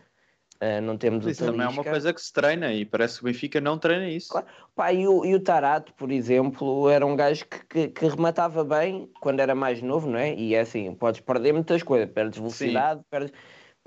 Ah, 0.58 0.80
não 0.80 0.96
temos 0.96 1.26
Isso 1.26 1.44
também 1.44 1.66
é 1.66 1.68
uma 1.68 1.84
coisa 1.84 2.12
que 2.12 2.20
se 2.20 2.32
treina 2.32 2.72
e 2.72 2.86
parece 2.86 3.16
que 3.16 3.24
o 3.24 3.26
Benfica 3.26 3.60
não 3.60 3.76
treina 3.76 4.08
isso. 4.08 4.30
Claro. 4.30 4.46
Pá, 4.74 4.90
e, 4.90 5.06
o, 5.06 5.22
e 5.26 5.34
o 5.34 5.40
Tarato, 5.40 5.92
por 5.92 6.10
exemplo, 6.10 6.88
era 6.88 7.04
um 7.04 7.14
gajo 7.14 7.44
que, 7.44 7.66
que, 7.66 7.88
que 7.88 8.08
rematava 8.08 8.64
bem 8.64 9.10
quando 9.20 9.40
era 9.40 9.54
mais 9.54 9.82
novo, 9.82 10.08
não 10.08 10.18
é? 10.18 10.34
E 10.34 10.54
é 10.54 10.60
assim, 10.60 10.94
podes 10.94 11.20
perder 11.20 11.52
muitas 11.52 11.82
coisas, 11.82 12.10
perdes 12.10 12.38
velocidade, 12.38 13.02
perdes. 13.10 13.32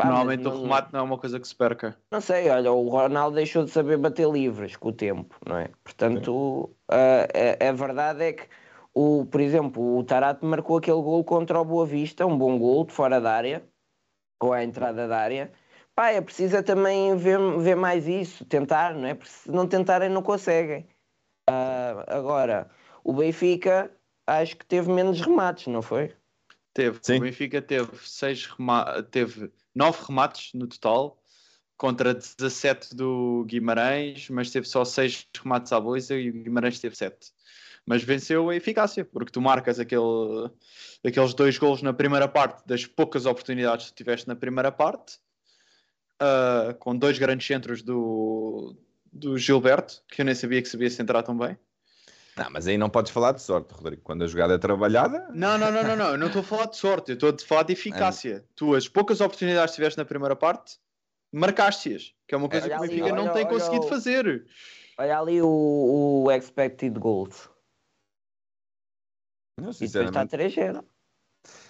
Pá, 0.02 0.08
Normalmente 0.08 0.42
não, 0.42 0.56
o 0.56 0.64
remate 0.64 0.92
não 0.92 1.00
é 1.02 1.04
uma 1.04 1.18
coisa 1.18 1.40
que 1.40 1.48
se 1.48 1.56
perca. 1.56 1.96
Não 2.12 2.20
sei, 2.20 2.50
olha, 2.50 2.72
o 2.72 2.90
Ronaldo 2.90 3.36
deixou 3.36 3.64
de 3.64 3.70
saber 3.70 3.98
bater 3.98 4.28
livres 4.28 4.76
com 4.76 4.90
o 4.90 4.92
tempo, 4.92 5.36
não 5.46 5.58
é? 5.58 5.70
Portanto, 5.84 6.76
a, 6.88 7.66
a, 7.66 7.70
a 7.70 7.72
verdade 7.72 8.24
é 8.24 8.34
que, 8.34 8.48
o, 8.96 9.28
por 9.28 9.40
exemplo, 9.40 10.00
o 10.00 10.04
Tarato 10.04 10.44
marcou 10.44 10.78
aquele 10.78 11.00
gol 11.04 11.24
contra 11.24 11.62
o 11.62 11.66
Boa 11.66 11.86
Vista, 11.86 12.26
um 12.26 12.36
bom 12.36 12.58
gol 12.58 12.84
de 12.86 12.94
fora 12.94 13.22
da 13.22 13.32
área, 13.32 13.64
ou 14.42 14.52
à 14.52 14.64
entrada 14.64 15.08
da 15.08 15.20
área. 15.20 15.52
Pá, 15.94 16.10
é 16.10 16.20
preciso 16.20 16.64
também 16.64 17.16
ver, 17.16 17.38
ver 17.60 17.76
mais 17.76 18.08
isso, 18.08 18.44
tentar, 18.46 18.96
não 18.96 19.08
é? 19.08 19.14
Porque 19.14 19.30
se 19.30 19.52
não 19.52 19.68
tentarem, 19.68 20.10
não 20.10 20.24
conseguem. 20.24 20.88
Ah, 21.48 22.06
agora, 22.08 22.72
o 23.04 23.14
Benfica 23.14 23.92
acho 24.26 24.58
que 24.58 24.66
teve 24.66 24.92
menos 24.92 25.22
remates, 25.22 25.68
não 25.68 25.84
foi? 25.84 26.12
Teve. 26.74 26.98
Sim. 27.04 27.18
O 27.18 27.22
Benfica 27.22 27.62
teve 27.62 27.92
seis 28.02 28.48
rema... 28.48 29.04
teve 29.04 29.52
nove 29.74 30.00
remates 30.08 30.52
no 30.54 30.68
total 30.68 31.22
contra 31.78 32.14
17 32.14 32.96
do 32.96 33.44
Guimarães, 33.48 34.30
mas 34.30 34.52
teve 34.52 34.68
só 34.68 34.86
seis 34.86 35.28
remates 35.42 35.74
à 35.74 35.80
baliza 35.80 36.16
e 36.16 36.30
o 36.30 36.34
Guimarães 36.34 36.80
teve 36.80 36.96
sete. 36.96 37.32
Mas 37.86 38.04
venceu 38.04 38.50
a 38.50 38.56
eficácia, 38.56 39.04
porque 39.04 39.32
tu 39.32 39.42
marcas 39.42 39.80
aquele, 39.80 40.52
aqueles 41.04 41.34
dois 41.34 41.58
golos 41.58 41.82
na 41.82 41.92
primeira 41.92 42.28
parte 42.28 42.66
das 42.68 42.86
poucas 42.86 43.26
oportunidades 43.26 43.90
que 43.90 43.96
tiveste 43.96 44.28
na 44.28 44.36
primeira 44.36 44.72
parte, 44.72 45.18
ah, 46.20 46.76
com 46.78 46.96
dois 46.96 47.18
grandes 47.18 47.48
centros 47.48 47.82
do, 47.82 48.76
do 49.12 49.36
Gilberto, 49.40 50.04
que 50.08 50.22
eu 50.22 50.26
nem 50.26 50.36
sabia 50.36 50.62
que 50.62 50.70
sabia 50.70 50.90
centrar 50.90 51.24
tão 51.24 51.36
bem. 51.36 51.58
Não, 52.44 52.50
mas 52.50 52.68
aí 52.68 52.78
não 52.78 52.90
podes 52.90 53.12
falar 53.12 53.34
de 53.34 53.42
sorte, 53.42 53.72
Rodrigo. 53.74 54.02
Quando 54.02 54.24
a 54.24 54.28
jogada 54.28 54.56
é 54.56 54.58
trabalhada, 54.58 55.28
Não, 55.34 55.58
não, 55.58 55.72
não, 55.72 55.84
não, 55.84 55.96
não. 55.96 56.12
Eu 56.12 56.18
não 56.18 56.28
estou 56.28 56.42
a 56.42 56.44
falar 56.46 56.66
de 56.66 56.78
sorte, 56.78 57.12
eu 57.12 57.14
estou 57.16 57.30
a 57.30 57.38
falar 57.48 57.64
de 57.64 57.74
eficácia. 57.74 58.44
Tu, 58.56 58.74
as 58.74 58.88
poucas 58.88 59.22
oportunidades 59.22 59.72
que 59.72 59.76
tiveste 59.76 59.98
na 59.98 60.06
primeira 60.06 60.36
parte, 60.36 60.78
marcaste-as, 61.32 62.14
que 62.28 62.34
é 62.34 62.38
uma 62.38 62.50
coisa 62.50 62.66
Olha 62.66 62.76
que 62.76 62.82
o 62.82 62.88
Benfica 62.88 63.10
não 63.16 63.24
olha- 63.26 63.34
tem 63.34 63.46
olha 63.46 63.54
conseguido 63.54 63.86
o- 63.86 63.90
fazer. 63.90 64.46
Olha 64.98 65.20
ali 65.20 65.42
o, 65.42 66.24
o 66.26 66.32
expected 66.32 66.98
goals. 67.00 67.50
não, 69.60 69.70
E 69.70 69.74
depois 69.74 69.82
está 69.84 70.28
sinceramente. 70.28 70.32
3-0. 70.32 70.84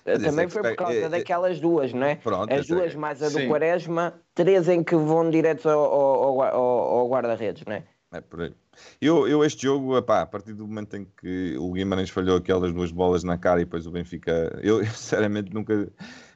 Mas 0.06 0.15
esse 0.15 0.26
Também 0.26 0.45
é 0.45 0.49
foi 0.49 0.61
por 0.64 0.76
causa 0.76 0.93
é- 0.93 1.03
é- 1.03 1.10
daquelas 1.10 1.60
duas, 1.60 1.93
não 1.93 2.06
é? 2.06 2.15
Pronto, 2.15 2.52
As 2.52 2.69
é- 2.69 2.73
duas 2.76 2.95
mais 2.95 3.22
a 3.22 3.27
do 3.30 3.38
Sim. 3.39 3.48
Quaresma, 3.48 4.22
três 4.34 4.68
em 4.68 4.84
que 4.84 4.95
vão 4.95 5.30
direto 5.30 5.69
ao, 5.69 5.80
ao, 5.80 6.41
ao- 6.41 6.99
ao 6.99 7.10
guarda-redes, 7.10 7.64
não 7.65 7.73
é? 7.73 7.84
É 8.13 8.19
por 8.19 8.41
aí. 8.41 8.53
Eu, 8.99 9.25
eu 9.27 9.43
este 9.43 9.63
jogo, 9.63 9.97
epá, 9.97 10.21
a 10.21 10.25
partir 10.25 10.53
do 10.53 10.67
momento 10.67 10.97
em 10.97 11.05
que 11.05 11.55
o 11.57 11.71
Guimarães 11.71 12.09
falhou 12.09 12.38
aquelas 12.38 12.73
duas 12.73 12.91
bolas 12.91 13.23
na 13.23 13.38
cara 13.38 13.61
e 13.61 13.65
depois 13.65 13.88
o 13.88 13.91
Benfica, 13.91 14.31
eu, 14.61 14.79
eu 14.79 14.85
sinceramente 14.85 15.53
nunca, 15.53 15.89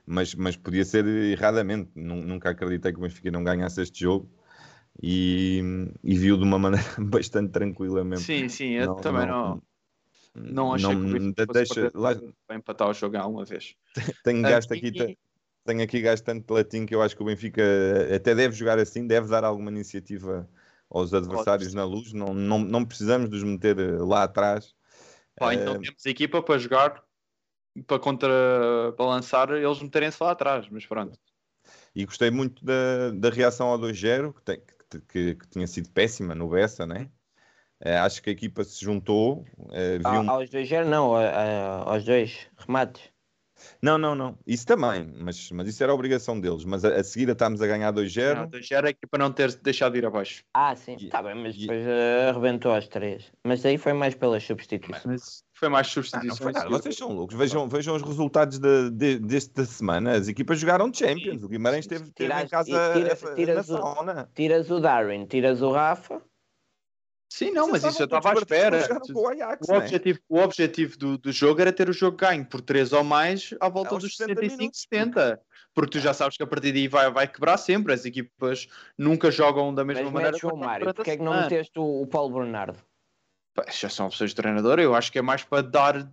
mas, 0.05 0.33
mas 0.35 0.55
podia 0.55 0.85
ser 0.85 1.05
erradamente, 1.05 1.89
Nu- 1.93 2.23
nunca 2.23 2.49
acreditei 2.51 2.93
que 2.93 2.97
o 2.97 3.01
Benfica 3.01 3.29
não 3.29 3.43
ganhasse 3.43 3.81
este 3.81 3.99
jogo 4.01 4.29
e, 5.03 5.61
e 6.01 6.17
viu 6.17 6.37
de 6.37 6.43
uma 6.43 6.57
maneira 6.57 6.85
bastante 6.97 7.51
tranquilamente. 7.51 8.21
Sim, 8.23 8.47
sim, 8.47 8.69
eu 8.71 8.87
Não- 8.87 8.95
também 9.01 9.27
não, 9.27 9.61
não, 10.33 10.73
achei 10.73 10.95
que 10.95 11.01
o 11.01 11.09
Benfica 11.11 11.45
fosse 11.45 11.53
deixa, 11.53 11.91
lá- 11.93 12.15
para 12.47 12.55
empatar 12.55 12.89
o 12.89 12.93
jogo 12.93 13.17
alguma 13.17 13.43
vez. 13.43 13.75
tenho 14.23 14.41
gasto 14.43 14.73
aqui, 14.73 14.87
Aqui- 14.87 15.05
te- 15.07 15.17
tenho 15.65 15.83
aqui 15.83 15.99
gasto 15.99 16.23
tanto 16.23 16.53
latim 16.53 16.85
que 16.85 16.95
eu 16.95 17.01
acho 17.01 17.17
que 17.17 17.21
o 17.23 17.25
Benfica 17.25 17.61
até 18.15 18.33
deve 18.33 18.55
jogar 18.55 18.79
assim, 18.79 19.05
deve 19.05 19.27
dar 19.27 19.43
alguma 19.43 19.69
iniciativa 19.71 20.47
aos 20.89 21.13
adversários 21.13 21.73
na 21.73 21.83
luz, 21.83 22.13
não, 22.13 22.33
não, 22.33 22.59
não 22.59 22.85
precisamos 22.85 23.29
de 23.29 23.35
os 23.37 23.43
meter 23.43 23.77
eh, 23.79 23.97
lá 23.99 24.23
atrás. 24.23 24.73
Pá, 25.37 25.53
Eh, 25.53 25.57
então 25.57 25.79
temos 25.81 26.05
equipa 26.05 26.41
para 26.41 26.57
jogar, 26.59 27.03
para 27.87 27.99
contrabalançar, 27.99 29.51
eles 29.51 29.81
meterem-se 29.81 30.21
lá 30.23 30.31
atrás, 30.31 30.67
mas 30.69 30.85
pronto. 30.85 31.19
E 31.95 32.05
gostei 32.05 32.29
muito 32.29 32.63
da, 32.63 33.11
da 33.11 33.29
reação 33.29 33.67
ao 33.67 33.77
2-0, 33.77 34.33
que, 34.33 34.41
tem- 34.43 34.61
que, 34.89 35.01
que- 35.01 35.35
que 35.35 35.47
tinha 35.49 35.67
sido 35.67 35.89
péssima 35.89 36.35
no 36.35 36.49
Bessa, 36.49 36.85
né? 36.85 37.09
Eh, 37.81 37.97
acho 37.97 38.21
que 38.21 38.29
a 38.29 38.33
equipa 38.33 38.63
se 38.63 38.83
juntou. 38.83 39.45
eh, 39.71 39.97
viu 39.97 40.09
um- 40.21 40.29
Ao- 40.29 40.37
Aos 40.39 40.49
dois 40.49 40.67
0 40.67 40.87
não, 40.87 41.15
aos 41.15 42.03
dois 42.05 42.47
remates. 42.57 43.14
Não, 43.81 43.97
não, 43.97 44.13
não. 44.15 44.37
Isso 44.45 44.65
também, 44.65 45.09
mas, 45.19 45.49
mas 45.51 45.67
isso 45.67 45.81
era 45.83 45.91
a 45.91 45.95
obrigação 45.95 46.39
deles. 46.39 46.65
Mas 46.65 46.83
a, 46.83 46.89
a 46.95 47.03
seguir 47.03 47.29
estamos 47.29 47.61
a 47.61 47.67
ganhar 47.67 47.91
2-0. 47.93 48.49
Não, 48.51 48.61
já 48.61 48.77
era 48.77 48.87
a 48.87 48.89
equipa 48.89 49.17
não 49.17 49.31
ter 49.31 49.53
deixado 49.55 49.93
de 49.93 49.99
ir 49.99 50.05
abaixo. 50.05 50.43
Ah, 50.53 50.75
sim, 50.75 50.95
está 50.95 51.21
bem, 51.23 51.35
mas 51.35 51.55
e- 51.55 51.59
depois 51.61 51.85
eh, 51.85 52.29
arrebentou 52.29 52.73
aos 52.73 52.87
três. 52.87 53.31
Mas 53.43 53.65
aí 53.65 53.77
foi 53.77 53.93
mais 53.93 54.13
pelas 54.15 54.43
substituições. 54.43 55.03
Mas 55.05 55.43
foi 55.53 55.69
mais 55.69 55.87
Ah, 55.87 55.89
substituições. 55.91 56.37
foi 56.39 56.51
nada. 56.51 56.69
Vocês 56.69 56.95
são 56.97 57.11
loucos. 57.13 57.35
Vejam, 57.37 57.67
vejam 57.69 57.95
os 57.95 58.01
resultados 58.01 58.59
de, 58.59 58.89
de- 58.91 59.19
desta 59.19 59.63
semana. 59.65 60.11
As 60.13 60.27
equipas 60.27 60.59
jogaram 60.59 60.89
de 60.89 60.97
Champions. 60.99 61.43
O 61.43 61.47
Guimarães 61.47 61.85
esteve, 61.85 62.03
esteve 62.09 62.23
em 62.33 62.45
Tiraste- 62.45 62.49
casa 62.49 62.93
tira- 62.93 63.09
a- 63.13 63.31
a- 63.31 63.35
tiras 63.35 63.55
na 63.69 63.75
o- 63.75 63.81
sauna. 63.81 64.29
Tiras 64.35 64.69
o 64.71 64.79
Darwin, 64.79 65.25
tiras 65.25 65.61
o 65.61 65.71
Rafa. 65.71 66.21
Sim, 67.29 67.51
não, 67.51 67.67
mas 67.69 67.83
isso 67.83 68.01
eu 68.01 68.05
estava 68.05 68.29
à 68.29 68.33
espera. 68.33 68.77
o 69.13 69.27
Ajax, 69.27 69.67
O 69.67 69.71
né? 69.71 69.77
objetivo, 69.79 70.19
o 70.29 70.39
objetivo 70.39 70.97
do, 70.97 71.17
do 71.17 71.31
jogo 71.31 71.59
era 71.59 71.73
ter 71.73 71.89
o 71.89 71.93
jogo 71.93 72.15
ganho 72.17 72.45
por 72.45 72.61
3 72.61 72.93
ou 72.93 73.03
mais 73.03 73.53
à 73.59 73.67
volta 73.67 73.93
Aos 73.95 74.03
dos 74.03 74.15
60 74.15 74.35
65, 74.39 74.57
minutos. 74.61 74.81
70. 74.81 75.41
Porque 75.73 75.91
tu 75.91 75.99
já 75.99 76.13
sabes 76.13 76.37
que 76.37 76.43
a 76.43 76.47
partir 76.47 76.71
daí 76.71 76.87
vai, 76.87 77.11
vai 77.11 77.27
quebrar 77.27 77.57
sempre. 77.57 77.91
As 77.93 78.05
equipas 78.05 78.67
nunca 78.97 79.29
jogam 79.31 79.73
da 79.73 79.83
mesma 79.83 80.03
Mas 80.03 80.13
maneira. 80.13 80.31
metes 80.37 80.49
o 80.49 80.55
Mário. 80.55 80.93
Porquê 80.93 81.11
é 81.11 81.17
que 81.17 81.23
não 81.23 81.41
meteste 81.41 81.77
o, 81.77 82.01
o 82.03 82.07
Paulo 82.07 82.33
Bernardo? 82.39 82.79
Já 83.71 83.89
são 83.89 84.05
opções 84.07 84.29
de 84.31 84.35
treinador. 84.35 84.79
Eu 84.79 84.95
acho 84.95 85.11
que 85.11 85.19
é 85.19 85.21
mais 85.21 85.43
para 85.43 85.61
dar. 85.63 86.09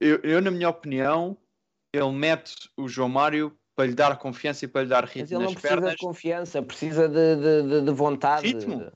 Eu, 0.00 0.20
eu, 0.22 0.42
na 0.42 0.50
minha 0.50 0.68
opinião, 0.68 1.36
ele 1.92 2.10
mete 2.12 2.54
o 2.76 2.88
João 2.88 3.08
Mário 3.08 3.56
para 3.74 3.86
lhe 3.86 3.94
dar 3.94 4.16
confiança 4.18 4.64
e 4.64 4.68
para 4.68 4.82
lhe 4.82 4.88
dar 4.88 5.02
Mas 5.02 5.12
ritmo 5.12 5.36
ele 5.38 5.44
não 5.44 5.52
precisa 5.52 5.74
pernas. 5.74 5.90
de 5.92 5.96
confiança, 5.98 6.62
precisa 6.62 7.08
de, 7.08 7.36
de, 7.36 7.62
de- 7.62 7.82
de 7.86 7.92
vontade. 7.92 8.46
Ritmo. 8.46 8.90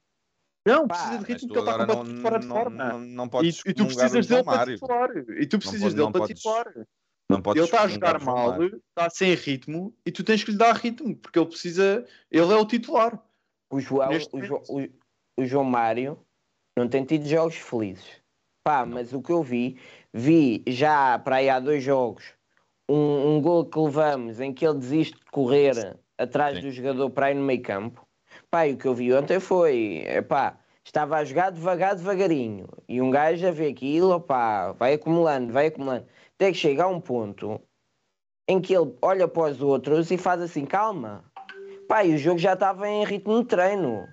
Não, 0.67 0.87
Pá, 0.87 0.95
precisa 0.95 1.19
de 1.19 1.21
Mas 1.21 1.29
ritmo 1.29 1.49
tu 1.49 1.55
porque 1.55 1.71
ele 1.71 1.71
está 1.71 1.87
completamente 1.87 2.23
fora 2.23 2.39
de 2.39 2.47
não, 2.47 2.57
forma. 2.57 2.85
não, 2.85 3.01
não 3.01 3.25
E, 3.25 3.31
podes 3.31 3.63
e 3.67 3.75
tu 3.75 3.85
comungar 3.85 3.97
precisas 3.97 4.27
o 4.27 4.29
dele 4.29 4.45
para 4.45 4.67
titular. 4.67 5.11
E 5.17 5.47
tu 5.47 5.59
precisas 5.59 5.95
dele 5.95 6.05
não 6.05 6.13
para 6.13 6.27
titular. 6.27 6.73
Não 7.29 7.43
podes 7.43 7.61
Ele 7.61 7.65
está 7.65 7.83
a 7.83 7.89
jogar 7.89 8.21
mal, 8.21 8.63
está 8.63 9.11
sem 9.11 9.35
ritmo 9.35 9.95
e 10.05 10.13
tu 10.13 10.23
tens 10.23 10.45
que 10.45 10.51
lhe 10.51 10.59
dar 10.59 10.77
ritmo 10.77 11.17
porque 11.17 11.39
ele 11.39 11.47
precisa. 11.47 12.07
Ele 12.31 12.53
é 12.53 12.57
o 12.57 12.67
titular. 12.67 13.21
O. 13.71 13.81
João, 13.81 14.11
o, 14.69 15.43
o 15.43 15.47
João 15.47 15.65
Mário 15.65 16.19
não 16.77 16.89
tem 16.89 17.05
tido 17.05 17.27
jogos 17.27 17.57
felizes. 17.57 18.23
Pá, 18.65 18.87
mas 18.87 19.13
o 19.13 19.21
que 19.21 19.33
eu 19.33 19.43
vi, 19.43 19.81
vi 20.15 20.63
já 20.69 21.19
para 21.19 21.37
aí 21.37 21.51
há 21.51 21.59
dois 21.59 21.83
jogos 21.83 22.23
um, 22.89 23.37
um 23.37 23.41
gol 23.41 23.65
que 23.65 23.79
levamos 23.79 24.41
em 24.41 24.53
que 24.53 24.67
ele 24.67 24.79
desiste 24.79 25.19
de 25.19 25.25
correr 25.31 25.99
atrás 26.19 26.57
Sim. 26.57 26.63
do 26.63 26.71
jogador 26.71 27.11
para 27.11 27.31
ir 27.31 27.35
no 27.35 27.43
meio 27.43 27.63
campo. 27.63 28.02
E 28.55 28.73
o 28.75 28.77
que 28.77 28.87
eu 28.87 28.95
vi 28.95 29.11
ontem 29.15 29.41
foi, 29.41 30.05
pá, 30.29 30.59
estava 30.85 31.17
a 31.17 31.25
jogar 31.25 31.51
devagar, 31.51 31.97
devagarinho. 31.97 32.69
E 32.87 33.01
um 33.01 33.11
gajo 33.11 33.47
a 33.49 33.51
ver 33.51 33.73
aquilo, 33.73 34.21
pá, 34.21 34.73
vai 34.73 34.93
acumulando, 34.93 35.51
vai 35.51 35.69
acumulando. 35.69 36.07
Até 36.35 36.53
que 36.53 36.59
chega 36.59 36.85
a 36.85 36.87
um 36.87 37.01
ponto 37.01 37.59
em 38.47 38.61
que 38.61 38.75
ele 38.75 38.95
olha 39.01 39.27
para 39.27 39.51
os 39.51 39.63
outros 39.63 40.11
e 40.11 40.19
faz 40.19 40.43
assim, 40.43 40.67
calma. 40.67 41.25
Pá, 41.89 42.05
e 42.05 42.15
o 42.15 42.19
jogo 42.19 42.39
já 42.39 42.53
estava 42.53 42.87
em 42.87 43.05
ritmo 43.05 43.41
de 43.41 43.49
treino. 43.49 44.07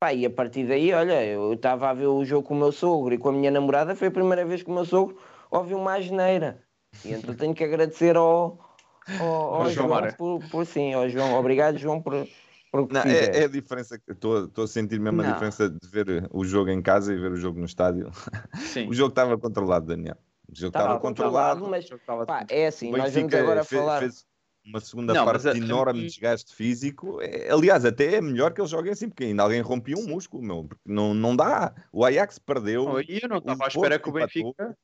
Pá, 0.00 0.14
e 0.14 0.24
a 0.24 0.30
partir 0.30 0.66
daí, 0.66 0.90
olha, 0.94 1.22
eu 1.22 1.52
estava 1.52 1.90
a 1.90 1.94
ver 1.94 2.06
o 2.06 2.24
jogo 2.24 2.48
com 2.48 2.54
o 2.54 2.58
meu 2.58 2.72
sogro 2.72 3.12
e 3.12 3.18
com 3.18 3.28
a 3.28 3.32
minha 3.32 3.50
namorada, 3.50 3.94
foi 3.94 4.08
a 4.08 4.12
primeira 4.12 4.46
vez 4.46 4.62
que 4.62 4.70
o 4.70 4.74
meu 4.74 4.86
sogro 4.86 5.18
ouviu 5.50 5.76
uma 5.76 5.96
asneira. 5.96 6.62
E 7.04 7.12
então 7.12 7.34
tenho 7.34 7.54
que 7.54 7.64
agradecer 7.64 8.16
ao, 8.16 8.58
ao, 9.20 9.54
ao 9.54 9.70
João 9.70 9.88
João 9.88 10.12
por, 10.16 10.50
por 10.50 10.66
sim, 10.66 10.94
ao 10.94 11.06
João. 11.08 11.34
Obrigado, 11.34 11.76
João, 11.76 12.00
por, 12.00 12.26
Não, 12.72 13.02
é, 13.02 13.40
é 13.40 13.44
a 13.44 13.48
diferença 13.48 13.98
que 13.98 14.12
estou 14.12 14.48
a 14.56 14.66
sentir 14.66 14.98
mesmo 14.98 15.20
a 15.20 15.30
diferença 15.32 15.68
de 15.68 15.86
ver 15.88 16.26
o 16.30 16.42
jogo 16.44 16.70
em 16.70 16.80
casa 16.80 17.12
e 17.12 17.18
ver 17.18 17.32
o 17.32 17.36
jogo 17.36 17.58
no 17.58 17.66
estádio. 17.66 18.10
Sim. 18.72 18.88
O 18.88 18.94
jogo 18.94 19.10
estava 19.10 19.36
controlado, 19.38 19.86
Daniel. 19.86 20.16
O 20.48 20.54
jogo 20.54 20.68
Estava 20.68 20.84
estava 20.86 21.00
controlado. 21.00 21.60
controlado, 21.60 21.70
mas 21.70 21.84
O 21.84 21.88
jogo 21.88 22.00
estava 22.00 22.26
pá, 22.26 22.46
é 22.48 22.66
assim, 22.66 22.88
O 22.88 22.96
nós 22.96 23.12
vamos 23.12 23.14
Benfica 23.14 23.40
agora 23.40 23.64
fe- 23.64 23.76
falar. 23.76 23.98
fez 24.00 24.24
uma 24.64 24.80
segunda 24.80 25.12
Não, 25.12 25.24
parte 25.24 25.42
de 25.52 25.58
enorme 25.58 26.06
desgaste 26.06 26.54
físico. 26.54 27.20
É, 27.20 27.50
aliás, 27.50 27.84
até 27.84 28.14
é 28.14 28.20
melhor 28.20 28.52
que 28.54 28.60
eles 28.60 28.70
joguem 28.70 28.92
assim, 28.92 29.08
porque 29.08 29.24
ainda 29.24 29.42
alguém 29.42 29.60
rompia 29.60 29.96
um 29.96 30.06
músculo, 30.06 30.42
meu. 30.42 30.64
Porque 30.64 30.80
não, 30.86 31.12
não 31.12 31.34
dá. 31.36 31.74
O 31.92 32.04
Ajax 32.04 32.38
perdeu. 32.38 32.84
Não, 32.84 33.00
e 33.00 33.20
eu 33.22 33.28
não 33.28 33.38
estava 33.38 33.64
à 33.64 33.68
espera 33.68 33.98
que 33.98 34.08
o. 34.08 34.12
Benfica. 34.12 34.78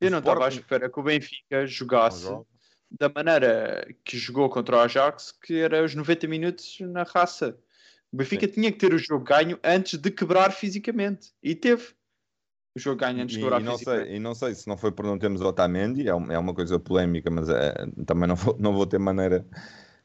Eu 0.00 0.10
não 0.10 0.18
estava 0.18 0.44
à 0.46 0.48
espera 0.48 0.90
que 0.90 0.98
o 1.00 1.02
Benfica 1.02 1.66
jogasse 1.66 2.22
joga. 2.22 2.44
Da 2.98 3.08
maneira 3.08 3.86
que 4.04 4.16
jogou 4.16 4.48
contra 4.48 4.76
o 4.76 4.80
Ajax, 4.80 5.32
que 5.32 5.60
era 5.60 5.82
os 5.84 5.94
90 5.94 6.26
minutos 6.26 6.78
na 6.80 7.02
raça. 7.02 7.58
O 8.12 8.16
Benfica 8.16 8.46
tinha 8.46 8.70
que 8.70 8.78
ter 8.78 8.94
o 8.94 8.98
jogo 8.98 9.24
ganho 9.24 9.58
antes 9.64 9.98
de 9.98 10.10
quebrar 10.10 10.52
fisicamente. 10.52 11.32
E 11.42 11.54
teve 11.54 11.94
o 12.76 12.80
jogo 12.80 13.00
ganho 13.00 13.22
antes 13.22 13.34
de 13.36 13.42
quebrar 13.42 13.60
e 13.60 13.64
fisicamente. 13.64 14.06
sei, 14.08 14.16
e 14.16 14.20
não 14.20 14.34
sei 14.34 14.54
se 14.54 14.68
não 14.68 14.76
foi 14.76 14.92
por 14.92 15.04
não 15.04 15.18
termos 15.18 15.40
o 15.40 15.46
Otamendi, 15.46 16.08
é, 16.08 16.14
um- 16.14 16.30
é 16.30 16.38
uma 16.38 16.54
coisa 16.54 16.78
polémica, 16.78 17.30
mas 17.30 17.48
eh, 17.48 17.74
também 18.06 18.28
não 18.28 18.36
vou, 18.36 18.56
não 18.58 18.72
vou 18.72 18.86
ter 18.86 18.98
maneira 18.98 19.44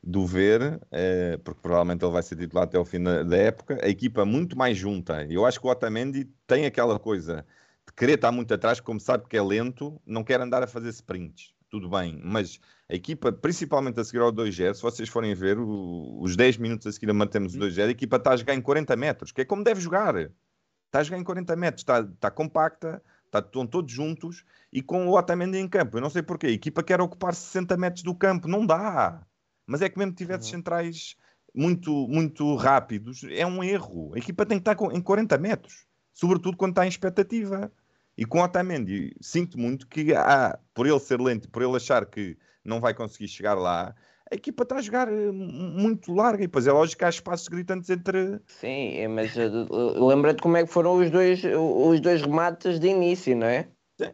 de 0.03 0.17
o 0.17 0.25
ver, 0.25 0.79
eh, 0.91 1.37
porque 1.43 1.61
provavelmente 1.61 2.03
ele 2.03 2.11
vai 2.13 2.23
ser 2.23 2.35
titular 2.37 2.63
até 2.63 2.79
o 2.79 2.85
fim 2.85 3.03
da, 3.03 3.21
da 3.23 3.37
época. 3.37 3.77
A 3.83 3.89
equipa 3.89 4.25
muito 4.25 4.57
mais 4.57 4.77
junta. 4.77 5.25
Eu 5.29 5.45
acho 5.45 5.59
que 5.59 5.67
o 5.67 5.69
Otamendi 5.69 6.25
tem 6.47 6.65
aquela 6.65 6.97
coisa 6.97 7.45
de 7.85 7.93
querer 7.93 8.13
estar 8.15 8.31
muito 8.31 8.53
atrás, 8.53 8.79
como 8.79 8.99
sabe 8.99 9.27
que 9.27 9.37
é 9.37 9.41
lento, 9.41 10.01
não 10.05 10.23
quer 10.23 10.39
andar 10.41 10.63
a 10.63 10.67
fazer 10.67 10.89
sprints. 10.89 11.53
Tudo 11.69 11.89
bem, 11.89 12.19
mas 12.23 12.59
a 12.89 12.95
equipa, 12.95 13.31
principalmente 13.31 13.99
a 13.99 14.03
seguir 14.03 14.19
ao 14.21 14.31
2-0, 14.31 14.73
se 14.73 14.81
vocês 14.81 15.07
forem 15.09 15.33
ver 15.35 15.59
o- 15.59 16.19
os 16.21 16.35
10 16.35 16.57
minutos 16.57 16.87
a 16.87 16.91
seguir 16.91 17.09
a 17.09 17.13
mantermos 17.13 17.53
o 17.55 17.59
2-0, 17.59 17.87
a 17.89 17.91
equipa 17.91 18.17
está 18.17 18.31
a 18.31 18.37
jogar 18.37 18.55
em 18.55 18.61
40 18.61 18.95
metros, 18.95 19.31
que 19.31 19.41
é 19.41 19.45
como 19.45 19.63
deve 19.63 19.79
jogar. 19.79 20.15
Está 20.17 20.99
a 20.99 21.03
jogar 21.03 21.19
em 21.19 21.23
40 21.23 21.55
metros, 21.55 21.81
está, 21.81 21.99
está 21.99 22.31
compacta, 22.31 23.01
está, 23.25 23.39
estão 23.39 23.67
todos 23.67 23.91
juntos 23.91 24.43
e 24.73 24.81
com 24.81 25.07
o 25.07 25.15
Otamendi 25.15 25.59
em 25.59 25.67
campo. 25.67 25.97
Eu 25.97 26.01
não 26.01 26.09
sei 26.09 26.23
porquê. 26.23 26.47
A 26.47 26.51
equipa 26.51 26.81
quer 26.81 26.99
ocupar 26.99 27.35
60 27.35 27.77
metros 27.77 28.01
do 28.01 28.15
campo. 28.15 28.47
Não 28.47 28.65
dá. 28.65 29.21
Mas 29.67 29.83
é 29.83 29.89
que 29.89 29.99
mesmo 29.99 30.13
tivesse 30.15 30.45
Uhum. 30.45 30.57
centrais 30.57 31.15
muito, 31.53 32.07
muito 32.07 32.55
rápidos, 32.55 33.23
é 33.29 33.45
um 33.45 33.63
erro. 33.63 34.13
A 34.15 34.17
equipa 34.17 34.47
tem 34.47 34.59
que 34.59 34.67
estar 34.67 34.75
em 34.91 35.01
40 35.01 35.37
metros. 35.37 35.85
Sobretudo 36.11 36.57
quando 36.57 36.71
está 36.71 36.85
em 36.85 36.89
expectativa. 36.89 37.71
E 38.17 38.25
com 38.25 38.39
o 38.39 38.43
Otamendi, 38.43 39.15
sinto 39.21 39.57
muito 39.59 39.87
que, 39.87 40.13
ah, 40.15 40.57
por 40.73 40.87
ele 40.87 40.99
ser 40.99 41.21
lento, 41.21 41.47
por 41.49 41.61
ele 41.61 41.75
achar 41.75 42.03
que 42.05 42.35
não 42.64 42.80
vai 42.80 42.94
conseguir 42.94 43.27
chegar 43.27 43.53
lá, 43.56 43.95
a 44.31 44.36
equipa 44.36 44.64
está 44.64 44.76
a 44.77 44.81
jogar 44.81 45.07
eh, 45.11 45.31
muito 45.31 46.14
larga. 46.14 46.44
E 46.44 46.48
depois 46.48 46.68
é 46.68 46.72
lógico 46.72 46.99
que 46.99 47.06
há 47.06 47.10
espaços 47.10 47.48
gritantes 47.48 47.90
entre 47.90 48.40
Sim, 48.45 49.07
mas 49.07 49.36
uh, 49.36 49.65
uh, 49.73 50.06
lembra-te 50.07 50.41
como 50.41 50.56
é 50.57 50.64
que 50.65 50.72
foram 50.72 50.98
os 50.98 51.10
dois, 51.10 51.41
os 51.44 51.99
dois 51.99 52.22
remates 52.22 52.80
de 52.80 52.88
início, 52.88 53.36
não 53.36 53.48
é? 53.48 53.68
Sim. 53.99 54.11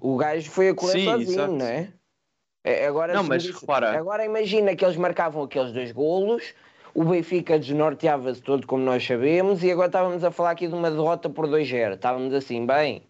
O 0.00 0.16
gajo 0.16 0.50
foi 0.50 0.70
a 0.70 0.74
correr 0.74 0.92
Sim, 0.92 1.04
sozinho, 1.04 1.30
exato. 1.32 1.52
não 1.54 1.66
é? 1.66 1.92
É, 2.64 2.86
Agora, 2.86 3.12
Não, 3.14 3.22
se 3.24 3.28
mas 3.28 3.42
disse- 3.42 3.60
repara- 3.60 3.98
agora 3.98 4.24
imagina 4.24 4.74
que 4.74 4.84
eles 4.84 4.96
marcavam 4.96 5.42
aqueles 5.42 5.72
dois 5.72 5.92
golos, 5.92 6.54
o 6.94 7.04
Benfica 7.04 7.58
desnorteava-se 7.58 8.40
todo, 8.40 8.66
como 8.66 8.82
nós 8.82 9.06
sabemos, 9.06 9.62
e 9.62 9.70
agora 9.70 9.88
estávamos 9.88 10.24
a 10.24 10.30
falar 10.30 10.52
aqui 10.52 10.66
de 10.66 10.74
uma 10.74 10.90
derrota 10.90 11.28
por 11.28 11.46
2-0. 11.46 11.94
Estávamos 11.94 12.32
assim, 12.32 12.64
bem, 12.66 13.02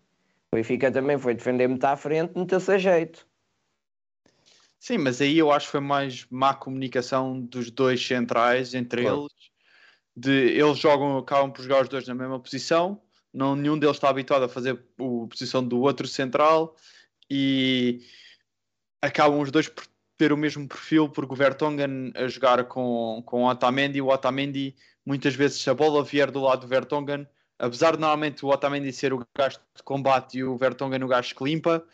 o 0.53 0.57
Benfica 0.57 0.91
também 0.91 1.19
foi 1.19 1.35
defender 1.35 1.69
muito 1.69 1.85
à 1.85 1.97
frente, 1.97 2.33
meteu-se 2.37 2.71
a 2.73 2.79
jeito. 2.79 3.28
Sim, 4.79 4.99
mas 4.99 5.21
aí 5.21 5.39
eu 5.39 5.51
acho 5.51 5.67
que 5.67 5.73
foi 5.73 5.81
mais 5.81 6.27
má 6.31 6.55
comunicação 6.55 7.41
dos 7.41 7.71
dois 7.71 8.05
centrais 8.05 8.75
entre 8.75 9.03
Claro. 9.03 9.23
eles. 9.23 9.49
De, 10.17 10.31
eles 10.31 10.79
jogam, 10.79 11.19
acabam 11.19 11.53
por 11.53 11.63
jogar 11.63 11.83
os 11.83 11.89
dois 11.89 12.07
na 12.07 12.15
mesma 12.15 12.41
posição, 12.41 13.01
não, 13.33 13.55
nenhum 13.55 13.79
deles 13.79 13.97
está 13.97 14.09
habituado 14.09 14.45
a 14.45 14.49
fazer 14.49 14.75
a 14.75 15.27
posição 15.29 15.63
do 15.63 15.81
outro 15.81 16.09
central 16.09 16.75
e 17.31 18.01
acabam 19.03 19.41
os 19.41 19.51
dois 19.51 19.69
por 19.69 19.87
ter 20.17 20.33
o 20.33 20.37
mesmo 20.37 20.67
perfil, 20.67 21.09
porque 21.09 21.33
o 21.33 21.37
Vertonghen 21.37 22.13
a 22.17 22.27
jogar 22.27 22.65
com, 22.65 23.23
com 23.25 23.45
o 23.45 23.49
Otamendi, 23.49 24.01
o 24.01 24.09
Otamendi 24.09 24.75
muitas 25.07 25.35
vezes 25.35 25.61
se 25.61 25.71
a 25.71 25.75
bola 25.75 26.03
vier 26.03 26.31
do 26.31 26.41
lado 26.41 26.63
do 26.63 26.67
Vertonghen, 26.67 27.27
apesar 27.59 27.93
de 27.93 28.01
normalmente 28.01 28.45
o 28.45 28.49
Otamendi 28.49 28.93
ser 28.93 29.13
o 29.13 29.25
gajo 29.37 29.59
de 29.77 29.83
combate 29.85 30.39
e 30.39 30.45
o 30.45 30.57
Vertonghen 30.57 31.05
o 31.05 31.09
gajo 31.09 31.35
que 31.35 31.45
limpa, 31.45 31.87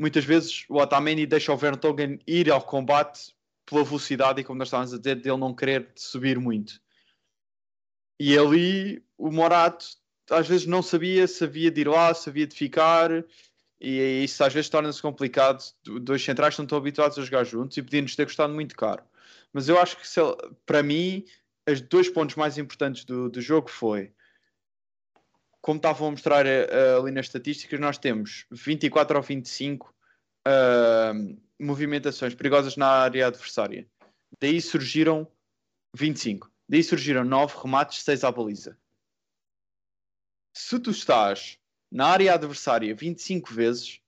muitas 0.00 0.24
vezes 0.24 0.64
o 0.66 0.76
Otamendi 0.78 1.26
deixa 1.26 1.52
o 1.52 1.56
Vertonghen 1.58 2.18
ir 2.26 2.50
ao 2.50 2.62
combate 2.62 3.34
pela 3.66 3.84
velocidade 3.84 4.40
e 4.40 4.44
como 4.44 4.58
nós 4.58 4.68
estávamos 4.68 4.94
a 4.94 4.98
dizer, 4.98 5.16
dele 5.16 5.36
não 5.36 5.54
querer 5.54 5.92
subir 5.94 6.38
muito. 6.38 6.80
E 8.18 8.36
ali 8.36 9.04
o 9.18 9.30
Morato 9.30 9.84
às 10.30 10.48
vezes 10.48 10.66
não 10.66 10.82
sabia 10.82 11.26
se 11.26 11.44
havia 11.44 11.70
de 11.70 11.82
ir 11.82 11.88
lá, 11.88 12.14
se 12.14 12.30
havia 12.30 12.46
de 12.46 12.56
ficar, 12.56 13.10
e 13.78 14.24
isso 14.24 14.42
às 14.42 14.54
vezes 14.54 14.70
torna-se 14.70 15.02
complicado. 15.02 15.62
Dois 15.84 16.24
centrais 16.24 16.56
não 16.56 16.64
estão 16.64 16.78
habituados 16.78 17.18
a 17.18 17.22
jogar 17.22 17.44
juntos 17.44 17.76
e 17.76 17.82
podia-nos 17.82 18.16
ter 18.16 18.24
custado 18.24 18.54
muito 18.54 18.74
caro. 18.76 19.02
Mas 19.52 19.68
eu 19.68 19.78
acho 19.78 19.98
que 19.98 20.20
ele- 20.20 20.54
para 20.64 20.82
mim, 20.82 21.26
os 21.68 21.80
dois 21.82 22.08
pontos 22.08 22.36
mais 22.36 22.56
importantes 22.56 23.04
do, 23.04 23.28
do 23.28 23.40
jogo 23.42 23.68
foi 23.68 24.12
como 25.60 25.76
estavam 25.76 26.08
a 26.08 26.10
mostrar 26.10 26.46
eh, 26.46 26.66
ali 26.98 27.10
nas 27.10 27.26
estatísticas, 27.26 27.78
nós 27.78 27.98
temos 27.98 28.46
24 28.50 29.16
ou 29.16 29.22
25 29.22 29.94
ah, 30.44 31.12
movimentações 31.58 32.34
perigosas 32.34 32.76
na 32.76 32.88
área 32.88 33.26
adversária. 33.26 33.86
Daí 34.40 34.60
surgiram 34.60 35.30
25. 35.94 36.50
Daí 36.68 36.82
surgiram 36.82 37.24
9 37.24 37.58
remates, 37.62 38.02
6 38.02 38.24
à 38.24 38.32
baliza. 38.32 38.78
Se 40.54 40.78
tu 40.78 40.90
estás 40.90 41.58
na 41.90 42.06
área 42.06 42.34
adversária 42.34 42.94
25 42.94 43.52
vezes, 43.52 44.00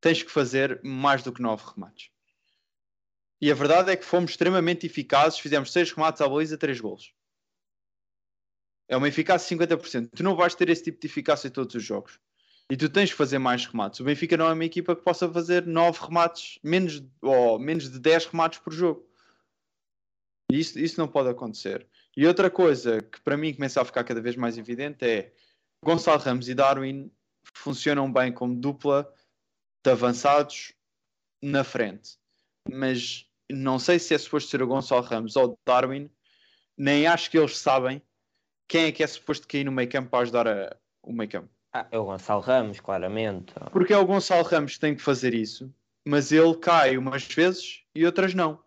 tens 0.00 0.22
que 0.22 0.30
fazer 0.30 0.80
mais 0.82 1.22
do 1.22 1.32
que 1.32 1.42
9 1.42 1.72
remates. 1.74 2.10
E 3.40 3.50
a 3.52 3.54
verdade 3.54 3.90
é 3.90 3.96
que 3.96 4.04
fomos 4.04 4.32
extremamente 4.32 4.86
eficazes, 4.86 5.38
fizemos 5.38 5.72
6 5.72 5.92
remates 5.92 6.20
à 6.20 6.28
baliza, 6.28 6.56
3 6.56 6.80
golos. 6.80 7.12
É 8.88 8.96
uma 8.96 9.08
eficácia 9.08 9.56
de 9.56 9.64
50%. 9.64 10.10
Tu 10.16 10.22
não 10.22 10.34
vais 10.34 10.54
ter 10.54 10.68
esse 10.68 10.82
tipo 10.82 11.00
de 11.00 11.06
eficácia 11.06 11.48
em 11.48 11.50
todos 11.50 11.74
os 11.74 11.84
jogos. 11.84 12.18
E 12.70 12.76
tu 12.76 12.88
tens 12.88 13.10
que 13.10 13.16
fazer 13.16 13.38
mais 13.38 13.64
remates. 13.66 14.00
O 14.00 14.04
Benfica 14.04 14.36
não 14.36 14.48
é 14.48 14.52
uma 14.52 14.64
equipa 14.64 14.96
que 14.96 15.02
possa 15.02 15.30
fazer 15.30 15.66
9 15.66 16.06
remates, 16.06 16.58
menos, 16.62 17.02
ou 17.22 17.58
menos 17.58 17.90
de 17.90 17.98
10 17.98 18.26
remates 18.26 18.58
por 18.58 18.72
jogo. 18.72 19.06
E 20.50 20.58
isso, 20.58 20.78
isso 20.78 21.00
não 21.00 21.08
pode 21.08 21.28
acontecer. 21.28 21.86
E 22.16 22.26
outra 22.26 22.50
coisa 22.50 23.02
que 23.02 23.20
para 23.20 23.36
mim 23.36 23.54
começa 23.54 23.80
a 23.80 23.84
ficar 23.84 24.04
cada 24.04 24.20
vez 24.20 24.36
mais 24.36 24.58
evidente 24.58 25.04
é 25.04 25.32
Gonçalo 25.84 26.20
Ramos 26.20 26.48
e 26.48 26.54
Darwin 26.54 27.10
funcionam 27.54 28.12
bem 28.12 28.32
como 28.32 28.56
dupla 28.56 29.12
de 29.84 29.90
avançados 29.90 30.72
na 31.42 31.64
frente. 31.64 32.18
Mas 32.70 33.26
não 33.50 33.78
sei 33.78 33.98
se 33.98 34.14
é 34.14 34.18
suposto 34.18 34.50
ser 34.50 34.62
o 34.62 34.66
Gonçalo 34.66 35.02
Ramos 35.02 35.36
ou 35.36 35.52
o 35.52 35.58
Darwin, 35.64 36.10
nem 36.76 37.06
acho 37.06 37.30
que 37.30 37.38
eles 37.38 37.56
sabem 37.56 38.02
quem 38.68 38.84
é 38.84 38.92
que 38.92 39.02
é 39.02 39.06
suposto 39.06 39.48
cair 39.48 39.64
no 39.64 39.72
meio 39.72 39.88
campo 39.88 40.10
para 40.10 40.20
ajudar 40.20 40.46
a- 40.46 40.76
o 41.02 41.12
meio 41.12 41.30
campo. 41.30 41.48
Ah, 41.72 41.86
é 41.90 41.98
o 41.98 42.04
Gonçalo 42.04 42.40
Ramos, 42.40 42.80
claramente. 42.80 43.52
Porque 43.72 43.92
é 43.92 43.98
o 43.98 44.06
Gonçalo 44.06 44.42
Ramos 44.44 44.74
que 44.74 44.80
tem 44.80 44.94
que 44.94 45.02
fazer 45.02 45.34
isso, 45.34 45.72
mas 46.06 46.30
ele 46.32 46.54
cai 46.56 46.96
umas 46.96 47.24
vezes 47.24 47.82
e 47.94 48.04
outras 48.06 48.34
não. 48.34 48.62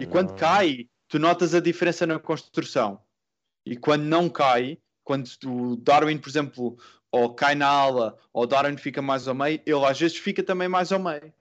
E 0.00 0.06
quando 0.06 0.34
cai, 0.34 0.88
tu 1.08 1.18
notas 1.18 1.54
a 1.54 1.60
diferença 1.60 2.06
na 2.06 2.18
construção. 2.18 3.00
E 3.66 3.76
quando 3.76 4.02
não 4.02 4.28
cai, 4.28 4.78
quando 5.04 5.28
o 5.46 5.76
Darwin, 5.76 6.18
por 6.18 6.28
exemplo, 6.28 6.76
ou 7.10 7.34
cai 7.34 7.54
na 7.54 7.68
ala, 7.68 8.18
ou 8.32 8.42
o 8.42 8.46
Darwin 8.46 8.76
fica 8.76 9.00
mais 9.00 9.26
ao 9.28 9.34
meio, 9.34 9.60
ele 9.64 9.84
às 9.84 9.98
vezes 9.98 10.16
fica 10.16 10.42
também 10.42 10.68
mais 10.68 10.92
ao 10.92 10.98
meio. 10.98 11.32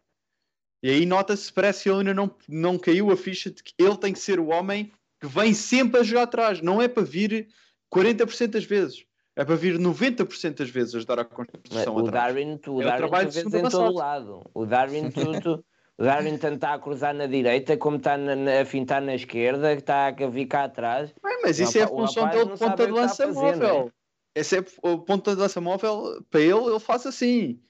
E 0.83 0.89
aí 0.89 1.05
nota-se, 1.05 1.51
parece 1.51 1.83
que 1.83 1.89
ele 1.89 1.99
ainda 1.99 2.13
não, 2.13 2.35
não 2.47 2.77
caiu 2.77 3.11
a 3.11 3.17
ficha 3.17 3.51
de 3.51 3.61
que 3.63 3.73
ele 3.77 3.97
tem 3.97 4.13
que 4.13 4.19
ser 4.19 4.39
o 4.39 4.47
homem 4.47 4.91
que 5.19 5.27
vem 5.27 5.53
sempre 5.53 5.99
a 5.99 6.03
jogar 6.03 6.23
atrás. 6.23 6.61
Não 6.61 6.81
é 6.81 6.87
para 6.87 7.03
vir 7.03 7.47
40% 7.91 8.47
das 8.47 8.63
vezes. 8.63 9.05
É 9.35 9.45
para 9.45 9.55
vir 9.55 9.77
90% 9.79 10.55
das 10.57 10.69
vezes 10.69 10.93
ajudar 10.95 11.19
a 11.19 11.25
construção 11.25 11.95
o 11.95 11.99
atrás. 11.99 12.25
Darwin, 12.33 12.57
tu, 12.57 12.75
o 12.75 12.81
É 12.81 12.85
Darwin 12.85 12.97
trabalho 12.97 13.29
tu 13.29 13.33
vês 13.33 13.45
em 13.45 13.49
todo 13.49 13.59
avançado. 13.65 13.93
lado. 13.93 14.41
O 14.53 14.65
Darwin, 14.65 15.09
tu, 15.11 15.39
tu- 15.39 15.65
o 15.97 16.03
Darwin 16.03 16.37
tanto 16.37 16.55
está 16.55 16.73
a 16.73 16.79
cruzar 16.79 17.13
na 17.13 17.27
direita 17.27 17.77
como 17.77 17.97
está 17.97 18.17
na, 18.17 18.35
na- 18.35 18.61
a 18.61 18.65
fintar 18.65 19.01
na 19.01 19.15
esquerda, 19.15 19.73
que 19.75 19.81
está 19.81 20.07
a 20.07 20.11
vir 20.29 20.47
cá 20.47 20.65
atrás. 20.65 21.13
Bem, 21.23 21.39
mas 21.43 21.59
O 21.59 21.63
isso 21.63 21.77
é 21.77 21.83
a 21.83 21.87
função 21.87 22.27
dele 22.29 22.45
de 22.51 22.57
ponta 22.59 22.85
de 22.85 22.91
lança 22.91 23.23
a 23.23 23.27
fazer, 23.27 23.39
não 23.39 23.65
é? 23.65 23.71
móvel. 23.73 23.91
Esse 24.35 24.57
é 24.57 24.65
o 24.83 24.99
ponta 24.99 25.33
de 25.35 25.41
lança 25.41 25.61
móvel, 25.61 26.23
para 26.29 26.41
ele, 26.41 26.53
ele 26.65 26.79
faz 26.79 27.05
assim. 27.05 27.61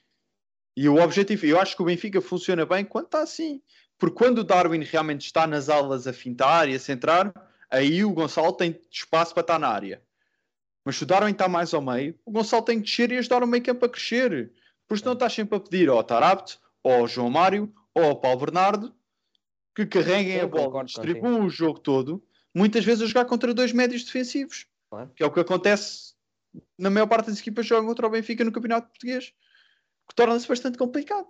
E 0.75 0.87
o 0.87 1.01
objetivo, 1.01 1.45
eu 1.45 1.59
acho 1.59 1.75
que 1.75 1.81
o 1.81 1.85
Benfica 1.85 2.21
funciona 2.21 2.65
bem 2.65 2.85
quando 2.85 3.05
está 3.05 3.21
assim. 3.21 3.61
Porque 3.99 4.15
quando 4.15 4.39
o 4.39 4.43
Darwin 4.43 4.83
realmente 4.83 5.25
está 5.25 5.45
nas 5.45 5.69
alas 5.69 6.07
a 6.07 6.13
fintar 6.13 6.67
e 6.69 6.75
a 6.75 6.79
centrar, 6.79 7.33
aí 7.69 8.03
o 8.05 8.13
Gonçalo 8.13 8.53
tem 8.53 8.79
espaço 8.89 9.33
para 9.33 9.41
estar 9.41 9.59
na 9.59 9.67
área. 9.67 10.01
Mas 10.83 10.95
se 10.95 11.03
o 11.03 11.05
Darwin 11.05 11.31
está 11.31 11.47
mais 11.47 11.73
ao 11.73 11.81
meio, 11.81 12.17
o 12.25 12.31
Gonçalo 12.31 12.63
tem 12.63 12.79
que 12.79 12.89
descer 12.89 13.11
e 13.11 13.17
ajudar 13.17 13.43
o 13.43 13.47
meio 13.47 13.63
campo 13.63 13.85
a 13.85 13.89
crescer. 13.89 14.51
Porque 14.87 15.01
senão 15.01 15.13
estás 15.13 15.33
sempre 15.33 15.55
a 15.55 15.59
pedir 15.59 15.89
ao 15.89 16.03
Tarapte, 16.03 16.59
ou 16.83 16.91
ao 16.93 17.07
João 17.07 17.29
Mário, 17.29 17.73
ou 17.93 18.03
ao 18.03 18.19
Paulo 18.19 18.39
Bernardo, 18.39 18.93
que 19.75 19.85
carreguem 19.85 20.37
Eu 20.37 20.45
a 20.45 20.47
bola, 20.47 20.83
distribuam 20.83 21.45
o 21.45 21.49
jogo 21.49 21.79
todo, 21.79 22.23
muitas 22.53 22.83
vezes 22.83 23.03
a 23.03 23.05
jogar 23.07 23.25
contra 23.25 23.53
dois 23.53 23.71
médios 23.71 24.03
defensivos. 24.03 24.65
Claro. 24.89 25.11
Que 25.15 25.23
é 25.23 25.25
o 25.25 25.31
que 25.31 25.39
acontece 25.39 26.13
na 26.77 26.89
maior 26.89 27.07
parte 27.07 27.27
das 27.27 27.39
equipas 27.39 27.65
que 27.65 27.69
jogam 27.69 27.87
contra 27.87 28.07
o 28.07 28.09
Benfica 28.09 28.43
no 28.43 28.51
Campeonato 28.51 28.89
Português. 28.89 29.33
que 30.11 30.15
torna-se 30.15 30.47
bastante 30.47 30.77
complicado. 30.77 31.29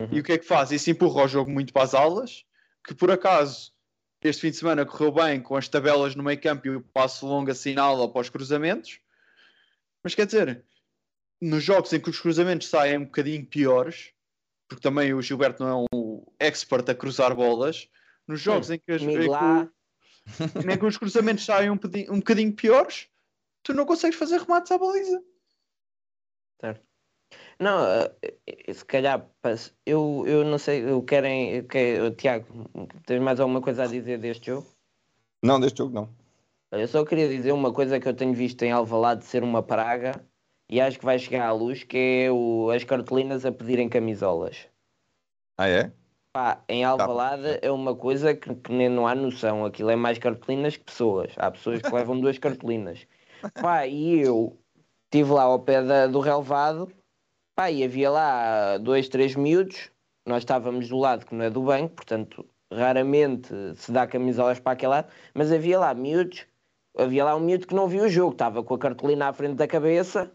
Uhum. 0.00 0.08
E 0.12 0.20
o 0.20 0.22
que 0.22 0.32
é 0.32 0.38
que 0.38 0.46
faz? 0.46 0.72
Isso 0.72 0.90
empurra 0.90 1.24
o 1.24 1.28
jogo 1.28 1.50
muito 1.50 1.72
para 1.72 1.82
as 1.82 1.92
aulas, 1.92 2.44
que 2.86 2.94
por 2.94 3.10
acaso 3.10 3.73
este 4.24 4.40
fim 4.40 4.50
de 4.50 4.56
semana 4.56 4.86
correu 4.86 5.12
bem 5.12 5.40
com 5.40 5.54
as 5.54 5.68
tabelas 5.68 6.16
no 6.16 6.22
meio 6.22 6.40
campo 6.40 6.66
e 6.66 6.76
o 6.76 6.80
passo 6.80 7.26
longo 7.26 7.50
assinado 7.50 8.02
após 8.02 8.30
cruzamentos. 8.30 8.98
Mas 10.02 10.14
quer 10.14 10.24
dizer, 10.24 10.64
nos 11.40 11.62
jogos 11.62 11.92
em 11.92 12.00
que 12.00 12.08
os 12.08 12.18
cruzamentos 12.18 12.68
saem 12.68 12.96
um 12.96 13.04
bocadinho 13.04 13.44
piores, 13.44 14.12
porque 14.66 14.82
também 14.82 15.12
o 15.12 15.20
Gilberto 15.20 15.62
não 15.62 15.86
é 15.92 15.96
um 15.96 16.24
expert 16.40 16.88
a 16.88 16.94
cruzar 16.94 17.34
bolas, 17.34 17.88
nos 18.26 18.40
jogos 18.40 18.70
em 18.70 18.78
que, 18.78 18.92
as, 18.92 19.02
em 19.02 19.08
que, 19.08 20.84
em 20.84 20.86
os 20.86 20.96
cruzamentos 20.96 21.44
saem 21.44 21.68
um, 21.68 21.74
um 21.74 22.18
bocadinho 22.18 22.52
piores, 22.54 23.08
tu 23.62 23.74
não 23.74 23.84
consegues 23.84 24.18
fazer 24.18 24.40
remates 24.40 24.72
à 24.72 24.78
baliza. 24.78 25.22
Não, 27.58 27.84
eh, 27.86 28.12
eh, 28.46 28.72
se 28.72 28.84
calhar, 28.84 29.28
eu, 29.86 30.24
eu 30.26 30.44
não 30.44 30.58
sei, 30.58 30.88
eu 30.88 31.02
querem, 31.02 31.64
que- 31.66 32.10
Tiago, 32.12 32.46
tens 33.06 33.20
mais 33.20 33.38
alguma 33.40 33.60
coisa 33.60 33.84
a 33.84 33.86
dizer 33.86 34.18
deste 34.18 34.46
jogo? 34.46 34.66
Não, 35.42 35.60
deste 35.60 35.78
jogo 35.78 35.94
não. 35.94 36.08
Eu 36.72 36.88
só 36.88 37.04
queria 37.04 37.28
dizer 37.28 37.52
uma 37.52 37.72
coisa 37.72 38.00
que 38.00 38.08
eu 38.08 38.14
tenho 38.14 38.34
visto 38.34 38.62
em 38.62 38.72
Alvalade 38.72 39.24
ser 39.24 39.44
uma 39.44 39.62
praga 39.62 40.24
e 40.68 40.80
acho 40.80 40.98
que 40.98 41.04
vai 41.04 41.18
chegar 41.18 41.46
à 41.46 41.52
luz, 41.52 41.84
que 41.84 42.24
é 42.26 42.32
o, 42.32 42.70
as 42.70 42.82
cartolinas 42.82 43.46
a 43.46 43.52
pedirem 43.52 43.88
camisolas. 43.88 44.66
Ah, 45.56 45.68
é? 45.68 45.92
Pá, 46.32 46.64
em 46.68 46.82
Alvalade 46.82 47.60
é 47.62 47.70
uma 47.70 47.94
coisa 47.94 48.34
que, 48.34 48.52
que 48.56 48.72
nem 48.72 48.88
não 48.88 49.06
há 49.06 49.14
noção. 49.14 49.64
Aquilo 49.64 49.90
é 49.90 49.94
mais 49.94 50.18
cartolinas 50.18 50.76
que 50.76 50.82
pessoas. 50.82 51.32
Há 51.36 51.48
pessoas 51.52 51.80
que 51.80 51.94
levam 51.94 52.18
duas 52.18 52.38
cartolinas. 52.38 53.06
Pá, 53.62 53.86
e 53.86 54.18
eu 54.18 54.58
estive 55.04 55.30
lá 55.30 55.44
ao 55.44 55.60
pé 55.60 55.80
da- 55.80 56.08
do 56.08 56.18
relevado, 56.18 56.90
pá, 57.54 57.70
e 57.70 57.84
havia 57.84 58.10
lá 58.10 58.78
dois, 58.78 59.08
três 59.08 59.34
miúdos. 59.36 59.90
Nós 60.26 60.38
estávamos 60.42 60.88
do 60.88 60.98
lado 60.98 61.26
que 61.26 61.34
não 61.34 61.44
é 61.44 61.50
do 61.50 61.62
banco, 61.62 61.96
portanto, 61.96 62.48
raramente 62.72 63.48
se 63.76 63.92
dá 63.92 64.06
camisolas 64.06 64.58
para 64.60 64.72
aquele 64.72 64.90
lado, 64.90 65.12
mas 65.34 65.52
havia 65.52 65.78
lá 65.78 65.94
miúdos. 65.94 66.46
Havia 66.96 67.24
lá 67.24 67.36
um 67.36 67.40
miúdo 67.40 67.66
que 67.66 67.74
não 67.74 67.88
viu 67.88 68.04
o 68.04 68.08
jogo, 68.08 68.32
estava 68.32 68.62
com 68.62 68.74
a 68.74 68.78
cartolina 68.78 69.28
à 69.28 69.32
frente 69.32 69.56
da 69.56 69.66
cabeça. 69.66 70.32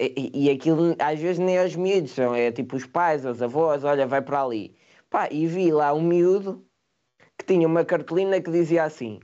E, 0.00 0.46
e- 0.46 0.50
aquilo 0.50 0.94
às 1.00 1.18
vezes 1.20 1.38
nem 1.38 1.56
é 1.56 1.64
os 1.64 1.74
miúdos, 1.74 2.12
são, 2.12 2.34
é 2.34 2.52
tipo 2.52 2.76
os 2.76 2.86
pais, 2.86 3.24
os 3.24 3.42
avós, 3.42 3.82
olha, 3.84 4.06
vai 4.06 4.22
para 4.22 4.42
ali. 4.42 4.76
Pá, 5.10 5.28
e 5.30 5.46
vi 5.46 5.72
lá 5.72 5.92
um 5.94 6.02
miúdo 6.02 6.64
que 7.38 7.44
tinha 7.46 7.66
uma 7.66 7.84
cartolina 7.84 8.40
que 8.40 8.50
dizia 8.50 8.84
assim: 8.84 9.20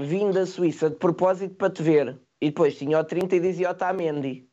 Vim 0.00 0.30
da 0.30 0.46
Suíça 0.46 0.90
de 0.90 0.96
propósito 0.96 1.54
para 1.56 1.72
te 1.72 1.82
ver. 1.82 2.20
E 2.40 2.48
depois 2.50 2.76
tinha 2.76 2.98
o 3.00 3.04
30 3.04 3.36
e 3.36 3.40
dizia 3.40 3.70
Otamendi. 3.70 4.48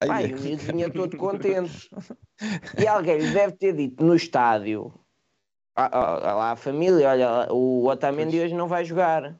Ai, 0.00 0.08
Pá, 0.08 0.22
e 0.22 0.34
o 0.34 0.40
miúdo 0.40 0.62
vinha 0.62 0.90
todo 0.90 1.16
contente. 1.18 1.88
E 2.78 2.86
alguém 2.86 3.18
lhe 3.18 3.32
deve 3.32 3.52
ter 3.56 3.74
dito 3.74 4.04
no 4.04 4.14
estádio: 4.14 4.92
"Ah, 5.76 5.90
ah, 5.92 6.34
lá 6.34 6.50
a 6.52 6.56
família, 6.56 7.10
olha, 7.10 7.52
o 7.52 7.86
Otamendi 7.86 8.40
hoje 8.40 8.54
não 8.54 8.66
vai 8.66 8.84
jogar. 8.84 9.38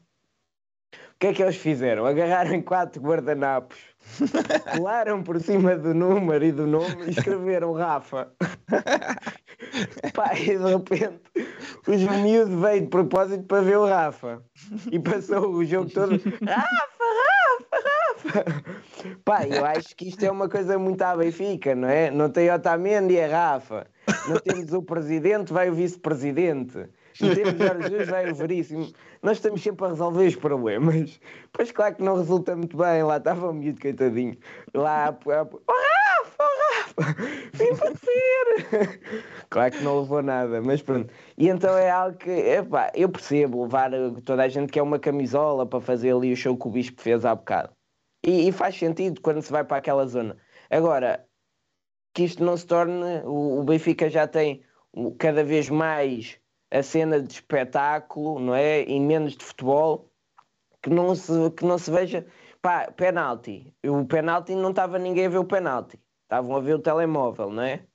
O 0.92 1.20
que 1.20 1.26
é 1.28 1.34
que 1.34 1.42
eles 1.42 1.56
fizeram? 1.56 2.06
Agarraram 2.06 2.62
quatro 2.62 3.00
guardanapos, 3.02 3.78
colaram 4.74 5.22
por 5.22 5.38
cima 5.38 5.76
do 5.76 5.92
número 5.94 6.42
e 6.44 6.50
do 6.50 6.66
nome 6.66 7.06
e 7.06 7.10
escreveram 7.10 7.72
Rafa. 7.72 8.32
Pá, 10.14 10.34
e 10.34 10.58
de 10.58 10.64
repente 10.64 11.20
os 11.86 12.02
miúdo 12.02 12.58
veio 12.60 12.80
de 12.82 12.86
propósito 12.88 13.44
para 13.44 13.62
ver 13.62 13.76
o 13.76 13.86
Rafa. 13.86 14.42
E 14.90 14.98
passou 14.98 15.50
o 15.52 15.64
jogo 15.64 15.90
todo. 15.90 16.12
Rafa, 16.12 16.46
Rafa, 16.46 17.76
Rafa! 17.76 17.99
Pá, 19.24 19.47
eu 19.47 19.64
acho 19.64 19.94
que 19.97 20.09
isto 20.09 20.22
é 20.24 20.30
uma 20.30 20.48
coisa 20.48 20.78
muito 20.78 21.01
à 21.02 21.16
Benfica, 21.16 21.74
não 21.74 21.88
é? 21.88 22.10
Não 22.10 22.28
tem 22.30 22.51
Otamendi, 22.51 23.16
é 23.16 23.26
Rafa. 23.26 23.86
Não 24.28 24.36
temos 24.40 24.72
o 24.72 24.82
presidente, 24.82 25.52
vai 25.52 25.70
o 25.70 25.74
vice-presidente. 25.74 26.88
Não 27.20 27.34
temos 27.34 27.55
Jorge 27.59 27.88
Jesus, 27.88 28.09
vai 28.09 28.30
o 28.30 28.34
veríssimo. 28.34 28.90
Nós 29.22 29.36
estamos 29.38 29.62
sempre 29.62 29.84
a 29.86 29.88
resolver 29.88 30.26
os 30.26 30.36
problemas. 30.36 31.20
Pois 31.52 31.70
claro 31.72 31.94
que 31.97 32.02
não 32.02 32.16
resulta 32.16 32.56
muito 32.56 32.76
bem. 32.76 33.02
Lá 33.02 33.16
estava 33.18 33.51
o 33.51 33.52
miúdo, 33.52 33.80
coitadinho. 33.80 34.36
Lá, 34.74 35.06
a- 35.06 35.09
a- 35.09 35.42
oh 35.42 35.72
Rafa, 35.72 36.44
oh 36.44 37.02
Rafa, 37.02 37.16
vim 37.52 37.70
ver. 37.74 39.01
Claro 39.51 39.72
que 39.72 39.82
não 39.82 40.01
levou 40.01 40.22
nada, 40.22 40.60
mas 40.62 40.80
pronto. 40.82 41.12
E 41.36 41.48
então 41.48 41.76
é 41.76 41.90
algo 41.90 42.16
que, 42.16 42.30
epá, 42.30 42.90
eu 42.94 43.09
percebo 43.09 43.62
levar 43.64 43.90
toda 44.24 44.44
a 44.44 44.48
gente 44.48 44.72
que 44.72 44.78
é 44.78 44.82
uma 44.82 44.98
camisola 44.98 45.66
para 45.66 45.80
fazer 45.80 46.14
ali 46.14 46.32
o 46.32 46.36
show 46.36 46.56
que 46.56 46.68
o 46.68 46.70
Bispo 46.70 47.01
fez 47.02 47.24
há 47.24 47.34
bocado. 47.34 47.70
E, 48.22 48.48
e 48.48 48.52
faz 48.52 48.76
sentido 48.76 49.20
quando 49.20 49.42
se 49.42 49.51
vai 49.51 49.64
para 49.64 49.78
aquela 49.78 50.06
zona. 50.06 50.36
Agora, 50.68 51.26
que 52.14 52.24
isto 52.24 52.44
não 52.44 52.56
se 52.56 52.66
torne. 52.66 53.22
O, 53.24 53.60
o 53.60 53.64
Benfica 53.64 54.10
já 54.10 54.26
tem 54.26 54.62
cada 55.18 55.42
vez 55.44 55.68
mais 55.68 56.38
a 56.70 56.82
cena 56.82 57.20
de 57.20 57.32
espetáculo, 57.32 58.38
não 58.38 58.55
é? 58.55 58.82
E 58.82 59.01
menos 59.01 59.36
de 59.36 59.44
futebol. 59.44 60.10
Que 60.82 60.90
não 60.90 61.14
se, 61.14 61.32
que 61.52 61.64
não 61.64 61.78
se 61.78 61.90
veja. 61.90 62.26
Pá, 62.62 62.90
penalti. 62.92 63.74
O 63.84 64.05
penalti 64.06 64.55
não 64.55 64.70
estava 64.70 64.98
ninguém 64.98 65.26
a 65.26 65.30
ver 65.30 65.38
o 65.38 65.44
penalti. 65.44 65.98
Estavam 66.24 66.56
a 66.56 66.60
ver 66.60 66.74
o 66.74 66.78
telemóvel, 66.78 67.51
não 67.51 67.62
é? 67.62 67.76
Sim, 67.76 67.86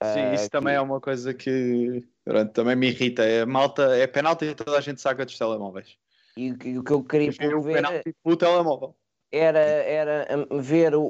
Ah, 0.00 0.34
isso 0.34 0.44
que- 0.44 0.50
também 0.50 0.74
é 0.74 0.80
uma 0.80 1.00
coisa 1.00 1.32
que 1.32 2.06
pronto, 2.24 2.52
também 2.52 2.76
me 2.76 2.88
irrita. 2.88 3.24
É 3.24 3.44
malta, 3.44 3.96
é 3.96 4.06
penalti 4.06 4.46
e 4.46 4.54
toda 4.54 4.76
a 4.78 4.80
gente 4.80 5.00
saca 5.00 5.24
dos 5.24 5.38
telemóveis. 5.38 5.96
E 6.36 6.52
o 6.52 6.58
que, 6.58 6.78
o 6.78 6.84
que 6.84 6.92
eu 6.92 7.04
queria 7.04 7.30
Ver 7.30 7.46
o 7.46 7.50
promover 7.50 7.74
penalti 7.74 8.14
pelo 8.22 8.36
telemóvel. 8.36 8.96
Era, 9.32 9.58
era 9.58 10.46
hum, 10.50 10.60
ver 10.60 10.94
o, 10.94 11.02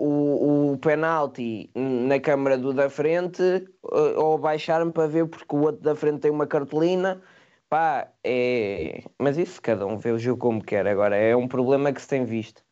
o, 0.72 0.78
penalti 0.78 1.70
na 1.74 2.20
câmara 2.20 2.56
do 2.56 2.72
da 2.72 2.88
frente 2.88 3.42
eh, 3.42 4.16
ou 4.16 4.38
baixar-me 4.38 4.92
para 4.92 5.08
ver 5.08 5.26
porque 5.26 5.56
o 5.56 5.62
outro 5.62 5.82
da 5.82 5.96
frente 5.96 6.20
tem 6.20 6.30
uma 6.30 6.46
cartolina. 6.46 7.20
Pá, 7.68 8.12
é... 8.22 9.02
Mas 9.18 9.36
isso 9.36 9.60
cada 9.60 9.86
um 9.86 9.98
vê 9.98 10.12
o 10.12 10.18
jogo 10.18 10.38
como 10.38 10.64
quer. 10.64 10.86
Agora 10.86 11.16
é 11.16 11.34
um 11.34 11.48
problema 11.48 11.92
que 11.92 12.00
se 12.00 12.08
tem 12.08 12.24
visto. 12.24 12.62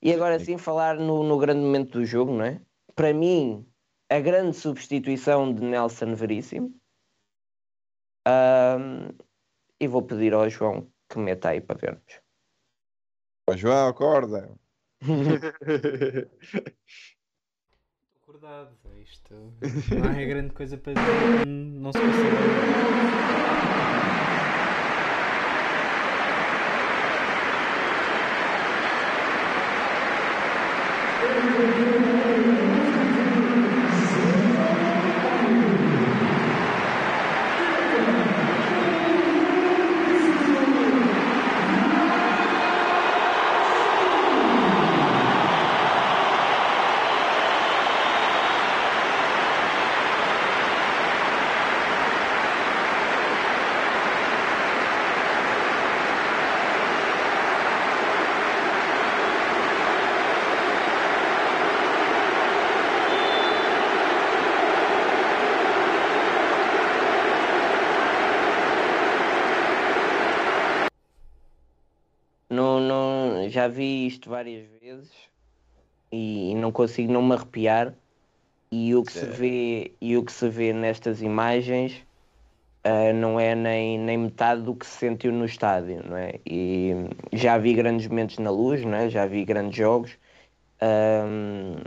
E 0.00 0.12
agora 0.12 0.38
sim 0.38 0.58
falar 0.58 0.96
no, 0.96 1.24
no 1.24 1.38
grande 1.38 1.60
momento 1.60 1.92
do 1.92 2.04
jogo, 2.04 2.32
não 2.32 2.44
é? 2.44 2.60
Para 2.94 3.12
mim, 3.12 3.66
a 4.10 4.20
grande 4.20 4.56
substituição 4.56 5.52
de 5.52 5.62
Nelson 5.62 6.14
Veríssimo. 6.14 6.72
Ahm, 8.26 9.10
e 9.80 9.88
vou 9.88 10.02
pedir 10.02 10.34
ao 10.34 10.48
João 10.48 10.88
que 11.08 11.18
meta 11.18 11.50
aí 11.50 11.60
para 11.60 11.78
vermos. 11.78 12.20
João, 13.56 13.88
acorda. 13.88 14.54
Acordado, 18.22 18.76
isto 18.98 19.54
não 19.90 20.10
é 20.10 20.24
grande 20.26 20.52
coisa 20.54 20.76
para 20.78 20.94
dizer, 20.94 21.28
não 21.46 21.92
se 21.92 22.02
consegue. 22.02 22.48
Não, 72.48 72.80
não, 72.80 73.36
já 73.54 73.68
vi 73.68 74.06
isto 74.06 74.28
várias 74.30 74.66
vezes 74.80 75.12
e, 76.12 76.54
não 76.56 76.72
consigo 76.72 77.12
não 77.12 77.22
me 77.22 77.34
arrepiar. 77.34 77.94
E 78.72 78.94
o 78.96 79.04
que 79.04 79.12
se 79.12 79.26
vê, 79.26 79.96
e 80.00 80.16
o 80.16 80.24
que 80.24 80.32
se 80.32 80.48
vê 80.48 80.72
nestas 80.72 81.22
imagens 81.22 82.06
ah, 82.84 83.12
não 83.14 83.38
é 83.40 83.54
nem, 83.54 83.98
nem 83.98 84.18
metade 84.18 84.62
do 84.62 84.74
que 84.76 84.86
se 84.86 84.98
sentiu 84.98 85.32
no 85.32 85.44
estádio, 85.46 86.02
não 86.08 86.16
é? 86.16 86.40
E 86.46 86.92
já 87.32 87.58
vi 87.58 87.74
grandes 87.74 88.06
momentos 88.08 88.38
na 88.38 88.50
luz, 88.50 88.84
não 88.84 88.94
é? 88.96 89.08
Já 89.10 89.26
vi 89.26 89.44
grandes 89.44 89.76
jogos. 89.76 90.18
Ahm, 90.80 91.84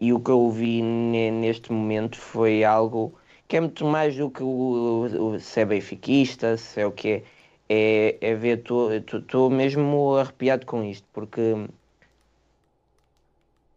e 0.00 0.12
o 0.12 0.20
que 0.20 0.30
eu 0.30 0.50
vi 0.50 0.82
ne- 0.82 1.30
neste 1.30 1.72
momento 1.72 2.18
foi 2.20 2.64
algo 2.64 3.18
que 3.48 3.56
é 3.56 3.60
muito 3.60 3.84
mais 3.86 4.16
do 4.16 4.30
que 4.30 4.42
o, 4.42 5.04
o, 5.34 5.40
se 5.40 5.60
é 5.60 5.64
benfiquista, 5.64 6.56
se 6.56 6.80
é 6.80 6.86
o 6.86 6.92
que 6.92 7.08
é. 7.08 7.24
É, 7.68 8.16
é 8.20 8.34
ver, 8.34 8.62
estou 9.04 9.50
mesmo 9.50 10.16
arrepiado 10.16 10.64
com 10.66 10.84
isto, 10.84 11.06
porque 11.12 11.68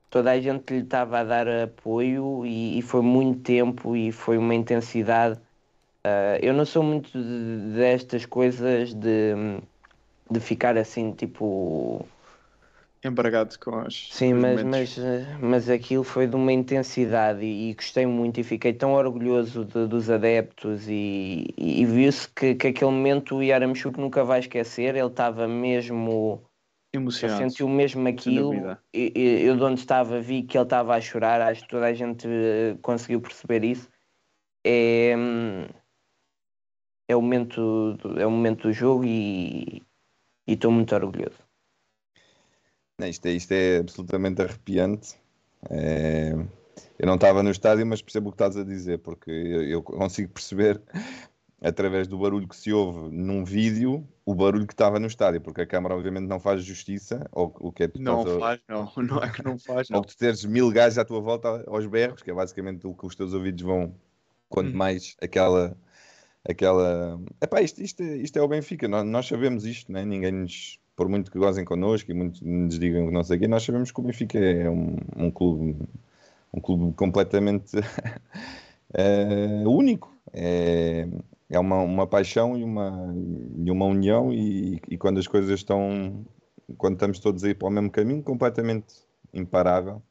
toda 0.10 0.32
a 0.32 0.40
gente 0.40 0.74
lhe 0.74 0.82
estava 0.82 1.20
a 1.20 1.24
dar 1.24 1.48
apoio 1.48 2.46
e, 2.46 2.80
e 2.80 2.82
foi 2.82 3.02
muito 3.02 3.42
tempo 3.42 3.96
e 3.96 4.12
foi 4.12 4.38
uma 4.38 4.56
intensidade. 4.56 5.40
Uh, 6.06 6.40
eu 6.42 6.54
não 6.54 6.66
sou 6.66 6.84
muito 6.84 7.12
de, 7.12 7.76
destas 7.76 8.26
coisas 8.26 8.94
de, 8.94 9.34
de 10.30 10.40
ficar 10.40 10.78
assim, 10.78 11.12
tipo. 11.14 12.06
Embargado 13.04 13.58
com 13.60 13.76
as. 13.80 14.10
Sim, 14.12 14.34
os 14.34 14.42
mas, 14.42 14.64
momentos. 14.64 14.98
mas, 14.98 15.40
mas 15.42 15.70
aquilo 15.70 16.04
foi 16.04 16.28
de 16.28 16.36
uma 16.36 16.52
intensidade 16.52 17.46
e, 17.46 17.70
e 17.70 17.74
gostei 17.74 18.06
muito 18.06 18.40
e 18.40 18.44
fiquei 18.44 18.74
tão 18.74 18.94
orgulhoso 18.94 19.64
de- 19.64 19.88
dos 19.88 20.10
adeptos 20.10 20.88
e, 20.90 21.46
e, 21.58 21.86
viu-se 21.86 22.28
que, 22.30 22.56
que 22.56 22.68
aquele 22.68 22.92
momento 22.92 23.36
o 23.38 23.44
Yaramchuk 23.44 23.98
nunca 24.00 24.24
vai 24.24 24.40
esquecer, 24.40 24.96
ele 24.96 25.08
estava 25.08 25.48
mesmo, 25.48 26.44
Emocionado. 26.94 27.44
sentiu 27.50 27.70
mesmo 27.70 28.06
aquilo. 28.08 28.54
E- 28.94 29.14
e- 29.16 29.44
eu 29.44 29.56
de 29.56 29.64
onde 29.64 29.80
estava 29.80 30.20
vi 30.20 30.44
que 30.44 30.58
ele 30.58 30.66
estava 30.66 30.96
a 30.96 31.02
chorar, 31.02 31.42
acho 31.42 31.62
que 31.62 31.70
toda 31.70 31.86
a 31.86 31.94
gente 31.94 32.28
eh, 32.28 32.78
conseguiu 32.82 33.22
perceber 33.22 33.64
isso, 33.64 33.90
é, 34.66 35.14
é, 37.08 37.16
o, 37.16 37.22
momento, 37.22 37.94
do- 37.94 38.20
é 38.20 38.26
o 38.26 38.32
momento 38.32 38.64
do 38.64 38.74
jogo 38.74 39.06
e 39.06 39.82
e 40.48 40.54
estou 40.54 40.72
muito 40.72 40.96
orgulhoso. 40.96 41.49
Não, 43.00 43.08
Isto 43.08 43.26
é, 43.28 43.32
isto 43.32 43.52
é 43.52 43.78
absolutamente 43.78 44.42
arrepiante. 44.42 45.16
É, 45.70 46.34
Eu 46.98 47.08
não 47.08 47.16
estava 47.16 47.42
no 47.44 47.50
estádio, 47.52 47.86
mas 47.86 48.02
percebo 48.02 48.30
o 48.30 48.32
que 48.32 48.36
estás 48.36 48.58
a 48.58 48.64
dizer, 48.64 49.00
porque 49.00 49.32
eu, 49.32 49.64
eu 49.64 49.84
consigo 49.84 50.32
perceber, 50.34 50.82
através 51.62 52.08
do 52.08 52.18
barulho 52.18 52.48
que 52.48 52.56
se 52.56 52.72
ouve 52.72 53.10
num 53.16 53.44
vídeo, 53.44 54.08
o 54.26 54.36
barulho 54.36 54.68
que 54.68 54.74
estava 54.74 55.00
no 55.00 55.08
estádio, 55.08 55.42
porque 55.42 55.62
a 55.62 55.66
câmara 55.66 55.96
obviamente 55.96 56.28
não 56.28 56.40
faz 56.40 56.64
justiça, 56.64 57.26
ou 57.32 57.54
o 57.60 57.72
que 57.72 57.84
é 57.84 57.88
tu 57.88 58.02
Não 58.02 58.22
a- 58.22 58.40
faz, 58.40 58.60
não. 58.68 58.92
Não 58.98 59.18
é 59.24 59.30
que 59.32 59.44
não 59.44 59.58
faz, 59.58 59.90
ou 59.90 59.96
não. 59.98 60.02
que 60.02 60.10
tu 60.10 60.18
teres 60.18 60.44
mil 60.46 60.70
gajos 60.72 60.98
à 60.98 61.06
tua 61.06 61.22
volta 61.22 61.64
aos 61.68 61.86
berros, 61.86 62.22
que 62.22 62.32
é 62.32 62.34
basicamente 62.34 62.86
o 62.86 62.94
que 62.94 63.06
os 63.06 63.16
teus 63.16 63.34
ouvidos 63.34 63.62
vão, 63.64 63.96
quanto 64.50 64.74
Hum. 64.74 64.78
mais 64.78 65.16
aquela. 65.22 65.76
aquela... 66.48 67.20
Epá, 67.42 67.62
isto, 67.62 67.82
isto, 67.82 68.02
é, 68.02 68.18
isto 68.18 68.38
é 68.38 68.42
o 68.42 68.48
Benfica, 68.48 68.88
nós, 68.88 69.06
nós 69.06 69.28
sabemos 69.28 69.66
isto, 69.66 69.92
né? 69.92 70.06
ninguém 70.06 70.32
nos, 70.32 70.80
por 71.00 71.08
muito 71.08 71.32
que 71.32 71.40
gozem 71.40 71.64
connosco 71.64 72.12
e 72.12 72.14
muito 72.14 72.46
nos 72.46 72.78
digam 72.78 73.08
que 73.08 73.14
não 73.14 73.24
sei 73.24 73.38
o 73.38 73.40
quê, 73.40 73.48
nós 73.48 73.64
sabemos 73.64 73.90
que 73.90 74.00
o 74.02 74.04
Benfica 74.04 74.38
é 74.38 74.70
um, 74.70 74.98
um 75.16 75.32
clube 75.32 75.78
um 76.54 76.60
clube 76.60 76.94
completamente 76.94 77.78
eh, 78.94 79.64
único. 79.66 80.14
É, 80.34 81.08
é 81.50 81.58
uma, 81.58 81.78
uma 81.78 82.06
paixão 82.06 82.58
e 82.58 82.64
uma, 82.66 83.16
e 83.56 83.72
uma 83.72 83.86
união, 83.86 84.34
e, 84.34 84.82
e 84.90 84.98
quando 84.98 85.20
as 85.20 85.28
coisas 85.28 85.52
estão, 85.52 86.26
quando 86.78 86.96
estamos 86.96 87.20
todos 87.20 87.46
aí 87.46 87.56
para 87.56 87.70
o 87.70 87.72
mesmo 87.72 87.90
caminho, 87.90 88.22
completamente 88.22 88.94
imparável. 89.34 90.02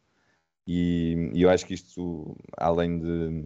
E, 0.66 1.30
e 1.34 1.42
eu 1.42 1.50
acho 1.50 1.66
que 1.66 1.74
isto, 1.74 2.34
além 2.56 2.98
de, 2.98 3.44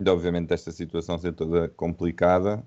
de 0.00 0.10
obviamente 0.10 0.48
desta 0.48 0.70
situação 0.70 1.18
ser 1.18 1.32
toda 1.32 1.68
complicada, 1.70 2.64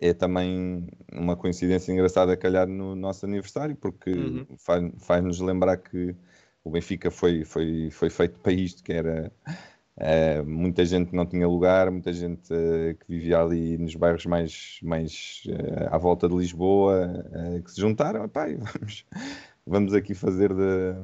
é 0.00 0.12
também 0.14 0.86
uma 1.12 1.36
coincidência 1.36 1.92
engraçada 1.92 2.36
calhar 2.36 2.66
no 2.68 2.94
nosso 2.94 3.26
aniversário, 3.26 3.76
porque 3.76 4.10
Uhum. 4.10 4.46
faz- 4.58 4.92
faz-nos 4.98 5.40
lembrar 5.40 5.76
que 5.78 6.14
o 6.64 6.70
Benfica 6.70 7.10
foi, 7.10 7.44
foi, 7.44 7.90
foi 7.90 8.10
feito 8.10 8.38
para 8.40 8.52
isto, 8.52 8.82
que 8.82 8.92
era 8.92 9.32
eh, 9.98 10.42
muita 10.42 10.84
gente 10.84 11.10
que 11.10 11.16
não 11.16 11.26
tinha 11.26 11.46
lugar, 11.48 11.90
muita 11.90 12.12
gente 12.12 12.52
eh, 12.52 12.94
que 12.94 13.06
vivia 13.08 13.40
ali 13.40 13.78
nos 13.78 13.94
bairros 13.94 14.26
mais, 14.26 14.78
mais 14.82 15.42
eh, 15.48 15.88
à 15.90 15.98
volta 15.98 16.28
de 16.28 16.36
Lisboa, 16.36 17.24
que 17.64 17.70
se 17.70 17.80
juntaram, 17.80 18.24
e 18.24 18.56
vamos, 18.56 19.06
vamos 19.66 19.94
aqui 19.94 20.14
fazer 20.14 20.52
de, 20.54 20.94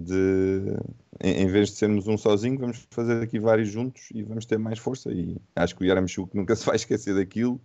de 0.00 0.76
em, 1.22 1.42
em 1.42 1.46
vez 1.46 1.70
de 1.70 1.76
sermos 1.76 2.06
um 2.08 2.16
sozinho, 2.16 2.58
vamos 2.58 2.86
fazer 2.90 3.22
aqui 3.22 3.38
vários 3.38 3.68
juntos 3.68 4.08
e 4.14 4.22
vamos 4.22 4.46
ter 4.46 4.58
mais 4.58 4.78
força. 4.78 5.10
E 5.12 5.36
acho 5.56 5.76
que 5.76 5.82
o 5.84 5.86
Yaramchuk 5.86 6.34
nunca 6.36 6.54
se 6.56 6.66
vai 6.66 6.76
esquecer 6.76 7.14
daquilo. 7.14 7.60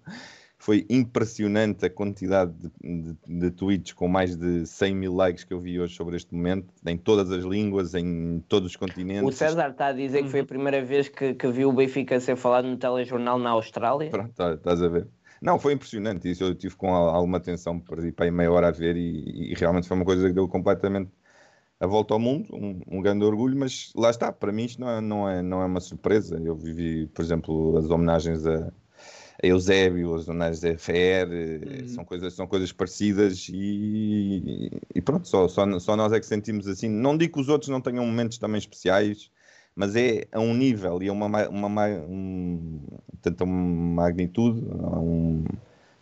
Foi 0.60 0.86
impressionante 0.90 1.86
a 1.86 1.90
quantidade 1.90 2.52
de, 2.54 3.04
de- 3.04 3.40
de 3.40 3.52
tweets 3.52 3.94
com 3.94 4.08
mais 4.08 4.36
de 4.36 4.66
100 4.66 4.96
mil 4.96 5.14
likes 5.14 5.44
que 5.44 5.54
eu 5.54 5.60
vi 5.60 5.80
hoje 5.80 5.96
sobre 5.96 6.16
este 6.18 6.34
momento, 6.34 6.74
em 6.86 6.98
todas 6.98 7.32
as 7.32 7.44
línguas, 7.44 7.94
em 7.94 8.44
todos 8.50 8.72
os 8.72 8.76
continentes. 8.76 9.24
O 9.24 9.32
César 9.32 9.70
está 9.70 9.88
a 9.88 9.94
dizer 9.94 10.24
que 10.24 10.30
foi 10.30 10.40
a 10.40 10.46
primeira 10.46 10.84
vez 10.84 11.08
que, 11.10 11.34
que 11.36 11.48
viu 11.50 11.70
o 11.70 11.74
Benfica 11.74 12.20
ser 12.20 12.36
falado 12.36 12.68
no 12.68 12.76
telejornal 12.76 13.38
na 13.38 13.52
Austrália. 13.52 14.10
Pronto, 14.10 14.34
tá- 14.34 14.54
estás 14.56 14.82
a 14.82 14.88
ver. 14.88 15.08
Não, 15.40 15.60
foi 15.60 15.74
impressionante 15.74 16.30
isso. 16.30 16.44
Eu 16.44 16.56
tive 16.56 16.76
com 16.76 16.94
al- 16.94 17.10
alguma 17.10 17.38
atenção, 17.38 17.80
perdi 17.80 18.12
para 18.12 18.26
aí 18.26 18.32
meia 18.32 18.52
hora 18.52 18.70
a 18.70 18.72
ver 18.72 18.96
e, 18.98 19.52
e 19.52 19.54
realmente 19.54 19.88
foi 19.88 19.96
uma 19.96 20.06
coisa 20.06 20.28
que 20.28 20.34
deu 20.34 20.48
completamente 20.48 21.12
a 21.80 21.86
volta 21.86 22.16
ao 22.16 22.20
mundo, 22.20 22.48
um, 22.56 22.82
um 22.88 23.02
grande 23.04 23.24
orgulho, 23.24 23.56
mas 23.56 23.94
lá 23.96 24.10
está, 24.10 24.34
para 24.34 24.52
mim 24.52 24.64
isto 24.66 24.82
não 24.82 24.90
é, 24.90 25.00
não 25.00 25.30
é, 25.30 25.42
não 25.44 25.62
é 25.62 25.66
uma 25.66 25.80
surpresa. 25.80 26.42
Eu 26.44 26.56
vivi, 26.56 27.06
por 27.14 27.22
exemplo, 27.24 27.78
as 27.78 27.88
homenagens 27.92 28.44
a 28.48 28.72
Eusébio, 29.44 30.16
as 30.16 30.28
homenagens 30.28 30.64
a 30.64 30.70
FR, 30.70 31.34
eh, 31.34 31.82
Uhum. 31.82 31.88
são, 31.88 32.06
coisas, 32.06 32.34
são 32.34 32.48
coisas 32.48 32.72
parecidas 32.72 33.48
e, 33.50 34.70
e 34.96 35.02
pronto, 35.02 35.28
só, 35.28 35.48
só, 35.48 35.80
só 35.80 35.96
nós 35.96 36.12
é 36.14 36.20
que 36.20 36.26
sentimos 36.26 36.68
assim. 36.68 36.90
Não 36.90 37.18
digo 37.18 37.34
que 37.36 37.42
os 37.42 37.50
outros 37.50 37.70
não 37.70 37.82
tenham 37.82 38.06
momentos 38.06 38.38
também 38.38 38.58
especiais, 38.60 39.32
mas 39.76 39.96
é 39.96 40.28
a 40.32 40.40
um 40.40 40.54
nível 40.54 41.02
e 41.04 41.08
a 41.10 41.14
uma, 41.14 41.30
ma- 41.30 41.48
uma, 41.50 41.70
ma- 41.70 41.88
um, 41.88 42.82
tanta 43.22 43.46
magnitude 43.46 44.60
a 44.72 45.00
um, 45.00 45.44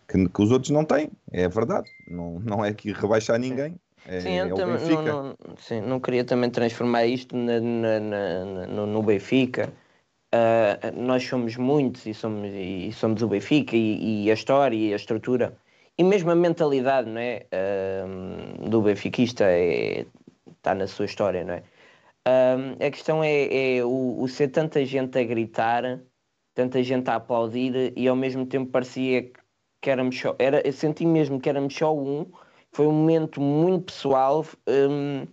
que, 0.08 0.28
que 0.28 0.42
os 0.42 0.50
outros 0.50 0.70
não 0.70 0.84
têm, 0.84 1.10
é 1.30 1.48
verdade. 1.48 1.88
Não, 2.08 2.38
não 2.40 2.64
é 2.64 2.72
que 2.72 2.92
rebaixar 2.92 3.38
ninguém. 3.38 3.78
É, 4.06 4.20
Sim, 4.20 4.30
é 4.30 4.48
também 4.48 4.88
não, 4.88 5.02
não, 5.02 5.36
sim, 5.58 5.80
não 5.80 6.00
queria 6.00 6.24
também 6.24 6.48
transformar 6.50 7.06
isto 7.06 7.36
na- 7.36 7.60
na- 7.60 8.00
na- 8.00 8.66
no, 8.66 8.86
no 8.86 9.02
Benfica. 9.02 9.72
Ah, 10.32 10.92
nós 10.94 11.24
somos 11.24 11.56
muitos 11.56 12.04
e 12.06 12.14
somos, 12.14 12.50
e 12.52 12.92
somos 12.92 13.22
o 13.22 13.28
Benfica 13.28 13.76
e, 13.76 14.24
e 14.24 14.30
a 14.30 14.34
história 14.34 14.76
e 14.76 14.92
a 14.92 14.96
estrutura 14.96 15.56
e 15.98 16.04
mesmo 16.04 16.30
a 16.30 16.34
mentalidade 16.34 17.08
não 17.08 17.20
é? 17.20 17.46
Ah, 17.52 18.68
do 18.68 18.82
benfiquista 18.82 19.44
é, 19.44 20.06
está 20.56 20.74
na 20.74 20.86
sua 20.86 21.06
história, 21.06 21.44
não 21.44 21.54
é? 21.54 21.62
Ah, 22.24 22.56
a 22.86 22.90
questão 22.90 23.22
é, 23.24 23.78
é 23.78 23.84
o, 23.84 24.20
o 24.22 24.28
ser 24.28 24.48
tanta 24.48 24.84
gente 24.84 25.18
a 25.18 25.24
gritar, 25.24 26.00
tanta 26.54 26.82
gente 26.82 27.08
a 27.10 27.16
aplaudir 27.16 27.92
e 27.96 28.08
ao 28.08 28.16
mesmo 28.16 28.46
tempo 28.46 28.70
parecia 28.70 29.22
que, 29.22 29.40
que 29.82 29.90
éramos 29.90 30.18
só, 30.18 30.34
era, 30.38 30.66
eu 30.66 30.72
senti 30.72 31.06
mesmo 31.06 31.40
que 31.40 31.48
éramos 31.48 31.74
só 31.74 31.94
um 31.96 32.26
foi 32.72 32.86
um 32.86 32.92
momento 32.92 33.40
muito 33.40 33.86
pessoal. 33.86 34.44
hum, 34.68 35.26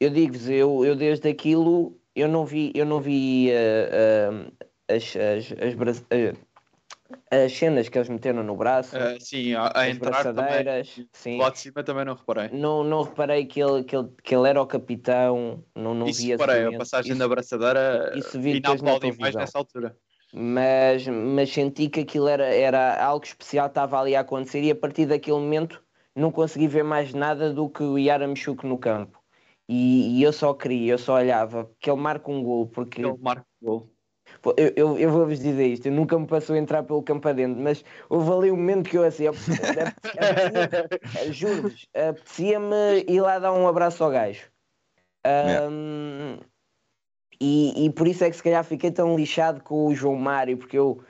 eu 0.00 0.10
digo-vos, 0.10 0.48
eu, 0.48 0.84
eu 0.84 0.96
desde 0.96 1.28
aquilo 1.28 1.99
eu 2.20 2.28
não 2.28 2.44
vi, 2.44 2.70
eu 2.74 2.84
não 2.86 3.00
vi 3.00 3.50
ah, 3.52 4.50
ah, 4.88 4.94
as, 4.94 5.16
as, 5.16 5.52
as, 5.60 5.74
bra- 5.74 5.92
ah, 6.10 7.44
as 7.44 7.52
cenas 7.52 7.88
que 7.88 7.96
eles 7.98 8.08
meteram 8.08 8.42
no 8.42 8.56
braço, 8.56 8.96
Ah, 8.96 9.16
sim, 9.20 9.54
a, 9.54 9.70
a 9.74 9.86
as 9.86 9.96
entrar 9.96 10.22
também. 10.22 10.34
braçadeiras. 10.34 11.00
Sim. 11.12 11.38
Lá 11.38 11.50
de 11.50 11.58
cima 11.58 11.82
também 11.82 12.04
não 12.04 12.14
reparei. 12.14 12.48
Não, 12.56 12.82
não 12.84 13.02
reparei 13.02 13.46
que 13.46 13.60
ele, 13.62 13.84
que, 13.84 13.96
ele, 13.96 14.08
que 14.22 14.34
ele 14.34 14.48
era 14.48 14.60
o 14.60 14.66
capitão, 14.66 15.64
não, 15.74 15.94
não 15.94 16.06
Isso 16.06 16.22
vi 16.22 16.30
reparei, 16.32 16.64
a 16.74 16.78
passagem 16.78 17.12
Isso- 17.12 17.18
da 17.18 17.28
braçadeira 17.28 18.12
isso 18.16 18.40
vi 18.40 18.56
e 18.56 18.60
não 18.60 18.72
aplaudi 18.72 19.16
mais 19.18 19.34
nessa 19.34 19.58
altura. 19.58 19.96
mas, 20.32 21.06
mas 21.06 21.52
senti 21.52 21.88
que 21.88 22.00
aquilo 22.00 22.28
era, 22.28 22.46
era 22.46 23.04
algo 23.04 23.24
especial, 23.24 23.66
estava 23.66 24.00
ali 24.00 24.14
a 24.16 24.20
acontecer 24.20 24.62
e 24.62 24.70
a 24.70 24.74
partir 24.76 25.06
daquele 25.06 25.36
momento 25.38 25.82
não 26.14 26.30
consegui 26.32 26.66
ver 26.68 26.82
mais 26.84 27.14
nada 27.14 27.52
do 27.52 27.68
que 27.68 27.82
o 27.82 27.98
Yaramchuk 27.98 28.66
no 28.66 28.76
campo. 28.78 29.19
E, 29.72 30.18
e 30.18 30.22
eu 30.24 30.32
só 30.32 30.52
queria, 30.52 30.94
eu 30.94 30.98
só 30.98 31.14
olhava 31.14 31.70
que 31.78 31.88
ele 31.88 32.00
marca 32.00 32.28
um 32.28 32.42
gol, 32.42 32.66
porque 32.66 33.02
Ele 33.02 33.16
marca 33.20 33.46
o 33.62 33.64
gol. 33.64 33.90
eu, 34.56 34.72
eu, 34.74 34.98
eu 34.98 35.10
vou-vos 35.12 35.38
dizer 35.38 35.68
isto, 35.68 35.86
eu 35.86 35.92
nunca 35.92 36.18
me 36.18 36.26
passou 36.26 36.56
a 36.56 36.58
entrar 36.58 36.82
pelo 36.82 37.00
campo 37.04 37.28
adentro, 37.28 37.62
mas 37.62 37.84
houve 38.08 38.32
ali 38.32 38.50
um 38.50 38.56
momento 38.56 38.90
que 38.90 38.98
eu 38.98 39.04
assim, 39.04 39.28
apetecia- 39.28 39.84
apetecia- 39.84 41.30
juro-vos, 41.32 41.86
apetecia-me 41.94 43.04
ir 43.06 43.20
lá 43.20 43.38
dar 43.38 43.52
um 43.52 43.68
abraço 43.68 44.02
ao 44.02 44.10
gajo. 44.10 44.50
Yeah. 45.24 45.66
Ahm, 45.68 46.40
e, 47.40 47.86
e 47.86 47.90
por 47.92 48.08
isso 48.08 48.24
é 48.24 48.30
que 48.30 48.36
se 48.36 48.42
calhar 48.42 48.64
fiquei 48.64 48.90
tão 48.90 49.14
lixado 49.14 49.62
com 49.62 49.86
o 49.86 49.94
João 49.94 50.16
Mário, 50.16 50.58
porque 50.58 50.76
eu, 50.76 51.00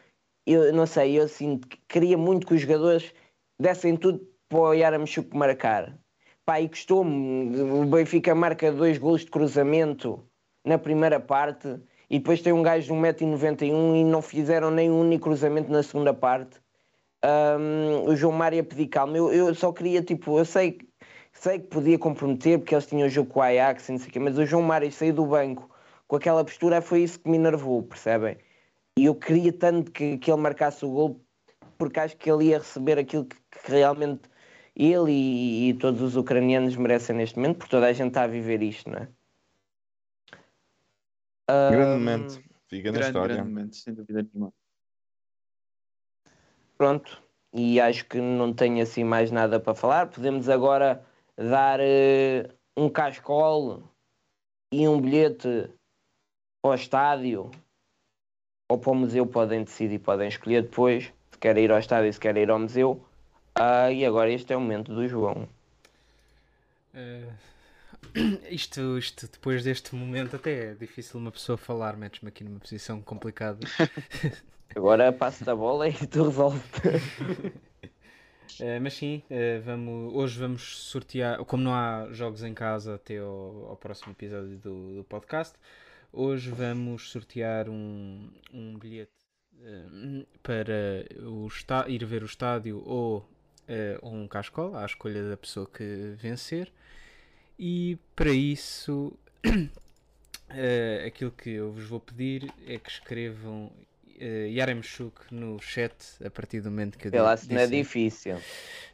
eu 0.46 0.70
não 0.74 0.84
sei, 0.84 1.18
eu 1.18 1.26
que 1.26 1.78
queria 1.88 2.18
muito 2.18 2.46
que 2.46 2.52
os 2.52 2.60
jogadores 2.60 3.14
dessem 3.58 3.96
tudo 3.96 4.20
para 4.50 4.58
o 4.58 4.74
Yaramchuk 4.74 5.34
marcar. 5.34 5.98
Pá, 6.44 6.60
e 6.60 6.68
custou-me, 6.68 7.60
o 7.60 7.84
Benfica 7.86 8.34
marca 8.34 8.72
dois 8.72 8.98
golos 8.98 9.24
de 9.24 9.30
cruzamento 9.30 10.24
na 10.64 10.78
primeira 10.78 11.20
parte 11.20 11.80
e 12.08 12.18
depois 12.18 12.42
tem 12.42 12.52
um 12.52 12.62
gajo 12.62 12.86
de 12.86 12.92
1,91m 12.92 14.00
e 14.00 14.04
não 14.04 14.20
fizeram 14.20 14.70
nem 14.70 14.90
um 14.90 15.00
único 15.00 15.24
cruzamento 15.24 15.70
na 15.70 15.82
segunda 15.82 16.12
parte. 16.12 16.60
Ahm, 17.22 18.08
o 18.08 18.16
João 18.16 18.32
Mário 18.32 18.60
a 18.60 18.64
pedir 18.64 18.88
calma. 18.88 19.16
Eu, 19.16 19.32
eu 19.32 19.54
só 19.54 19.72
queria, 19.72 20.02
tipo, 20.02 20.38
eu 20.38 20.44
sei, 20.44 20.78
sei 21.32 21.58
que 21.60 21.68
podia 21.68 21.98
comprometer 21.98 22.58
porque 22.58 22.74
eles 22.74 22.86
tinham 22.86 23.08
jogo 23.08 23.30
com 23.30 23.40
o 23.40 23.42
Ajax 23.42 23.88
e 23.88 23.92
não 23.92 23.98
sei 23.98 24.08
o 24.08 24.12
quê, 24.12 24.18
mas 24.18 24.38
o 24.38 24.46
João 24.46 24.62
Mário 24.62 24.90
sair 24.90 25.12
do 25.12 25.26
banco 25.26 25.70
com 26.08 26.16
aquela 26.16 26.44
postura 26.44 26.80
foi 26.82 27.02
isso 27.02 27.20
que 27.20 27.30
me 27.30 27.36
enervou, 27.36 27.82
percebem? 27.82 28.36
E 28.98 29.04
eu 29.04 29.14
queria 29.14 29.52
tanto 29.52 29.92
que, 29.92 30.18
que 30.18 30.30
ele 30.30 30.40
marcasse 30.40 30.84
o 30.84 30.90
gol 30.90 31.20
porque 31.78 32.00
acho 32.00 32.16
que 32.16 32.30
ele 32.30 32.46
ia 32.46 32.58
receber 32.58 32.98
aquilo 32.98 33.24
que, 33.24 33.36
que 33.36 33.70
realmente 33.70 34.22
ele 34.80 35.12
e, 35.12 35.68
e 35.70 35.74
todos 35.74 36.00
os 36.00 36.16
ucranianos 36.16 36.76
merecem 36.76 37.14
neste 37.16 37.36
momento, 37.36 37.58
porque 37.58 37.70
toda 37.70 37.86
a 37.86 37.92
gente 37.92 38.08
está 38.08 38.22
a 38.22 38.26
viver 38.26 38.62
isto, 38.62 38.90
não 38.90 38.98
é? 38.98 39.08
Grande 41.48 41.90
Ahm, 41.90 41.98
momento. 41.98 42.42
Fica 42.68 42.90
na 42.90 42.98
Grande, 42.98 43.06
história. 43.08 43.34
grande 43.34 43.48
momento, 43.50 43.76
sem 43.76 43.94
dúvida 43.94 44.22
nenhuma. 44.22 44.52
Pronto, 46.78 47.22
e 47.52 47.80
acho 47.80 48.06
que 48.06 48.18
não 48.20 48.54
tenho 48.54 48.82
assim 48.82 49.04
mais 49.04 49.30
nada 49.30 49.60
para 49.60 49.74
falar. 49.74 50.08
Podemos 50.08 50.48
agora 50.48 51.04
dar 51.36 51.78
eh, 51.80 52.48
um 52.76 52.88
cascol 52.88 53.82
e 54.72 54.88
um 54.88 55.00
bilhete 55.00 55.70
para 56.62 56.70
o 56.70 56.74
estádio 56.74 57.50
ou 58.70 58.78
para 58.78 58.92
o 58.92 58.94
museu. 58.94 59.26
Podem 59.26 59.64
decidir, 59.64 59.98
podem 59.98 60.28
escolher 60.28 60.62
depois 60.62 61.12
se 61.30 61.38
querem 61.38 61.64
ir 61.64 61.72
ao 61.72 61.78
estádio, 61.78 62.12
se 62.12 62.20
querem 62.20 62.44
ir 62.44 62.50
ao 62.50 62.58
museu. 62.58 63.04
Ah, 63.62 63.92
e 63.92 64.06
agora 64.06 64.30
este 64.32 64.54
é 64.54 64.56
o 64.56 64.60
momento 64.60 64.90
do 64.94 65.06
João. 65.06 65.46
Eh, 66.94 67.28
isto, 68.50 68.96
isto, 68.96 69.28
depois 69.30 69.62
deste 69.62 69.94
momento, 69.94 70.34
até 70.36 70.70
é 70.70 70.74
difícil 70.74 71.20
uma 71.20 71.30
pessoa 71.30 71.58
falar, 71.58 71.94
metes-me 71.94 72.30
aqui 72.30 72.42
numa 72.42 72.58
posição 72.58 73.02
complicada. 73.02 73.60
Agora 74.74 75.12
passo 75.12 75.44
da 75.44 75.54
bola 75.54 75.86
e 75.90 75.92
tu 76.06 76.24
resolves. 76.24 76.62
Eh, 78.58 78.78
mas 78.80 78.94
sim, 78.94 79.22
eh, 79.30 79.58
vamos, 79.60 80.12
hoje 80.12 80.38
vamos 80.38 80.82
sortear, 80.82 81.42
como 81.44 81.62
não 81.62 81.72
há 81.72 82.08
jogos 82.10 82.42
em 82.42 82.52
casa 82.52 82.96
até 82.96 83.16
ao, 83.16 83.68
ao 83.70 83.76
próximo 83.76 84.12
episódio 84.12 84.58
do, 84.58 84.96
do 84.96 85.04
podcast, 85.04 85.56
hoje 86.12 86.50
vamos 86.50 87.10
sortear 87.10 87.70
um, 87.70 88.28
um 88.52 88.76
bilhete 88.76 89.12
para 90.42 91.06
o 91.24 91.48
ir 91.88 92.04
ver 92.04 92.22
o 92.22 92.26
estádio 92.26 92.82
ou, 92.84 93.26
eh, 93.70 93.96
ou 94.02 94.12
um 94.12 94.26
cascol, 94.26 94.76
à 94.76 94.84
escolha 94.84 95.30
da 95.30 95.36
pessoa 95.36 95.64
que 95.64 96.14
vencer. 96.16 96.72
E 97.56 97.96
para 98.16 98.30
isso, 98.30 99.16
eh, 100.50 101.04
aquilo 101.06 101.30
que 101.30 101.50
eu 101.50 101.70
vos 101.70 101.84
vou 101.84 102.00
pedir 102.00 102.52
é 102.66 102.78
que 102.78 102.90
escrevam 102.90 103.70
uh, 104.20 104.46
Yaremchuk 104.48 105.32
no 105.32 105.60
chat 105.60 105.94
a 106.24 106.30
partir 106.30 106.60
do 106.60 106.70
momento 106.70 106.98
que 106.98 107.08
eu 107.08 107.36
se 107.36 107.52
não 107.52 107.60
é 107.60 107.66
difícil. 107.66 108.40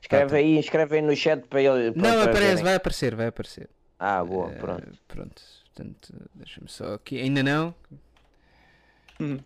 Escreve 0.01 0.31
tá. 0.31 0.37
aí, 0.37 0.59
escreve 0.59 0.97
aí 0.97 1.03
no 1.03 1.17
chat 1.17 1.47
para 1.49 1.63
ele. 1.63 1.93
para- 1.93 2.03
Não, 2.03 2.11
para 2.11 2.23
aparece, 2.31 2.47
verem. 2.49 2.65
vai 2.65 2.75
aparecer, 2.75 3.15
vai 3.15 3.27
aparecer. 3.29 3.71
Ah, 3.99 4.23
boa, 4.23 4.53
Eh, 4.53 4.59
pronto. 4.59 4.99
pronto, 5.09 5.43
portanto, 5.65 6.15
deixa-me 6.35 6.69
só 6.69 6.95
aqui. 6.95 7.19
Ainda 7.19 7.43
não? 7.43 7.75
Hum. 9.19 9.39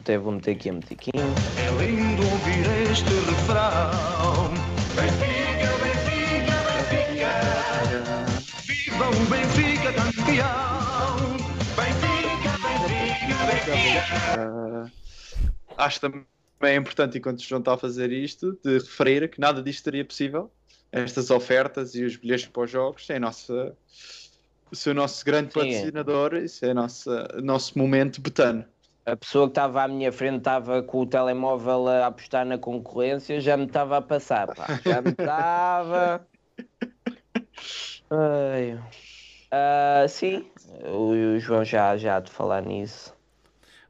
Até 0.00 0.16
vou 0.16 0.32
meter 0.32 0.52
aqui 0.52 0.70
a 0.70 0.72
musiquinha. 0.72 1.22
É 1.58 1.84
lindo 1.84 2.22
ouvir 2.22 2.90
este 2.90 3.12
refrão. 3.28 4.48
Benfica, 4.96 5.68
Benfica, 5.84 6.56
Benfica. 6.88 7.30
Viva 8.66 9.08
o 9.10 9.26
Benfica 9.28 9.92
campeão. 9.92 11.16
Benfica, 11.76 12.52
Benfica, 12.86 13.72
Benfica. 13.76 14.92
Acho 15.76 16.00
também 16.00 16.24
é 16.62 16.74
importante, 16.76 17.18
enquanto 17.18 17.40
o 17.40 17.42
João 17.42 17.60
está 17.60 17.74
a 17.74 17.78
fazer 17.78 18.10
isto, 18.10 18.58
de 18.64 18.78
referir 18.78 19.28
que 19.28 19.38
nada 19.38 19.62
disto 19.62 19.84
seria 19.84 20.04
possível. 20.04 20.50
Estas 20.90 21.30
ofertas 21.30 21.94
e 21.94 22.04
os 22.04 22.16
bilhetes 22.16 22.46
para 22.46 22.62
os 22.62 22.70
jogos 22.70 23.08
é 23.10 23.18
nossa, 23.18 23.76
é 24.86 24.90
o 24.90 24.94
nosso 24.94 25.24
grande 25.24 25.52
Sim, 25.52 25.60
é. 25.60 25.62
patrocinador, 25.62 26.34
isso 26.36 26.64
é 26.64 26.72
o 26.72 27.42
nosso 27.42 27.78
momento 27.78 28.20
betano. 28.20 28.64
A 29.06 29.16
pessoa 29.16 29.46
que 29.46 29.52
estava 29.52 29.82
à 29.82 29.88
minha 29.88 30.12
frente 30.12 30.38
estava 30.38 30.82
com 30.82 31.00
o 31.00 31.06
telemóvel 31.06 31.88
a 31.88 32.06
apostar 32.06 32.44
na 32.44 32.58
concorrência, 32.58 33.40
já 33.40 33.56
me 33.56 33.64
estava 33.64 33.96
a 33.96 34.02
passar, 34.02 34.46
pá. 34.54 34.66
Já 34.84 35.00
me 35.02 35.10
estava. 35.12 36.26
Ah, 39.52 40.06
sim, 40.08 40.44
o, 40.84 41.10
o 41.34 41.38
João 41.38 41.64
já, 41.64 41.96
já 41.96 42.16
há 42.16 42.20
de 42.20 42.30
falar 42.30 42.62
nisso. 42.62 43.14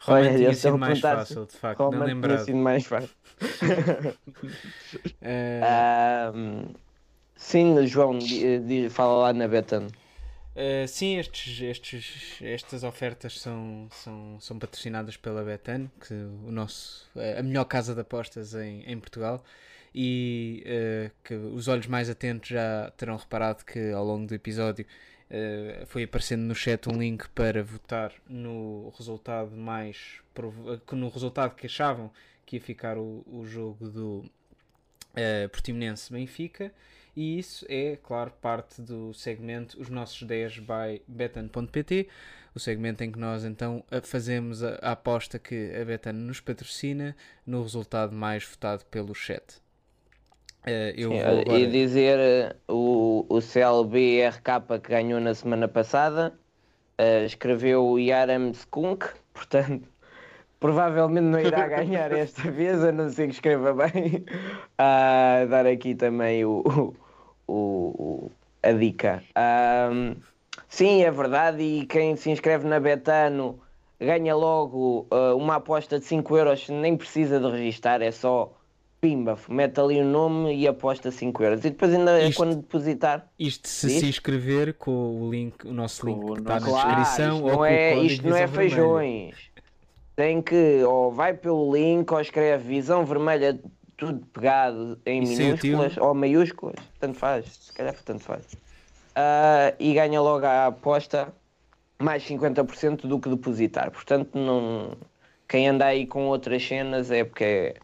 Roman 0.00 0.20
Olha, 0.22 0.36
tinha 0.36 0.54
sido 0.54 0.78
mais 0.78 1.00
fácil, 1.00 1.46
de 1.46 1.52
facto, 1.52 1.80
não 1.80 1.90
que 1.90 1.96
tinha 1.96 2.06
lembrado. 2.14 2.38
sido 2.38 2.56
mais 2.58 2.86
fácil? 2.86 3.10
Eh, 5.22 5.60
Ah, 5.62 6.32
sim, 7.36 7.86
João, 7.86 8.18
fala 8.90 9.14
lá 9.22 9.32
na 9.32 9.48
Betano. 9.48 9.90
Uh, 10.55 10.86
sim, 10.89 11.16
estes, 11.16 11.60
estes, 11.62 12.39
estas 12.43 12.82
ofertas 12.82 13.39
são, 13.39 13.89
são, 13.93 14.36
são 14.40 14.59
patrocinadas 14.59 15.16
pela 15.16 15.44
Betano, 15.44 15.90
que 16.01 16.12
o 16.12 16.51
nosso, 16.51 17.09
a 17.39 17.43
melhor 17.43 17.64
casa 17.64 17.94
de 17.94 18.01
apostas 18.01 18.55
em, 18.55 18.82
em 18.85 18.98
Portugal, 18.98 19.44
e 19.94 20.64
uh, 20.66 21.10
que 21.22 21.35
os 21.35 21.68
olhos 21.68 21.86
mais 21.86 22.10
atentos 22.10 22.48
já 22.48 22.93
terão 22.97 23.16
reparado 23.16 23.64
que 23.64 23.93
ao 23.93 24.05
longo 24.05 24.27
do 24.27 24.35
episódio 24.35 24.85
uh, 25.31 25.86
foi 25.86 26.02
aparecendo 26.02 26.43
no 26.43 26.55
chat 26.55 26.89
um 26.89 26.98
link 26.98 27.28
para 27.31 27.62
votar 27.62 28.12
no 28.28 28.93
resultado 28.97 29.56
mais 29.56 30.20
no 30.93 31.09
resultado 31.09 31.56
que 31.56 31.66
achavam 31.66 32.10
que 32.47 32.56
ia 32.56 32.62
ficar 32.62 32.97
o, 32.97 33.24
o 33.27 33.44
jogo 33.44 33.89
do 33.89 34.24
Portimonense 35.51 36.12
Benfica 36.12 36.72
e 37.16 37.38
isso 37.38 37.66
é, 37.68 37.96
claro, 38.02 38.32
parte 38.40 38.80
do 38.80 39.12
segmento 39.12 39.80
Os 39.80 39.88
Nossos 39.88 40.22
10 40.22 40.60
by 40.60 41.02
Betan.pt, 41.06 42.08
o 42.54 42.60
segmento 42.60 43.04
em 43.04 43.10
que 43.10 43.18
nós 43.18 43.44
então 43.44 43.84
fazemos 44.02 44.62
a, 44.62 44.78
a 44.82 44.92
aposta 44.92 45.38
que 45.38 45.72
a 45.74 45.84
Betan 45.84 46.12
nos 46.12 46.40
patrocina 46.40 47.16
no 47.46 47.62
resultado 47.62 48.14
mais 48.14 48.44
votado 48.44 48.84
pelo 48.86 49.14
chat. 49.14 49.60
Eu 50.96 51.10
Sim, 51.10 51.22
vou 51.22 51.40
agora... 51.40 51.58
E 51.58 51.66
dizer 51.70 52.18
eh, 52.18 52.56
o, 52.68 53.24
o 53.28 53.40
CLBRK 53.40 54.78
que 54.82 54.90
ganhou 54.90 55.18
na 55.18 55.34
semana 55.34 55.66
passada 55.66 56.34
eh, 56.98 57.24
escreveu 57.24 57.86
o 57.86 57.98
Yaram 57.98 58.50
Skunk, 58.50 59.06
portanto 59.32 59.88
provavelmente 60.60 61.24
não 61.24 61.40
irá 61.40 61.66
ganhar 61.68 62.12
esta 62.12 62.50
vez, 62.50 62.84
a 62.84 62.92
não 62.92 63.08
ser 63.10 63.26
que 63.28 63.34
escreva 63.34 63.72
bem. 63.74 64.24
Ah, 64.82 65.44
dar 65.50 65.66
aqui 65.66 65.94
também 65.94 66.42
o, 66.44 66.62
o, 67.46 67.52
o- 67.54 68.30
a 68.62 68.72
dica. 68.72 69.22
Sim, 70.68 71.02
é 71.02 71.10
verdade, 71.10 71.62
e 71.62 71.86
quem 71.86 72.16
se 72.16 72.30
inscreve 72.30 72.66
na 72.66 72.78
Betano 72.80 73.58
ganha 74.00 74.34
logo 74.34 75.06
ah, 75.10 75.34
uma 75.34 75.56
aposta 75.56 75.98
de 75.98 76.04
5 76.06 76.36
euros, 76.36 76.68
nem 76.68 76.96
precisa 76.96 77.38
de 77.40 77.50
registar, 77.50 78.00
é 78.00 78.10
só 78.10 78.52
pimba, 79.00 79.36
mete 79.48 79.80
ali 79.80 79.98
o 80.00 80.04
nome 80.04 80.54
e 80.54 80.68
aposta 80.68 81.10
5 81.10 81.42
euros. 81.42 81.60
E 81.64 81.70
depois 81.70 81.92
ainda 81.94 82.18
é 82.20 82.28
Isto- 82.28 82.36
quando 82.38 82.56
depositar. 82.56 83.26
Isto 83.38 83.66
se 83.68 83.86
Diz? 83.88 84.00
se 84.00 84.06
inscrever 84.08 84.74
com 84.74 85.20
o 85.22 85.30
link, 85.30 85.66
o 85.66 85.72
nosso 85.72 86.06
link 86.06 86.22
o 86.22 86.34
que 86.34 86.40
está 86.40 86.60
na 86.60 86.66
nosso- 86.66 86.86
descrição 86.86 87.34
isto 87.36 87.44
ou 87.46 87.52
não 87.52 87.64
é, 87.64 87.94
isto 87.98 88.28
não 88.28 88.36
é 88.36 88.46
feijões. 88.46 89.34
Tem 90.20 90.42
que, 90.42 90.84
ou 90.84 91.10
vai 91.10 91.32
pelo 91.32 91.74
link, 91.74 92.12
ou 92.12 92.20
escreve 92.20 92.62
visão 92.62 93.06
vermelha, 93.06 93.59
tudo 93.97 94.20
pegado 94.26 95.01
em 95.06 95.24
sem 95.24 95.55
o 95.55 95.56
tio? 95.56 95.78
minúsculas 95.78 95.97
ou 95.97 96.14
maiúsculas, 96.14 96.76
tanto 96.98 97.16
faz, 97.16 97.47
se 97.47 97.72
calhar 97.72 97.94
tanto 98.05 98.22
faz. 98.22 98.44
Ah, 99.16 99.72
e 99.78 99.94
ganha 99.94 100.20
logo 100.20 100.44
a 100.44 100.66
aposta 100.66 101.32
mais 101.98 102.22
50% 102.22 103.06
do 103.06 103.18
que 103.18 103.30
depositar. 103.30 103.90
Portanto, 103.90 104.36
não, 104.38 104.92
quem 105.48 105.66
anda 105.68 105.86
aí 105.86 106.06
com 106.06 106.26
outras 106.26 106.68
cenas 106.68 107.10
é 107.10 107.24
porque 107.24 107.44
é. 107.44 107.74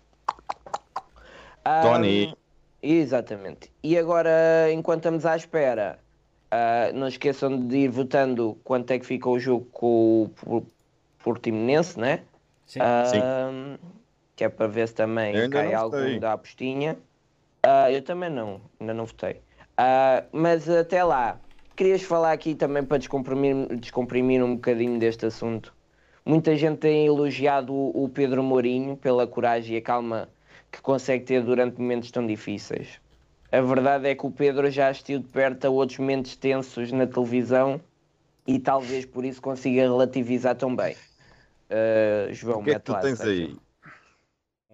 Ah, 1.65 1.81
Tony. 1.85 2.37
Exatamente. 2.83 3.73
E 3.83 3.97
agora, 3.97 4.71
enquanto 4.71 4.99
estamos 4.99 5.25
à 5.25 5.35
espera, 5.35 5.99
ah, 6.51 6.91
não 6.93 7.09
esqueçam 7.09 7.67
de 7.67 7.79
ir 7.79 7.89
votando 7.89 8.59
quanto 8.63 8.91
é 8.91 8.99
que 8.99 9.07
fica 9.07 9.27
o 9.27 9.39
jogo 9.39 9.65
com 9.73 10.31
o 10.45 10.76
Portimonense, 11.27 11.99
né? 11.99 12.21
Sim. 12.67 12.79
Ah, 12.81 13.51
Que 14.37 14.45
é 14.45 14.49
para 14.49 14.69
ver 14.69 14.87
se 14.87 14.95
também 14.95 15.35
Eu 15.35 15.51
cai 15.51 15.75
votei. 15.75 16.21
da 16.21 16.35
apostinha. 16.35 16.97
Ah, 17.65 17.91
eu 17.91 18.01
também 18.01 18.31
não, 18.31 18.61
ainda 18.79 18.95
não 18.95 19.07
votei. 19.07 19.43
Ah, 19.77 20.23
mas 20.31 20.71
até 20.71 21.03
lá, 21.03 21.41
querias 21.75 22.03
falar 22.03 22.31
aqui 22.31 22.55
também 22.55 22.85
para 22.85 22.99
descomprimir, 22.99 23.75
descomprimir 23.77 24.41
um 24.41 24.55
bocadinho 24.55 25.01
deste 25.01 25.27
assunto. 25.27 25.75
Muita 26.25 26.55
gente 26.55 26.79
tem 26.79 27.07
elogiado 27.07 27.75
o, 27.75 28.05
o 28.05 28.09
Pedro 28.09 28.45
Mourinho 28.45 28.97
pela 28.97 29.27
coragem 29.27 29.75
e 29.75 29.79
a 29.79 29.83
calma 29.83 30.29
que 30.71 30.81
consegue 30.81 31.25
ter 31.25 31.43
durante 31.43 31.81
momentos 31.81 32.13
tão 32.13 32.25
difíceis. 32.25 33.01
A 33.51 33.61
verdade 33.61 34.07
é 34.09 34.15
que 34.15 34.25
o 34.25 34.31
Pedro 34.31 34.71
já 34.71 34.91
assistiu 34.91 35.19
de 35.19 35.27
perto 35.27 35.65
a 35.65 35.71
outros 35.71 35.99
momentos 35.99 36.37
tensos 36.37 36.93
na 36.93 37.05
televisão 37.05 37.81
e 38.47 38.61
talvez 38.61 39.05
por 39.05 39.25
isso 39.25 39.43
consiga 39.43 39.83
relativizar 39.83 40.55
tão 40.55 40.75
bem. 40.75 40.95
Ah, 41.71 42.29
João, 42.33 42.61
O 42.61 42.65
que 42.65 42.71
é 42.71 42.75
que 42.75 42.81
tu 42.81 42.93
lá, 42.93 43.01
tens 43.01 43.21
aí? 43.21 43.57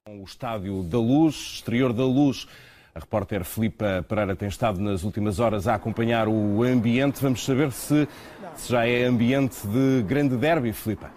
O 0.09 0.25
Estádio 0.25 0.83
da 0.83 0.99
Luz, 0.99 1.35
exterior 1.55 1.93
da 1.93 2.05
Luz. 2.05 2.47
A 2.95 2.99
repórter 2.99 3.43
Filipa 3.45 4.05
Pereira 4.07 4.37
tem 4.37 4.49
estado 4.49 4.79
nas 4.79 5.03
últimas 5.03 5.41
horas 5.41 5.67
a 5.67 5.75
acompanhar 5.75 6.29
o 6.29 6.63
ambiente. 6.63 7.23
Vamos 7.23 7.43
saber 7.43 7.73
se, 7.73 8.07
se 8.55 8.71
já 8.71 8.87
é 8.87 9.05
ambiente 9.05 9.67
de 9.67 10.03
grande 10.03 10.37
derby, 10.37 10.73
Filipa. 10.73 11.11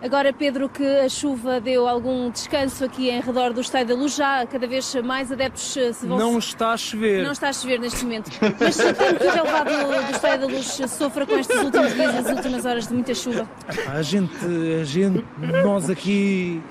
Agora, 0.00 0.32
Pedro, 0.32 0.68
que 0.68 0.84
a 0.84 1.08
chuva 1.08 1.60
deu 1.60 1.88
algum 1.88 2.30
descanso 2.30 2.84
aqui 2.84 3.10
em 3.10 3.20
redor 3.20 3.52
do 3.52 3.60
Estádio 3.60 3.96
da 3.96 4.00
Luz, 4.00 4.14
já 4.14 4.46
cada 4.46 4.66
vez 4.66 4.94
mais 4.96 5.32
adeptos 5.32 5.76
eh, 5.76 5.92
se 5.92 6.06
vão... 6.06 6.16
Não 6.16 6.38
está 6.38 6.72
a 6.72 6.76
chover. 6.76 7.24
Não 7.24 7.32
está 7.32 7.48
a 7.48 7.52
chover 7.52 7.80
neste 7.80 8.04
momento. 8.04 8.30
Mas 8.60 8.76
temo 8.76 9.18
que 9.18 9.26
o 9.26 9.30
relevado 9.30 10.06
do 10.06 10.12
Estádio 10.12 10.46
da 10.46 10.54
Luz 10.54 10.66
sofra 10.88 11.26
com 11.26 11.36
estes 11.36 11.62
últimos 11.62 11.94
dias, 11.94 12.14
as 12.14 12.36
últimas 12.36 12.64
horas 12.64 12.86
de 12.86 12.94
muita 12.94 13.14
chuva. 13.14 13.48
A 13.88 14.00
gente, 14.02 14.32
a 14.80 14.84
gente, 14.84 15.24
nós 15.64 15.90
aqui, 15.90 16.62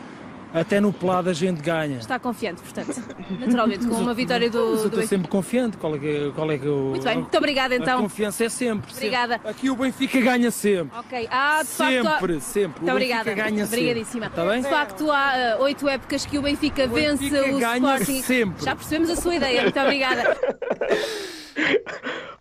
até 0.59 0.79
no 0.79 0.91
pelado 0.93 1.29
a 1.29 1.33
gente 1.33 1.61
ganha. 1.61 1.97
Está 1.97 2.19
confiante, 2.19 2.61
portanto, 2.61 3.01
naturalmente, 3.39 3.87
com 3.87 3.95
uma 3.95 4.13
vitória 4.13 4.47
Mas 4.47 4.51
do, 4.55 4.57
eu 4.59 4.67
do 4.67 4.75
estou 4.75 4.89
Benfica. 4.91 5.07
sempre 5.07 5.27
confiante. 5.27 5.77
Qual 5.77 5.95
é 5.95 5.99
que, 5.99 6.31
qual 6.35 6.51
é 6.51 6.57
que 6.57 6.65
eu... 6.65 6.77
Muito 6.77 7.03
bem, 7.03 7.17
muito 7.17 7.37
obrigada 7.37 7.73
A 7.75 7.77
então. 7.77 8.01
confiança 8.01 8.43
é 8.45 8.49
sempre. 8.49 8.91
sempre. 8.93 9.07
Obrigada. 9.07 9.41
Aqui 9.43 9.69
o 9.69 9.75
Benfica 9.75 10.19
ganha 10.21 10.51
sempre. 10.51 10.97
Ok, 10.97 11.27
há 11.31 11.63
de 11.63 11.69
facto. 11.69 11.93
Sempre, 11.93 12.41
sempre. 12.41 12.79
Muito 12.81 12.87
o 12.87 12.91
obrigada. 12.91 13.23
Benfica 13.25 13.49
ganha 13.49 13.65
Obrigadíssima. 13.65 14.25
sempre. 14.25 14.41
Está 14.41 14.51
bem? 14.51 14.61
De 14.61 14.69
facto, 14.69 15.11
há 15.11 15.31
ah, 15.53 15.57
oito 15.61 15.87
épocas 15.87 16.25
que 16.25 16.37
o 16.37 16.41
Benfica 16.41 16.87
vence 16.87 17.29
Benfica 17.29 17.55
o 17.55 17.59
ganha 17.59 17.95
Sporting. 17.95 18.21
sempre. 18.21 18.63
Já 18.65 18.75
percebemos 18.75 19.09
a 19.09 19.15
sua 19.15 19.35
ideia. 19.35 19.63
Muito 19.63 19.79
obrigada. 19.79 20.37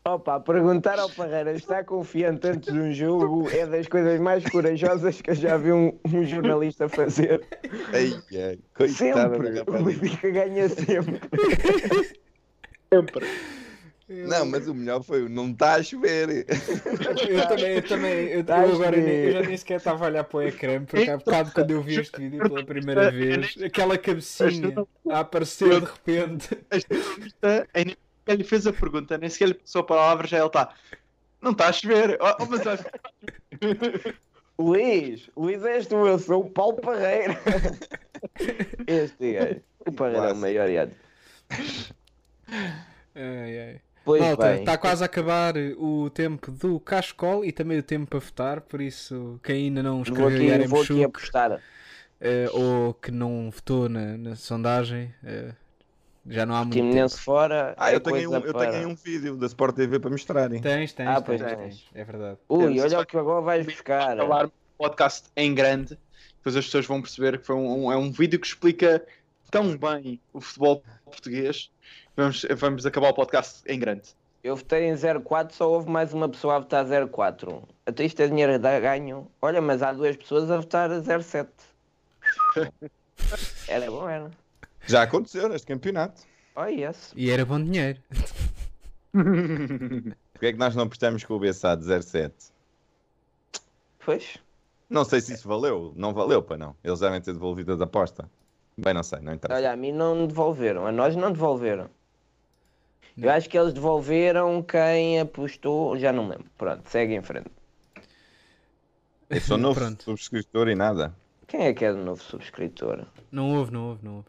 Opa, 0.05 0.39
perguntar 0.39 1.01
ao 1.01 1.11
Parreira 1.11 1.53
está 1.53 1.83
confiante 1.83 2.47
antes 2.47 2.73
de 2.73 2.79
um 2.79 2.93
jogo 2.93 3.51
é 3.51 3.67
das 3.67 3.89
coisas 3.89 4.21
mais 4.21 4.45
corajosas 4.49 5.21
que 5.21 5.31
eu 5.31 5.35
já 5.35 5.57
vi 5.57 5.73
um, 5.73 5.99
um 6.05 6.25
jornalista 6.25 6.89
fazer. 6.89 7.43
Ai, 7.93 8.13
ai, 8.33 8.59
coitada 8.73 9.35
sempre. 9.35 9.61
O. 9.67 9.83
Benfica 9.83 10.31
ganha 10.31 10.69
sempre. 10.69 11.21
Não, 14.09 14.47
mas 14.47 14.69
o 14.69 14.75
melhor 14.75 15.03
foi 15.03 15.25
o 15.25 15.29
não 15.29 15.51
está 15.51 15.75
a 15.75 15.83
chover. 15.83 16.47
Eu 17.29 17.49
também, 17.49 17.73
eu 17.73 17.83
também, 17.83 18.27
eu, 18.29 18.45
Tá 18.45 18.65
eu 18.65 18.75
agora 18.77 18.97
nem, 18.97 19.15
eu 19.15 19.33
já 19.33 19.43
nem 19.43 19.57
sequer 19.57 19.79
estava 19.79 20.05
a 20.05 20.09
olhar 20.09 20.23
para 20.23 20.37
o 20.37 20.43
ecrã, 20.43 20.85
porque 20.85 21.11
há 21.11 21.17
bocado 21.17 21.51
quando 21.53 21.73
eu 21.73 21.83
vi 21.83 21.99
este 21.99 22.17
vídeo 22.21 22.49
pela 22.49 22.65
primeira 22.65 23.11
vez, 23.11 23.57
aquela 23.61 23.99
cabecinha 23.99 24.73
a 25.11 25.19
aparecer 25.19 25.81
de 25.81 25.87
repente. 25.87 26.49
É 28.27 28.35
lhe 28.35 28.45
fez 28.45 28.67
a 28.67 28.73
pergunta, 28.73 29.17
nem 29.19 29.29
sequer 29.31 29.49
lhe 29.49 29.55
passou 29.55 29.81
a 29.81 29.85
palavra, 29.85 30.27
já 30.27 30.39
ele 30.39 30.47
está. 30.47 30.75
Não 31.41 31.53
está 31.53 31.69
a 31.69 31.73
chover. 31.73 32.19
Oh, 32.21 32.43
oh, 32.43 32.47
mas 32.47 32.63
Luís, 34.59 35.29
Luís 35.37 35.63
és 35.65 35.87
tu, 35.87 35.97
eu 36.07 36.19
sou 36.19 36.45
o 36.45 36.51
Paulo 36.51 36.81
Parreira. 36.81 37.39
Este 38.87 39.33
gajo. 39.35 39.61
O 39.87 39.93
Parreira 39.93 40.31
é 40.31 40.33
o 40.33 40.37
maior 40.37 40.69
iado. 40.69 40.93
Ai, 43.15 43.59
ai. 43.61 43.81
Pois 44.05 44.21
Malta, 44.23 44.51
bem. 44.51 44.61
está 44.61 44.79
quase 44.79 45.03
a 45.03 45.07
acabar 45.07 45.55
o 45.77 46.09
tempo 46.11 46.51
do 46.53 46.79
Cascol 46.79 47.45
e 47.45 47.51
também 47.51 47.79
o 47.79 47.83
tempo 47.83 48.07
para 48.09 48.21
votar, 48.21 48.61
por 48.61 48.81
isso 48.81 49.41
quem 49.43 49.65
ainda 49.65 49.83
não 49.83 50.05
Vou 50.05 50.29
escreveu 50.29 50.29
aqui, 50.29 50.47
Yarem 50.47 50.69
vou 50.69 50.83
aqui 50.83 51.03
apostar. 51.03 51.61
eh, 52.21 52.49
ou 52.53 52.95
que 52.95 53.11
não 53.11 53.51
votou 53.51 53.89
na, 53.89 54.17
na 54.17 54.37
sondagem, 54.37 55.13
eh, 55.25 55.53
já 56.29 56.45
não 56.47 56.55
há 56.55 56.59
muito 56.61 56.75
tempo. 56.75 56.87
Timonense 56.89 57.21
fora. 57.21 57.75
Ah, 57.77 57.91
é 57.91 57.95
eu 57.97 58.01
tenho, 58.01 58.17
aí 58.17 58.27
um, 58.27 58.35
eu 58.37 58.53
para- 58.53 58.71
tenho 58.73 58.89
um 58.89 58.95
vídeo 58.95 59.37
da 59.37 59.47
Sport 59.47 59.77
TV 59.77 59.99
para 59.99 60.11
mostrarem. 60.11 60.61
Tens, 60.61 60.93
tens, 60.93 61.07
Ah, 61.09 61.15
tens, 61.21 61.25
pois 61.25 61.41
tens, 61.41 61.57
tens. 61.59 61.85
é 61.95 62.05
verdade. 62.05 62.39
Ui, 62.49 62.81
olha 62.81 63.01
o 63.01 63.07
que 63.07 63.17
agora 63.17 63.41
vais 63.43 63.65
buscar. 63.67 64.17
falar 64.17 64.47
um 64.47 64.51
podcast 64.79 65.29
em 65.37 65.55
grande, 65.55 65.99
depois 66.39 66.57
as 66.57 66.65
pessoas 66.65 66.87
vão 66.87 67.01
perceber 67.01 67.39
que 67.39 67.47
foi 67.47 67.57
um, 67.57 67.87
um- 67.87 67.93
é 67.93 67.97
um 67.97 68.11
vídeo 68.11 68.39
que 68.41 68.47
explica 68.47 69.05
tão 69.51 69.77
bem 69.77 70.21
o 70.33 70.41
futebol 70.41 70.83
português. 71.05 71.71
Vamos, 72.17 72.45
vamos 72.57 72.87
acabar 72.87 73.11
o 73.11 73.15
podcast 73.15 73.63
em 73.67 73.79
grande. 73.79 74.09
Eu 74.43 74.55
votei 74.57 74.85
em 74.89 74.95
04, 74.97 75.57
só 75.57 75.69
houve 75.71 75.91
mais 75.91 76.13
uma 76.15 76.29
pessoa 76.29 76.57
a 76.57 76.59
votar 76.61 76.85
04. 77.11 77.63
Até 77.85 78.05
isto 78.05 78.21
é 78.23 78.29
dinheiro 78.29 78.55
a 78.55 78.59
dar 78.59 78.81
ganho. 78.81 79.27
Olha, 79.43 79.61
mas 79.61 79.83
há 79.83 79.93
duas 79.93 80.17
pessoas 80.17 80.49
a 80.51 80.57
votar 80.57 80.89
07. 81.03 81.51
Era 83.69 83.91
bom, 83.91 84.09
era. 84.09 84.31
Já 84.87 85.03
aconteceu 85.03 85.49
neste 85.49 85.67
campeonato. 85.67 86.23
Oh, 86.55 86.65
yes. 86.65 87.13
E 87.17 87.31
era 87.31 87.45
bom 87.45 87.63
dinheiro. 87.63 88.01
Porquê 89.13 90.47
é 90.47 90.53
que 90.53 90.59
nós 90.59 90.75
não 90.75 90.85
apostamos 90.85 91.25
com 91.25 91.35
o 91.35 91.41
BSA 91.41 91.77
de 91.77 92.03
07? 92.03 92.35
Pois. 94.05 94.39
Não 94.89 95.05
sei 95.05 95.21
se 95.21 95.35
isso 95.35 95.49
valeu. 95.49 95.93
Não 95.97 96.15
valeu, 96.15 96.43
para 96.43 96.57
não. 96.57 96.77
Eles 96.85 97.01
devem 97.01 97.21
ter 97.21 97.33
devolvido 97.33 97.73
a 97.73 97.77
da 97.77 97.85
aposta. 97.85 98.31
Bem, 98.79 98.95
não 98.95 99.03
sei, 99.03 99.21
não 99.21 99.35
interessa. 99.35 99.59
Olha, 99.59 99.73
a 99.73 99.77
mim 99.77 99.93
não 99.93 100.27
devolveram. 100.27 100.87
A 100.87 100.93
nós 100.93 101.17
não 101.17 101.33
devolveram. 101.33 101.91
Eu 103.17 103.31
acho 103.31 103.49
que 103.49 103.59
eles 103.59 103.73
devolveram 103.73 104.63
quem 104.63 105.19
apostou. 105.19 105.99
Já 105.99 106.13
não 106.13 106.29
lembro. 106.29 106.47
Pronto, 106.57 106.89
segue 106.89 107.15
em 107.15 107.23
frente. 107.23 107.51
Eu 109.31 109.41
sou 109.41 109.57
novo 109.59 109.81
Pronto. 109.81 110.05
subscritor 110.05 110.69
e 110.69 110.75
nada. 110.75 111.15
Quem 111.47 111.67
é 111.67 111.75
que 111.75 111.85
é 111.85 111.93
o 111.93 111.97
novo 111.97 112.23
subscritor? 112.23 113.07
Não 113.33 113.57
houve, 113.57 113.73
não 113.73 113.89
houve, 113.89 114.05
não 114.05 114.17
houve. 114.17 114.29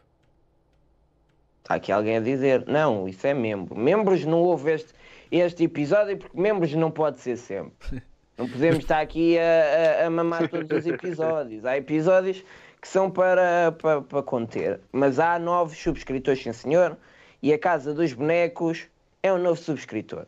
Está 1.68 1.74
aqui 1.74 1.92
alguém 1.92 2.16
a 2.16 2.20
dizer. 2.20 2.64
Não, 2.66 3.06
isso 3.06 3.26
é 3.26 3.34
membro. 3.34 3.76
Membros 3.76 4.24
não 4.24 4.38
houve 4.40 4.72
este, 4.72 4.94
este 5.30 5.64
episódio 5.64 6.16
porque 6.16 6.40
membros 6.40 6.72
não 6.72 6.90
pode 6.90 7.20
ser 7.20 7.36
sempre. 7.36 8.02
Não 8.38 8.48
podemos 8.48 8.78
estar 8.78 9.00
aqui 9.00 9.36
a, 9.38 10.02
a- 10.02 10.06
a 10.06 10.10
mamar 10.10 10.48
todos 10.48 10.70
os 10.70 10.86
episódios. 10.86 11.66
Há 11.66 11.76
episódios 11.76 12.42
que 12.80 12.88
são 12.88 13.10
para, 13.10 13.72
para, 13.72 14.00
para 14.00 14.22
conter. 14.22 14.80
Mas 14.90 15.18
há 15.18 15.38
novos 15.38 15.76
subscritores, 15.76 16.42
sim 16.42 16.52
senhor. 16.54 16.96
E 17.42 17.52
a 17.52 17.58
Casa 17.58 17.92
dos 17.92 18.14
Bonecos 18.14 18.86
é 19.22 19.30
um 19.30 19.38
novo 19.38 19.60
subscritor. 19.60 20.26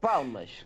Palmas. 0.00 0.64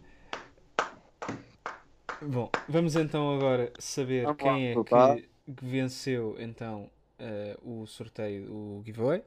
Bom, 2.21 2.51
vamos 2.69 2.95
então 2.95 3.35
agora 3.35 3.73
saber 3.81 4.23
Vamos 4.25 4.43
lá, 4.43 4.55
quem 4.55 4.69
é 4.69 4.75
que, 4.75 5.55
que 5.57 5.65
venceu 5.65 6.37
então 6.39 6.89
eh, 7.19 7.57
o 7.65 7.85
sorteio, 7.87 8.45
o 8.53 8.83
giveaway. 8.87 9.23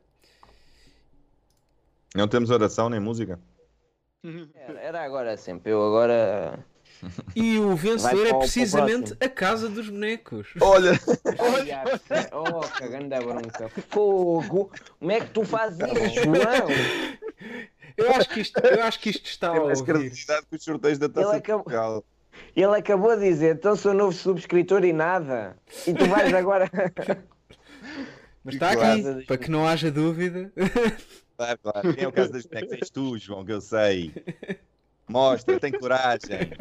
Não 2.15 2.27
temos 2.27 2.49
oração 2.49 2.89
nem 2.89 2.99
música. 2.99 3.39
Era, 4.55 4.79
era 4.79 5.03
agora 5.03 5.37
sempre. 5.37 5.71
Eu 5.71 5.85
agora. 5.85 6.57
E 7.35 7.57
o 7.59 7.75
vencedor 7.75 8.25
é 8.25 8.31
o- 8.33 8.39
precisamente 8.39 9.15
a 9.19 9.29
Casa 9.29 9.67
dos 9.69 9.89
Bonecos. 9.89 10.47
Olha! 10.61 10.93
Oh, 12.31 12.61
cagando 12.61 13.13
a 13.13 13.19
bronca. 13.19 13.69
Fogo! 13.89 14.71
Como 14.99 15.11
é 15.11 15.19
que 15.19 15.29
tu 15.29 15.43
fazes 15.43 15.77
isso, 15.79 16.23
João? 16.23 16.67
Eu 17.97 18.11
acho 18.15 18.29
que 18.29 18.39
isto, 18.41 18.59
eu 18.59 18.83
acho 18.83 18.99
que 18.99 19.09
isto 19.09 19.25
está 19.25 19.49
a 19.49 19.51
Tem 19.53 19.65
mais 19.65 19.79
ouvir. 19.79 19.93
credibilidade 19.93 20.45
que 20.49 20.55
os 20.55 20.63
sorteios 20.63 20.97
da 20.97 21.07
Taça 21.09 21.27
Ele 21.29 21.37
acabou- 21.37 21.63
Portugal. 21.63 22.03
Ele 22.55 22.77
acabou 22.77 23.15
de 23.17 23.23
dizer, 23.23 23.55
então 23.55 23.75
sou 23.75 23.93
novo 23.93 24.11
subscritor 24.11 24.83
e 24.83 24.91
nada. 24.91 25.55
E 25.87 25.93
tu 25.93 26.05
vais 26.05 26.33
agora. 26.33 26.69
Mas 28.43 28.55
está 28.55 28.71
aqui, 28.71 29.25
para 29.25 29.37
que 29.37 29.49
não 29.51 29.67
haja 29.67 29.91
dúvida. 29.91 30.51
Quem 31.95 32.03
é 32.03 32.07
o 32.07 32.11
caso 32.11 32.31
das 32.31 32.45
bonecas? 32.45 32.79
És 32.79 32.89
tu, 32.89 33.17
João, 33.17 33.45
que 33.45 33.51
eu 33.51 33.61
sei. 33.61 34.13
Mostra, 35.07 35.59
tem 35.59 35.71
coragem. 35.71 36.51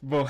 Bom, 0.00 0.26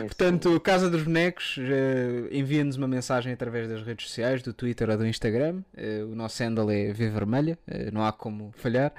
portanto, 0.00 0.58
Casa 0.60 0.88
dos 0.88 1.02
Bonecos, 1.02 1.56
eh, 1.58 2.28
envia-nos 2.30 2.76
uma 2.76 2.88
mensagem 2.88 3.32
através 3.32 3.68
das 3.68 3.82
redes 3.82 4.06
sociais, 4.06 4.42
do 4.42 4.52
Twitter 4.52 4.88
ou 4.88 4.96
do 4.96 5.06
Instagram. 5.06 5.62
Eh, 5.76 6.02
o 6.04 6.14
nosso 6.14 6.42
handle 6.42 6.70
é 6.70 6.92
V 6.92 7.10
Vermelha, 7.10 7.58
eh, 7.66 7.90
não 7.90 8.04
há 8.04 8.12
como 8.12 8.52
falhar. 8.56 8.92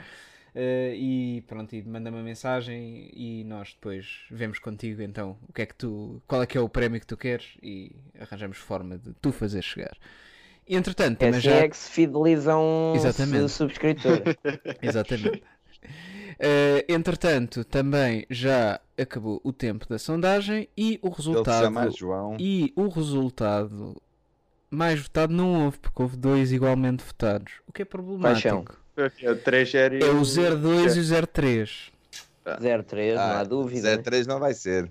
E 0.55 1.43
pronto, 1.47 1.73
e 1.73 1.81
manda 1.83 2.09
uma 2.09 2.21
mensagem 2.21 3.09
e 3.13 3.43
nós 3.45 3.73
depois 3.73 4.25
vemos 4.29 4.59
contigo 4.59 5.01
então 5.01 5.37
o 5.47 5.53
que 5.53 5.61
é 5.61 5.65
que 5.65 5.75
tu, 5.75 6.21
qual 6.27 6.43
é 6.43 6.45
que 6.45 6.57
é 6.57 6.61
o 6.61 6.67
prémio 6.67 6.99
que 6.99 7.07
tu 7.07 7.15
queres 7.15 7.57
e 7.63 7.95
arranjamos 8.19 8.57
forma 8.57 8.97
de 8.97 9.13
tu 9.21 9.31
fazer 9.31 9.61
chegar. 9.61 9.95
E, 10.69 10.75
entretanto, 10.75 11.17
também 11.17 11.39
Assim 11.39 11.49
já 11.49 11.55
é 11.55 11.67
que 11.67 11.75
se 11.75 11.89
fidelizam 11.89 12.61
um 12.63 12.95
Exatamente. 12.95 13.49
subscritor. 13.49 14.21
Exatamente. 14.81 15.41
Eh, 16.39 16.85
entretanto, 16.87 17.65
também 17.65 18.25
já 18.29 18.79
acabou 18.97 19.41
o 19.43 19.51
tempo 19.51 19.87
da 19.89 19.97
sondagem 19.97 20.69
e 20.77 20.99
o 21.01 21.07
Ele 21.07 21.15
se 21.15 21.17
resultado 21.17 21.63
chama 21.63 21.89
João. 21.89 22.37
e 22.39 22.71
o 22.75 22.87
resultado 22.87 23.99
mais 24.69 24.99
votado 25.01 25.33
não 25.33 25.65
houve, 25.65 25.79
porque 25.79 26.01
houve 26.01 26.15
dois 26.15 26.51
igualmente 26.51 27.03
votados, 27.03 27.51
o 27.67 27.73
que 27.73 27.81
é 27.81 27.85
problemático. 27.85 28.77
É 29.21 29.31
o 29.31 29.35
3 29.37 29.73
É 29.75 29.87
o 30.11 30.23
02 30.23 30.97
e 30.97 30.99
o 30.99 31.27
03. 31.27 31.91
03, 32.85 33.15
não 33.15 33.21
há 33.21 33.39
Ah, 33.39 33.43
dúvida. 33.43 33.97
03 33.97 34.27
não 34.27 34.39
vai 34.39 34.53
ser. 34.53 34.89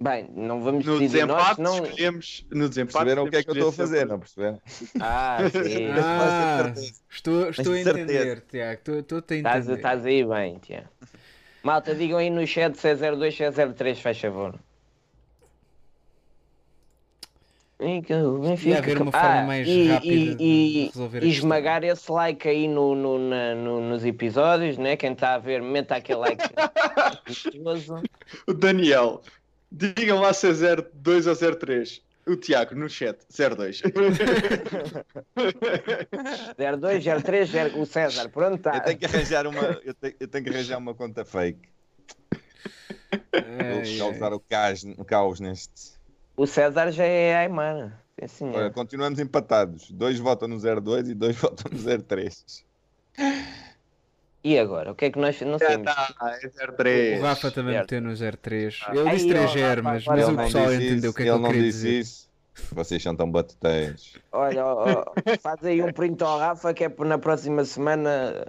Bem, 0.00 0.28
não 0.32 0.62
vamos 0.62 0.84
No 0.84 0.98
decidir 1.00 1.26
nós, 1.26 1.38
desempate, 1.38 1.56
senão... 1.56 1.84
escolhemos. 1.84 2.46
No 2.52 2.68
desempate, 2.68 2.92
Perceberam 2.92 3.24
o 3.24 3.30
que 3.30 3.36
é 3.36 3.42
que 3.42 3.50
eu 3.50 3.54
estou 3.54 3.68
a 3.68 3.72
fazer, 3.72 4.06
não 4.06 4.18
perceberam? 4.20 4.60
Ah, 5.00 5.38
sim. 5.50 5.86
Ah, 5.92 6.72
estou, 7.10 7.50
estou 7.50 7.72
a 7.72 7.80
entender, 7.80 8.40
Tiago. 8.48 8.78
Estou, 8.78 8.98
estou 9.00 9.18
a 9.18 9.34
Estás, 9.34 9.64
entender. 9.64 9.76
estás 9.76 10.06
aí 10.06 10.24
bem, 10.24 10.58
tia. 10.58 10.88
Malta, 11.64 11.94
digam 11.96 12.18
aí 12.18 12.30
no 12.30 12.46
chat 12.46 12.76
se 12.78 12.88
é 12.90 12.94
02, 12.94 13.36
se 13.36 13.42
é 13.42 13.50
03, 13.50 14.00
faz 14.00 14.20
favor. 14.20 14.54
Benfica, 17.80 18.16
o 18.24 18.38
Benfica. 18.38 18.70
Ia 18.70 18.78
haver 18.78 19.02
uma 19.02 19.10
Ah, 19.14 19.20
forma 19.20 19.42
mais 19.46 19.68
e, 19.68 19.88
rápida 19.88 20.14
e, 20.14 20.34
de 20.36 20.86
resolver 20.86 21.18
e 21.18 21.20
questão. 21.22 21.38
esmagar 21.44 21.84
esse 21.84 22.10
like 22.10 22.48
aí 22.48 22.66
no, 22.68 22.94
no- 22.94 23.18
na- 23.18 23.54
no- 23.54 23.80
nos 23.80 24.04
episódios, 24.04 24.76
né? 24.78 24.96
Quem 24.96 25.12
está 25.12 25.34
a 25.34 25.38
ver, 25.38 25.62
meta 25.62 25.94
aquele 25.96 26.18
like 26.18 26.44
gostoso. 27.26 28.02
O 28.48 28.52
Daniel. 28.54 29.22
Digam 29.70 30.20
lá 30.20 30.32
se 30.32 30.48
é 30.48 30.52
02 30.52 31.26
ou 31.26 31.36
03. 31.36 32.02
O 32.26 32.36
Tiago 32.36 32.74
no 32.74 32.88
chat, 32.90 33.18
02. 33.30 33.80
02, 36.56 37.22
03, 37.22 37.48
0, 37.48 37.80
o 37.80 37.86
César, 37.86 38.28
pronto, 38.28 38.50
Eu 38.50 38.56
está. 38.56 38.80
tenho 38.80 38.98
que 38.98 39.06
arranjar 39.06 39.46
uma, 39.46 39.62
eu 39.82 39.94
tenho, 39.94 40.14
eu 40.20 40.28
tenho 40.28 40.44
que 40.44 40.50
arranjar 40.50 40.76
uma 40.78 40.94
conta 40.94 41.24
fake. 41.24 41.68
Vou 43.10 43.98
causar 43.98 44.32
o 44.34 44.40
caos, 44.40 44.84
o 44.98 45.04
caos 45.04 45.40
neste. 45.40 45.98
O 46.36 46.46
César 46.46 46.90
já 46.92 47.04
é 47.04 47.34
Aymar. 47.36 47.98
Sim, 48.20 48.26
senhor. 48.28 48.56
Olha, 48.56 48.70
continuamos 48.70 49.18
empatados. 49.18 49.90
Dois 49.90 50.18
votam 50.18 50.48
no 50.48 50.58
02 50.58 51.08
e 51.08 51.14
dois 51.14 51.34
votam 51.40 51.70
no 51.72 52.02
03. 52.02 52.64
E 54.44 54.58
agora? 54.58 54.92
O 54.92 54.94
que 54.94 55.06
é 55.06 55.10
que 55.10 55.18
nós 55.18 55.40
não 55.40 55.58
Já 55.58 55.66
temos? 55.68 55.90
está, 55.90 56.38
é 56.42 56.46
O 56.46 56.72
03. 56.76 57.20
Rafa 57.22 57.50
também 57.50 57.74
certo. 57.74 57.92
meteu 57.94 58.00
no 58.02 58.16
03. 58.38 58.80
Ah. 58.86 58.96
Ele 58.96 59.10
disse 59.10 59.24
Aí, 59.26 59.30
ó, 59.40 59.48
3 59.48 59.50
0 59.52 59.82
Rafa, 59.82 59.82
mas, 59.82 60.02
agora 60.08 60.16
mas 60.16 60.28
o 60.28 60.36
pessoal 60.36 60.72
entendeu 60.74 61.10
o 61.10 61.14
que 61.14 61.22
é 61.22 61.24
que 61.24 61.30
ele 61.30 61.30
eu 61.30 61.38
não 61.38 61.50
queria 61.50 61.62
disse 61.62 61.78
dizer. 61.78 61.98
isso. 62.00 62.28
Vocês 62.72 63.02
são 63.02 63.14
tão 63.14 63.30
batuteiros. 63.30 64.16
Olha, 64.32 64.64
ó, 64.66 65.04
faz 65.40 65.64
aí 65.64 65.82
um 65.82 65.92
print 65.92 66.22
ao 66.22 66.38
Rafa 66.38 66.74
que 66.74 66.84
é 66.84 66.88
para 66.88 67.06
na 67.08 67.18
próxima 67.18 67.64
semana 67.64 68.46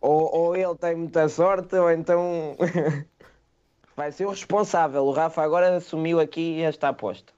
ou, 0.00 0.34
ou 0.34 0.56
ele 0.56 0.74
tem 0.76 0.94
muita 0.96 1.28
sorte 1.28 1.74
ou 1.76 1.90
então 1.90 2.56
vai 3.96 4.12
ser 4.12 4.26
o 4.26 4.30
responsável. 4.30 5.04
O 5.04 5.12
Rafa 5.12 5.42
agora 5.42 5.76
assumiu 5.76 6.20
aqui 6.20 6.62
esta 6.62 6.88
aposta. 6.88 7.32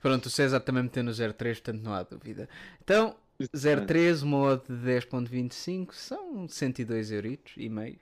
Pronto, 0.00 0.26
o 0.26 0.30
César 0.30 0.60
também 0.60 0.84
meteu 0.84 1.02
no 1.02 1.12
03, 1.12 1.60
portanto 1.60 1.82
não 1.82 1.92
há 1.94 2.02
dúvida. 2.02 2.48
Então, 2.82 3.14
03, 3.50 4.22
uma 4.22 4.38
odd 4.38 4.62
de 4.68 4.74
10.25, 4.74 5.92
são 5.92 6.46
102 6.48 7.10
euritos 7.10 7.52
e 7.56 7.68
meio. 7.68 7.98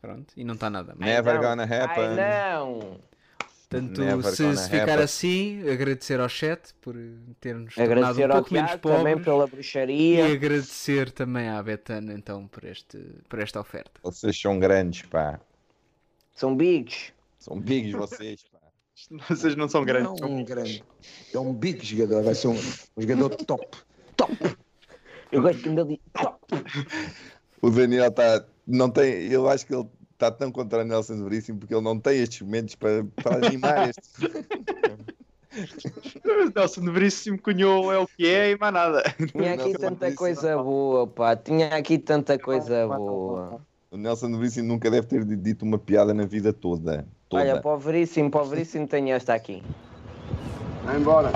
Pronto, 0.00 0.32
e 0.36 0.44
não 0.44 0.54
está 0.54 0.68
nada 0.68 0.94
mal. 0.94 1.08
Never 1.08 1.40
gonna 1.40 1.64
happen. 1.64 2.04
Ai 2.04 2.14
não! 2.14 3.00
Portanto, 3.68 4.04
Never 4.04 4.24
se, 4.24 4.56
se 4.56 4.70
ficar 4.70 4.98
happen. 5.00 5.04
assim, 5.04 5.68
agradecer 5.68 6.20
ao 6.20 6.28
chat 6.28 6.74
por 6.80 6.94
tornado 7.40 7.72
Agradecer 7.76 8.30
um 8.30 8.32
ao 8.34 8.42
pouco 8.42 8.52
menos 8.52 8.70
Tiago 8.70 8.82
também 8.82 9.16
pobres. 9.16 9.24
pela 9.24 9.46
E 9.46 9.48
bruxaria. 9.48 10.32
agradecer 10.32 11.10
também 11.10 11.48
à 11.48 11.60
Betano 11.62 12.12
então 12.12 12.46
por, 12.48 12.64
este, 12.64 12.98
por 13.28 13.38
esta 13.40 13.58
oferta. 13.60 14.00
Vocês 14.02 14.38
são 14.40 14.58
grandes, 14.60 15.02
pá. 15.02 15.40
São 16.34 16.54
bigs. 16.56 17.12
São 17.38 17.58
bigs 17.60 17.92
vocês, 17.92 18.44
pá. 18.52 18.58
Vocês 19.28 19.56
não 19.56 19.68
são 19.68 19.84
grandes. 19.84 20.20
Não 20.20 20.28
é 20.28 20.30
um 20.30 20.44
grande. 20.44 20.84
É 21.32 21.38
um 21.38 21.52
big 21.52 21.84
jogador, 21.84 22.22
vai 22.22 22.34
ser 22.34 22.48
um, 22.48 22.54
um 22.96 23.02
jogador 23.02 23.30
top. 23.30 23.76
Eu 25.32 25.42
gosto 25.42 25.62
que 25.62 25.68
me 25.68 25.84
diz. 25.84 25.98
O 27.60 27.70
Daniel 27.70 28.08
está. 28.08 28.44
Não 28.66 28.90
tem. 28.90 29.26
Eu 29.26 29.48
acho 29.48 29.66
que 29.66 29.74
ele 29.74 29.86
está 30.12 30.30
tão 30.30 30.50
contra 30.50 30.82
o 30.82 30.84
Nelson 30.84 31.22
Veríssimo 31.24 31.58
porque 31.58 31.74
ele 31.74 31.82
não 31.82 31.98
tem 31.98 32.20
estes 32.20 32.40
momentos 32.42 32.74
para, 32.74 33.04
para 33.22 33.46
animar 33.46 33.88
este. 33.90 34.30
Nelson 36.54 36.80
de 36.82 36.90
Veríssimo 36.90 37.38
cunhou 37.40 37.92
é 37.92 37.98
o 37.98 38.06
que 38.06 38.26
é 38.26 38.50
e 38.52 38.58
mais 38.58 38.72
nada. 38.72 39.02
Tinha 39.30 39.54
aqui 39.54 39.72
tanta 39.74 40.12
coisa 40.14 40.56
boa, 40.56 41.06
pá. 41.06 41.36
Tinha 41.36 41.68
aqui 41.68 41.98
tanta 41.98 42.38
coisa 42.38 42.86
boa. 42.86 43.60
O 43.90 43.96
Nelson 43.96 44.36
Veríssimo 44.36 44.68
nunca 44.68 44.90
deve 44.90 45.06
ter 45.06 45.24
dito 45.24 45.64
uma 45.64 45.78
piada 45.78 46.12
na 46.12 46.26
vida 46.26 46.52
toda. 46.52 47.06
toda. 47.28 47.42
Olha, 47.42 47.60
para 47.60 47.70
o 47.70 47.78
Veríssimo, 47.78 48.30
para 48.30 48.42
o 48.42 48.44
Veríssimo 48.44 48.86
tem 48.86 49.12
esta 49.12 49.34
aqui. 49.34 49.62
Vai 50.84 50.96
embora. 50.96 51.32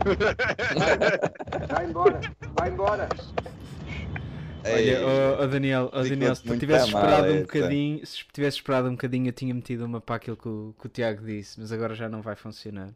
Vai 1.68 1.86
embora. 1.86 2.20
Vai 2.58 2.70
embora. 2.70 3.08
Olha, 4.64 5.06
ó 5.06 5.42
ó 5.42 5.46
Daniel, 5.46 5.86
ficou 5.86 6.02
Daniel, 6.02 6.34
se 6.34 6.42
tu 6.42 6.66
mal 6.66 6.84
esperado 6.84 7.32
um 7.32 7.40
bocadinho, 7.40 8.06
se 8.06 8.24
tivesses 8.32 8.58
esperado 8.58 8.88
um 8.88 8.92
bocadinho, 8.92 9.28
eu 9.28 9.32
tinha 9.32 9.54
metido 9.54 9.84
uma 9.86 10.00
para 10.00 10.16
aquilo 10.16 10.36
que 10.36 10.48
o, 10.48 10.74
que 10.78 10.86
o 10.86 10.88
Tiago 10.88 11.24
disse, 11.24 11.58
mas 11.58 11.72
agora 11.72 11.94
já 11.94 12.08
não 12.08 12.20
vai 12.20 12.36
funcionar. 12.36 12.90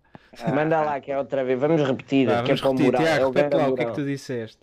Manda 0.55 0.83
lá 0.83 1.01
que 1.01 1.11
é 1.11 1.19
outra 1.19 1.45
vez. 1.45 1.59
Vamos 1.59 1.83
repetir. 1.83 2.29
É 2.29 2.43
vamos 2.43 2.61
repetir. 2.61 2.93
Tiago, 2.93 3.25
é 3.25 3.27
repete 3.27 3.57
lá 3.57 3.69
o 3.69 3.75
que 3.75 3.83
é 3.83 3.85
que 3.87 3.95
tu 3.95 4.05
disseste. 4.05 4.59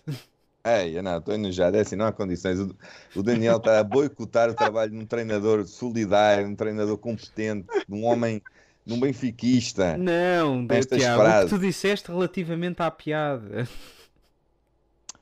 Ei, 0.64 0.96
eu 0.96 1.02
não, 1.02 1.18
estou 1.18 1.34
enojado. 1.34 1.76
É 1.76 1.80
assim, 1.80 1.96
não 1.96 2.06
há 2.06 2.12
condições. 2.12 2.60
O, 2.60 2.76
o 3.16 3.22
Daniel 3.22 3.56
está 3.56 3.80
a 3.80 3.84
boicotar 3.84 4.48
o 4.48 4.54
trabalho 4.54 4.92
de 4.92 4.96
um 4.98 5.04
treinador 5.04 5.66
solidário, 5.66 6.46
um 6.46 6.54
treinador 6.54 6.96
competente, 6.98 7.66
de 7.88 7.94
um 7.94 8.04
homem, 8.04 8.40
de 8.84 8.92
um 8.94 9.00
benfiquista. 9.00 9.96
Não, 9.96 10.66
de- 10.66 10.74
Estas 10.76 10.98
Tiago, 11.00 11.20
o 11.20 11.24
frases. 11.24 11.50
que 11.50 11.56
tu 11.56 11.60
disseste 11.60 12.08
relativamente 12.10 12.80
à 12.82 12.90
piada. 12.90 13.68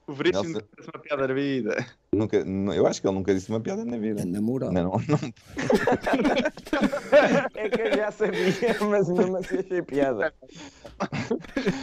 O 0.07 0.13
Veríssimo 0.13 0.45
Nelson- 0.49 0.67
parece 0.75 0.91
uma 0.93 1.03
piada 1.03 1.29
da 1.29 1.35
vida. 1.35 1.87
Nunca, 2.13 2.45
nu- 2.45 2.73
eu 2.75 2.85
acho 2.87 3.01
que 3.01 3.07
ele 3.07 3.15
nunca 3.15 3.33
disse 3.33 3.49
uma 3.49 3.61
piada 3.61 3.85
na 3.85 3.97
vida. 3.97 4.25
Na 4.25 4.41
moral. 4.41 4.73
Não, 4.73 4.83
não, 4.83 4.91
não. 5.07 5.19
É 7.55 7.69
que 7.69 7.81
eu 7.81 7.97
já 7.97 8.11
sabia, 8.11 8.77
mas 8.91 9.09
mesmo 9.09 9.37
assim 9.37 9.59
achei 9.59 9.83
piada. 9.83 10.35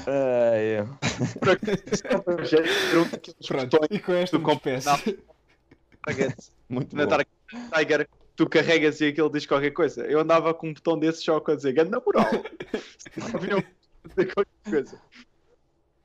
Ai, 0.08 0.80
eu. 0.80 0.90
Pronto, 3.48 3.80
e 3.90 4.00
com 4.00 4.14
esta 4.14 4.38
despeço. 4.40 4.90
Muito 6.70 6.96
Na 6.96 7.04
bom. 7.06 7.10
Dark 7.12 7.28
Tiger, 7.74 8.10
tu 8.38 8.48
carregas 8.48 9.02
e 9.02 9.08
aquele 9.08 9.30
diz 9.30 9.46
qualquer 9.46 9.72
coisa. 9.72 10.06
Eu 10.06 10.20
andava 10.22 10.54
com 10.54 10.70
um 10.70 10.74
botão 10.74 10.98
desses 10.98 11.22
só 11.24 11.44
a 11.46 11.56
dizer, 11.56 11.74
ganda 11.74 12.00
moral. 12.06 12.30
Haviam 13.34 13.62
dizer 14.06 14.34
qualquer 14.34 14.70
coisa. 14.70 15.02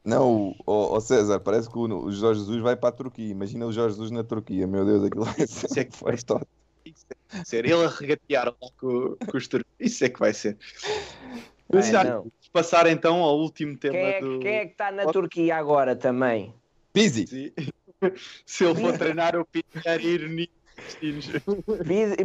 Não, 0.05 0.49
o, 0.49 0.57
o- 0.67 0.97
o 0.97 1.01
César, 1.01 1.39
parece 1.39 1.71
que 1.71 1.79
o, 1.79 1.83
o 1.83 2.11
Jorge 2.11 2.41
Jesus 2.41 2.61
vai 2.61 2.75
para 2.75 2.89
a 2.89 2.93
Turquia. 2.93 3.29
Imagina 3.31 3.67
o 3.67 3.73
Jorge 3.73 3.95
Jesus 3.95 4.11
na 4.11 4.25
Turquia. 4.25 4.67
Meu 4.67 4.85
Deus, 4.85 5.05
aquilo 5.05 5.25
vai 5.25 5.47
ser 5.47 5.67
Isso 5.67 5.79
é 5.79 5.85
que 5.85 5.97
foi 5.97 6.15
é 6.15 6.17
vai 6.17 7.45
ser. 7.45 7.65
Ele 7.65 7.85
a 7.85 7.89
regatear 7.89 8.47
lá 8.47 8.69
com, 8.81 9.17
com 9.31 9.37
os 9.37 9.47
turcos. 9.47 9.71
Isso 9.79 10.05
é 10.05 10.09
que 10.09 10.19
vai 10.19 10.35
ser. 10.35 10.59
Ai, 11.25 11.43
Mas 11.73 11.91
não. 11.93 12.33
passar 12.53 12.87
então 12.89 13.23
ao 13.23 13.39
último 13.39 13.77
tema 13.79 13.95
Quem 13.95 14.05
é, 14.05 14.21
do. 14.21 14.39
quem 14.41 14.55
é 14.57 14.67
que 14.67 14.73
está 14.73 14.91
na 14.91 15.07
Turquia 15.07 15.57
agora 15.57 15.95
também? 15.95 16.53
Pizzi! 16.93 17.53
Se 18.45 18.65
ele 18.65 18.75
for 18.81 18.99
treinar, 18.99 19.35
eu 19.37 19.47
quero 19.81 20.03
ir 20.03 20.29
nisto. 21.03 21.41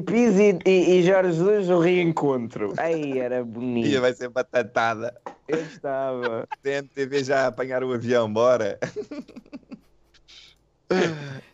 Pizzi, 0.05 0.59
e, 0.65 0.99
e 0.99 1.03
Jorge 1.03 1.33
Jesus 1.33 1.69
o 1.69 1.79
reencontro. 1.79 2.73
Ai, 2.77 3.17
era 3.19 3.37
Ia 3.37 3.43
bonito. 3.43 4.01
vai 4.01 4.13
ser 4.13 4.29
batatada. 4.29 5.19
Eu 5.47 5.61
estava. 5.61 6.47
TNTV 6.61 7.23
já 7.23 7.43
a 7.45 7.47
apanhar 7.47 7.83
o 7.83 7.93
avião, 7.93 8.31
bora. 8.31 8.77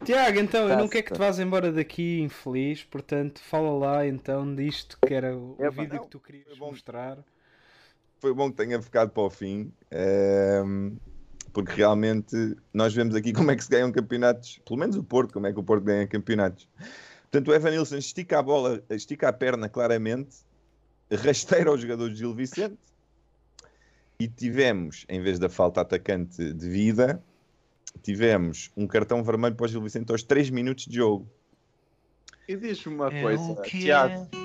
Tiago, 0.05 0.39
então, 0.39 0.69
eu 0.69 0.77
não 0.77 0.88
quero 0.88 1.05
que 1.05 1.13
te 1.13 1.17
vás 1.19 1.39
embora 1.39 1.71
daqui 1.71 2.19
infeliz, 2.21 2.84
portanto, 2.84 3.39
fala 3.41 3.71
lá 3.71 4.05
então 4.07 4.53
disto 4.53 4.97
que 5.05 5.13
era 5.13 5.35
o 5.35 5.55
Epá, 5.59 5.69
vídeo 5.81 5.95
não, 5.95 6.03
que 6.03 6.09
tu 6.09 6.19
querias 6.19 6.45
foi 6.47 6.57
bom. 6.57 6.69
mostrar. 6.71 7.17
Foi 8.19 8.34
bom 8.34 8.49
que 8.51 8.57
tenha 8.57 8.81
ficado 8.81 9.09
para 9.11 9.23
o 9.23 9.30
fim. 9.30 9.71
ehm, 9.91 10.95
porque 11.53 11.73
realmente 11.73 12.57
nós 12.73 12.93
vemos 12.93 13.15
aqui 13.15 13.31
como 13.34 13.51
é 13.51 13.55
que 13.55 13.63
se 13.63 13.69
ganham 13.69 13.91
campeonatos, 13.91 14.59
pelo 14.65 14.80
menos 14.80 14.95
o 14.97 15.03
Porto, 15.03 15.34
como 15.34 15.47
é 15.47 15.53
que 15.53 15.59
o 15.59 15.63
Porto 15.63 15.84
ganha 15.84 16.07
campeonatos. 16.07 16.67
Portanto, 17.23 17.47
o 17.49 17.53
Evan 17.53 17.71
Nilsson 17.71 17.97
estica 17.97 18.39
a 18.39 18.41
bola, 18.41 18.84
estica 18.89 19.30
a 19.30 19.34
perna 19.34 19.69
claramente, 19.69 20.38
rasteira 21.11 21.71
o 21.71 21.77
jogador 21.77 22.09
de 22.09 22.15
Gil 22.17 22.34
Vicente 22.34 22.77
e 24.19 24.27
tivemos, 24.27 25.05
em 25.07 25.21
vez 25.21 25.39
da 25.39 25.49
falta 25.49 25.81
atacante 25.81 26.53
de 26.53 26.69
vida, 26.69 27.23
tivemos 28.01 28.71
um 28.75 28.88
cartão 28.88 29.23
vermelho 29.23 29.55
para 29.55 29.65
o 29.65 29.67
Gil 29.67 29.81
Vicente 29.81 30.11
aos 30.11 30.23
3 30.23 30.49
minutos 30.49 30.85
de 30.85 30.95
jogo. 30.95 31.27
E 32.47 32.55
diz-me 32.55 32.93
uma 32.93 33.13
É 33.13 33.21
coisa, 33.21 33.61
Tiago. 33.61 34.42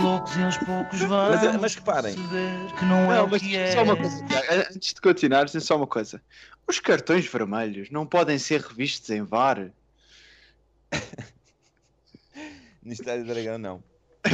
É. 0.00 0.02
Loucos 0.02 0.36
e 0.36 0.42
aos 0.42 0.56
poucos 0.58 1.00
Mas, 1.02 1.56
mas 1.60 1.74
reparem, 1.74 2.14
que 2.14 2.84
não, 2.84 3.12
é 3.12 3.16
Não, 3.18 3.24
o 3.26 3.30
mas 3.30 3.42
que 3.42 3.56
é. 3.56 3.72
só 3.72 3.82
uma 3.82 3.96
coisa, 3.96 4.26
Tiago. 4.26 4.46
Antes 4.74 4.94
de 4.94 5.00
continuar, 5.00 5.44
diz 5.44 5.64
só 5.64 5.76
uma 5.76 5.86
coisa. 5.86 6.22
Os 6.66 6.80
cartões 6.80 7.26
vermelhos 7.26 7.90
não 7.90 8.06
podem 8.06 8.38
ser 8.38 8.60
revistos 8.60 9.10
em 9.10 9.22
VAR? 9.22 9.70
no 12.82 12.92
Estádio 12.92 13.24
do 13.24 13.34
Dragão 13.34 13.58
não. 13.58 13.82
É 14.22 14.30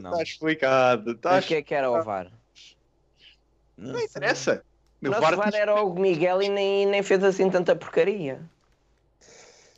não. 0.00 0.10
está 0.10 0.22
explicado. 0.22 1.12
Está 1.12 1.38
O 1.38 1.42
que 1.42 1.54
é 1.54 1.62
que 1.62 1.74
era 1.74 1.90
o 1.90 2.02
VAR? 2.02 2.30
Não 3.76 3.98
interessa. 3.98 4.62
O 5.02 5.10
VAR, 5.10 5.36
VAR 5.36 5.54
era 5.54 5.82
o 5.82 5.94
Miguel 5.94 6.42
e 6.42 6.48
nem, 6.48 6.86
nem 6.86 7.02
fez 7.02 7.22
assim 7.22 7.50
tanta 7.50 7.74
porcaria. 7.76 8.40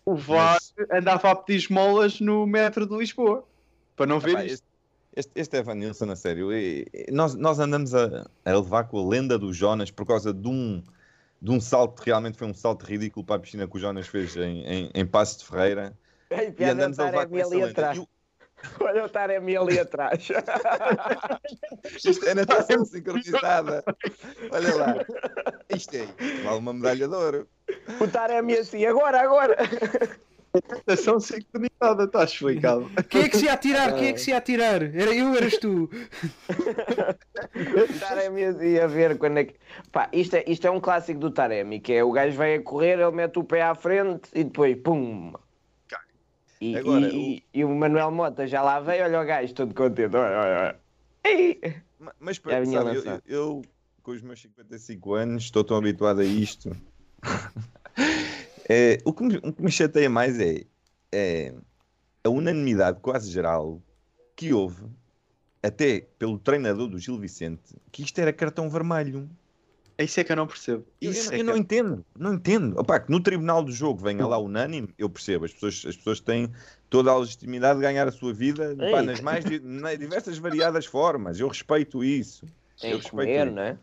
o 0.04 0.14
VAR 0.14 0.58
andava 0.92 1.30
a 1.30 1.36
pedir 1.36 1.58
esmolas 1.58 2.20
no 2.20 2.46
metro 2.46 2.86
de 2.86 2.96
Lisboa. 2.96 3.44
Para 3.96 4.06
não 4.06 4.20
ver 4.20 4.32
Epá, 4.32 4.44
isto. 4.44 4.65
Este, 5.16 5.32
este, 5.34 5.56
Evan 5.56 5.74
Nilsson, 5.76 6.10
a 6.10 6.16
sério, 6.16 6.48
nós, 7.10 7.34
nós 7.34 7.58
andamos 7.58 7.94
a, 7.94 8.28
a 8.44 8.52
levar 8.52 8.84
com 8.84 8.98
a 8.98 9.08
lenda 9.08 9.38
do 9.38 9.52
Jonas 9.52 9.90
por 9.90 10.06
causa 10.06 10.32
de 10.32 10.46
um, 10.46 10.82
de 11.40 11.50
um 11.50 11.60
salto, 11.60 12.00
realmente 12.00 12.36
foi 12.36 12.46
um 12.46 12.54
salto 12.54 12.84
ridículo 12.84 13.24
para 13.24 13.36
a 13.36 13.38
piscina 13.38 13.66
que 13.66 13.76
o 13.76 13.80
Jonas 13.80 14.06
fez 14.06 14.36
em, 14.36 14.62
em, 14.64 14.90
em 14.94 15.06
Passo 15.06 15.38
de 15.38 15.46
Ferreira. 15.46 15.96
Ai, 16.30 16.54
E 16.58 16.64
andamos 16.64 16.98
a 16.98 17.06
levar 17.06 17.26
com 17.26 17.38
essa 17.38 17.48
ali 17.48 17.56
lenda. 17.56 17.70
atrás. 17.70 18.02
Olha 18.80 19.04
o 19.04 19.08
Taremi 19.08 19.56
ali 19.56 19.78
atrás. 19.78 20.28
Isto 22.04 22.26
é 22.26 22.34
natação 22.34 22.84
sincronizada. 22.84 23.84
Olha 24.50 24.74
lá. 24.74 24.94
Isto 25.68 25.96
é, 25.96 26.06
vale 26.42 26.58
uma 26.58 26.72
medalha 26.72 27.06
de 27.06 27.14
ouro. 27.14 27.48
O 28.00 28.08
Taremi 28.08 28.54
assim, 28.54 28.84
agora, 28.86 29.20
agora. 29.20 29.56
Natação 30.68 31.18
sincronizada, 31.20 32.04
está 32.04 32.24
explicado. 32.24 32.90
Quem 33.08 33.22
é 33.22 33.28
que 33.28 33.36
se 33.36 33.44
ia 33.46 33.52
atirar? 33.52 33.94
Quem 33.94 34.08
é 34.08 34.12
que 34.12 34.20
se 34.20 34.30
ia 34.30 34.36
atirar? 34.38 34.82
Era 34.82 35.14
eu 35.14 35.34
eras 35.34 35.56
tu? 35.58 35.88
Taremi 38.00 38.40
ia 38.42 38.88
ver 38.88 39.18
quando 39.18 39.38
é 39.38 39.44
que. 39.44 39.54
Pá, 39.92 40.08
isto 40.12 40.36
é, 40.36 40.44
isto 40.46 40.66
é 40.66 40.70
um 40.70 40.80
clássico 40.80 41.18
do 41.20 41.30
Taremi, 41.30 41.80
que 41.80 41.92
é 41.92 42.04
o 42.04 42.12
gajo 42.12 42.36
vai 42.36 42.54
a 42.56 42.62
correr, 42.62 42.98
ele 42.98 43.10
mete 43.12 43.38
o 43.38 43.44
pé 43.44 43.62
à 43.62 43.74
frente 43.74 44.28
e 44.34 44.44
depois, 44.44 44.76
pum! 44.82 45.32
E, 46.58 46.74
Agora, 46.74 47.06
e- 47.08 47.36
e- 47.36 47.42
e 47.60 47.64
o 47.64 47.68
Manuel 47.74 48.10
Mota 48.10 48.46
já 48.46 48.62
lá 48.62 48.80
veio, 48.80 49.04
olha 49.04 49.20
o 49.20 49.26
gajo 49.26 49.52
todo 49.52 49.74
contente. 49.74 50.16
Olha, 50.16 50.38
olha, 50.38 50.76
olha. 51.28 51.82
Mas 52.18 52.40
Já 52.42 52.60
vinha 52.60 52.82
sabe, 52.82 52.96
eu- 52.96 53.20
eu, 53.26 53.62
com 54.02 54.12
os 54.12 54.22
meus 54.22 54.40
55 54.40 55.14
anos, 55.14 55.42
estou 55.44 55.62
tão 55.64 55.76
habituado 55.76 56.20
a 56.20 56.24
isto. 56.24 56.74
É, 58.68 58.98
o, 59.04 59.12
que 59.12 59.22
me, 59.22 59.36
o 59.36 59.52
que 59.52 59.62
me 59.62 59.70
chateia 59.70 60.10
mais 60.10 60.38
é, 60.40 60.64
é 61.12 61.54
a 62.24 62.28
unanimidade 62.28 62.98
quase 63.00 63.30
geral 63.30 63.80
que 64.34 64.52
houve, 64.52 64.84
até 65.62 66.06
pelo 66.18 66.38
treinador 66.38 66.88
do 66.88 66.98
Gil 66.98 67.18
Vicente, 67.18 67.74
que 67.92 68.02
isto 68.02 68.18
era 68.18 68.32
cartão 68.32 68.68
vermelho. 68.68 69.28
Isso 69.98 70.20
é 70.20 70.24
que 70.24 70.30
eu 70.30 70.36
não 70.36 70.46
percebo. 70.46 70.84
Eu, 71.00 71.10
Isso 71.10 71.30
eu 71.30 71.34
é 71.34 71.36
que 71.38 71.42
não 71.42 71.56
entendo, 71.56 72.04
não 72.18 72.34
entendo. 72.34 72.78
Opá, 72.78 73.00
que 73.00 73.10
no 73.10 73.18
tribunal 73.18 73.62
do 73.62 73.72
jogo 73.72 74.02
venha 74.02 74.26
lá 74.26 74.36
unânime, 74.36 74.88
eu 74.98 75.08
percebo. 75.08 75.46
As 75.46 75.54
pessoas, 75.54 75.84
as 75.86 75.96
pessoas 75.96 76.20
têm 76.20 76.52
toda 76.90 77.10
a 77.10 77.16
legitimidade 77.18 77.78
de 77.78 77.82
ganhar 77.86 78.06
a 78.06 78.12
sua 78.12 78.34
vida 78.34 78.76
pá, 78.90 79.02
nas 79.02 79.20
mais 79.22 79.42
di- 79.42 79.58
nas 79.58 79.98
diversas 79.98 80.36
variadas 80.36 80.84
formas. 80.84 81.40
Eu 81.40 81.48
respeito 81.48 82.04
isso. 82.04 82.44
Tem 82.78 82.90
eu 82.90 82.98
respeito 82.98 83.10
comer, 83.10 83.46
isso. 83.46 83.56
não 83.56 83.62
é? 83.62 83.78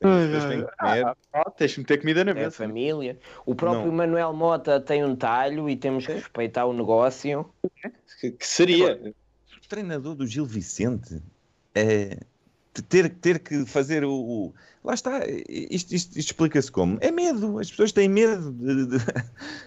Pessoas 0.00 0.44
têm 0.44 0.64
que 0.64 0.76
comer. 0.76 1.06
Ah, 1.06 1.16
ah, 1.32 1.50
tens 1.50 1.70
de 1.72 1.78
meter 1.80 1.98
comida 2.00 2.24
na 2.24 2.30
É 2.30 2.34
a 2.34 2.36
mesa. 2.36 2.50
família. 2.50 3.18
O 3.46 3.54
próprio 3.54 3.86
Não. 3.86 3.92
Manuel 3.94 4.32
Mota 4.32 4.78
tem 4.80 5.04
um 5.04 5.16
talho 5.16 5.68
e 5.70 5.76
temos 5.76 6.06
que 6.06 6.12
respeitar 6.12 6.66
o 6.66 6.72
negócio. 6.72 7.48
Que, 8.20 8.30
que 8.32 8.46
seria? 8.46 9.00
O 9.64 9.68
treinador 9.68 10.14
do 10.14 10.26
Gil 10.26 10.44
Vicente 10.44 11.20
é 11.74 12.18
ter, 12.88 13.08
ter 13.08 13.38
que 13.38 13.64
fazer 13.64 14.04
o. 14.04 14.12
o- 14.12 14.54
Lá 14.84 14.94
está, 14.94 15.20
isto, 15.48 15.92
isto- 15.92 16.16
isto 16.16 16.18
explica-se 16.18 16.70
como? 16.70 16.96
É 17.00 17.10
medo. 17.10 17.58
As 17.58 17.68
pessoas 17.70 17.90
têm 17.90 18.08
medo 18.08 18.52
de, 18.52 18.86
de- 18.86 19.04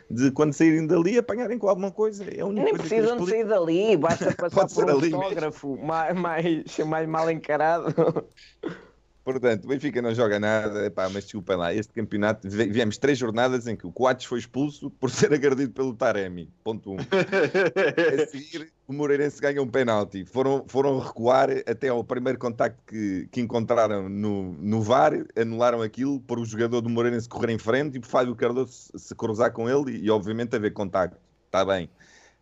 de 0.10 0.32
quando 0.32 0.54
saírem 0.54 0.88
dali 0.88 1.18
apanharem 1.18 1.58
com 1.58 1.68
alguma 1.68 1.92
coisa. 1.92 2.24
É 2.24 2.40
a 2.40 2.46
única 2.46 2.64
Nem 2.64 2.74
precisam 2.78 3.18
de 3.18 3.30
sair 3.30 3.44
dali, 3.46 3.98
basta 3.98 4.34
passar 4.38 4.68
por 4.70 4.90
um 4.96 5.02
fotógrafo 5.02 5.76
mais, 5.84 6.16
mais, 6.18 6.78
mais 6.88 7.10
mal 7.10 7.30
encarado. 7.30 7.94
Portanto, 9.24 9.66
o 9.66 9.68
Benfica 9.68 10.02
não 10.02 10.14
joga 10.16 10.40
nada, 10.40 10.86
epá, 10.86 11.08
mas 11.10 11.24
desculpem 11.26 11.56
lá, 11.56 11.74
este 11.74 11.94
campeonato, 11.94 12.50
vi- 12.50 12.70
viemos 12.70 12.98
três 12.98 13.18
jornadas 13.18 13.68
em 13.68 13.76
que 13.76 13.86
o 13.86 13.92
Coates 13.92 14.26
foi 14.26 14.40
expulso 14.40 14.90
por 14.90 15.12
ser 15.12 15.32
agredido 15.34 15.72
pelo 15.72 15.94
Taremi, 15.94 16.50
ponto 16.64 16.94
um. 16.94 16.98
A 16.98 18.26
seguir, 18.32 18.72
o 18.88 18.94
Moreirense 18.94 19.40
ganha 19.40 19.62
um 19.62 19.68
penalti. 19.68 20.26
Foram, 20.26 20.64
foram 20.68 20.98
recuar 21.00 21.50
até 21.68 21.90
ao 21.90 22.04
primeiro 22.04 22.40
contacto 22.40 22.82
que, 22.88 23.28
que 23.32 23.42
encontraram 23.42 24.10
no, 24.10 24.54
no 24.54 24.82
VAR, 24.82 25.14
anularam 25.36 25.82
aquilo 25.82 26.20
por 26.22 26.40
o 26.40 26.46
jogador 26.46 26.82
do 26.82 26.90
Moreirense 26.90 27.30
correr 27.30 27.52
em 27.52 27.58
frente 27.60 27.98
e 27.98 28.00
por 28.00 28.08
Fábio 28.08 28.36
Cardoso 28.36 28.72
se, 28.72 29.00
se 29.00 29.16
cruzar 29.16 29.52
com 29.52 29.70
ele 29.70 29.98
e, 29.98 30.06
e, 30.06 30.10
obviamente 30.10 30.56
haver 30.56 30.72
contacto. 30.74 31.18
Está 31.46 31.64
bem. 31.64 31.88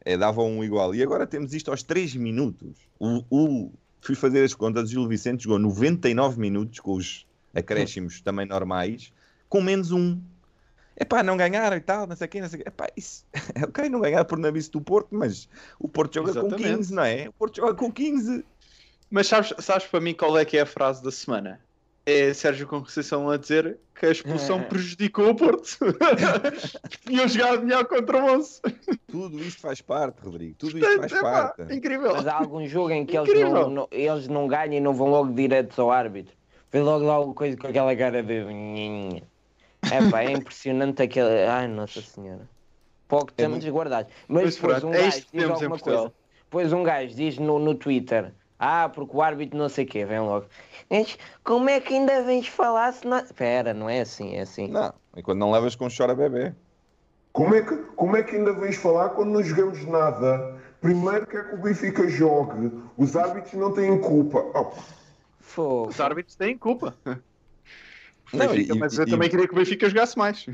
É, 0.06 0.16
dava 0.16 0.41
um 0.41 0.64
igual. 0.64 0.95
E 0.95 1.04
agora 1.04 1.28
temos 1.28 1.54
isto 1.54 1.70
aos 1.70 1.84
3 1.84 2.16
minutos. 2.16 2.78
O, 2.98 3.24
o- 3.30 3.72
fui 4.02 4.15
fazer 4.15 4.44
as 4.44 4.53
contas, 4.53 4.86
o 4.86 4.88
Gil 4.88 5.07
Vicente 5.07 5.44
jogou 5.44 5.60
99 5.60 6.40
minutos 6.40 6.80
com 6.80 6.94
os 6.94 7.26
acréscimos 7.53 8.22
também 8.22 8.45
normais, 8.45 9.11
com 9.49 9.61
menos 9.61 9.91
um. 9.91 10.19
Epá, 10.99 11.22
não 11.22 11.38
ganharam 11.38 11.78
e 11.78 11.82
tal, 11.82 12.07
não 12.07 12.15
sei 12.15 12.26
o 12.26 12.30
quê, 12.30 12.41
não 12.41 12.49
sei 12.49 12.60
o 12.60 12.64
quê. 12.64 12.69
Epá, 12.69 12.88
isso, 12.98 13.26
é 13.53 13.64
ok, 13.64 13.90
não 13.90 13.99
ganhar 13.99 14.26
por 14.26 14.38
navice 14.38 14.72
do 14.72 14.82
Porto, 14.82 15.10
mas 15.11 15.48
o 15.80 15.88
Porto 15.88 16.15
joga 16.15 16.34
com 16.34 16.48
Exatamente. 16.48 16.78
15, 16.78 16.94
não 16.94 17.03
é? 17.03 17.30
O 17.30 17.34
Porto 17.34 17.57
joga 17.57 17.76
com 17.76 17.91
15. 17.91 18.45
Mas 19.10 19.28
sabes, 19.28 19.53
sabes 19.60 19.88
para 19.88 19.99
mim 20.02 20.14
qual 20.14 20.38
é 20.38 20.44
que 20.44 20.57
é 20.57 20.61
a 20.61 20.65
frase 20.65 21.03
da 21.03 21.11
semana? 21.11 21.60
É 22.09 22.34
Sérgio 22.34 22.65
Conceição 22.67 23.29
a 23.29 23.35
dizer 23.35 23.77
que 23.93 24.05
a 24.05 24.11
expulsão 24.11 24.63
prejudicou 24.63 25.29
o 25.31 25.35
Porto. 25.35 25.77
Tinham 27.05 27.27
jogado 27.27 27.63
melhor 27.63 27.84
contra 27.84 28.23
o 28.23 28.34
Once. 28.35 28.61
Tudo 29.07 29.38
isto 29.43 29.59
faz 29.59 29.81
parte, 29.81 30.21
Rodrigo. 30.23 30.55
Tudo 30.57 30.77
isto 30.77 30.97
faz 30.99 31.11
Epá, 31.11 31.21
parte. 31.53 31.75
incrível. 31.75 32.13
Mas 32.15 32.25
há 32.25 32.38
algum 32.38 32.65
jogo 32.65 32.91
em 32.91 33.05
que 33.05 33.17
eles 33.17 33.38
não, 33.51 33.69
não- 33.69 33.88
eles 33.91 34.29
não 34.29 34.47
ganham 34.47 34.75
e 34.75 34.79
não 34.79 34.93
vão 34.93 35.09
logo 35.09 35.34
diretos 35.34 35.77
ao 35.77 35.91
árbitro. 35.91 36.34
Vê 36.71 36.79
logo 36.81 37.03
lá 37.05 37.15
alguma 37.15 37.35
coisa 37.35 37.57
com 37.57 37.67
aquela 37.67 37.93
cara 37.93 38.23
de. 38.23 39.21
É 39.91 40.09
pá, 40.09 40.21
é 40.23 40.31
impressionante 40.31 41.01
aquele. 41.01 41.43
Ai, 41.45 41.67
Nossa 41.67 42.01
Senhora. 42.01 42.47
Pouco 43.09 43.31
É 43.38 43.43
estamos 43.43 43.65
guardados. 43.67 44.13
Mas 44.29 44.43
Mas 44.43 44.55
depois 44.55 44.84
um 44.85 44.93
é 44.93 44.97
gajo 44.97 45.09
isto 45.09 45.25
que 45.31 45.38
diz 45.38 45.45
temos 45.45 45.61
em 45.61 45.65
alguma 45.65 45.79
coisa. 45.79 46.13
Depois 46.45 46.71
um 46.73 46.84
gajo 46.84 47.13
diz 47.15 47.38
no, 47.38 47.59
no 47.59 47.75
Twitter. 47.75 48.31
Ah, 48.59 48.89
porque 48.89 49.15
o 49.15 49.21
árbitro 49.21 49.57
não 49.57 49.69
sei 49.69 49.85
o 49.85 49.88
quê, 49.88 50.03
vem 50.05 50.19
logo. 50.19 50.47
Mas 50.89 51.17
como 51.43 51.69
é 51.69 51.79
que 51.79 51.93
ainda 51.93 52.23
vens 52.23 52.47
falar 52.47 52.91
se 52.91 53.05
não. 53.05 53.19
Espera, 53.19 53.73
não 53.73 53.89
é 53.89 54.01
assim, 54.01 54.35
é 54.35 54.41
assim. 54.41 54.67
Não, 54.67 54.93
enquanto 55.15 55.38
não 55.38 55.51
levas 55.51 55.75
com 55.75 55.88
chora 55.95 56.15
bebê. 56.15 56.53
Como 57.31 57.53
é, 57.53 57.61
que, 57.61 57.75
como 57.95 58.17
é 58.17 58.23
que 58.23 58.35
ainda 58.35 58.51
vens 58.53 58.77
falar 58.77 59.09
quando 59.09 59.29
não 59.29 59.43
jogamos 59.43 59.85
nada? 59.85 60.57
Primeiro 60.81 61.27
quer 61.27 61.49
que 61.49 61.55
o 61.55 61.61
Benfica 61.61 62.07
jogue. 62.09 62.71
Os 62.97 63.15
árbitros 63.15 63.53
não 63.53 63.71
têm 63.71 63.99
culpa. 64.01 64.43
Oh. 65.55 65.88
Os 65.88 65.99
árbitros 65.99 66.35
têm 66.35 66.57
culpa. 66.57 66.97
Não, 68.34 68.47
Benfica, 68.47 68.73
e- 68.75 68.79
mas 68.79 68.97
eu 68.97 69.05
e- 69.07 69.09
também 69.11 69.29
queria 69.29 69.47
que 69.47 69.53
o 69.53 69.57
Benfica 69.57 69.88
jogasse 69.88 70.17
mais. 70.17 70.45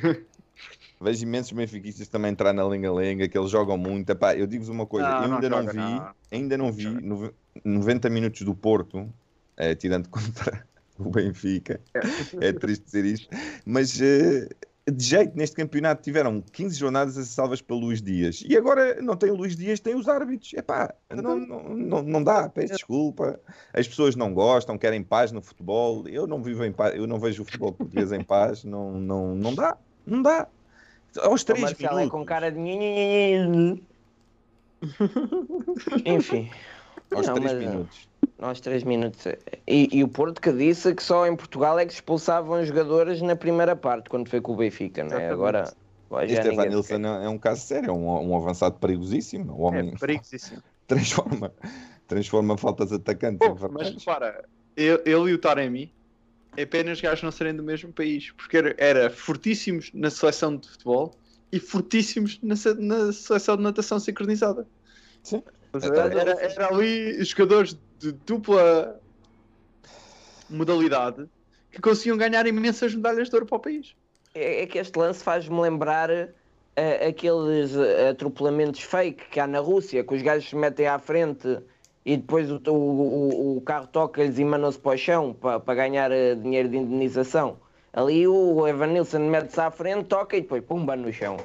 Vejo 1.02 1.24
imensos 1.24 1.52
benfiquistas 1.52 2.08
também 2.08 2.32
entrar 2.32 2.54
na 2.54 2.66
lenga-lenga, 2.66 3.28
que 3.28 3.38
eles 3.38 3.50
jogam 3.50 3.78
muito. 3.78 4.10
Epá, 4.10 4.36
eu 4.36 4.48
digo-vos 4.48 4.70
uma 4.70 4.86
coisa, 4.86 5.10
Não, 5.10 5.36
ainda 5.36 5.50
não, 5.50 5.58
joga, 5.60 5.72
vi, 5.72 5.78
não. 5.78 6.10
ainda 6.32 6.58
não 6.58 6.72
vi 6.72 6.86
nove- 6.88 7.34
90 7.64 8.10
minutos 8.10 8.42
do 8.42 8.56
Porto, 8.56 9.12
eh, 9.58 9.76
tirando 9.76 10.08
contra 10.10 10.66
o 10.98 11.10
Benfica. 11.10 11.82
É 12.40 12.54
triste 12.54 12.86
dizer 12.86 13.04
isto, 13.06 13.28
mas 13.66 14.00
eh, 14.00 14.48
de 14.90 15.04
jeito 15.04 15.36
neste 15.36 15.56
campeonato 15.56 16.02
tiveram 16.02 16.42
15 16.42 16.78
jornadas 16.78 17.18
a 17.18 17.24
ser 17.24 17.32
salvas 17.32 17.62
pelo 17.62 17.80
Luís 17.80 18.02
Dias 18.02 18.44
e 18.48 18.56
agora 18.56 19.02
não 19.02 19.16
tem 19.18 19.30
o 19.32 19.36
Luís 19.36 19.56
Dias, 19.58 19.80
tem 19.82 19.96
os 19.96 20.08
árbitros. 20.08 20.54
Epá, 20.54 20.94
não, 21.10 21.38
não, 21.38 21.64
não, 21.76 22.02
não 22.04 22.24
dá, 22.24 22.48
peço 22.48 22.74
desculpa. 22.74 23.40
As 23.74 23.88
pessoas 23.88 24.16
não 24.16 24.34
gostam, 24.34 24.78
querem 24.78 25.04
paz 25.04 25.32
no 25.34 25.42
futebol. 25.42 26.08
Eu 26.08 26.28
não 26.28 26.42
vivo 26.42 26.64
em 26.64 26.72
paz, 26.72 26.96
eu 26.96 27.08
não 27.08 27.20
vejo 27.20 27.42
o 27.42 27.46
futebol 27.46 27.74
português 27.74 28.12
em 28.14 28.24
paz, 28.24 28.64
não, 28.64 28.94
não, 29.00 29.36
não 29.36 29.54
dá, 29.56 29.78
não 30.06 30.22
dá. 30.22 30.48
Aos 31.22 31.42
O 31.42 31.46
3 31.46 31.62
Marcelo 31.62 31.88
é 31.94 31.96
minutos. 31.96 32.12
com 32.12 32.26
cara 32.26 32.52
de. 32.52 33.84
Enfim. 36.06 36.50
Aos 37.14 37.28
Não, 37.28 37.36
3 37.36 37.54
mas, 37.54 37.60
minutos. 37.68 38.10
Aos 38.40 38.60
3 38.60 38.84
minutos. 38.84 39.26
E, 39.68 39.90
e 39.92 40.04
o 40.04 40.08
Porto 40.08 40.42
que 40.42 40.52
disse 40.52 40.94
que 40.94 41.04
só 41.04 41.28
em 41.28 41.36
Portugal 41.36 41.78
é 41.78 41.86
que 41.86 41.92
se 41.94 41.98
expulsavam 41.98 42.64
jogadores 42.66 43.22
na 43.22 43.36
primeira 43.36 43.76
parte, 43.76 44.10
quando 44.10 44.30
foi 44.30 44.42
com 44.42 44.54
o 44.54 44.56
Benfica, 44.56 45.04
não 45.04 45.18
é? 45.18 45.30
Agora, 45.30 45.72
agora 46.10 46.28
já 46.28 46.36
Este 46.40 46.50
ninguém 46.50 46.66
Evan 46.66 46.84
se 46.84 46.98
Nilsson 46.98 47.24
é 47.24 47.30
um 47.30 47.38
caso 47.38 47.62
sério, 47.62 47.90
é 47.90 47.94
um, 47.94 48.32
um 48.32 48.36
avançado 48.36 48.76
perigosíssimo. 48.80 49.54
O 49.54 49.62
homem 49.62 49.94
É 49.94 49.98
perigosíssimo. 50.00 50.62
transforma, 50.88 51.54
transforma 52.08 52.58
faltas 52.58 52.92
atacantes 52.92 53.48
em 53.48 53.72
Mas 53.72 53.90
repara, 53.92 54.46
ele, 54.76 55.02
ele 55.06 55.32
e 55.32 55.34
o 55.34 55.38
Taremi 55.38 55.94
é 56.56 56.64
apenas 56.64 57.02
gajos 57.02 57.24
não 57.24 57.32
serem 57.32 57.56
do 57.56 57.64
mesmo 57.64 57.92
país, 57.94 58.32
porque 58.32 58.58
era, 58.58 58.76
era 58.78 59.10
fortíssimos 59.10 59.92
na 59.94 60.10
seleção 60.10 60.56
de 60.58 60.70
futebol 60.70 61.20
e 61.52 61.60
fortíssimos 61.60 62.40
na, 62.42 62.56
na 62.80 63.14
seleção 63.14 63.58
de 63.58 63.64
natação 63.64 64.00
sincronizada. 64.00 64.68
Sim. 65.24 65.42
Era, 65.82 66.20
era- 66.20 66.42
era 66.42 66.68
ali 66.68 67.24
jogadores 67.24 67.78
de 68.00 68.12
dupla 68.12 69.00
modalidade 70.50 71.28
que 71.72 71.82
conseguiam 71.82 72.18
ganhar 72.18 72.46
imensas 72.46 72.94
medalhas 72.94 73.30
de 73.30 73.36
ouro 73.36 73.48
para 73.48 73.58
o 73.58 73.60
país. 73.60 73.96
É, 74.36 74.64
é 74.64 74.68
que 74.68 74.78
este 74.78 74.98
lance 74.98 75.24
faz-me 75.24 75.60
lembrar 75.60 76.10
eh, 76.12 77.08
aqueles 77.08 77.76
eh, 77.76 78.10
atropelamentos 78.10 78.82
fake 78.82 79.30
que 79.30 79.40
há 79.40 79.48
na 79.48 79.60
Rússia, 79.60 80.04
que 80.04 80.14
os 80.14 80.22
gajos 80.22 80.50
se 80.50 80.56
metem 80.56 80.88
à 80.88 81.00
frente 81.00 81.48
e 82.06 82.18
depois 82.18 82.52
o, 82.52 82.62
o, 82.70 83.58
o- 83.58 83.62
carro 83.62 83.88
toca-lhes 83.88 84.38
e 84.38 84.44
mandam-se 84.46 84.78
para 84.80 84.96
o 84.96 84.98
chão 84.98 85.34
para, 85.34 85.60
para 85.60 85.76
ganhar 85.76 86.12
eh, 86.12 86.36
dinheiro 86.36 86.70
de 86.70 86.78
indenização. 86.78 87.58
Ali 87.94 88.28
o 88.28 88.68
Evan 88.68 88.88
Nilsson 88.88 89.20
mete-se 89.20 89.60
à 89.62 89.70
frente, 89.72 90.06
toca 90.08 90.36
e 90.36 90.42
depois 90.42 90.64
pumba 90.64 90.96
no 90.96 91.12
chão. 91.14 91.38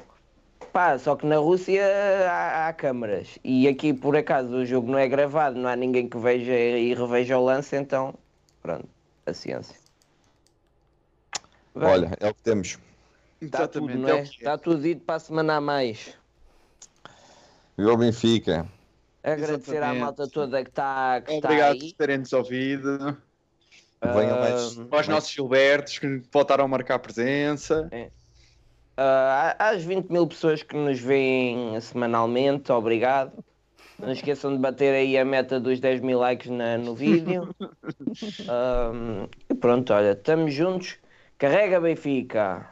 Pá, 0.73 0.97
só 0.99 1.15
que 1.15 1.25
na 1.25 1.37
Rússia 1.37 1.83
há, 2.29 2.67
há 2.67 2.73
câmaras 2.73 3.39
e 3.43 3.67
aqui 3.67 3.93
por 3.93 4.15
acaso 4.15 4.49
o 4.55 4.65
jogo 4.65 4.91
não 4.91 4.99
é 4.99 5.07
gravado, 5.07 5.57
não 5.59 5.69
há 5.69 5.75
ninguém 5.75 6.07
que 6.07 6.17
veja 6.17 6.53
e 6.53 6.93
reveja 6.93 7.37
o 7.37 7.43
lance, 7.45 7.75
então 7.75 8.13
pronto, 8.61 8.87
a 9.25 9.33
ciência. 9.33 9.75
Bem. 11.75 11.87
Olha, 11.87 12.11
é 12.19 12.29
o 12.29 12.33
que 12.33 12.41
temos. 12.43 12.77
Está 13.41 13.67
tudo, 13.67 13.89
Exatamente, 13.89 13.97
não 14.01 14.09
é 14.09 14.19
é? 14.19 14.23
que 14.23 14.29
é. 14.29 14.37
Está 14.37 14.57
tudo 14.57 14.81
dito 14.81 15.01
para 15.05 15.15
a 15.15 15.19
semana 15.19 15.55
a 15.55 15.61
mais. 15.61 16.13
Viu 17.77 17.93
o 17.93 17.97
Benfica. 17.97 18.67
Agradecer 19.23 19.71
à 19.71 19.75
Exatamente. 19.77 19.99
malta 20.01 20.27
toda 20.29 20.63
que 20.63 20.69
está 20.69 21.21
que 21.21 21.33
está 21.33 21.47
Obrigado 21.49 21.73
aí. 21.73 21.79
por 21.91 21.97
terem-nos 21.97 22.33
ouvido. 22.33 23.17
Venham 24.01 24.39
mais. 24.39 24.77
Ahm, 24.77 24.87
Aos 24.91 25.07
nossos 25.09 25.31
Gilbertos 25.31 25.99
que 25.99 26.21
voltaram 26.31 26.63
a 26.63 26.67
marcar 26.67 26.99
presença. 26.99 27.89
Ah, 28.95 29.55
às 29.59 29.83
20 29.83 30.09
mil 30.09 30.25
pessoas 30.27 30.63
que 30.63 30.75
nos 30.75 30.99
veem 30.99 31.79
semanalmente, 31.81 32.71
obrigado. 32.71 33.31
Não 33.97 34.11
esqueçam 34.13 34.53
de 34.53 34.59
bater 34.59 34.93
aí 34.95 35.17
a 35.17 35.25
meta 35.25 35.59
dos 35.59 35.79
10 35.81 35.99
mil 35.99 36.19
likes 36.19 36.49
na- 36.49 36.77
no 36.77 36.95
vídeo. 36.95 37.53
E 39.49 39.53
pronto, 39.55 39.93
olha, 39.93 40.11
estamos 40.11 40.53
juntos. 40.53 40.97
Carrega 41.37 41.79
Benfica. 41.79 42.65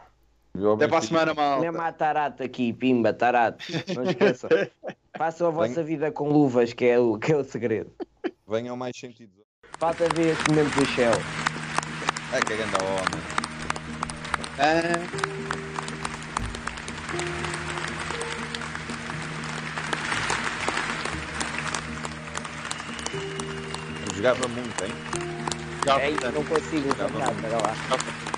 Até 0.75 0.87
para 0.87 0.97
a 0.97 1.01
semana, 1.01 1.33
malta. 1.33 1.61
Mesmo 1.61 1.81
a 1.81 1.91
tarata 1.91 2.43
aqui, 2.43 2.73
pimba, 2.73 3.13
tarata. 3.13 3.63
Não 3.95 4.03
esqueçam. 4.03 4.49
Façam 5.17 5.47
a 5.47 5.51
vossa 5.51 5.83
vida 5.83 6.11
com 6.11 6.29
luvas, 6.29 6.73
que 6.73 6.85
é 6.85 6.99
o, 6.99 7.17
que 7.17 7.31
é 7.31 7.35
o 7.35 7.43
segredo. 7.43 7.91
Venham 8.47 8.77
mais 8.77 8.95
sentidos. 8.97 9.35
Falta 9.79 10.07
ver 10.15 10.33
este 10.33 10.49
momento 10.49 10.75
do 10.75 10.85
Shell. 10.85 11.11
É 12.33 12.39
que 12.39 12.55
grande 12.55 12.75
homem. 12.75 13.37
Ah, 14.59 15.27
jogava 24.15 24.47
muito, 24.47 24.83
hein? 24.83 24.91
É 25.99 26.09
isso, 26.09 26.31
não 26.31 26.43
consigo 26.43 26.89
levantar, 26.89 27.33
para 27.35 27.57
lá. 27.61 28.36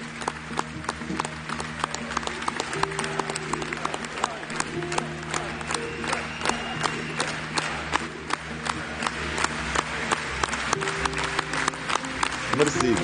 Merecido. 12.59 12.99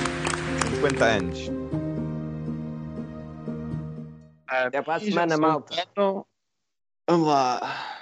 50 0.74 1.04
anos. 1.06 1.50
Até 4.46 4.82
para 4.82 4.96
a 4.96 5.00
semana, 5.00 5.38
malta. 5.38 5.74
Vamos 7.08 7.28
lá. 7.28 7.95